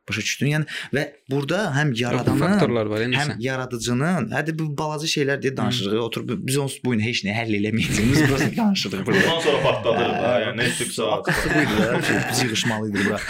Başa 0.09 0.21
düşdün? 0.21 0.51
Yəni 0.51 0.65
və 0.93 1.03
burada 1.31 1.71
həm 1.73 1.93
yaradanın 1.97 2.43
faktorlar 2.43 2.85
var, 2.91 3.05
həm 3.09 3.31
yaradıcının, 3.41 4.29
hadi 4.37 4.53
bu 4.59 4.67
balaca 4.77 5.09
şeylər 5.09 5.41
deyə 5.41 5.55
danışırıq. 5.57 6.03
Oturub 6.03 6.45
biz 6.45 6.57
onsuz 6.61 6.83
bu 6.85 6.93
gün 6.93 7.01
heç 7.05 7.23
nə 7.25 7.33
həll 7.33 7.55
eləməyəcəyik. 7.57 8.11
Biz 8.13 8.21
prosta 8.29 8.51
danışırıq 8.57 9.05
burada. 9.07 9.23
Bundan 9.25 9.41
sonra 9.47 9.63
patladır 9.63 10.13
da, 10.21 10.35
yəni 10.45 10.57
Netflix 10.61 10.95
saat. 10.99 11.31
Biz 12.31 12.43
yığışmalıydı 12.43 13.05
bura. 13.07 13.19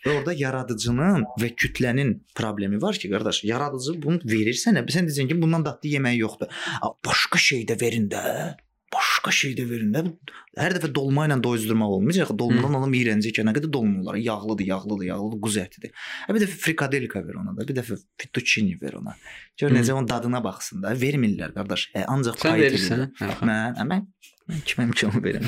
Və 0.00 0.14
orada 0.16 0.32
yaradıcının 0.32 1.26
və 1.40 1.50
kütlənin 1.60 2.14
problemi 2.36 2.80
var 2.80 2.96
ki, 2.96 3.10
qardaş, 3.12 3.42
yaradıcı 3.44 3.98
bunu 4.00 4.24
verir 4.24 4.56
sənə, 4.56 4.86
sən 4.88 5.10
deyirsən 5.10 5.28
ki, 5.28 5.36
bundan 5.42 5.66
dadlı 5.66 5.92
yemək 5.98 6.16
yoxdur. 6.22 6.48
Başqa 7.04 7.38
şey 7.50 7.66
də 7.68 7.76
verin 7.82 8.08
də. 8.08 8.22
Başqa 8.94 9.30
şey 9.30 9.52
də 9.58 9.64
verin 9.70 9.92
də. 9.94 10.02
Hər 10.58 10.74
dəfə 10.74 10.88
dolma 10.94 11.28
ilə 11.28 11.36
doyuzdurmaq 11.44 11.92
olmayacaq. 11.96 12.32
Dolmadan 12.38 12.78
adam 12.80 12.96
iyrəncək 12.98 13.36
ki, 13.36 13.44
nə 13.46 13.54
qədər 13.54 13.70
dolma 13.70 14.02
olar? 14.02 14.18
Yağlıdır, 14.18 14.66
yağlıdır, 14.66 15.04
yağlıdır, 15.10 15.40
quzu 15.44 15.62
ətidir. 15.62 15.92
Hə 16.26 16.34
bir 16.34 16.42
dəfə 16.42 16.58
frikadelka 16.64 17.22
ver 17.26 17.38
ona 17.42 17.54
da, 17.54 17.66
bir 17.68 17.78
dəfə 17.78 18.00
fettuccine 18.18 18.80
ver 18.82 18.98
ona. 18.98 19.14
Gör 19.60 19.76
necə 19.76 19.94
onun 19.94 20.10
dadına 20.10 20.42
baxsın 20.42 20.82
da. 20.82 20.96
Vermirlər 20.98 21.54
qardaş. 21.54 21.86
Hə, 21.94 22.04
ancaq 22.16 22.42
verirsən. 22.48 23.06
edirlər. 23.06 23.38
hə? 23.38 23.38
Hə, 23.44 23.50
mən 23.78 23.94
mən 23.94 24.08
kiməm 24.70 24.90
ki 24.98 25.06
onu 25.08 25.22
verəm. 25.24 25.46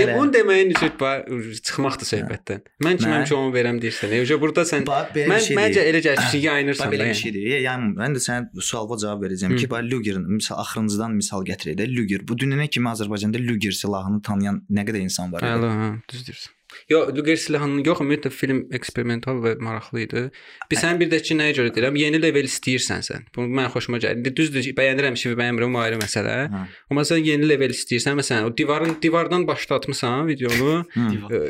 Yəni 0.00 0.16
onu 0.20 0.34
deməyin 0.34 0.72
var, 1.00 1.24
çıxmaqdır 1.68 2.10
söhbətdən. 2.10 2.64
Mən 2.86 3.00
kiməm 3.02 3.26
ki 3.28 3.36
onu 3.38 3.52
verəm 3.54 3.80
deyirsən. 3.82 4.14
Yoxsa 4.20 4.40
burada 4.42 4.66
sən 4.68 4.88
mən 4.88 5.48
məncə 5.60 5.84
elə 5.90 6.02
gəlir 6.04 6.32
ki, 6.32 6.42
yayınırsan 6.48 6.92
belə 6.94 7.08
bir 7.10 7.20
şeydir. 7.20 7.46
Yəni 7.66 7.92
mən 8.00 8.18
də 8.18 8.24
sənə 8.26 8.66
suala 8.70 8.98
cavab 9.04 9.24
verəcəm 9.26 9.56
ki, 9.58 9.70
bax 9.70 9.88
Luger 9.90 10.20
misal 10.24 10.60
axırıncıdan 10.64 11.16
misal 11.20 11.46
gətirək 11.46 11.78
də 11.82 11.88
Luger. 11.92 12.26
Bu 12.28 12.38
dünənə 12.40 12.68
kimi 12.72 12.90
Azərbaycanda 12.94 13.42
Luger 13.44 13.76
silahını 13.76 14.22
tanıyan 14.24 14.64
nə 14.70 14.86
qədər 14.88 15.04
insan 15.04 15.32
var 15.34 15.46
idi? 15.46 15.72
Hə, 15.72 15.94
düz 16.10 16.28
deyirsən. 16.28 16.60
Yo, 16.90 17.00
Luger 17.16 17.36
silahının 17.40 17.84
yox, 17.86 18.00
ümumiyyətlə 18.02 18.30
film 18.34 18.62
eksperimental 18.74 19.40
və 19.44 19.54
maraqlı 19.62 20.02
idi. 20.04 20.22
Bir 20.70 20.80
sən 20.80 21.00
bir 21.00 21.10
də 21.12 21.20
ki 21.24 21.36
nəyə 21.38 21.56
görə 21.58 21.72
deyirəm, 21.76 21.98
yeni 22.00 22.20
level 22.22 22.48
istəyirsən 22.48 23.04
sən. 23.08 23.26
Bu 23.36 23.46
mənə 23.48 23.70
xoşuma 23.74 24.00
gəlir. 24.02 24.34
Düzdür, 24.36 24.66
bəyənirəm 24.78 25.18
ki, 25.18 25.34
bəyənmirəm 25.38 25.78
o 25.78 25.82
ayrı 25.84 26.00
məsələ. 26.02 26.36
Hə. 26.52 26.62
Amma 26.90 27.04
sən 27.08 27.22
yeni 27.24 27.48
level 27.48 27.74
istəyirsən, 27.74 28.18
məsələn, 28.20 28.48
o 28.48 28.54
divarın 28.56 28.96
divardan 29.02 29.46
başlatmısan 29.46 30.26
videonu, 30.28 30.84
Hı. 30.94 31.06
ə, 31.30 31.42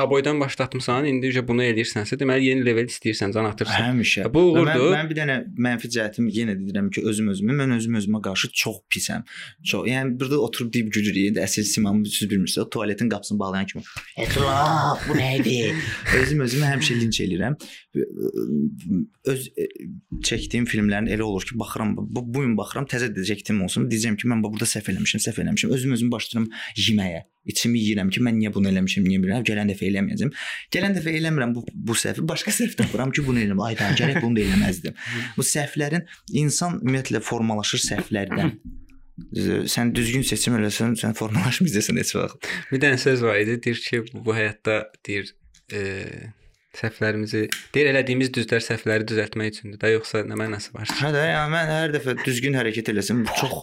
aboydan 0.00 0.40
başlatmısan, 0.40 1.08
indi 1.10 1.32
uje 1.32 1.42
bunu 1.48 1.64
eləyirsənsə, 1.66 2.18
deməli 2.20 2.50
yeni 2.50 2.64
level 2.66 2.88
istəyirsən, 2.90 3.34
can 3.36 3.48
atırsan. 3.50 3.90
Həmişə. 3.90 4.26
Bu 4.34 4.46
uğurdur. 4.52 4.90
Mən, 4.90 4.96
mən 4.98 5.10
bir 5.10 5.20
dənə 5.20 5.38
mənfi 5.68 5.90
cəhətim 5.96 6.28
yenə 6.34 6.56
deyirəm 6.60 6.90
ki, 6.94 7.04
özüm 7.10 7.30
özümə, 7.34 7.56
mən 7.60 7.76
özüm 7.78 7.98
özümə 8.00 8.22
qarşı 8.24 8.50
çox 8.64 8.80
pisəm. 8.92 9.24
Çox. 9.64 9.86
Yəni 9.90 10.18
burada 10.20 10.40
oturub 10.40 10.72
deyib 10.74 10.92
gülürük. 10.94 11.38
Əsil 11.44 11.66
simamı 11.68 12.06
siz 12.06 12.30
bilmirsiniz. 12.30 12.66
O 12.66 12.70
tualetin 12.70 13.08
qapısını 13.08 13.38
bağlayan 13.38 13.66
kimi. 13.66 13.84
Etraf, 14.16 14.43
bu 15.08 15.16
nə 15.18 15.28
idi? 15.40 15.56
özüm 16.20 16.42
özümə 16.44 16.70
həmişə 16.74 16.96
linç 17.00 17.20
eləyirəm. 17.24 17.56
Öz 19.30 19.46
e, 19.58 19.66
çəkdiyim 20.26 20.66
filmlərin 20.70 21.08
elə 21.14 21.24
olur 21.26 21.46
ki, 21.48 21.56
baxıram, 21.60 21.94
bu 21.98 22.22
bu 22.24 22.44
gün 22.44 22.56
baxıram, 22.58 22.86
təzə 22.90 23.08
də 23.14 23.24
çəkdiyim 23.30 23.62
olsun, 23.66 23.88
deyəcəm 23.92 24.18
ki, 24.20 24.28
mən 24.30 24.42
bu- 24.44 24.52
burada 24.54 24.68
səhv 24.70 24.90
eləmişəm, 24.94 25.22
səhv 25.26 25.40
eləmişəm. 25.44 25.72
Özüm 25.78 25.96
özümü 25.96 26.14
başlayıram 26.14 26.48
yeməyə. 26.80 27.24
İçimi 27.52 27.80
yeyirəm 27.80 28.10
ki, 28.14 28.22
mən 28.24 28.38
niyə 28.40 28.54
bunu 28.54 28.70
eləmişəm, 28.72 29.04
niyə 29.08 29.20
bilmirəm. 29.20 29.44
Gələn 29.48 29.68
dəfə 29.72 29.88
eləməyəcəm. 29.90 30.30
Gələn 30.72 30.94
dəfə 30.96 31.12
eləmirəm 31.18 31.52
bu 31.56 31.64
bu 31.74 31.96
səhvi, 31.98 32.24
başqa 32.28 32.54
səhv 32.60 32.76
tapıram 32.80 33.12
ki, 33.12 33.26
bunu 33.26 33.42
eləmirəm. 33.42 33.64
Ay 33.66 33.76
da, 33.80 33.90
gərək 33.98 34.22
bunu 34.24 34.38
da 34.40 34.46
eləməzdim. 34.46 34.96
Bu 35.36 35.44
səhvlərin 35.44 36.06
insan 36.44 36.80
ümumiyyətlə 36.80 37.20
formalaşır 37.24 37.84
səhvlərdən. 37.90 38.56
Sən 39.70 39.92
düzgün 39.94 40.24
seçim 40.26 40.56
eləsən, 40.58 40.96
sən 40.98 41.14
formalaşmayacaqsan 41.18 41.98
heç 42.02 42.14
vaxt. 42.18 42.48
Bir 42.72 42.80
dənə 42.82 42.98
söz 42.98 43.22
var 43.22 43.38
idi, 43.38 43.60
deyir 43.62 43.82
ki, 43.88 44.00
bu, 44.12 44.24
bu 44.26 44.34
həyatda 44.34 44.80
deyir, 45.06 45.30
e, 45.70 45.82
səhvlərimizi, 46.74 47.44
deyir 47.74 47.92
elədiyimiz 47.92 48.32
düzlər 48.34 48.64
səhvləri 48.66 49.06
düzəltmək 49.06 49.52
üçündür 49.52 49.78
də, 49.78 49.92
yoxsa 49.94 50.24
nə 50.26 50.34
mənası 50.40 50.74
var? 50.74 50.90
Hə 50.98 51.12
də, 51.14 51.22
yəni 51.30 51.54
mən 51.54 51.70
hər 51.70 51.94
dəfə 51.94 52.16
düzgün 52.24 52.58
hərəkət 52.58 52.90
eləsəm, 52.90 53.22
bu 53.28 53.38
çox 53.38 53.54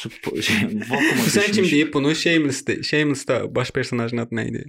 Sən 1.36 1.48
kim 1.56 1.64
deyib 1.64 1.94
bunu? 1.96 2.12
Shameless-də. 2.12 2.82
Shameless-da 2.84 3.42
baş 3.54 3.72
personajın 3.76 4.26
adı 4.26 4.36
nə 4.36 4.48
idi? 4.52 4.66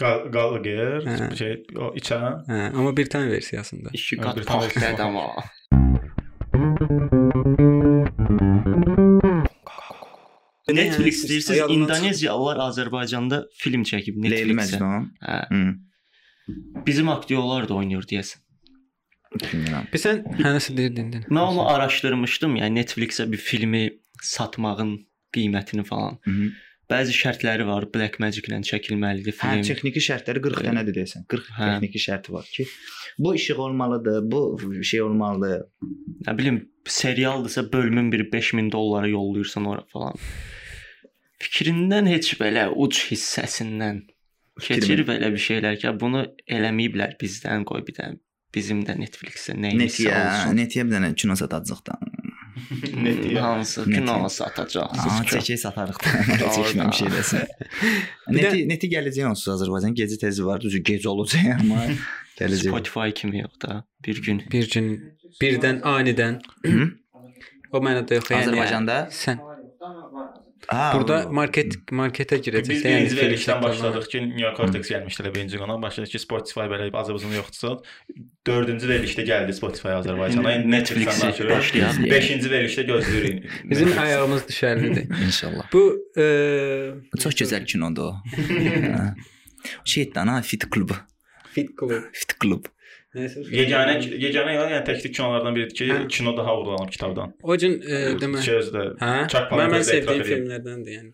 Gallagher, 0.00 1.02
Hə. 1.04 1.36
şey 1.36 1.56
o 1.76 1.90
içən. 1.98 2.44
Hə, 2.46 2.60
amma 2.72 2.94
bir 2.96 3.10
tane 3.10 3.30
versiyasında. 3.30 3.90
İki 3.92 4.16
Ha, 4.22 4.34
qat 4.38 4.64
ekstra. 4.70 4.94
amma. 5.04 5.26
Netflix 10.74 11.28
deyirsiniz, 11.28 11.50
ayağından 11.50 11.76
İndoneziyalılar 11.76 12.56
Azərbaycanda 12.56 13.44
film 13.54 13.82
çəkib 13.82 14.18
Leyli 14.22 14.54
Netflixə. 14.54 14.78
Məcnun. 14.78 15.10
Hə, 15.22 15.38
Hı. 15.50 15.74
bizim 16.86 17.08
aktyorlar 17.08 17.68
da 17.68 17.74
oynayır 17.74 18.06
deyəsən. 18.12 18.42
Bilmirəm. 19.34 19.86
Bir 19.92 20.02
sən 20.02 20.24
hə 20.40 20.54
nəsə 20.56 20.76
deyirdin? 20.76 21.12
dedin. 21.12 21.26
Mən 21.30 21.52
onu 21.52 21.68
araşdırmışdım, 21.68 22.56
yəni 22.62 22.82
Netflixə 22.82 23.32
bir 23.32 23.38
filmi 23.38 23.84
satmağın 24.22 24.96
qiymətini 25.36 25.84
falan. 25.84 26.18
Hı 26.22 26.30
-hı. 26.30 26.50
Bəzi 26.90 27.14
şərtləri 27.14 27.64
var. 27.68 27.84
Black 27.94 28.18
Magic-lə 28.22 28.58
çəkilməlidir 28.66 29.36
Hə, 29.36 29.38
film. 29.40 29.62
texniki 29.68 30.00
şərtləri 30.02 30.40
40 30.42 30.64
dənədir 30.66 30.96
deyəsən. 30.98 31.26
40 31.30 31.50
Hə. 31.58 31.68
texniki 31.70 32.02
şərti 32.02 32.32
var 32.34 32.48
ki, 32.50 32.66
bu 33.18 33.34
işıq 33.38 33.58
olmalıdır, 33.66 34.20
bu 34.32 34.40
şey 34.82 35.02
olmalıdır. 35.06 35.62
Nə 36.26 36.34
bilim, 36.38 36.58
serialdırsa 36.86 37.68
bölümün 37.72 38.10
biri 38.12 38.26
5000 38.32 38.72
dollara 38.72 39.08
yollayırsan 39.08 39.64
ora 39.70 39.84
falan. 39.92 40.18
Fikrindən 41.40 42.08
heç 42.10 42.34
belə 42.40 42.66
uc 42.74 42.98
hissəsindən 43.10 44.02
keçir 44.60 44.82
Fikrimin- 44.82 45.06
belə 45.08 45.30
bir 45.32 45.40
şeylər 45.46 45.78
ki, 45.80 45.92
bunu 46.00 46.26
eləməyiblər 46.58 47.14
bizdən 47.22 47.64
qoy 47.68 47.86
bir 47.86 47.96
də 47.96 48.10
bizim 48.54 48.82
də 48.84 48.96
Netflixə 48.98 49.54
nə 49.56 49.70
Netiyə, 49.78 50.10
olsun. 50.10 50.56
netiyə 50.58 50.84
bir 50.88 50.98
dənə 50.98 51.14
kino 51.14 51.36
satacaq 51.38 51.80
da. 52.56 53.02
Netiyə. 53.04 53.40
Hansı 53.40 53.80
Netiyə. 53.80 53.94
kino 53.94 54.28
satacaqsınız? 54.28 55.12
Aa, 55.20 55.22
ki? 55.22 55.36
çəkək 55.36 55.58
satarıq 55.64 55.98
da. 56.02 56.08
Eləsin. 57.10 57.44
Bir 58.28 58.38
də- 58.38 58.42
Neti 58.42 58.68
neti 58.68 58.90
gələcək 58.94 59.26
onsuz 59.30 59.52
Azərbaycan 59.56 59.94
gecə 60.00 60.18
tezi 60.20 60.46
var, 60.46 60.60
düzü 60.60 60.82
gec 60.90 61.06
olacaq 61.06 61.50
amma 61.60 61.86
gələcək. 62.40 62.68
Spotify 62.70 63.10
kimi 63.14 63.38
yox 63.44 63.60
da. 63.66 63.82
Bir 64.06 64.22
gün 64.22 64.42
Bir 64.52 64.70
gün 64.70 64.90
birdən 65.42 65.80
anidən 65.82 66.40
o 67.72 67.78
mənada 67.78 68.14
yox, 68.18 68.30
yəni. 68.30 68.42
Azərbaycanda? 68.48 68.96
sən 69.14 69.38
Ha, 70.68 70.92
burada 70.94 71.26
o- 71.26 71.32
market 71.32 71.74
marketə 71.90 72.36
girəcəksən. 72.44 72.70
Biz 72.70 72.84
yəni 72.84 73.16
verilişdən 73.16 73.62
başladıq 73.62 74.06
ki, 74.12 74.20
New 74.28 74.50
Cortex 74.56 74.90
gəlmişdilər 74.92 75.34
birinci 75.34 75.58
qona. 75.58 75.76
Başladı 75.82 76.10
ki, 76.12 76.18
Spotify 76.22 76.66
belə 76.72 76.90
Azərbaycanda 76.90 77.38
yoxdursa, 77.40 77.72
4-cü 78.46 78.90
verilişdə 78.92 79.24
gəldi 79.30 79.52
Spotify 79.56 79.94
Azərbaycana. 79.96 80.54
İndi 80.60 80.70
Netflixi 80.70 81.06
başlayaq. 81.46 82.00
5-ci 82.12 82.50
verilişdə 82.54 82.86
gözləyirik. 82.92 83.50
Bizim 83.70 83.98
ayağımız 83.98 84.42
düşərlidir. 84.50 85.08
inşallah. 85.26 85.70
Bu 85.72 85.84
e, 86.16 86.24
Çox 87.22 87.34
gözəl 87.42 87.64
kinodur 87.66 88.12
o. 88.12 88.16
Hə. 88.36 89.14
Şeydən 89.84 90.28
ha 90.32 90.42
Fit 90.42 90.68
klubu. 90.70 90.94
Fit 91.54 91.70
Club. 91.80 92.04
Fit 92.12 92.36
klub. 92.38 92.64
Nəsə. 93.18 93.42
Yeganə 93.50 93.96
yeganə 94.06 94.52
yəni 94.54 94.82
təklik 94.86 95.16
kinolardan 95.16 95.56
biridir 95.56 95.74
ki, 95.74 95.86
Hə. 95.90 96.02
kino 96.14 96.36
daha 96.36 96.52
vurğulanıb 96.60 96.92
kitabdan. 96.94 97.32
O 97.42 97.56
gün 97.58 97.80
e, 97.82 98.02
demə. 98.22 98.42
Sözdə. 98.44 98.84
Hə? 99.00 99.14
Mən, 99.50 99.72
mən 99.74 99.86
sevdiyim 99.88 100.22
filmlərdəndir 100.28 100.94
yəni. 100.94 101.10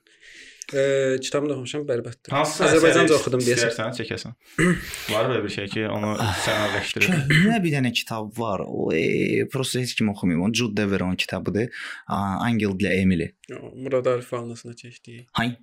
E, 0.75 0.83
kitabını 1.23 1.49
da 1.49 1.55
oxumuşam, 1.55 1.87
bərbaddır. 1.89 2.33
Hansı 2.35 2.65
Azərbaycanca 2.67 3.15
oxudum 3.17 3.41
deyəsən. 3.47 3.71
İstərsən 3.73 3.97
çəkəsən. 4.01 4.35
Var 5.15 5.29
belə 5.31 5.45
bir 5.45 5.55
şey 5.55 5.69
ki, 5.73 5.85
onu 5.89 6.11
sənədləşdirir. 6.45 7.07
Köhnə 7.31 7.61
bir 7.65 7.77
dənə 7.79 7.93
kitab 7.97 8.33
var. 8.41 8.65
O 8.67 8.91
e, 8.93 9.47
prosta 9.53 9.81
heç 9.81 9.95
kim 9.97 10.11
oxumayıb. 10.13 10.43
O 10.43 10.51
Jude 10.53 10.77
Deveron 10.83 11.17
kitabıdır. 11.17 11.71
Aa, 12.09 12.43
Angel 12.49 12.75
ilə 12.77 12.93
Emily. 12.99 13.31
Murad 13.73 14.11
Arif 14.13 14.33
valnasına 14.33 14.75
keçdiyi. 14.75 15.27
Hay 15.33 15.55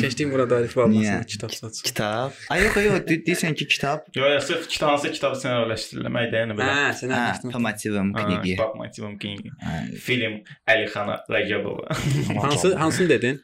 Keçdiyim 0.00 0.30
Murad 0.30 0.50
Arif 0.54 0.76
valnasına 0.76 1.02
Niyə? 1.16 1.26
kitab 1.26 1.50
satış. 1.50 1.82
kitab. 1.82 2.30
Ay 2.50 2.62
yox 2.64 2.76
yox, 2.76 3.00
de- 3.08 3.16
deyirsən 3.26 3.54
ki, 3.58 3.66
kitab. 3.68 3.98
Yo, 4.14 4.24
ya 4.30 4.40
sırf 4.40 4.68
kitab 4.68 4.88
hansı 4.92 5.10
kitabı 5.16 5.40
sənədləşdirilmək 5.42 6.28
yəni 6.36 6.54
belə. 6.58 6.68
Hə, 6.70 6.84
sən 7.00 7.10
Hə, 7.10 7.18
anlaşdın. 7.22 7.50
по 7.56 7.58
мотивам 7.64 8.12
книги. 8.14 8.54
Bak 8.60 8.76
motivim 8.78 9.16
kniги. 9.18 9.50
Hə, 9.64 9.74
Film 10.06 10.36
Əlixana 10.70 11.16
Rəcəbova. 11.30 11.96
Hansı 12.44 12.74
hansını 12.78 13.08
dedin? 13.08 13.40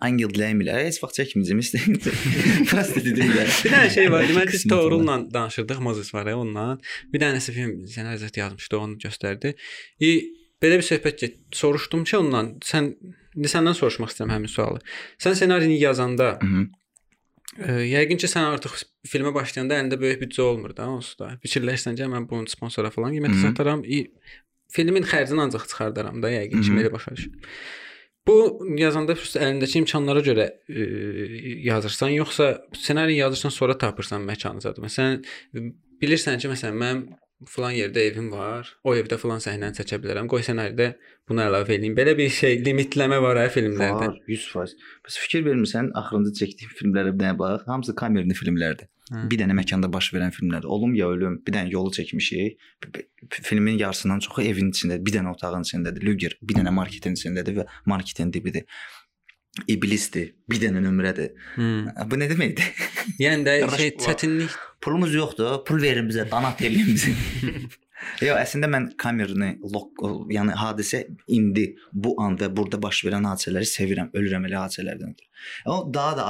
Angel 0.00 0.28
ilə 0.36 0.50
Emily. 0.50 0.70
Ay, 0.72 0.86
Heç 0.90 0.98
vaxt 1.02 1.18
çəkməyəcəm 1.20 1.58
istəyirəm. 1.64 1.96
Prosta 2.70 3.00
dedim 3.04 3.32
də. 3.36 3.46
Bir 3.64 3.72
dənə 3.74 3.90
şey 3.96 4.10
var. 4.12 4.26
Deməli 4.28 4.46
biz 4.50 4.54
Qismət 4.64 4.72
Toğrul'la 4.74 5.16
danışırdıq, 5.34 5.80
Mozes 5.84 6.12
var 6.14 6.26
ya 6.32 6.36
onunla. 6.40 6.78
Bir 7.12 7.20
dənəsi 7.24 7.52
film 7.56 7.74
ssenariyyat 7.86 8.36
yazmışdı, 8.42 8.76
onu 8.78 8.96
göstərdi. 9.06 9.54
E, 10.00 10.12
belə 10.62 10.80
bir 10.80 10.86
söhbət 10.88 11.20
get. 11.24 11.36
Soruşdum 11.52 12.04
ki, 12.08 12.16
ondan 12.16 12.54
sən 12.64 12.94
indi 13.35 13.51
səndən 13.51 13.75
soruşmaq 13.77 14.09
istəyirəm 14.13 14.33
həmin 14.35 14.51
sualı. 14.51 14.79
Sən 15.21 15.35
ssenarini 15.37 15.77
yazanda, 15.79 16.37
Mhm. 16.41 16.65
e, 17.59 17.71
yəqin 17.95 18.17
ki, 18.21 18.27
sən 18.27 18.49
artıq 18.55 18.73
filmə 19.07 19.33
başlayanda 19.33 19.75
əlində 19.79 19.99
böyük 20.01 20.21
büdcə 20.23 20.41
olmur 20.41 20.75
da, 20.75 20.87
onsuz 20.89 21.17
da. 21.19 21.37
Fikirləşsən 21.45 21.95
ki, 21.97 22.03
mən 22.15 22.29
bunu 22.29 22.47
sponsora 22.47 22.89
falan 22.91 23.11
qiymətə 23.15 23.35
Mhm. 23.37 23.43
sataram. 23.47 23.83
Filmin 24.75 25.03
xərcini 25.03 25.39
ancaq 25.45 25.67
çıxardaram 25.69 26.21
da, 26.23 26.29
yəqin 26.31 26.61
ki, 26.65 26.71
belə 26.77 26.91
başa 26.91 27.11
düşürəm. 27.15 27.39
Bu 28.27 28.35
yazanda 28.81 29.13
əlindəki 29.13 29.77
imkanlara 29.83 30.21
görə 30.25 30.45
e, 30.67 30.81
yazırsan, 31.69 32.09
yoxsa 32.17 32.45
ssenari 32.73 33.15
yazırsan 33.15 33.49
sonra 33.53 33.77
tapırsan 33.77 34.21
məkanı 34.25 34.61
zad. 34.65 34.77
Məsələn, 34.81 35.21
bilirsən 36.01 36.39
ki, 36.41 36.47
məsələn, 36.49 36.73
mənim 36.83 37.03
falan 37.47 37.75
yerdə 37.75 38.05
evim 38.09 38.31
var. 38.31 38.69
O 38.87 38.95
evdə 38.95 39.17
falan 39.19 39.41
səhnəni 39.43 39.75
çəkə 39.77 39.99
bilərəm. 40.03 40.29
Qoy 40.31 40.43
ssenaridə 40.45 40.93
bunu 41.29 41.43
əlavə 41.45 41.75
edeyim. 41.75 41.95
Belə 41.97 42.15
bir 42.17 42.31
şey 42.31 42.61
limitləmə 42.65 43.19
var 43.23 43.39
hə 43.41 43.47
filmlərdə. 43.53 44.09
Var, 44.09 44.19
100%. 44.31 44.85
Bəs 45.05 45.19
fikir 45.25 45.45
vermirsən, 45.47 45.91
axırıncı 45.99 46.33
çəkdiyim 46.41 46.75
filmlərə 46.79 47.13
bir 47.13 47.25
dənə 47.25 47.39
bax. 47.39 47.65
Hamısı 47.69 47.95
kamerli 47.99 48.37
filmlərdir. 48.37 48.89
Hə. 49.11 49.27
Bir 49.29 49.37
dənə 49.37 49.53
məkanda 49.57 49.91
baş 49.91 50.09
verən 50.15 50.31
filmlərdir. 50.33 50.69
Olum 50.71 50.95
ya 50.97 51.11
ölüm, 51.13 51.37
bir 51.45 51.53
dənə 51.53 51.69
yolu 51.73 51.91
çəkmişik. 51.93 52.55
Filmin 53.35 53.77
yarısından 53.77 54.23
çoxu 54.25 54.41
evin 54.47 54.71
içindədir, 54.73 55.03
bir 55.05 55.17
dənə 55.19 55.35
otağın 55.35 55.67
içindədir. 55.67 56.05
Lüger 56.07 56.37
bir 56.41 56.57
dənə 56.57 56.73
marketin 56.73 57.19
içindədir 57.19 57.59
və 57.59 57.67
marketin 57.85 58.33
dibidir. 58.33 58.65
İblisdir, 59.71 60.33
bir 60.51 60.59
dənə 60.59 60.81
nömrədir. 60.83 61.31
Hmm. 61.55 61.87
Bu 62.11 62.19
nə 62.19 62.27
deməkdir? 62.31 62.67
Yəni 63.21 63.47
də 63.47 63.57
şey 63.79 63.93
çətinlik. 64.03 64.55
Pulumuz 64.83 65.15
yoxdur, 65.15 65.61
pul 65.65 65.79
verin 65.81 66.09
bizə, 66.11 66.27
donat 66.29 66.61
eləyin 66.61 66.91
bizə. 66.91 67.15
Yox, 68.23 68.39
əslində 68.41 68.69
mən 68.71 68.89
kameranı, 69.01 69.51
lok, 69.73 70.03
yəni 70.31 70.55
hadisə 70.59 71.03
indi 71.31 71.71
bu 71.93 72.15
an 72.21 72.37
və 72.39 72.51
burada 72.55 72.81
baş 72.81 73.03
verən 73.07 73.27
hadisələri 73.29 73.69
sevirəm, 73.69 74.11
ölürəm 74.17 74.47
elə 74.49 74.65
hadisələrdən. 74.65 75.15
ötürü. 75.15 75.31
O 75.65 75.93
daha 75.93 76.17
da 76.17 76.25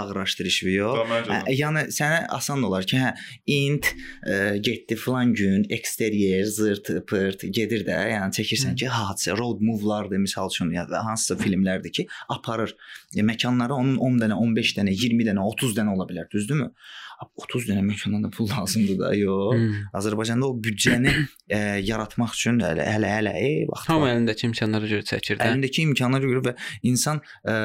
məncə 1.07 1.31
Hə, 1.31 1.53
yəni 1.56 1.84
sənə 1.93 2.19
asan 2.35 2.64
olar 2.68 2.88
ki, 2.89 2.97
hə, 2.99 3.11
int 3.52 3.89
ə, 4.26 4.57
getdi 4.65 4.97
filan 4.99 5.34
gün 5.38 5.65
eksteryer, 5.77 6.43
zırt, 6.49 6.91
pırt 7.10 7.45
gedir 7.57 7.85
də, 7.88 7.97
yəni 8.11 8.35
çəkirsən 8.38 8.77
ki, 8.80 8.89
hadisə 8.91 9.38
road 9.38 9.64
movie-lardır 9.65 10.22
misal 10.26 10.52
üçün 10.52 10.73
ya 10.76 10.88
da 10.89 11.03
hansısa 11.06 11.38
filmlərdir 11.41 11.95
ki, 11.99 12.07
aparır. 12.30 12.76
E, 13.15 13.23
məkanlara 13.26 13.77
onun 13.77 13.97
10 14.10 14.22
dənə, 14.26 14.39
15 14.47 14.76
dənə, 14.80 14.95
20 15.06 15.30
dənə, 15.30 15.49
30 15.56 15.77
dənə 15.80 15.95
ola 15.95 16.07
bilər, 16.10 16.30
düzdürmü? 16.31 16.72
Ab, 17.21 17.29
30 17.39 17.69
dənə 17.69 17.81
məkandan 17.85 18.25
da 18.25 18.29
pul 18.33 18.49
lazımdır 18.53 18.97
da, 18.99 19.09
yox. 19.15 19.55
Hmm. 19.55 19.75
Azərbaycanda 19.95 20.49
o 20.49 20.55
büdcəni 20.65 21.11
ə, 21.47 21.59
yaratmaq 21.85 22.33
üçün 22.35 22.59
hələ 22.63 22.83
hələ 22.89 23.11
hələ 23.13 23.33
ey 23.39 23.55
vaxt 23.69 23.87
Tam 23.87 24.03
əlindəki 24.07 24.49
imkanlara 24.49 24.89
görə 24.91 25.05
çəkir 25.07 25.39
də. 25.39 25.47
Əlindəki 25.47 25.85
imkanlara 25.87 26.27
görə 26.27 26.41
və 26.49 26.53
insan 26.91 27.21
ə, 27.47 27.55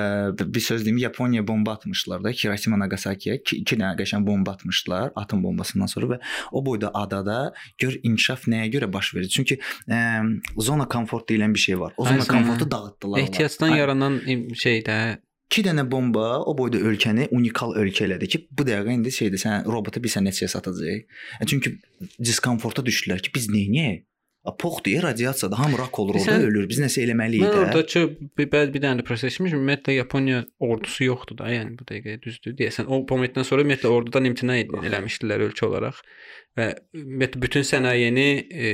bir 0.40 0.62
söz 0.64 0.84
deyim 0.86 1.00
Yaponiya 1.02 1.42
bomba 1.48 1.74
atmışlar 1.78 2.22
da 2.24 2.30
Hiroşima 2.34 2.78
Nagasakiyə 2.84 3.40
2 3.42 3.64
dənə 3.74 3.94
qəşəng 3.98 4.26
bomba 4.26 4.54
atmışlar 4.58 5.10
atom 5.18 5.42
bombasından 5.42 5.90
sonra 5.90 6.12
və 6.14 6.20
o 6.52 6.62
boyda 6.66 6.92
adada 6.94 7.40
gör 7.80 7.96
inkişaf 8.02 8.46
nəyə 8.50 8.70
görə 8.76 8.90
baş 8.92 9.14
verir? 9.16 9.28
Çünki 9.34 9.58
ə, 9.90 9.98
zona 10.62 10.86
komfort 10.90 11.26
deyilən 11.30 11.54
bir 11.56 11.64
şey 11.66 11.80
var. 11.80 11.92
O 11.96 12.04
zona 12.06 12.20
Aynen. 12.22 12.30
komfortu 12.30 12.70
dağıtdılar. 12.70 13.18
Ehtiyacdan 13.24 13.74
yaranan 13.76 14.20
im- 14.26 14.46
şeydə 14.54 15.18
2 15.50 15.64
dənə 15.66 15.82
bomba 15.90 16.26
o 16.46 16.54
boyda 16.58 16.78
ölkəni 16.78 17.28
unikal 17.34 17.74
ölkə 17.80 18.06
elədi 18.06 18.28
ki, 18.30 18.38
bu 18.54 18.66
dəqiqə 18.68 18.94
indi 18.94 19.10
şeydir, 19.14 19.40
sən 19.42 19.66
robotu 19.66 20.02
bir 20.02 20.12
sən 20.12 20.28
neçəyə 20.28 20.48
satacaq? 20.52 21.02
E, 21.40 21.46
çünki 21.50 21.74
diskomforta 22.22 22.84
düşdülər 22.86 23.22
ki, 23.24 23.32
biz 23.34 23.50
nə 23.50 23.64
edək? 23.66 24.06
Pox 24.56 24.78
deyə 24.86 25.02
radiasiyada 25.04 25.58
hamı 25.58 25.76
rak 25.78 25.98
olur 26.00 26.14
orada 26.16 26.32
Sən- 26.38 26.44
ölür. 26.46 26.64
Biz 26.68 26.78
nəsə 26.80 27.02
eləməliyik 27.04 27.42
Mən 27.44 27.50
də. 27.52 27.58
oradakı 27.60 28.02
bir, 28.38 28.46
bəzi 28.54 28.72
bir 28.72 28.82
dənə 28.86 29.02
də 29.02 29.04
proses 29.04 29.34
etmişəm. 29.36 29.58
Ümumiyyətlə 29.58 29.96
Yaponiya 29.98 30.38
ordusu 30.64 31.04
yoxdur 31.04 31.36
da, 31.42 31.50
yəni 31.52 31.76
bu 31.76 31.84
dəqiqə 31.84 32.14
düzdür 32.24 32.54
deyəsən. 32.56 32.88
O 32.88 33.02
momentdən 33.10 33.44
sonra 33.44 33.66
ümumiyyətlə 33.66 33.92
ordudan 33.92 34.24
imtina 34.30 34.56
eləmişdilər 34.56 35.44
ölkə 35.50 35.68
olaraq 35.68 36.00
və 36.57 36.69
ümumiyyətlə 36.95 37.41
bütün 37.41 37.65
sənayeni, 37.67 38.27
e, 38.49 38.73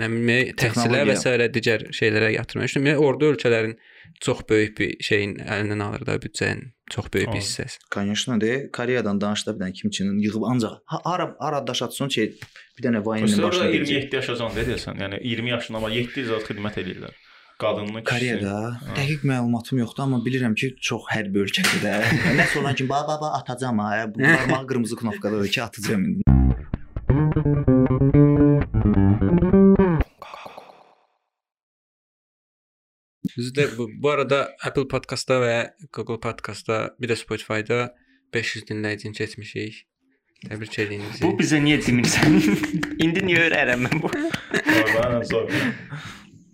nə 0.00 0.08
bilim, 0.08 0.28
təhsilə 0.56 1.04
və 1.04 1.16
Texnologiya. 1.16 1.16
s. 1.20 1.48
digər 1.56 1.86
şeylərə 1.96 2.34
yatırmaq 2.38 2.70
üçün 2.70 2.80
ümumiyyətlə 2.80 3.08
ordu 3.08 3.32
ölkələrin 3.34 3.74
çox 4.20 4.42
böyük 4.50 4.78
bir 4.78 4.96
şeyin 5.04 5.36
əlindən 5.44 5.82
alır 5.84 6.06
da 6.06 6.16
büdcənin 6.24 6.72
çox 6.90 7.06
böyük 7.14 7.28
bir 7.28 7.32
Alır. 7.32 7.42
hissəsi. 7.42 7.78
Конечно, 7.90 8.40
de 8.40 8.70
Koreyadan 8.72 9.20
danışdı 9.20 9.54
bir 9.54 9.64
dənə 9.64 9.72
kimçinin 9.72 10.18
yığıb 10.18 10.42
ancaq 10.42 10.78
ha, 10.84 11.00
ara 11.04 11.36
ara 11.38 11.66
daşatson 11.66 12.08
şey 12.08 12.26
bir 12.78 12.84
dənə 12.84 13.04
vayinin 13.06 13.26
Rusiyada 13.26 13.48
başına 13.48 13.64
gələcək. 13.64 13.92
27 13.94 14.16
yaşacan 14.16 14.56
da 14.56 14.64
deyəsən. 14.70 15.02
Yəni 15.04 15.20
20 15.22 15.50
yaşında 15.50 15.78
amma 15.78 15.90
7 15.90 16.20
il 16.20 16.30
zət 16.32 16.48
xidmət 16.50 16.80
eləyirlər. 16.82 17.14
Qadınını, 17.60 18.04
kişisini. 18.04 18.40
Koreyada 18.40 18.80
dəqiq 18.96 19.24
məlumatım 19.32 19.78
yoxdur, 19.82 20.02
amma 20.02 20.22
bilirəm 20.24 20.54
ki, 20.56 20.74
çox 20.80 21.02
hərbi 21.12 21.44
ölkədir 21.44 21.82
də. 21.84 21.94
Nəsə 22.40 22.58
olan 22.62 22.74
ki, 22.74 22.88
baba 22.88 23.20
baba 23.20 23.34
atacağam 23.40 23.78
ha. 23.84 24.06
Bu 24.14 24.22
barmağı 24.22 24.66
qırmızı 24.66 24.96
knopkadadır 24.96 25.48
ki, 25.48 25.62
atacağam 25.62 26.04
indi. 26.04 26.23
Bizdə 33.35 33.65
bu, 33.77 33.87
bu 34.03 34.09
arada 34.11 34.39
Apple 34.67 34.87
Podkastda 34.91 35.37
və 35.39 35.55
Google 35.95 36.19
Podkastda, 36.23 36.77
bir 36.99 37.11
də 37.11 37.15
Spotify-da 37.19 37.79
500 38.35 38.67
dinləyicini 38.69 39.15
keçmişik. 39.15 39.81
Təbrik 40.45 40.75
edirəm 40.83 41.07
bizi. 41.07 41.23
Bu 41.23 41.31
bizə 41.39 41.59
niyə 41.63 41.79
demirsən? 41.87 42.35
İndi 43.03 43.23
niyə 43.27 43.47
öyrənirəm 43.47 43.87
mən 43.87 44.03
bu? 44.03 44.11
Oradan 44.11 45.23
zor. 45.31 45.51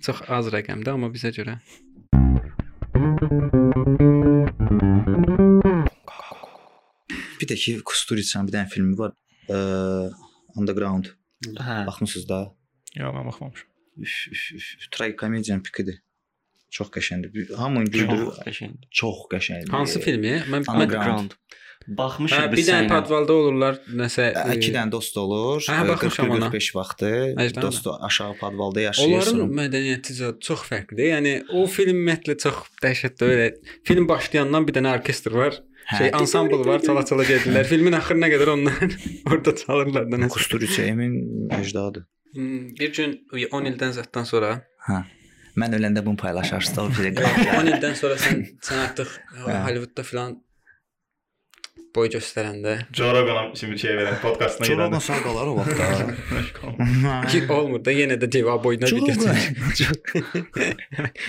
çox 0.05 0.21
az 0.29 0.53
rəqəmdir, 0.53 0.93
amma 0.93 1.09
bizə 1.13 1.33
görə. 1.35 1.57
Bir 7.41 7.49
də 7.49 7.57
ki, 7.57 7.79
Kusturica 7.85 8.45
bir 8.45 8.59
dənə 8.59 8.69
filmi 8.69 8.97
var. 9.01 9.17
Ə, 9.49 9.57
Underground. 10.55 11.05
Hə. 11.57 11.85
Baxmısınız 11.87 12.29
da? 12.29 12.39
Yox, 12.95 13.13
mən 13.15 13.25
baxmamışam. 13.27 13.67
Üf, 13.97 14.15
üf, 14.31 14.43
üf, 14.55 14.91
tragikomediyanın 14.91 15.63
pikidir. 15.63 16.01
Çox 16.71 16.87
qəşəngdir. 16.95 17.33
Bir- 17.33 17.49
Hamını 17.59 17.85
güldürür. 17.91 18.25
Çox 18.25 18.39
qəşəngdir. 18.47 18.87
Çox 18.91 19.17
qəşəngdir. 19.33 19.71
Hansı 19.71 19.99
filmi? 19.99 20.37
Mən, 20.51 20.63
Underground. 20.71 21.31
Baxmışıq 21.97 22.37
Hə, 22.37 22.51
bir 22.51 22.59
dənə 22.61 22.83
sənə. 22.83 22.89
podvalda 22.91 23.33
olurlar, 23.33 23.77
nəsə 23.99 24.27
Ə, 24.37 24.43
İki 24.55 24.69
dənə 24.75 24.91
dost 24.93 25.15
olur. 25.17 25.63
Hə, 25.65 25.79
baxmışam 25.89 26.29
ona. 26.29 26.49
45 26.51 26.67
vaxtı. 26.77 27.09
Əcdədə. 27.41 27.61
Dost 27.65 27.87
aşağı 28.07 28.35
podvalda 28.37 28.81
yaşayır. 28.85 29.15
Onların 29.17 29.55
mədəniyyəti 29.59 30.17
çox 30.45 30.61
fərqlidir. 30.69 31.07
Yəni 31.15 31.33
o 31.57 31.65
film 31.65 31.95
ümumiyyətlə 31.97 32.37
çox 32.43 32.59
dəhşətli 32.85 33.31
elə. 33.35 33.47
Film 33.89 34.07
başlayandan 34.07 34.67
bir 34.69 34.77
dənə 34.77 34.93
orkestr 34.99 35.33
var. 35.33 35.57
Hə. 35.91 35.97
Şey 35.97 36.11
ansambl 36.15 36.61
var, 36.67 36.79
çala-çala 36.85 37.23
gedirlər. 37.27 37.67
Filmin 37.67 37.95
axırına 37.97 38.29
qədər 38.31 38.51
onlar 38.53 38.93
orada 39.31 39.55
çalırlar 39.63 40.05
da 40.11 40.19
nəsə. 40.23 40.33
Kusturica 40.37 40.85
emin 40.87 41.17
əcdadı. 41.57 42.05
Hmm, 42.35 42.69
Bir 42.79 42.93
gün 42.95 43.17
10 43.51 43.65
ildən 43.73 43.97
zətdən 43.99 44.27
sonra, 44.29 44.53
Hə. 44.87 45.01
Mən 45.59 45.73
öləndə 45.75 45.99
bunu 46.05 46.15
paylaşarsınız. 46.15 46.79
O 46.79 46.85
bir 46.95 47.11
10 47.59 47.67
ildən 47.73 47.97
sonra 47.99 48.15
sən 48.23 48.45
sən 48.63 48.79
artıq 48.85 49.09
Hə. 49.43 49.57
Hollywoodda 49.65 50.03
filan 50.07 50.37
boy 51.95 52.09
göstərəndə 52.13 52.73
Joe 52.97 53.11
Rogan'a 53.15 53.55
şimdi 53.59 53.79
şey 53.83 53.95
verən 53.99 54.17
podkastına 54.23 54.67
Çoroğun 54.67 54.93
gedəndə. 54.93 55.01
sağ 55.07 55.17
qalar 55.25 55.47
o 55.51 55.55
vaxtda. 55.57 55.85
ki 57.31 57.41
olmur 57.53 57.81
da 57.85 57.91
yenə 57.95 58.17
də 58.21 58.29
cavab 58.35 58.63
boyuna 58.63 58.87
bir 58.91 59.01
keçir. 59.09 59.29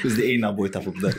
Bizdə 0.05 0.23
eyni 0.31 0.51
boy 0.59 0.71
tapıb 0.75 1.01
da. 1.03 1.11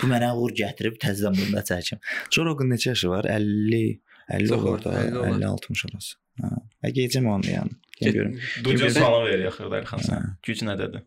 Bu 0.00 0.10
mənə 0.10 0.32
uğur 0.36 0.52
gətirib 0.62 0.98
təzədən 1.02 1.38
bunda 1.40 1.64
çəkim. 1.70 2.02
Çoroğun 2.30 2.70
neçə 2.74 2.92
yaşı 2.94 3.10
var? 3.14 3.24
50 3.24 4.00
50 4.28 4.48
Çox 4.48 4.62
olur 4.64 4.84
da, 4.84 4.90
var, 4.92 5.02
50 5.04 5.18
olar. 5.18 5.28
50 5.38 5.46
60 5.46 5.84
arası. 5.90 6.16
Hə. 6.42 6.92
Gecəm 7.00 7.26
onu 7.32 7.46
yəni. 7.50 7.74
Gəl 8.00 8.12
görüm. 8.12 8.32
Ducun 8.64 8.88
sualını 8.88 9.28
verir 9.30 9.46
axırda 9.52 9.78
Elxan 9.80 10.02
sən. 10.04 10.24
Güc 10.44 10.62
nədədir? 10.68 11.04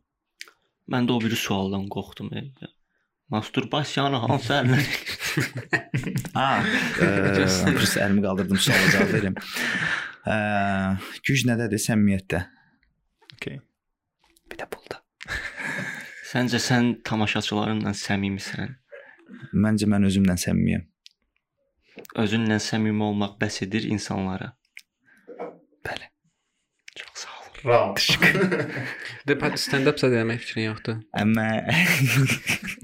Mən 0.89 1.06
də 1.10 1.14
o 1.14 1.19
biri 1.22 1.35
sualdan 1.38 1.85
qorxdum. 1.93 2.31
e. 2.34 2.43
Masturbasiyanı 3.30 4.18
hansı 4.23 4.53
əllə? 4.57 4.80
Ha, 6.34 6.47
pis 7.80 7.95
əlimi 8.01 8.23
qaldırdım 8.26 8.57
suala 8.57 8.91
cavab 8.93 9.14
verim. 9.14 9.35
Ə, 10.26 10.38
güc 11.27 11.45
nədədir? 11.49 11.81
Səmimiyyətdə. 11.84 12.41
Okay. 13.35 13.61
Bir 14.49 14.61
də 14.61 14.68
pulda. 14.73 15.03
Səncə 16.30 16.60
sən 16.61 16.95
tamaşaçılarınla 17.06 17.93
səmimisən? 17.97 18.76
Məncə 19.53 19.89
mən 19.89 20.10
özümlə 20.10 20.35
səmimiyəm. 20.41 20.88
Özünlə 22.23 22.57
səmimi 22.64 23.03
olmaq 23.11 23.38
bəs 23.41 23.61
edir 23.65 23.85
insanlara. 23.93 24.53
Bəli. 25.85 26.10
Çox 26.95 27.26
sağ 27.26 27.38
ol. 27.45 27.48
Round. 27.65 27.99
də 29.27 29.36
stand-up 29.60 29.99
sə 29.99 30.10
demək 30.14 30.44
fikrin 30.45 30.69
yoxdur. 30.69 30.99
Amma 31.18 31.48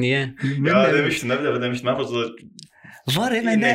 Niyə? 0.02 0.22
Ya 0.66 0.82
demişdin, 0.92 1.32
nə 1.32 1.40
bilə 1.40 1.56
demişdin. 1.64 1.90
Mən 1.90 2.00
fazla 2.00 2.26
Var 3.06 3.36
e, 3.38 3.42
məndə 3.46 3.72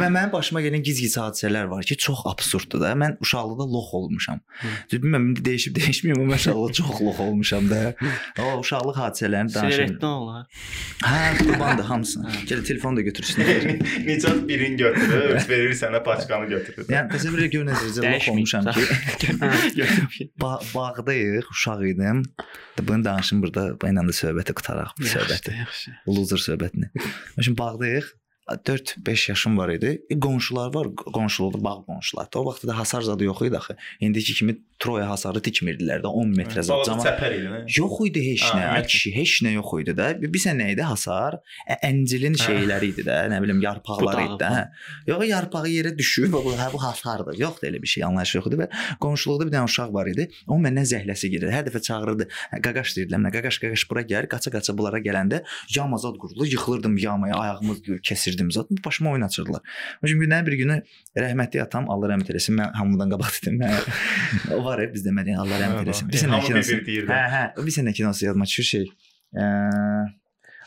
mən 0.00 0.14
mənim 0.14 0.30
başıma 0.32 0.62
gələn 0.64 0.80
giz-giz 0.84 1.18
hadisələr 1.20 1.66
var 1.68 1.84
ki, 1.84 1.96
çox 2.00 2.22
absurddur 2.30 2.80
da. 2.80 2.94
Mən 2.96 3.18
uşaqlıqda 3.20 3.66
lox 3.68 3.90
olmuşam. 3.98 4.40
Bilmirəm 4.92 5.26
indi 5.30 5.44
dəyişib 5.44 5.76
dəyişməyim, 5.80 6.22
amma 6.22 6.38
uşaqlıqda 6.40 6.78
çox 6.78 7.02
lox 7.04 7.20
olmuşam 7.20 7.68
da. 7.68 7.82
O 8.40 8.54
uşaqlıq 8.62 8.96
hadisələrini 9.02 9.52
danışım. 9.52 9.92
Sigaretdən 9.92 10.16
olar. 10.22 10.64
Hə, 11.04 11.20
qurbandır 11.42 11.90
hamısını. 11.90 12.32
Gəl 12.48 12.64
telefonu 12.64 12.96
da 12.96 13.06
götürsün. 13.10 13.44
Nicat 14.08 14.42
birini 14.48 14.80
götürür, 14.80 15.36
öz 15.36 15.48
verir 15.52 15.76
sənə 15.76 16.00
paçkanı 16.08 16.48
götürür. 16.56 16.88
Yəni 16.96 17.12
təsəvvür 17.12 17.44
elə 17.44 17.52
gör 17.52 17.68
necə 17.68 18.08
lox 18.08 18.32
olmuşam 18.32 18.72
ki, 18.72 20.30
ba 20.40 20.56
bağdayıq, 20.74 21.52
uşaq 21.52 21.88
idim. 21.92 22.24
Bunu 22.80 23.04
danışım 23.04 23.44
burada, 23.44 23.74
bu 23.76 23.92
ilə 23.92 24.08
də 24.08 24.16
söhbəti 24.16 24.56
qutaraq 24.56 24.96
bu 24.96 25.10
söhbəti. 25.12 25.58
Yaxşı. 25.60 25.98
Loser 26.08 26.40
söhbətini. 26.52 26.88
Şimdi 27.40 27.58
bağdayıq. 27.58 28.16
4-5 28.48 29.30
yaşım 29.30 29.58
var 29.58 29.68
idi. 29.68 30.02
E, 30.10 30.20
qonşular 30.20 30.74
var, 30.74 30.94
qonşuluqda 30.96 31.64
bağ 31.64 31.84
qonşular. 31.86 32.28
O 32.34 32.46
vaxtda 32.46 32.68
da 32.68 32.78
hasar 32.78 33.02
zadı 33.02 33.24
yox 33.24 33.42
idi 33.42 33.56
axı. 33.56 33.76
İndiki 34.00 34.34
kimi 34.34 34.58
Troya 34.82 35.06
hasarı 35.08 35.40
tikmirdilər 35.40 36.02
də 36.04 36.10
10 36.20 36.32
metrə 36.36 36.62
zad. 36.66 36.82
Cama 36.84 37.04
yox 37.76 37.94
idi 38.08 38.22
heç 38.26 38.42
nə. 38.44 38.60
Ümumiyyətlə. 38.60 38.86
kişi, 38.92 39.12
heç 39.16 39.32
nə 39.46 39.52
yox 39.54 39.70
idi 39.82 39.94
də. 39.96 40.08
Bir 40.20 40.42
sən 40.42 40.58
nə 40.60 40.66
idi 40.74 40.84
hasar? 40.84 41.38
Ə, 41.64 41.78
əncilin 41.88 42.36
şeyləri 42.36 42.90
idi 42.92 43.04
də, 43.06 43.16
nə 43.32 43.38
bilim 43.42 43.62
yarpaqları 43.64 44.26
idi 44.26 44.36
də. 44.42 44.50
Hə. 44.52 44.64
Yox, 45.08 45.24
yarpağı 45.30 45.70
yerə 45.72 45.94
düşüb, 45.96 46.28
bu 46.34 46.52
hə 46.58 46.68
bu 46.74 46.82
hasardır. 46.82 47.38
Yoxdur 47.40 47.70
elə 47.70 47.80
bir 47.82 47.92
şey, 47.94 48.04
anlayış 48.04 48.34
yox 48.36 48.50
idi 48.50 48.60
və 48.60 48.68
qonşuluqda 49.00 49.48
bir 49.48 49.54
dənə 49.56 49.70
uşaq 49.70 49.94
var 49.96 50.10
idi. 50.12 50.28
O 50.46 50.60
məndən 50.60 50.88
zəhləsi 50.92 51.32
gedir. 51.32 51.48
Hər 51.56 51.64
dəfə 51.70 51.80
çağırırdı. 51.88 52.28
Hə, 52.52 52.60
Qaqaş 52.66 52.96
deyirlər, 52.98 53.22
nə 53.24 53.32
qaqaş 53.32 53.60
qaqaş 53.64 53.86
bura 53.90 54.04
gəl, 54.12 54.28
qaça-qaça 54.32 54.76
bunlara 54.76 55.00
gələndə 55.00 55.40
yama 55.76 55.96
zad 56.02 56.20
quruldu. 56.20 56.46
Yıxılırdım 56.52 56.96
yamaya, 57.00 57.34
ayağımı 57.40 57.78
kəsirdim 58.04 58.52
zad. 58.52 58.68
Başıma 58.84 59.10
oyun 59.16 59.22
açırdılar. 59.22 59.62
Çünki 60.04 60.26
günlərin 60.26 60.46
bir 60.46 60.56
günü 60.60 60.78
rəhmətli 61.16 61.62
atam 61.62 61.88
Allah 61.90 62.12
rəhmət 62.12 62.32
eləsin. 62.34 62.58
Mən 62.60 62.72
hamıdan 62.76 63.12
qabaq 63.14 63.40
dedim. 63.40 63.60
Mən 63.62 64.56
o 64.58 64.65
var 64.66 64.82
ya 64.82 64.92
bizdə 64.92 65.14
mədəni 65.16 65.38
Allah 65.40 65.62
rəhmət 65.64 65.86
eləsin. 65.86 66.12
Bir 66.12 66.22
sənə 66.22 66.42
kinosu. 66.44 66.78
Hə, 67.10 67.20
hə, 67.32 67.42
bir 67.58 67.74
sənə 67.78 67.94
kinosu 67.96 68.26
yadıma 68.28 68.48
düşür 68.50 68.68
şey. 68.72 68.88
Ə, 69.36 69.46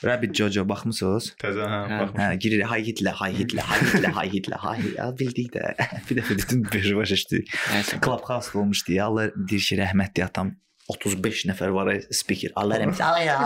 Rabbit 0.03 0.35
Jojo 0.39 0.63
baxmısınız? 0.69 1.33
Təzə 1.41 1.67
hə, 1.67 1.79
baxmışam. 1.89 2.21
Hə, 2.21 2.39
girir 2.39 2.63
hay 2.71 2.85
Hitler, 2.87 3.17
hay 3.19 3.35
Hitler, 3.35 3.65
hay 3.67 3.81
Hitler, 3.83 4.13
hay 4.15 4.31
Hitler, 4.31 4.61
hay. 4.63 4.85
Ya 4.95 5.09
bildik 5.19 5.51
də. 5.55 5.73
Bir 6.07 6.21
dəfə 6.21 6.37
bütün 6.39 6.63
bir 6.71 6.89
başa 7.01 7.19
düşdük. 7.19 7.51
Nəysə. 7.73 7.99
Clubhouse 8.05 8.57
olmuşdu 8.57 8.95
ya. 8.95 9.09
Allah 9.11 9.33
deyir 9.35 9.65
ki, 9.67 9.79
rəhmətli 9.81 10.23
atam 10.23 10.55
35 10.89 11.43
nəfər 11.51 11.73
var 11.73 11.91
ay, 11.93 11.99
speaker. 12.13 12.53
Allah 12.59 12.79
rəhmət 12.81 13.01
Allah 13.05 13.21
ya. 13.21 13.37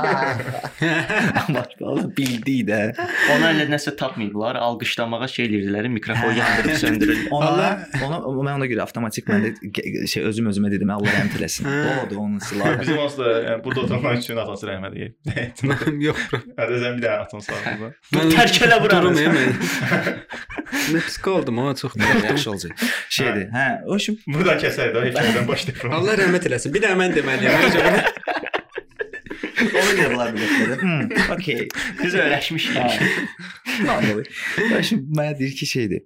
Amma 1.41 1.63
Allah 1.83 2.05
bildik 2.15 2.63
də. 2.69 2.79
Ona 3.35 3.51
elə 3.51 3.65
nəsə 3.71 3.95
tapmayıblar, 3.99 4.59
alqışlamağa 4.63 5.27
şey 5.31 5.49
eləyirdilər, 5.49 5.89
mikrofon 5.97 6.37
yandırıb 6.39 6.79
söndürür. 6.79 7.23
Ona, 7.33 7.67
ona, 8.05 8.19
mən 8.23 8.53
ona 8.57 8.67
görə 8.69 8.83
avtomatik 8.85 9.27
mən 9.27 9.47
də 9.47 9.71
ge- 9.75 10.07
şey 10.09 10.23
özüm 10.29 10.47
özümə 10.51 10.71
dedim 10.71 10.91
Allah 10.93 11.11
rəhmət 11.17 11.37
eləsin. 11.39 11.67
O 11.67 12.09
da 12.09 12.19
onun 12.19 12.39
silahı. 12.39 12.79
Bizim 12.81 12.97
onsuz 13.01 13.19
da 13.19 13.31
yəni, 13.31 13.63
burada 13.65 13.81
oturanlar 13.81 14.19
üçün 14.21 14.39
atası 14.43 14.69
rəhmət 14.69 14.97
eləyib. 14.97 16.03
Yox. 16.07 16.25
Hadi 16.59 16.79
sən 16.83 16.97
bir 16.99 17.05
dənə 17.07 17.25
atın 17.25 17.43
sağlıqla. 17.47 17.91
Dur, 18.13 18.29
tərk 18.31 18.61
elə 18.67 18.79
buranı. 18.83 19.11
Durum 19.11 19.17
hemen. 19.17 20.21
Nə 20.93 21.01
qaldım 21.25 21.57
ha, 21.63 21.75
çox. 21.75 21.95
Yaxşı 22.23 22.51
olacaq. 22.51 22.85
Şeydir. 23.09 23.47
Hə, 23.53 23.67
o 23.87 23.99
şimdi 23.99 24.33
Buradan 24.33 24.59
kəsərik 24.61 24.95
də, 24.95 25.03
hekayədən 25.09 25.47
başlayırıq. 25.47 25.95
Allah 25.99 26.17
rəhmət 26.23 26.47
eləsin. 26.49 26.73
Bir 26.75 26.83
də 26.83 26.93
mən 26.99 27.15
deməliyəm. 27.41 27.65
Hocam. 27.67 28.21
onu 29.81 29.97
da 29.97 30.07
ola 30.15 30.29
bilər. 30.35 30.79
Hmm, 30.81 31.03
okay. 31.35 31.67
Biz 32.03 32.15
öyrəşmişik. 32.15 32.75
Normal. 33.87 34.25
Şimdi 34.83 35.19
mənə 35.19 35.37
deyir 35.39 35.55
ki, 35.59 35.65
şeydir. 35.75 36.03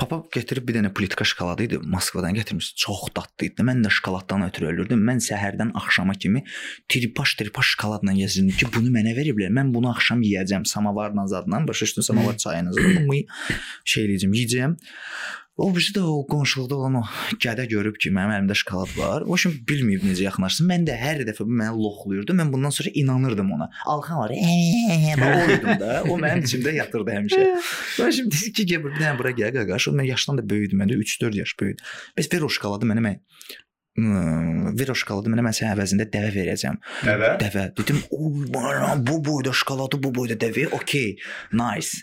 Papa 0.00 0.20
gətirib 0.32 0.64
bir 0.68 0.78
dənə 0.78 0.92
plitka 0.96 1.26
şokoladı 1.28 1.66
idi. 1.66 1.78
Moskvadan 1.92 2.36
gətirmiş. 2.36 2.70
Çox 2.78 3.10
dadlı 3.16 3.48
idi. 3.50 3.64
Mən 3.66 3.82
də 3.84 3.90
şokoladdan 3.92 4.46
ötürü 4.46 4.70
ölürdüm. 4.70 5.02
Mən 5.04 5.20
səhərdən 5.24 5.74
axşama 5.76 6.14
kimi 6.14 6.44
tripaş 6.88 7.34
tripaş 7.40 7.74
şokoladla 7.74 8.14
gəzirdim 8.16 8.54
ki, 8.56 8.70
bunu 8.76 8.92
mənə 8.94 9.12
veriblər. 9.18 9.52
Mən 9.58 9.74
bunu 9.74 9.90
axşam 9.92 10.22
yeyəcəm 10.24 10.64
samavarla 10.70 11.26
zadla. 11.28 11.60
Başa 11.68 11.86
düşdün, 11.86 12.06
samavar 12.06 12.38
çayına 12.38 12.72
zadla. 12.72 13.04
Bunu 13.08 13.26
şey 13.84 14.06
eləyəcəm, 14.06 14.38
yeyəcəm. 14.40 14.78
O 15.56 15.66
birisi 15.74 15.92
də 15.92 16.00
o 16.06 16.20
qonşuluqda 16.30 16.76
olan 16.76 16.94
o 17.00 17.02
gədə 17.42 17.66
görüb 17.68 17.98
ki, 18.00 18.12
mənim 18.14 18.32
əlimdə 18.36 18.54
şokolad 18.60 18.92
var. 18.96 19.24
O 19.28 19.36
şimdi 19.40 19.60
bilməyib 19.68 20.06
necə 20.08 20.24
yaxınlaşsın. 20.28 20.68
Mən 20.70 20.86
də 20.88 20.94
hər 20.96 21.24
dəfə 21.28 21.44
bu 21.44 21.56
məni 21.60 21.76
loxluyurdu. 21.76 22.36
Mən 22.38 22.52
bundan 22.52 22.72
sonra 22.76 22.92
inanırdım 22.94 23.50
ona. 23.56 23.68
Alxan 23.92 24.22
var. 24.22 24.32
Mən 25.20 25.34
oydum 25.42 25.74
da. 25.82 25.98
O 26.08 26.16
mənim 26.22 26.46
içimdə 26.46 26.72
yatırdı 26.78 27.16
həmişə. 27.18 27.42
Ben 27.98 28.14
şimdi 28.16 28.36
dedi 28.36 28.52
ki 28.56 28.66
gel 28.72 28.84
bir 28.86 28.96
dənə 28.96 29.16
bura 29.18 29.34
gəl 29.36 29.52
qaqaş. 29.58 29.90
O 29.90 29.96
mən 29.98 30.08
yaşdan 30.08 30.40
da 30.40 30.46
böyüdüm. 30.50 30.80
Mən 30.80 30.94
də 30.94 31.00
3-4 31.02 31.42
yaş 31.42 31.56
böyüdüm. 31.60 31.90
Bəs 32.16 32.32
ver 32.32 32.46
o 32.46 32.48
şokoladı 32.56 32.88
mənə 32.94 33.04
mən 33.08 33.20
ver 33.98 34.92
o 34.92 34.94
şokoladı 34.94 35.32
mənə 35.32 35.42
mən 35.44 35.56
sənin 35.56 35.72
əvəzində 35.74 36.06
dəvə 36.12 36.30
verəcəm. 36.34 36.76
Nədə? 37.06 37.30
Dəvə. 37.42 37.64
Dedim, 37.76 37.98
"Oy, 38.10 38.46
bana 38.54 38.94
bu 39.06 39.18
boyda 39.24 39.52
şokoladı, 39.52 40.02
bu 40.02 40.14
boyda 40.14 40.34
dəvə. 40.34 40.68
Okay, 40.72 41.16
nice." 41.52 41.98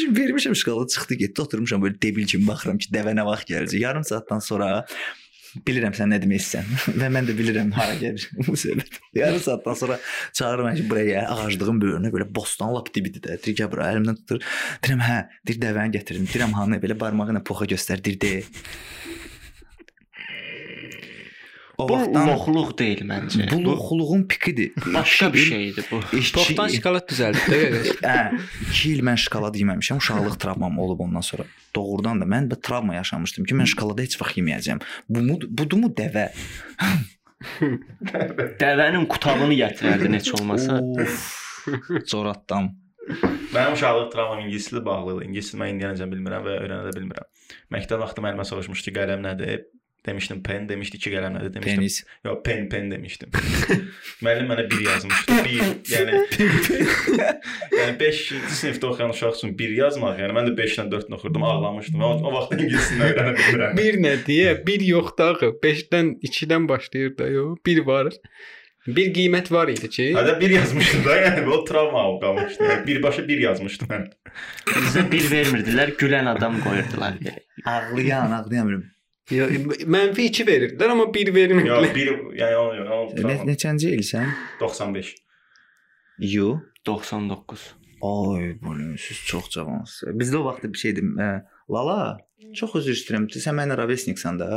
Şimdi 0.00 0.20
vermişəm 0.20 0.54
şokoladı, 0.54 0.88
çıxdı 0.94 1.14
getdi. 1.14 1.42
Oturmuşam 1.42 1.82
böyle 1.82 2.00
debil 2.02 2.26
kimi 2.26 2.46
baxıram 2.46 2.78
ki, 2.78 2.88
dəvə 2.92 3.12
nə 3.14 3.26
vaxt 3.26 3.50
gələcək. 3.50 3.78
Yarım 3.78 4.04
saatdan 4.04 4.38
sonra 4.38 4.84
bilirəm 5.66 5.94
sən 5.94 6.10
nə 6.10 6.18
demək 6.22 6.40
istəyirsən 6.42 6.96
və 7.00 7.08
mən 7.14 7.28
də 7.28 7.34
bilirəm 7.38 7.70
hara 7.76 7.94
gəlir 8.00 8.24
bu 8.46 8.56
söhbət. 8.58 8.98
Yarım 9.14 9.40
saatdan 9.40 9.74
sonra 9.74 9.98
çağırıram 10.32 10.74
ki, 10.74 10.90
buraya 10.90 11.28
ağaclığın 11.30 11.78
böyrünə 11.82 12.10
belə 12.14 12.26
bostan 12.34 12.74
lap 12.74 12.90
dibidir 12.94 13.22
də. 13.22 13.38
Deyir 13.44 13.56
ki, 13.60 13.68
bura 13.70 13.92
əlimdən 13.92 14.18
tutur. 14.22 14.42
Deyirəm, 14.82 15.04
hə, 15.04 15.18
deyir 15.46 15.60
dəvəni 15.62 15.94
gətirin. 15.98 16.26
Deyirəm, 16.32 16.56
hanı 16.58 16.80
belə 16.82 16.98
barmağı 17.00 17.36
ilə 17.36 17.44
poxa 17.46 17.70
göstər, 17.70 18.02
deyir, 18.02 18.18
de. 18.24 18.34
O 21.78 21.88
Bu 21.88 21.92
vaxtdan 21.96 22.28
loxluq 22.30 22.70
deyil 22.78 23.00
məncə. 23.08 23.48
bu 23.50 23.56
loxluğun 23.64 24.22
pikidir. 24.30 24.70
başqa 24.94 25.32
bir 25.32 25.38
şeydir 25.38 25.84
bu. 25.90 26.00
Toxtan 26.34 26.68
şokolad 26.68 27.08
düzəldib 27.10 27.44
də 27.50 27.56
qaqaş. 27.62 27.86
Hə, 28.06 28.38
2 28.70 28.92
il 28.94 29.02
mən 29.08 29.16
şokolad 29.24 29.54
yeməmişəm. 29.58 29.98
Uşaqlıq 30.02 30.36
travmam 30.38 30.78
olub 30.78 31.00
ondan 31.00 31.20
sonra. 31.20 31.44
Doğrudan 31.76 32.20
da 32.20 32.24
mən 32.30 32.50
bir 32.50 32.56
travma 32.62 32.94
yaşamışdım 32.94 33.44
ki, 33.50 33.54
mən 33.58 33.66
şokoladı 33.74 34.02
heç 34.06 34.20
vaxt 34.22 34.38
yeməyəcəm. 34.38 34.78
Bu 35.08 35.20
mu, 35.26 35.38
budumu 35.48 35.88
dəvə? 35.98 36.28
Dəvənin 38.62 39.04
qutabını 39.10 39.54
gətirərdin 39.58 40.14
heç 40.18 40.30
olmasa. 40.38 40.78
Of. 41.02 41.26
Coratdan. 42.10 42.70
Mənim 43.54 43.74
uşaqlıq 43.76 44.08
travmam 44.14 44.38
ingilis 44.46 44.70
dili 44.72 44.84
bağlıdır. 44.86 45.26
İngilis 45.26 45.50
dilini 45.52 45.62
mən 45.64 45.72
indiyənəcən 45.74 46.08
bilmirəm 46.14 46.46
və 46.46 46.54
öyrənə 46.62 46.86
də 46.88 46.94
bilmirəm. 46.96 47.26
Məktəb 47.74 48.00
vaxtı 48.00 48.22
müəllimə 48.24 48.46
soruşmuşdu 48.48 48.86
ki, 48.90 48.94
qələm 48.96 49.20
nədir? 49.26 49.66
Demişdim 50.06 50.42
pen, 50.44 50.66
demişdi 50.68 50.98
ki, 50.98 51.10
qələm 51.14 51.38
nədir? 51.38 51.54
Demişdim. 51.54 51.76
Penis. 51.80 51.94
Yox, 52.24 52.42
pen, 52.44 52.66
pen 52.68 52.90
demişdim. 52.90 53.30
Müəllim 54.24 54.50
mənə 54.52 54.64
1 54.70 54.82
yazmışdı. 54.84 55.38
1, 55.46 55.62
yəni 55.94 56.18
yəni 57.78 57.94
5-ci 58.02 58.40
sinifdə 58.58 58.90
oxuyan 58.90 59.14
uşaq 59.14 59.38
üçün 59.38 59.54
1 59.58 59.72
yazmaq, 59.78 60.20
yəni 60.20 60.36
mən 60.36 60.50
də 60.50 60.52
5-dən 60.58 60.90
4-dən 60.92 61.16
oxurdum, 61.16 61.46
ağlamışdım. 61.48 62.04
O, 62.04 62.12
o 62.20 62.34
vaxt 62.36 62.52
ingilis 62.58 62.90
dilini 62.90 63.08
öyrənə 63.08 63.32
bilmirəm. 63.40 63.80
Bir 63.80 64.00
nə 64.04 64.14
deyə, 64.28 64.52
bir 64.66 64.84
yoxdur 64.90 65.32
axı. 65.38 65.52
5-dən 65.64 66.12
2-dən 66.28 66.68
başlayır 66.68 67.16
da, 67.18 67.32
yox. 67.38 67.58
Bir 67.64 67.84
var. 67.88 68.12
Bir 68.84 69.14
qiymət 69.16 69.48
var 69.48 69.70
idi 69.72 69.88
ki, 69.88 70.10
Hədə 70.12 70.36
1 70.40 70.58
yazmışdım 70.58 71.06
da, 71.06 71.14
yəni 71.16 71.48
o 71.48 71.62
travma 71.64 72.02
o 72.10 72.18
qalmışdı. 72.20 72.66
Yəni 72.68 72.86
birbaşa 72.90 73.24
1 73.28 73.46
yazmışdım 73.48 73.94
mən. 73.94 74.10
Bizə 74.68 75.06
bir 75.08 75.30
vermirdilər, 75.30 75.94
gülən 75.96 76.28
adam 76.36 76.60
qoyurdular. 76.60 77.16
Ağlayan, 77.64 78.36
ağlayan 78.42 78.68
bilmirəm. 78.68 78.90
yo, 79.31 79.47
mənfi 79.85 80.29
2 80.39 80.45
verirdilər, 80.47 80.93
amma 80.95 81.05
1 81.13 81.33
vermirdilər. 81.35 81.89
Yox, 81.89 81.97
1 81.97 82.39
yəni 82.39 82.55
o, 82.61 82.63
yəni 82.77 82.89
o 82.95 83.01
Ne, 83.09 83.21
travma. 83.21 83.45
neçənci 83.51 83.91
ilsən? 83.99 84.31
95. 84.61 85.11
You. 86.19 86.59
99. 86.87 87.67
Ay, 88.01 88.53
bu 88.63 88.73
siz 88.97 89.17
çox 89.27 89.49
cavansınız. 89.51 90.15
Bizdə 90.19 90.37
o 90.39 90.45
vaxt 90.47 90.63
bir 90.63 90.79
şeydir. 90.79 91.03
Ə, 91.19 91.29
Lala, 91.69 92.17
çox 92.55 92.75
üzr 92.79 92.95
istəyirəm. 92.95 93.27
Sən 93.35 93.57
mənlə 93.59 93.75
rovesniksən 93.79 94.39
də. 94.39 94.47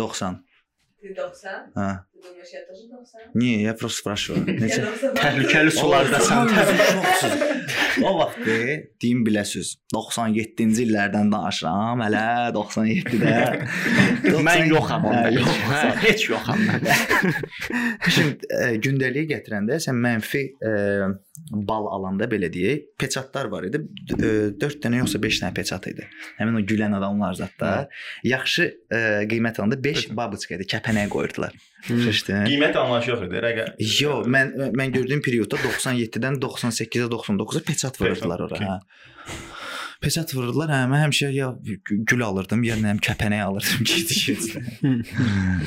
90. 0.00 0.40
Ты 1.00 1.12
90? 1.14 1.72
Hə. 1.76 1.90
Ты 2.16 2.22
думаешь, 2.24 2.52
я 2.56 2.62
тоже 2.66 2.88
90? 2.88 3.34
Niyə? 3.36 3.58
Я 3.68 3.74
просто 3.74 4.00
spрашиваю. 4.00 4.42
Я 4.48 4.56
Neçə? 4.64 4.80
90. 4.82 5.14
Təhlükəli 5.20 5.70
sulardasan. 5.76 6.48
O 8.05 8.13
vaxt 8.19 8.45
deyim 9.01 9.23
biləsiz. 9.27 9.75
97-ci 9.93 10.85
illərdən 10.85 11.31
danışıram. 11.33 12.03
Hələ 12.05 12.23
97-də. 12.55 13.35
Mən 14.47 14.65
yoxam 14.71 15.07
onda. 15.11 15.27
Hə, 15.27 15.33
yox. 15.37 15.59
Hə, 15.69 15.81
heç 16.05 16.25
yoxam 16.29 16.63
mən. 16.67 16.87
Şimdi 18.07 18.49
ə, 18.55 18.71
gündəliyə 18.83 19.27
gətirəndə 19.35 19.79
sən 19.83 19.99
mənfi 20.01 20.43
ə, 20.61 20.73
bal 21.49 21.87
alanda 21.91 22.27
belə 22.31 22.49
deyək, 22.53 22.83
peçatlar 23.01 23.49
var 23.51 23.65
idi. 23.67 23.81
4 24.11 24.77
dənə 24.83 25.01
yoxsa 25.01 25.21
5 25.23 25.41
dənə 25.43 25.55
peçat 25.57 25.87
idi. 25.91 26.07
Həmin 26.39 26.61
o 26.61 26.63
gülən 26.67 26.95
adamlar 26.97 27.35
zətdə 27.39 27.71
yaxşı 28.27 28.67
ə, 28.69 29.01
qiymət 29.31 29.59
alanda 29.59 29.79
5 29.83 30.09
babuçka 30.17 30.55
idi, 30.57 30.67
kəpənək 30.75 31.09
qoyurdular. 31.11 31.57
Şişdin? 31.87 32.45
Qiymət 32.47 32.77
anlayışı 32.77 33.13
yox 33.13 33.25
idi. 33.27 33.41
Rəqə. 33.47 33.65
Yo, 34.01 34.19
mən 34.29 34.53
mən 34.77 34.93
gördüyüm 34.95 35.23
periodda 35.25 35.59
97-dən 35.63 36.39
98-ə 36.43 37.09
99-a 37.15 37.65
peçat 37.71 37.99
vururdular 38.01 38.47
ora, 38.47 38.61
hə. 38.61 38.77
Peçat 40.01 40.31
vururdular. 40.33 40.71
Hə, 40.73 40.87
mən 40.89 41.03
həmişə 41.03 41.27
ya 41.35 41.51
gül 41.85 42.23
alırdım, 42.25 42.63
ya 42.65 42.75
nə 42.81 42.95
kəpənək 43.05 43.43
alırdım 43.45 43.85
ki, 43.85 43.99
keçdi. 44.09 44.61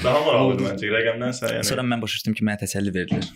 Daha 0.02 0.24
maraqlıdır 0.27 0.66
məncə 0.66 0.90
rəqəmdənsə, 0.97 1.52
yəni. 1.55 1.69
Sonra 1.70 1.86
mən 1.86 2.02
başa 2.02 2.19
düşdüm 2.19 2.35
ki, 2.40 2.48
mənə 2.48 2.59
təsəlli 2.65 2.90
verilir. 2.98 3.31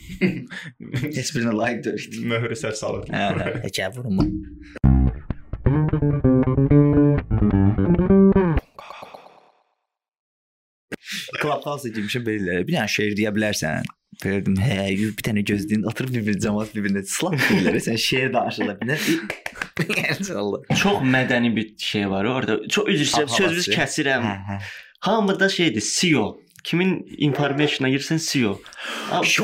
Heç 1.21 1.31
birinə 1.37 1.55
layiq 1.61 1.85
deyil. 1.87 2.19
möhrü 2.35 2.59
səs 2.59 2.83
salır. 2.83 3.07
Hə, 3.15 3.25
hə, 3.39 3.49
həkə 3.69 3.87
vurma. 3.95 4.27
Clubhouse 11.43 11.91
girmişəm 11.95 12.25
belə. 12.27 12.59
Bir 12.69 12.75
dənə 12.79 12.89
şeir 12.97 13.15
deyə 13.19 13.33
bilərsən. 13.37 13.87
Verdim. 14.25 14.57
Hə, 14.59 14.89
yu- 14.99 15.13
bir 15.15 15.23
dənə 15.29 15.45
gözləyin, 15.47 15.85
oturub 15.87 16.11
bir-bir 16.17 16.39
cəmaət 16.43 16.73
bir-birinə 16.75 17.05
slap 17.07 17.37
deyirlər. 17.39 17.77
Sən 17.85 17.99
şeir 18.03 18.33
danışırlar. 18.35 18.81
Bir 19.79 19.93
dənə 19.93 20.17
İnşallah. 20.19 20.65
Çox 20.83 21.05
mədəni 21.15 21.53
bir 21.57 21.69
şey 21.79 22.09
var 22.11 22.25
orada. 22.27 22.57
Çox 22.69 22.89
üzr 22.95 23.05
istəyirəm, 23.07 23.29
Hava 23.31 23.39
sözünüz 23.43 23.69
havası. 23.69 23.79
kəsirəm. 23.79 24.27
Hə, 24.27 24.37
hə. 24.49 24.59
Hamıda 25.07 25.49
şeydir, 25.49 25.85
CEO. 25.87 26.25
Kimin 26.69 26.91
information'a 27.17 27.89
girsən 27.89 28.19
CEO. 28.21 28.59
Am- 29.11 29.25
Yox, 29.25 29.39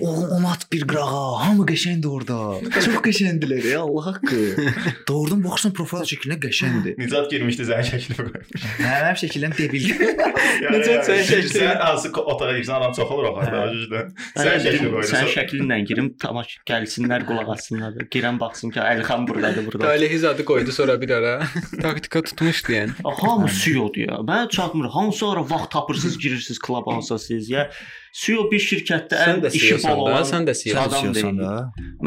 oğlum 0.00 0.28
onu 0.36 0.46
at 0.48 0.62
bir 0.72 0.86
qırağa. 0.88 1.32
Hamı 1.44 1.66
qəşəngdir 1.68 2.08
orada. 2.08 2.36
Çox 2.80 2.94
qəşəngdilər 3.04 3.66
ya, 3.72 3.80
Allah 3.84 4.06
haqqı. 4.06 4.38
Doğrudan 5.08 5.42
baxsan 5.44 5.74
profil 5.76 6.06
şəklinə 6.12 6.38
qəşəngdir. 6.40 6.94
Nicat 7.02 7.28
girmişdi 7.30 7.66
zəng 7.68 7.84
şəklini 7.90 8.16
qoymuş. 8.20 8.64
Hə, 8.78 8.94
mənim 9.04 9.18
şəklim 9.22 9.52
debil. 9.58 9.84
Nicat 10.74 11.04
sən 11.10 11.20
şəkli- 11.28 11.52
Sən 11.58 11.82
hansı 11.82 12.08
ko- 12.16 12.24
otağa 12.32 12.54
girsən 12.56 12.78
adam 12.78 12.96
çox 12.96 13.12
olur 13.18 13.28
axı 13.34 13.52
da 13.52 13.66
üzdə. 13.76 14.00
Sən 14.38 14.48
Sən 14.48 14.64
şəkli 14.64 14.72
şəkli 14.78 14.90
qoyursan. 14.94 15.18
Sən 15.26 15.30
şəklinlə 15.36 15.78
girim, 15.92 16.08
tamaş 16.24 16.56
gəlsinlər, 16.72 17.26
qulaq 17.28 17.52
assınlar. 17.58 18.00
Girən 18.16 18.40
baxsın 18.40 18.72
ki, 18.72 18.80
Əlixan 18.80 19.28
burdadır, 19.28 19.66
burada. 19.68 19.84
Talih 19.92 20.16
zadı 20.24 20.48
qoydu 20.48 20.72
sonra 20.72 20.96
bir 21.04 21.10
ara. 21.18 21.34
Taktika 21.82 22.22
tutmuşdu 22.30 22.72
yəni. 22.78 22.96
Hamı 23.20 23.52
CEO-dur 23.60 24.06
ya. 24.08 24.22
Mən 24.32 24.48
çatmır. 24.56 24.88
Hansı 24.96 25.28
ara 25.28 25.44
vaxt 25.50 25.70
tapırsınız, 25.76 26.18
girirsiniz 26.18 26.61
Clubhouse-a 26.66 27.18
siz 27.18 27.50
ya. 27.50 27.68
CEO 28.12 28.44
bir 28.50 28.60
şirkətdə 28.60 29.18
ən 29.24 29.38
işi 29.48 29.60
CEO-san 29.72 29.96
bol 29.96 30.10
olan 30.10 30.26
sən 30.28 30.48
də 30.48 30.54
CEO. 30.58 30.76
adam 30.82 31.06
Sən 31.06 31.14
deyil. 31.16 31.38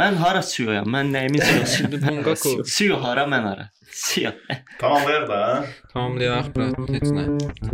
Mən 0.02 0.19
hara 0.22 0.44
CEO-yam? 0.45 0.90
Mən 0.95 1.10
nəyimin? 1.15 1.41
Bungaku. 2.03 2.60
CEO 2.76 2.99
hara, 3.02 3.26
mən 3.32 3.48
hara? 3.49 3.69
CEO. 3.95 4.32
Tamamlayaq 4.80 5.27
da. 5.30 5.40
Tamamlayaq 5.94 6.52
brat, 6.56 6.77
heç 6.94 7.10
nə. 7.15 7.26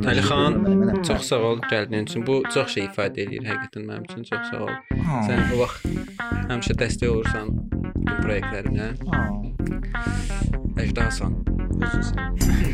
Təlixan, 0.05 0.59
çox 1.07 1.27
sağ 1.31 1.41
ol 1.49 1.61
gəldiyin 1.71 2.07
üçün. 2.07 2.25
Bu 2.27 2.41
çox 2.53 2.75
şey 2.77 2.87
ifadə 2.89 3.25
edir 3.25 3.43
həqiqətən 3.49 3.87
mənim 3.89 4.07
üçün. 4.07 4.23
Çox 4.29 4.51
sağ 4.51 4.63
ol. 4.67 4.73
Sən 5.27 5.43
o 5.51 5.61
vaxt 5.63 5.79
həmişə 6.51 6.77
dəstək 6.83 7.09
olursan 7.11 7.51
bütün 8.05 8.29
layihələrimə. 8.29 8.87
Əcdasan. 10.85 11.41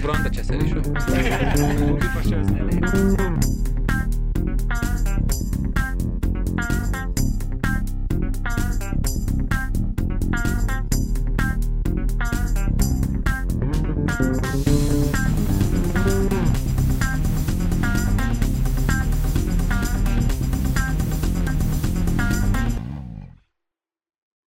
Buranı 0.03 0.25
da 0.25 0.29
kəsərik 0.37 0.69
şu. 0.73 0.79
Bir 2.01 2.11
başa 2.15 2.35
özləri. 2.41 3.76
thank 6.57 6.71
you 6.71 6.86